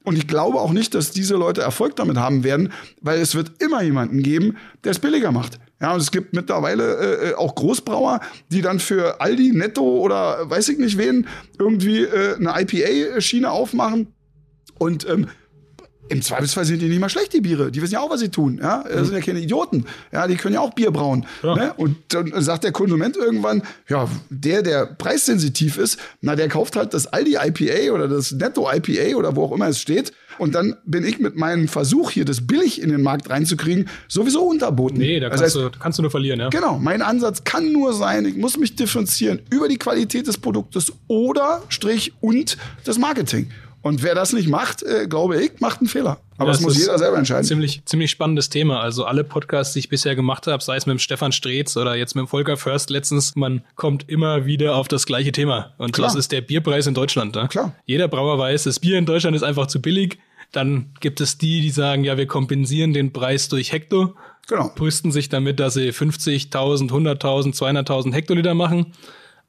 und 0.10 0.18
ich 0.18 0.28
glaube 0.28 0.60
auch 0.60 0.74
nicht, 0.74 0.96
dass 0.96 1.12
diese 1.12 1.36
Leute 1.36 1.62
Erfolg 1.62 1.96
damit 1.96 2.18
haben 2.18 2.44
werden, 2.44 2.74
weil 3.00 3.20
es 3.20 3.36
wird 3.36 3.62
immer 3.62 3.84
jemanden 3.84 4.24
geben, 4.24 4.58
der 4.84 4.90
es 4.90 4.98
billiger 4.98 5.32
macht. 5.32 5.60
Ja, 5.80 5.94
und 5.94 6.02
es 6.02 6.10
gibt 6.10 6.34
mittlerweile 6.34 6.96
äh, 6.96 7.30
äh 7.30 7.34
auch 7.36 7.54
Großbrauer, 7.54 8.20
die 8.52 8.64
dann 8.64 8.80
für 8.80 9.22
Aldi, 9.22 9.52
Netto 9.52 9.84
oder 9.84 10.50
weiß 10.50 10.70
ich 10.70 10.80
nicht 10.80 10.98
wen 10.98 11.28
irgendwie 11.60 12.02
äh, 12.02 12.38
eine 12.38 12.60
IPA-Schiene 12.60 13.52
aufmachen. 13.52 14.08
Und 14.80 15.08
ähm, 15.08 15.28
im 16.10 16.22
Zweifelsfall 16.22 16.66
sind 16.66 16.82
die 16.82 16.90
nicht 16.90 17.00
mal 17.00 17.10
schlecht, 17.10 17.34
die 17.34 17.42
Biere. 17.42 17.72
Die 17.72 17.82
wissen 17.82 17.94
ja 17.94 18.00
auch, 18.02 18.10
was 18.10 18.20
sie 18.20 18.30
tun. 18.30 18.60
Ja? 18.62 18.84
Das 18.84 19.08
sind 19.08 19.16
ja 19.16 19.22
keine 19.22 19.40
Idioten. 19.40 19.86
Ja, 20.12 20.28
die 20.28 20.36
können 20.36 20.56
ja 20.56 20.62
auch 20.62 20.74
Bier 20.74 20.92
brauen. 20.92 21.26
Ja. 21.44 21.56
Ne? 21.56 21.74
Und 21.78 21.98
dann 22.10 22.32
sagt 22.42 22.64
der 22.64 22.72
Konsument 22.72 23.16
irgendwann, 23.16 23.64
ja, 23.88 24.08
der, 24.30 24.62
der 24.62 24.86
preissensitiv 24.86 25.78
ist, 25.78 26.00
na, 26.22 26.36
der 26.36 26.50
kauft 26.50 26.76
halt 26.76 26.94
das 26.94 27.08
Aldi 27.08 27.36
IPA 27.36 27.94
oder 27.94 28.08
das 28.08 28.32
Netto 28.32 28.70
IPA 28.72 29.18
oder 29.18 29.36
wo 29.36 29.46
auch 29.46 29.52
immer 29.52 29.68
es 29.68 29.80
steht. 29.80 30.12
Und 30.40 30.56
dann 30.56 30.76
bin 30.86 31.04
ich 31.04 31.20
mit 31.20 31.36
meinem 31.36 31.68
Versuch 31.68 32.12
hier, 32.12 32.26
das 32.26 32.48
billig 32.48 32.82
in 32.82 32.90
den 32.90 33.02
Markt 33.02 33.30
reinzukriegen, 33.30 33.90
sowieso 34.08 34.44
unterboten. 34.44 34.98
Nee, 34.98 35.20
da 35.20 35.30
kannst, 35.30 35.44
das 35.44 35.56
heißt, 35.56 35.76
du, 35.76 35.80
kannst 35.80 35.98
du 36.00 36.02
nur 36.02 36.12
verlieren, 36.12 36.40
ja. 36.40 36.50
Genau. 36.50 36.80
Mein 36.80 37.02
Ansatz 37.02 37.44
kann 37.44 37.72
nur 37.72 37.94
sein, 37.94 38.26
ich 38.26 38.38
muss 38.38 38.58
mich 38.58 38.76
differenzieren 38.76 39.42
über 39.50 39.68
die 39.68 39.78
Qualität 39.78 40.28
des 40.28 40.38
Produktes 40.38 40.94
oder 41.08 41.64
Strich 41.68 42.14
und 42.22 42.58
das 42.86 42.98
Marketing. 42.98 43.52
Und 43.82 44.04
wer 44.04 44.14
das 44.14 44.34
nicht 44.34 44.50
macht, 44.50 44.84
äh, 44.84 45.08
glaube 45.08 45.42
ich, 45.42 45.60
macht 45.60 45.80
einen 45.80 45.88
Fehler. 45.88 46.20
Aber 46.38 46.48
ja, 46.48 46.54
das, 46.54 46.62
muss 46.62 46.78
jeder 46.78 46.98
selber 46.98 47.18
entscheiden. 47.18 47.46
Ziemlich, 47.46 47.82
ziemlich 47.86 48.12
spannendes 48.12 48.50
Thema. 48.50 48.82
Also 48.82 49.06
alle 49.06 49.24
Podcasts, 49.24 49.74
die 49.74 49.80
ich 49.80 49.90
bisher 49.90 50.16
gemacht 50.16 50.48
habe, 50.48 50.62
sei 50.62 50.76
es 50.76 50.86
mit 50.86 50.94
dem 50.94 51.00
Stefan 51.00 51.32
Streetz 51.32 51.78
oder 51.78 51.96
jetzt 51.96 52.16
mit 52.16 52.26
dem 52.26 52.28
Volker 52.28 52.58
Först 52.58 52.90
letztens, 52.90 53.36
man 53.36 53.64
kommt 53.76 54.10
immer 54.10 54.46
wieder 54.46 54.76
auf 54.76 54.88
das 54.88 55.06
gleiche 55.06 55.32
Thema. 55.32 55.74
Und 55.78 55.94
Klar. 55.94 56.08
das 56.08 56.16
ist 56.16 56.32
der 56.32 56.42
Bierpreis 56.42 56.88
in 56.88 56.94
Deutschland. 56.94 57.36
Ne? 57.36 57.48
Klar. 57.48 57.74
Jeder 57.86 58.08
Brauer 58.08 58.38
weiß, 58.38 58.64
das 58.64 58.80
Bier 58.80 58.98
in 58.98 59.06
Deutschland 59.06 59.36
ist 59.36 59.44
einfach 59.44 59.68
zu 59.68 59.82
billig. 59.82 60.20
Dann 60.52 60.94
gibt 61.00 61.22
es 61.22 61.38
die, 61.38 61.62
die 61.62 61.70
sagen, 61.70 62.04
ja, 62.04 62.18
wir 62.18 62.26
kompensieren 62.26 62.94
den 62.94 63.14
Preis 63.14 63.50
durch 63.50 63.72
Hektar. 63.72 64.14
Genau. 64.48 64.72
Brüsten 64.76 65.12
sich 65.12 65.30
damit, 65.30 65.60
dass 65.60 65.76
sie 65.76 65.92
50.000, 65.92 66.90
100.000, 66.90 67.56
200.000 67.56 68.14
Hektoliter 68.14 68.56
machen. 68.56 68.94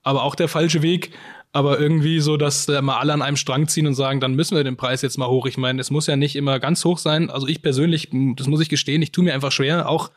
Aber 0.02 0.24
auch 0.24 0.34
der 0.34 0.48
falsche 0.48 0.82
Weg 0.82 1.12
aber 1.52 1.80
irgendwie 1.80 2.20
so, 2.20 2.36
dass 2.36 2.68
äh, 2.68 2.80
mal 2.80 2.98
alle 2.98 3.12
an 3.12 3.22
einem 3.22 3.36
Strang 3.36 3.66
ziehen 3.66 3.86
und 3.86 3.94
sagen, 3.94 4.20
dann 4.20 4.34
müssen 4.34 4.56
wir 4.56 4.64
den 4.64 4.76
Preis 4.76 5.02
jetzt 5.02 5.18
mal 5.18 5.28
hoch. 5.28 5.46
Ich 5.46 5.58
meine, 5.58 5.80
es 5.80 5.90
muss 5.90 6.06
ja 6.06 6.16
nicht 6.16 6.36
immer 6.36 6.60
ganz 6.60 6.84
hoch 6.84 6.98
sein. 6.98 7.30
Also 7.30 7.48
ich 7.48 7.60
persönlich, 7.62 8.10
das 8.36 8.46
muss 8.46 8.60
ich 8.60 8.68
gestehen, 8.68 9.02
ich 9.02 9.12
tue 9.12 9.24
mir 9.24 9.34
einfach 9.34 9.50
schwer, 9.50 9.88
auch 9.88 10.10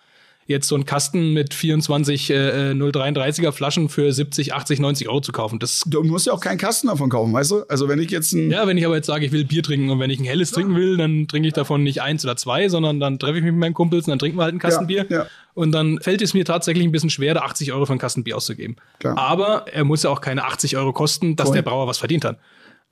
jetzt 0.45 0.67
so 0.67 0.75
einen 0.75 0.85
Kasten 0.85 1.33
mit 1.33 1.53
24 1.53 2.29
äh, 2.29 2.33
033er 2.71 3.51
Flaschen 3.51 3.89
für 3.89 4.11
70, 4.11 4.53
80, 4.53 4.79
90 4.79 5.09
Euro 5.09 5.21
zu 5.21 5.31
kaufen. 5.31 5.59
Das 5.59 5.83
du 5.85 6.03
musst 6.03 6.25
ja 6.25 6.33
auch 6.33 6.39
keinen 6.39 6.57
Kasten 6.57 6.87
davon 6.87 7.09
kaufen, 7.09 7.33
weißt 7.33 7.51
du? 7.51 7.63
Also 7.69 7.87
wenn 7.87 7.99
ich 7.99 8.11
jetzt 8.11 8.33
ein 8.33 8.51
Ja, 8.51 8.67
wenn 8.67 8.77
ich 8.77 8.85
aber 8.85 8.95
jetzt 8.95 9.07
sage, 9.07 9.25
ich 9.25 9.31
will 9.31 9.45
Bier 9.45 9.63
trinken 9.63 9.89
und 9.89 9.99
wenn 9.99 10.09
ich 10.09 10.19
ein 10.19 10.25
helles 10.25 10.51
ja. 10.51 10.55
trinken 10.55 10.75
will, 10.75 10.97
dann 10.97 11.27
trinke 11.27 11.47
ich 11.47 11.53
davon 11.53 11.83
nicht 11.83 12.01
eins 12.01 12.23
oder 12.23 12.35
zwei, 12.35 12.69
sondern 12.69 12.99
dann 12.99 13.19
treffe 13.19 13.37
ich 13.37 13.43
mich 13.43 13.51
mit 13.51 13.59
meinen 13.59 13.73
Kumpels 13.73 14.05
und 14.07 14.11
dann 14.11 14.19
trinken 14.19 14.37
wir 14.37 14.43
halt 14.43 14.53
einen 14.53 14.59
Kasten 14.59 14.87
Bier. 14.87 15.05
Ja. 15.09 15.27
Und 15.53 15.71
dann 15.71 15.99
fällt 15.99 16.21
es 16.21 16.33
mir 16.33 16.45
tatsächlich 16.45 16.83
ein 16.83 16.91
bisschen 16.91 17.09
schwer, 17.09 17.33
da 17.35 17.41
80 17.41 17.71
Euro 17.73 17.85
für 17.85 17.93
einen 17.93 17.99
Kasten 17.99 18.23
Bier 18.23 18.37
auszugeben. 18.37 18.75
Klar. 18.99 19.17
Aber 19.17 19.65
er 19.71 19.83
muss 19.83 20.03
ja 20.03 20.09
auch 20.09 20.21
keine 20.21 20.45
80 20.45 20.77
Euro 20.77 20.93
kosten, 20.93 21.35
dass 21.35 21.49
Cool. 21.49 21.55
der 21.55 21.61
Brauer 21.61 21.87
was 21.87 21.99
verdient 21.99 22.25
hat. 22.25 22.39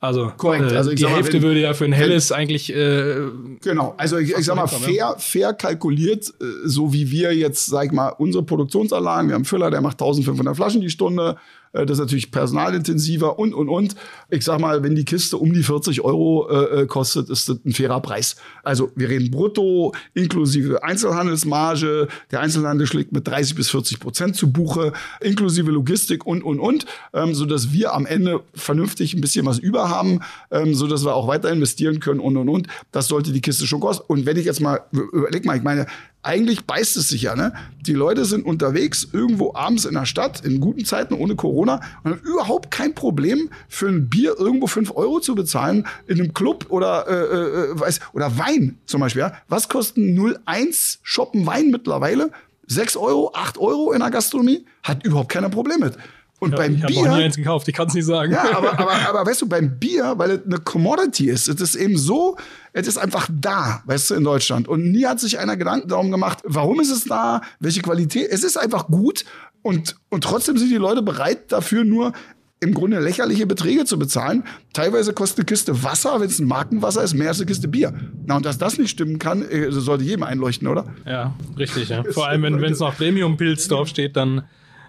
Also, 0.02 0.32
Korrekt. 0.36 0.72
Äh, 0.72 0.76
also 0.76 0.94
die 0.94 1.06
Hälfte 1.06 1.34
mal, 1.34 1.34
wenn, 1.34 1.41
würde 1.44 1.61
ja 1.61 1.73
für 1.76 1.86
ein 1.86 1.91
helles 1.91 2.32
wenn, 2.32 2.38
eigentlich. 2.38 2.76
Äh, 2.76 3.18
genau, 3.61 3.94
also 3.98 4.18
ich, 4.18 4.36
ich 4.36 4.45
sag 4.45 4.56
mal, 4.56 4.65
fair, 4.65 5.14
fair 5.19 5.53
kalkuliert, 5.53 6.34
äh, 6.41 6.45
so 6.65 6.91
wie 6.91 7.11
wir 7.11 7.36
jetzt, 7.36 7.68
sag 7.68 7.86
ich 7.86 7.91
mal, 7.91 8.10
unsere 8.10 8.44
Produktionsanlagen, 8.44 9.30
wir 9.30 9.36
haben 9.36 9.41
einen 9.41 9.45
Füller, 9.45 9.69
der 9.69 9.80
macht 9.82 10.02
1500 10.02 10.56
Flaschen 10.56 10.82
die 10.82 10.90
Stunde, 10.90 11.38
das 11.73 11.91
ist 11.91 11.99
natürlich 11.99 12.31
personalintensiver 12.31 13.39
und, 13.39 13.53
und, 13.53 13.69
und. 13.69 13.95
Ich 14.30 14.43
sag 14.43 14.60
mal, 14.60 14.84
wenn 14.84 14.95
die 14.95 15.06
Kiste 15.06 15.38
um 15.38 15.53
die 15.53 15.64
40 15.64 16.02
Euro 16.02 16.49
äh, 16.49 16.81
äh, 16.81 16.85
kostet, 16.85 17.30
ist 17.30 17.48
das 17.48 17.60
ein 17.65 17.72
fairer 17.73 18.02
Preis. 18.02 18.35
Also 18.64 18.91
wir 18.95 19.10
reden 19.10 19.31
brutto, 19.31 19.93
inklusive 20.14 20.84
Einzelhandelsmarge. 20.84 22.07
Der 22.31 22.41
Einzelhandel 22.41 22.88
schlägt 22.88 23.14
mit 23.14 23.27
30 23.27 23.56
bis 23.56 23.69
40 23.69 23.99
Prozent 23.99 24.35
zu 24.35 24.52
Buche, 24.52 24.91
inklusive 25.22 25.72
Logistik 25.72 26.26
und, 26.26 26.43
und, 26.43 26.60
und, 26.60 26.85
ähm, 27.14 27.34
sodass 27.34 27.72
wir 27.72 27.93
am 27.93 28.06
Ende 28.06 28.41
vernünftig 28.53 29.14
ein 29.14 29.22
bisschen 29.22 29.45
was 29.45 29.60
über 29.60 29.89
haben, 29.89 30.19
ähm, 30.52 30.73
sodass 30.73 31.06
wir 31.06 31.15
auch 31.15 31.27
weiter 31.27 31.52
investieren 31.52 31.99
können 31.99 32.19
und, 32.19 32.35
und, 32.38 32.49
und. 32.49 32.68
Das 32.91 33.07
sollte 33.07 33.31
die 33.31 33.41
Kiste 33.41 33.65
schon 33.65 33.80
kosten. 33.80 34.03
Und 34.07 34.26
wenn 34.26 34.38
ich 34.38 34.45
jetzt 34.45 34.60
mal, 34.60 34.81
überleg 34.91 35.45
mal, 35.45 35.56
ich 35.56 35.64
meine, 35.64 35.85
eigentlich 36.23 36.65
beißt 36.65 36.98
es 36.98 37.07
sich 37.07 37.23
ja, 37.23 37.35
ne? 37.35 37.53
Die 37.81 37.93
Leute 37.93 38.26
sind 38.26 38.45
unterwegs, 38.45 39.07
irgendwo 39.11 39.53
abends 39.56 39.85
in 39.85 39.95
der 39.95 40.06
Stadt, 40.06 40.45
in 40.45 40.60
guten 40.60 40.85
Zeiten, 40.85 41.14
ohne 41.14 41.35
Corona, 41.35 41.81
und 42.03 42.11
haben 42.11 42.22
überhaupt 42.22 42.69
kein 42.72 42.93
Problem, 42.93 43.49
für 43.68 43.88
ein 43.88 44.10
Bier 44.10 44.35
irgendwo 44.38 44.68
fünf 44.68 44.91
Euro 44.95 45.19
zu 45.19 45.35
bezahlen, 45.35 45.88
in 46.07 46.19
einem 46.19 46.34
Club 46.34 46.68
oder, 46.69 47.07
äh, 47.07 47.72
äh, 47.72 47.80
weiß, 47.80 47.99
oder 48.14 48.38
Wein 48.38 48.77
zum 48.85 49.02
Beispiel, 49.02 49.22
ja? 49.22 49.34
Was 49.48 49.69
kosten 49.69 50.15
0,1 50.15 50.99
Shoppen 51.02 51.45
Wein 51.45 51.72
mittlerweile? 51.72 52.31
6 52.68 52.95
Euro, 52.98 53.31
8 53.34 53.57
Euro 53.57 53.91
in 53.91 53.99
der 53.99 54.11
Gastronomie? 54.11 54.65
Hat 54.84 55.03
überhaupt 55.03 55.30
keiner 55.30 55.49
Problem 55.49 55.81
mit. 55.81 55.98
Und 56.41 56.53
Ja, 56.53 56.57
beim 56.57 56.76
ich 56.76 56.81
habe 56.81 56.91
Bier. 56.93 57.01
auch 57.03 57.18
nie 57.18 57.23
eins 57.23 57.35
gekauft, 57.35 57.68
ich 57.68 57.76
kann 57.76 57.88
es 57.88 57.93
nicht 57.93 58.05
sagen. 58.05 58.31
Ja, 58.31 58.57
aber, 58.57 58.73
aber, 58.80 58.91
aber 59.09 59.26
weißt 59.30 59.43
du, 59.43 59.47
beim 59.47 59.77
Bier, 59.77 60.15
weil 60.18 60.31
es 60.31 60.39
eine 60.43 60.57
Commodity 60.57 61.30
ist, 61.30 61.47
es 61.47 61.61
ist 61.61 61.76
eben 61.76 61.99
so, 61.99 62.35
es 62.73 62.88
ist 62.88 62.97
einfach 62.97 63.30
da, 63.31 63.84
weißt 63.85 64.09
du, 64.09 64.15
in 64.15 64.23
Deutschland. 64.23 64.68
Und 64.68 64.91
nie 64.91 65.05
hat 65.05 65.19
sich 65.19 65.38
einer 65.38 65.55
Gedanken 65.55 65.88
darum 65.88 66.09
gemacht, 66.09 66.39
warum 66.43 66.80
ist 66.81 66.89
es 66.89 67.03
da, 67.03 67.41
welche 67.59 67.84
Qualität. 67.84 68.27
Es 68.31 68.43
ist 68.43 68.57
einfach 68.57 68.88
gut 68.88 69.23
und, 69.61 69.95
und 70.09 70.23
trotzdem 70.23 70.57
sind 70.57 70.69
die 70.72 70.77
Leute 70.77 71.03
bereit 71.03 71.51
dafür 71.51 71.84
nur 71.84 72.11
im 72.59 72.73
Grunde 72.73 72.99
lächerliche 72.99 73.45
Beträge 73.45 73.85
zu 73.85 73.99
bezahlen. 73.99 74.43
Teilweise 74.73 75.13
kostet 75.13 75.39
eine 75.39 75.45
Kiste 75.45 75.84
Wasser, 75.84 76.19
wenn 76.22 76.27
es 76.27 76.39
ein 76.39 76.47
Markenwasser 76.47 77.03
ist, 77.03 77.13
mehr 77.13 77.27
als 77.30 77.38
eine 77.38 77.45
Kiste 77.47 77.68
Bier. 77.68 77.93
Na, 78.26 78.38
und 78.38 78.45
dass 78.47 78.57
das 78.57 78.80
nicht 78.80 78.89
stimmen 78.89 79.19
kann, 79.19 79.43
äh, 79.47 79.72
sollte 79.72 80.03
jedem 80.03 80.23
einleuchten, 80.23 80.68
oder? 80.68 80.85
Ja, 81.05 81.35
richtig, 81.57 81.89
ja. 81.89 82.03
Vor 82.11 82.27
allem, 82.27 82.41
wenn 82.43 82.63
es 82.63 82.80
noch 82.80 82.95
Premium-Pilz 82.97 83.68
draufsteht, 83.68 84.15
dann 84.15 84.43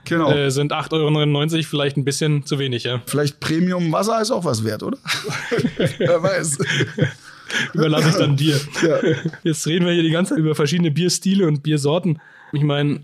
Genau. 0.04 0.30
äh, 0.30 0.50
sind 0.50 0.72
8,99 0.72 1.54
Euro 1.54 1.62
vielleicht 1.62 1.96
ein 1.96 2.04
bisschen 2.04 2.44
zu 2.44 2.58
wenig, 2.58 2.84
ja. 2.84 3.00
Vielleicht 3.06 3.40
Premium 3.40 3.92
Wasser 3.92 4.20
ist 4.20 4.30
auch 4.30 4.44
was 4.44 4.64
wert, 4.64 4.82
oder? 4.82 4.98
Wer 5.98 6.22
weiß. 6.22 6.58
Überlasse 7.74 8.08
ich 8.08 8.16
dann 8.16 8.36
dir. 8.36 8.58
Ja. 8.82 8.98
Jetzt 9.42 9.66
reden 9.66 9.86
wir 9.86 9.92
hier 9.92 10.02
die 10.02 10.10
ganze 10.10 10.30
Zeit 10.30 10.38
über 10.38 10.54
verschiedene 10.54 10.90
Bierstile 10.90 11.46
und 11.46 11.62
Biersorten. 11.62 12.20
Ich 12.52 12.62
meine, 12.62 13.00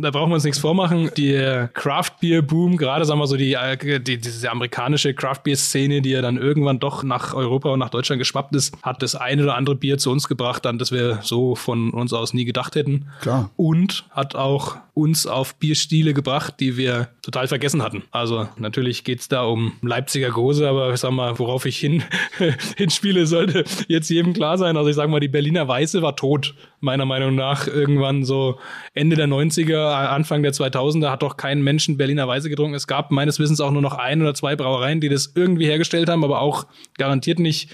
da 0.00 0.10
brauchen 0.10 0.30
wir 0.30 0.34
uns 0.34 0.44
nichts 0.44 0.58
vormachen. 0.58 1.10
Der 1.16 1.68
Craft-Beer-Boom, 1.68 2.76
gerade 2.76 3.04
sagen 3.04 3.20
wir 3.20 3.26
so 3.26 3.36
die, 3.36 3.54
äh, 3.54 4.00
die 4.00 4.18
diese 4.18 4.50
amerikanische 4.50 5.14
Craft-Beer-Szene, 5.14 6.02
die 6.02 6.10
ja 6.10 6.22
dann 6.22 6.36
irgendwann 6.36 6.80
doch 6.80 7.02
nach 7.02 7.34
Europa 7.34 7.70
und 7.70 7.78
nach 7.78 7.90
Deutschland 7.90 8.18
geschwappt 8.18 8.54
ist, 8.54 8.74
hat 8.82 9.02
das 9.02 9.14
eine 9.14 9.42
oder 9.42 9.54
andere 9.54 9.76
Bier 9.76 9.98
zu 9.98 10.10
uns 10.10 10.26
gebracht, 10.28 10.66
an 10.66 10.78
das 10.78 10.90
wir 10.92 11.20
so 11.22 11.54
von 11.54 11.90
uns 11.90 12.12
aus 12.12 12.34
nie 12.34 12.44
gedacht 12.44 12.74
hätten. 12.74 13.06
Klar. 13.20 13.50
Und 13.56 14.04
hat 14.10 14.34
auch 14.34 14.76
uns 15.00 15.26
auf 15.26 15.56
Bierstile 15.56 16.14
gebracht, 16.14 16.54
die 16.60 16.76
wir 16.76 17.08
total 17.22 17.48
vergessen 17.48 17.82
hatten. 17.82 18.02
Also 18.10 18.48
natürlich 18.56 19.04
geht's 19.04 19.28
da 19.28 19.42
um 19.42 19.72
Leipziger 19.82 20.30
Gose, 20.30 20.68
aber 20.68 20.92
ich 20.92 21.00
sag 21.00 21.12
mal, 21.12 21.38
worauf 21.38 21.66
ich 21.66 21.78
hin, 21.78 22.02
hinspiele, 22.76 23.26
sollte 23.26 23.64
jetzt 23.88 24.10
jedem 24.10 24.32
klar 24.32 24.58
sein. 24.58 24.76
Also 24.76 24.90
ich 24.90 24.96
sag 24.96 25.08
mal, 25.08 25.20
die 25.20 25.28
Berliner 25.28 25.66
Weiße 25.66 26.02
war 26.02 26.16
tot, 26.16 26.54
meiner 26.80 27.06
Meinung 27.06 27.34
nach. 27.34 27.66
Irgendwann 27.66 28.24
so 28.24 28.58
Ende 28.94 29.16
der 29.16 29.28
90er, 29.28 30.08
Anfang 30.08 30.42
der 30.42 30.52
2000er 30.52 31.10
hat 31.10 31.22
doch 31.22 31.36
kein 31.36 31.62
Menschen 31.62 31.96
Berliner 31.96 32.28
Weiße 32.28 32.48
getrunken. 32.48 32.74
Es 32.74 32.86
gab 32.86 33.10
meines 33.10 33.38
Wissens 33.38 33.60
auch 33.60 33.70
nur 33.70 33.82
noch 33.82 33.94
ein 33.94 34.20
oder 34.22 34.34
zwei 34.34 34.56
Brauereien, 34.56 35.00
die 35.00 35.08
das 35.08 35.32
irgendwie 35.34 35.66
hergestellt 35.66 36.08
haben, 36.08 36.24
aber 36.24 36.40
auch 36.40 36.66
garantiert 36.98 37.38
nicht 37.38 37.70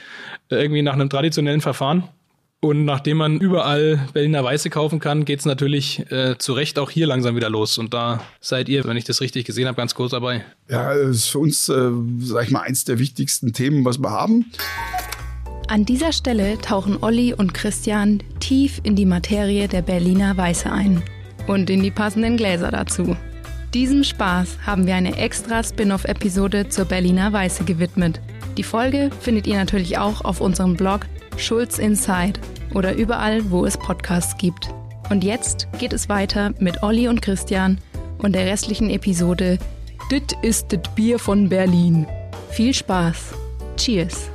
irgendwie 0.48 0.82
nach 0.82 0.94
einem 0.94 1.10
traditionellen 1.10 1.60
Verfahren. 1.60 2.04
Und 2.60 2.84
nachdem 2.84 3.18
man 3.18 3.38
überall 3.38 4.08
Berliner 4.12 4.42
Weiße 4.42 4.70
kaufen 4.70 4.98
kann, 4.98 5.24
geht's 5.24 5.44
natürlich 5.44 6.10
äh, 6.10 6.36
zu 6.38 6.54
Recht 6.54 6.78
auch 6.78 6.90
hier 6.90 7.06
langsam 7.06 7.36
wieder 7.36 7.50
los. 7.50 7.78
Und 7.78 7.92
da 7.92 8.22
seid 8.40 8.68
ihr, 8.68 8.84
wenn 8.84 8.96
ich 8.96 9.04
das 9.04 9.20
richtig 9.20 9.44
gesehen 9.44 9.66
habe, 9.66 9.76
ganz 9.76 9.94
kurz 9.94 10.12
dabei. 10.12 10.44
Ja, 10.68 10.94
das 10.94 11.16
ist 11.16 11.28
für 11.28 11.38
uns, 11.38 11.68
äh, 11.68 11.90
sag 12.20 12.44
ich 12.44 12.50
mal, 12.50 12.62
eins 12.62 12.84
der 12.84 12.98
wichtigsten 12.98 13.52
Themen, 13.52 13.84
was 13.84 13.98
wir 13.98 14.10
haben. 14.10 14.50
An 15.68 15.84
dieser 15.84 16.12
Stelle 16.12 16.58
tauchen 16.58 16.96
Olli 17.02 17.34
und 17.34 17.52
Christian 17.52 18.22
tief 18.40 18.80
in 18.84 18.96
die 18.96 19.06
Materie 19.06 19.68
der 19.68 19.82
Berliner 19.82 20.36
Weiße 20.36 20.70
ein. 20.70 21.02
Und 21.46 21.70
in 21.70 21.82
die 21.82 21.90
passenden 21.90 22.36
Gläser 22.36 22.70
dazu. 22.70 23.16
Diesem 23.74 24.02
Spaß 24.02 24.58
haben 24.64 24.86
wir 24.86 24.94
eine 24.94 25.16
extra 25.18 25.62
Spin-off-Episode 25.62 26.68
zur 26.68 26.86
Berliner 26.86 27.32
Weiße 27.32 27.64
gewidmet. 27.64 28.20
Die 28.56 28.62
Folge 28.62 29.10
findet 29.20 29.46
ihr 29.46 29.56
natürlich 29.56 29.98
auch 29.98 30.24
auf 30.24 30.40
unserem 30.40 30.76
Blog 30.76 31.00
Schulz 31.36 31.78
Inside 31.78 32.40
oder 32.74 32.94
überall, 32.94 33.50
wo 33.50 33.64
es 33.64 33.76
Podcasts 33.76 34.36
gibt. 34.36 34.68
Und 35.10 35.24
jetzt 35.24 35.68
geht 35.78 35.92
es 35.92 36.08
weiter 36.08 36.52
mit 36.58 36.82
Olli 36.82 37.08
und 37.08 37.22
Christian 37.22 37.78
und 38.18 38.34
der 38.34 38.46
restlichen 38.46 38.90
Episode 38.90 39.58
Dit 40.10 40.36
ist 40.42 40.72
das 40.72 40.82
Bier 40.94 41.18
von 41.18 41.48
Berlin. 41.48 42.06
Viel 42.50 42.72
Spaß. 42.72 43.34
Cheers. 43.76 44.30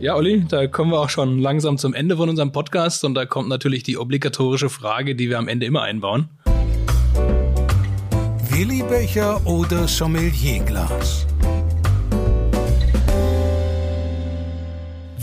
Ja, 0.00 0.16
Olli, 0.16 0.44
da 0.46 0.66
kommen 0.66 0.90
wir 0.90 1.00
auch 1.00 1.08
schon 1.08 1.38
langsam 1.38 1.78
zum 1.78 1.94
Ende 1.94 2.18
von 2.18 2.28
unserem 2.28 2.52
Podcast. 2.52 3.04
Und 3.04 3.14
da 3.14 3.24
kommt 3.24 3.48
natürlich 3.48 3.84
die 3.84 3.96
obligatorische 3.96 4.68
Frage, 4.68 5.14
die 5.14 5.30
wir 5.30 5.38
am 5.38 5.48
Ende 5.48 5.64
immer 5.64 5.80
einbauen. 5.80 6.28
Willi-Becher 8.50 9.46
oder 9.46 9.88
Sommelierglas? 9.88 11.26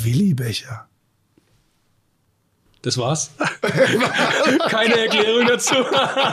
Willi-Becher. 0.03 0.89
Das 2.81 2.97
war's. 2.97 3.31
Keine 4.69 4.97
Erklärung 4.97 5.47
dazu. 5.47 5.76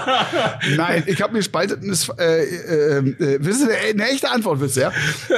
Nein, 0.76 1.02
ich 1.06 1.20
habe 1.20 1.32
mir 1.32 1.40
gespaltenes, 1.40 2.08
äh, 2.18 2.44
äh, 2.44 2.98
äh, 2.98 3.44
wissen 3.44 3.68
Sie, 3.68 3.74
eine 3.74 4.08
echte 4.08 4.30
Antwort 4.30 4.60
willst 4.60 4.76
du, 4.76 4.82
ja? 4.82 4.92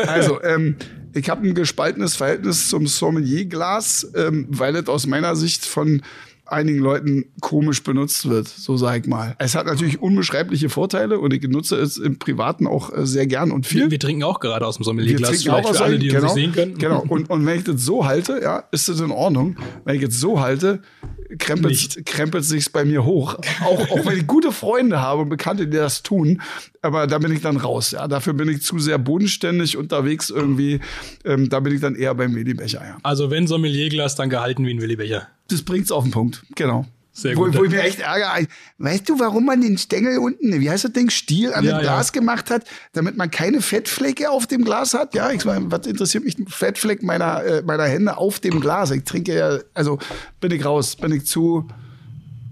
Also, 0.06 0.42
ähm, 0.42 0.76
ich 1.14 1.30
habe 1.30 1.46
ein 1.46 1.54
gespaltenes 1.54 2.14
Verhältnis 2.16 2.68
zum 2.68 2.86
Sommelierglas, 2.86 4.06
ähm, 4.14 4.46
weil 4.50 4.76
es 4.76 4.88
aus 4.88 5.06
meiner 5.06 5.34
Sicht 5.34 5.64
von 5.64 6.02
einigen 6.50 6.78
Leuten 6.78 7.26
komisch 7.40 7.82
benutzt 7.82 8.28
wird, 8.28 8.48
so 8.48 8.76
sag 8.76 9.00
ich 9.00 9.06
mal. 9.06 9.36
Es 9.38 9.54
hat 9.54 9.66
natürlich 9.66 10.00
unbeschreibliche 10.00 10.68
Vorteile 10.68 11.18
und 11.18 11.32
ich 11.32 11.42
nutze 11.48 11.76
es 11.76 11.98
im 11.98 12.18
Privaten 12.18 12.66
auch 12.66 12.92
äh, 12.92 13.06
sehr 13.06 13.26
gern 13.26 13.50
und 13.50 13.66
viel. 13.66 13.82
Wir, 13.82 13.90
wir 13.92 14.00
trinken 14.00 14.22
auch 14.22 14.40
gerade 14.40 14.66
aus 14.66 14.76
dem 14.76 14.84
Sommelierglas, 14.84 15.30
auch 15.30 15.34
vielleicht 15.34 15.66
aus 15.66 15.78
für 15.78 15.84
alle, 15.84 15.98
die 15.98 16.08
genau, 16.08 16.22
uns 16.24 16.34
nicht 16.34 16.44
sehen 16.44 16.52
können. 16.54 16.78
Genau. 16.78 17.04
Und, 17.08 17.30
und 17.30 17.46
wenn 17.46 17.58
ich 17.58 17.64
das 17.64 17.82
so 17.82 18.06
halte, 18.06 18.40
ja, 18.42 18.64
ist 18.70 18.88
das 18.88 19.00
in 19.00 19.10
Ordnung. 19.10 19.56
Wenn 19.84 19.96
ich 19.96 20.02
jetzt 20.02 20.18
so 20.18 20.40
halte, 20.40 20.80
krempelt, 21.38 22.06
krempelt 22.06 22.44
sich's 22.44 22.68
bei 22.68 22.84
mir 22.84 23.04
hoch. 23.04 23.36
Auch, 23.64 23.90
auch 23.90 24.06
wenn 24.06 24.18
ich 24.18 24.26
gute 24.26 24.52
Freunde 24.52 25.00
habe 25.00 25.22
und 25.22 25.28
Bekannte, 25.28 25.66
die 25.66 25.76
das 25.76 26.02
tun. 26.02 26.40
Aber 26.80 27.06
da 27.06 27.18
bin 27.18 27.32
ich 27.32 27.40
dann 27.40 27.56
raus. 27.56 27.90
Ja, 27.90 28.08
dafür 28.08 28.32
bin 28.32 28.48
ich 28.48 28.62
zu 28.62 28.78
sehr 28.78 28.98
bodenständig 28.98 29.76
unterwegs 29.76 30.30
irgendwie. 30.30 30.80
Ähm, 31.24 31.48
da 31.48 31.60
bin 31.60 31.74
ich 31.74 31.80
dann 31.80 31.94
eher 31.94 32.14
beim 32.14 32.34
Willibecher. 32.34 32.80
Ja. 32.80 32.98
Also 33.02 33.30
wenn 33.30 33.46
Sommelierglas, 33.46 34.14
dann 34.14 34.30
gehalten 34.30 34.64
wie 34.66 34.74
ein 34.74 34.80
Willibecher. 34.80 35.28
Das 35.48 35.62
bringt's 35.62 35.92
auf 35.92 36.04
den 36.04 36.12
Punkt. 36.12 36.42
Genau. 36.54 36.86
Sehr 37.18 37.36
wo, 37.36 37.46
gut. 37.46 37.58
wo 37.58 37.64
ich 37.64 37.70
mir 37.70 37.82
echt 37.82 37.98
ärgere. 37.98 38.46
Weißt 38.78 39.08
du, 39.08 39.18
warum 39.18 39.44
man 39.44 39.60
den 39.60 39.76
Stängel 39.76 40.18
unten, 40.18 40.60
wie 40.60 40.70
heißt 40.70 40.84
das 40.84 40.92
Ding, 40.92 41.10
Stiel 41.10 41.52
an 41.52 41.64
Ja, 41.64 41.72
dem 41.72 41.76
ja. 41.78 41.94
Glas 41.94 42.12
gemacht 42.12 42.48
hat, 42.48 42.62
damit 42.92 43.16
man 43.16 43.28
keine 43.28 43.60
Fettflecke 43.60 44.30
auf 44.30 44.46
dem 44.46 44.64
Glas 44.64 44.94
hat? 44.94 45.14
Ja, 45.16 45.32
ich 45.32 45.44
meine, 45.44 45.68
was 45.68 45.86
interessiert 45.88 46.24
mich 46.24 46.38
ein 46.38 46.46
Fettfleck 46.46 47.02
meiner, 47.02 47.42
äh, 47.42 47.62
meiner 47.62 47.84
Hände 47.84 48.16
auf 48.16 48.38
dem 48.38 48.60
Glas? 48.60 48.92
Ich 48.92 49.02
trinke 49.02 49.36
ja, 49.36 49.58
also 49.74 49.98
bin 50.40 50.52
ich 50.52 50.64
raus, 50.64 50.94
bin 50.94 51.10
ich 51.10 51.26
zu, 51.26 51.66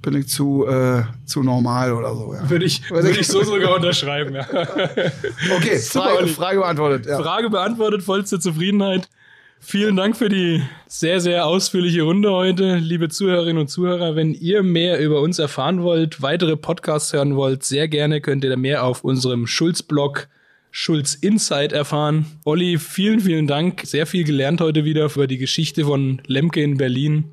bin 0.02 0.14
ich 0.14 0.28
zu, 0.28 0.66
äh, 0.66 1.05
zu 1.26 1.44
normal 1.44 1.93
oder 1.93 2.12
so. 2.16 2.34
Ja. 2.34 2.51
Würde 2.51 2.64
ich, 2.64 2.90
würde 2.90 3.10
ich 3.10 3.26
so 3.28 3.44
sogar 3.44 3.76
unterschreiben. 3.76 4.34
Ja. 4.34 4.47
Okay, 5.56 5.78
Frage. 5.78 6.26
Frage 6.26 6.59
beantwortet. 6.59 7.06
Ja. 7.06 7.22
Frage 7.22 7.51
beantwortet, 7.51 8.02
vollste 8.02 8.40
Zufriedenheit. 8.40 9.09
Vielen 9.58 9.96
Dank 9.96 10.16
für 10.16 10.28
die 10.28 10.62
sehr, 10.86 11.20
sehr 11.20 11.46
ausführliche 11.46 12.02
Runde 12.02 12.30
heute, 12.30 12.76
liebe 12.76 13.08
Zuhörerinnen 13.08 13.58
und 13.58 13.68
Zuhörer. 13.68 14.14
Wenn 14.14 14.32
ihr 14.34 14.62
mehr 14.62 15.00
über 15.00 15.20
uns 15.20 15.38
erfahren 15.38 15.82
wollt, 15.82 16.22
weitere 16.22 16.56
Podcasts 16.56 17.12
hören 17.12 17.34
wollt, 17.36 17.64
sehr 17.64 17.88
gerne 17.88 18.20
könnt 18.20 18.44
ihr 18.44 18.50
da 18.50 18.56
mehr 18.56 18.84
auf 18.84 19.02
unserem 19.02 19.46
Schulz-Blog 19.46 20.28
Schulz 20.70 21.14
Insight 21.14 21.72
erfahren. 21.72 22.26
Olli, 22.44 22.78
vielen, 22.78 23.20
vielen 23.20 23.46
Dank. 23.46 23.80
Sehr 23.84 24.06
viel 24.06 24.24
gelernt 24.24 24.60
heute 24.60 24.84
wieder 24.84 25.06
über 25.06 25.26
die 25.26 25.38
Geschichte 25.38 25.86
von 25.86 26.20
Lemke 26.26 26.62
in 26.62 26.76
Berlin. 26.76 27.32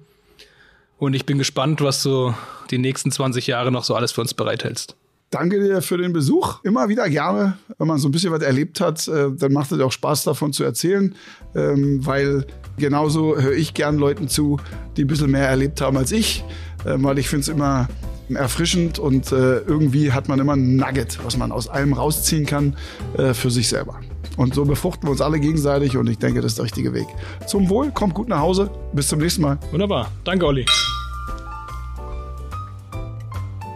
Und 0.98 1.14
ich 1.14 1.26
bin 1.26 1.38
gespannt, 1.38 1.82
was 1.82 2.02
du 2.04 2.34
die 2.72 2.78
nächsten 2.78 3.12
20 3.12 3.48
Jahre 3.48 3.70
noch 3.70 3.84
so 3.84 3.96
alles 3.96 4.14
für 4.14 4.22
uns 4.22 4.34
bereithältst. 4.34 4.96
Danke 5.34 5.60
dir 5.60 5.82
für 5.82 5.98
den 5.98 6.14
Besuch. 6.14 6.64
Immer 6.64 6.90
wieder 6.90 7.10
gerne. 7.10 7.58
Wenn 7.80 7.88
man 7.88 7.98
so 7.98 8.08
ein 8.08 8.12
bisschen 8.12 8.32
was 8.32 8.44
erlebt 8.44 8.80
hat, 8.80 9.08
äh, 9.08 9.32
dann 9.32 9.52
macht 9.52 9.72
es 9.72 9.80
auch 9.80 9.92
Spaß 9.92 10.26
davon 10.26 10.54
zu 10.54 10.64
erzählen, 10.64 11.16
ähm, 11.56 12.06
weil 12.06 12.46
genauso 12.78 13.36
höre 13.36 13.54
ich 13.54 13.74
gern 13.74 13.98
Leuten 13.98 14.28
zu, 14.28 14.60
die 14.96 15.06
ein 15.06 15.08
bisschen 15.08 15.32
mehr 15.32 15.48
erlebt 15.48 15.82
haben 15.82 15.98
als 15.98 16.12
ich, 16.12 16.46
äh, 16.86 16.94
weil 16.98 17.18
ich 17.18 17.30
finde 17.30 17.42
es 17.42 17.48
immer 17.48 17.88
erfrischend 18.30 19.00
und 19.00 19.32
äh, 19.32 19.58
irgendwie 19.62 20.12
hat 20.12 20.28
man 20.28 20.40
immer 20.40 20.54
ein 20.54 20.76
Nugget, 20.76 21.18
was 21.26 21.36
man 21.36 21.52
aus 21.52 21.68
allem 21.68 21.94
rausziehen 21.94 22.46
kann 22.46 22.76
für 23.16 23.52
sich 23.52 23.68
selber. 23.68 24.00
Und 24.38 24.56
so 24.56 24.66
befruchten 24.66 25.08
wir 25.08 25.12
uns 25.12 25.22
alle 25.22 25.40
gegenseitig 25.40 25.98
und 25.98 26.08
ich 26.10 26.18
denke, 26.18 26.42
das 26.42 26.54
ist 26.54 26.58
der 26.58 26.66
richtige 26.66 26.94
Weg. 26.94 27.06
Zum 27.48 27.70
Wohl, 27.70 27.92
kommt 27.92 28.14
gut 28.14 28.28
nach 28.28 28.40
Hause. 28.40 28.72
Bis 28.94 29.08
zum 29.08 29.20
nächsten 29.20 29.42
Mal. 29.42 29.60
Wunderbar. 29.72 30.12
Danke, 30.24 30.46
Olli. 30.46 30.66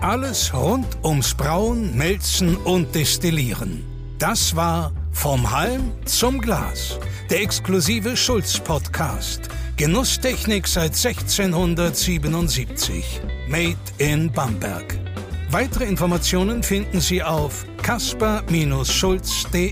Alles 0.02 0.53
rund 0.53 0.86
ums 1.03 1.34
Brauen, 1.34 1.98
Melzen 1.98 2.56
und 2.57 2.94
Destillieren. 2.94 3.84
Das 4.19 4.56
war 4.56 4.91
Vom 5.11 5.52
Halm 5.52 5.91
zum 6.06 6.40
Glas, 6.40 6.99
der 7.32 7.41
exklusive 7.41 8.15
Schulz-Podcast. 8.15 9.49
Genusstechnik 9.76 10.68
seit 10.68 10.94
1677. 10.94 13.22
Made 13.48 13.76
in 13.98 14.32
Bamberg. 14.32 14.99
Weitere 15.49 15.86
Informationen 15.86 16.61
finden 16.61 17.02
Sie 17.02 17.24
auf 17.24 17.65
kasper-schulz.de. 17.82 19.72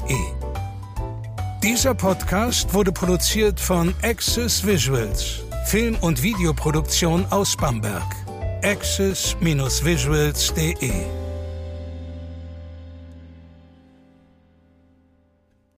Dieser 1.61 1.93
Podcast 1.93 2.73
wurde 2.73 2.91
produziert 2.91 3.59
von 3.59 3.93
Access 4.01 4.65
Visuals, 4.65 5.41
Film- 5.67 5.97
und 6.01 6.23
Videoproduktion 6.23 7.27
aus 7.29 7.55
Bamberg. 7.55 8.24
access-visuals.de 8.65 11.24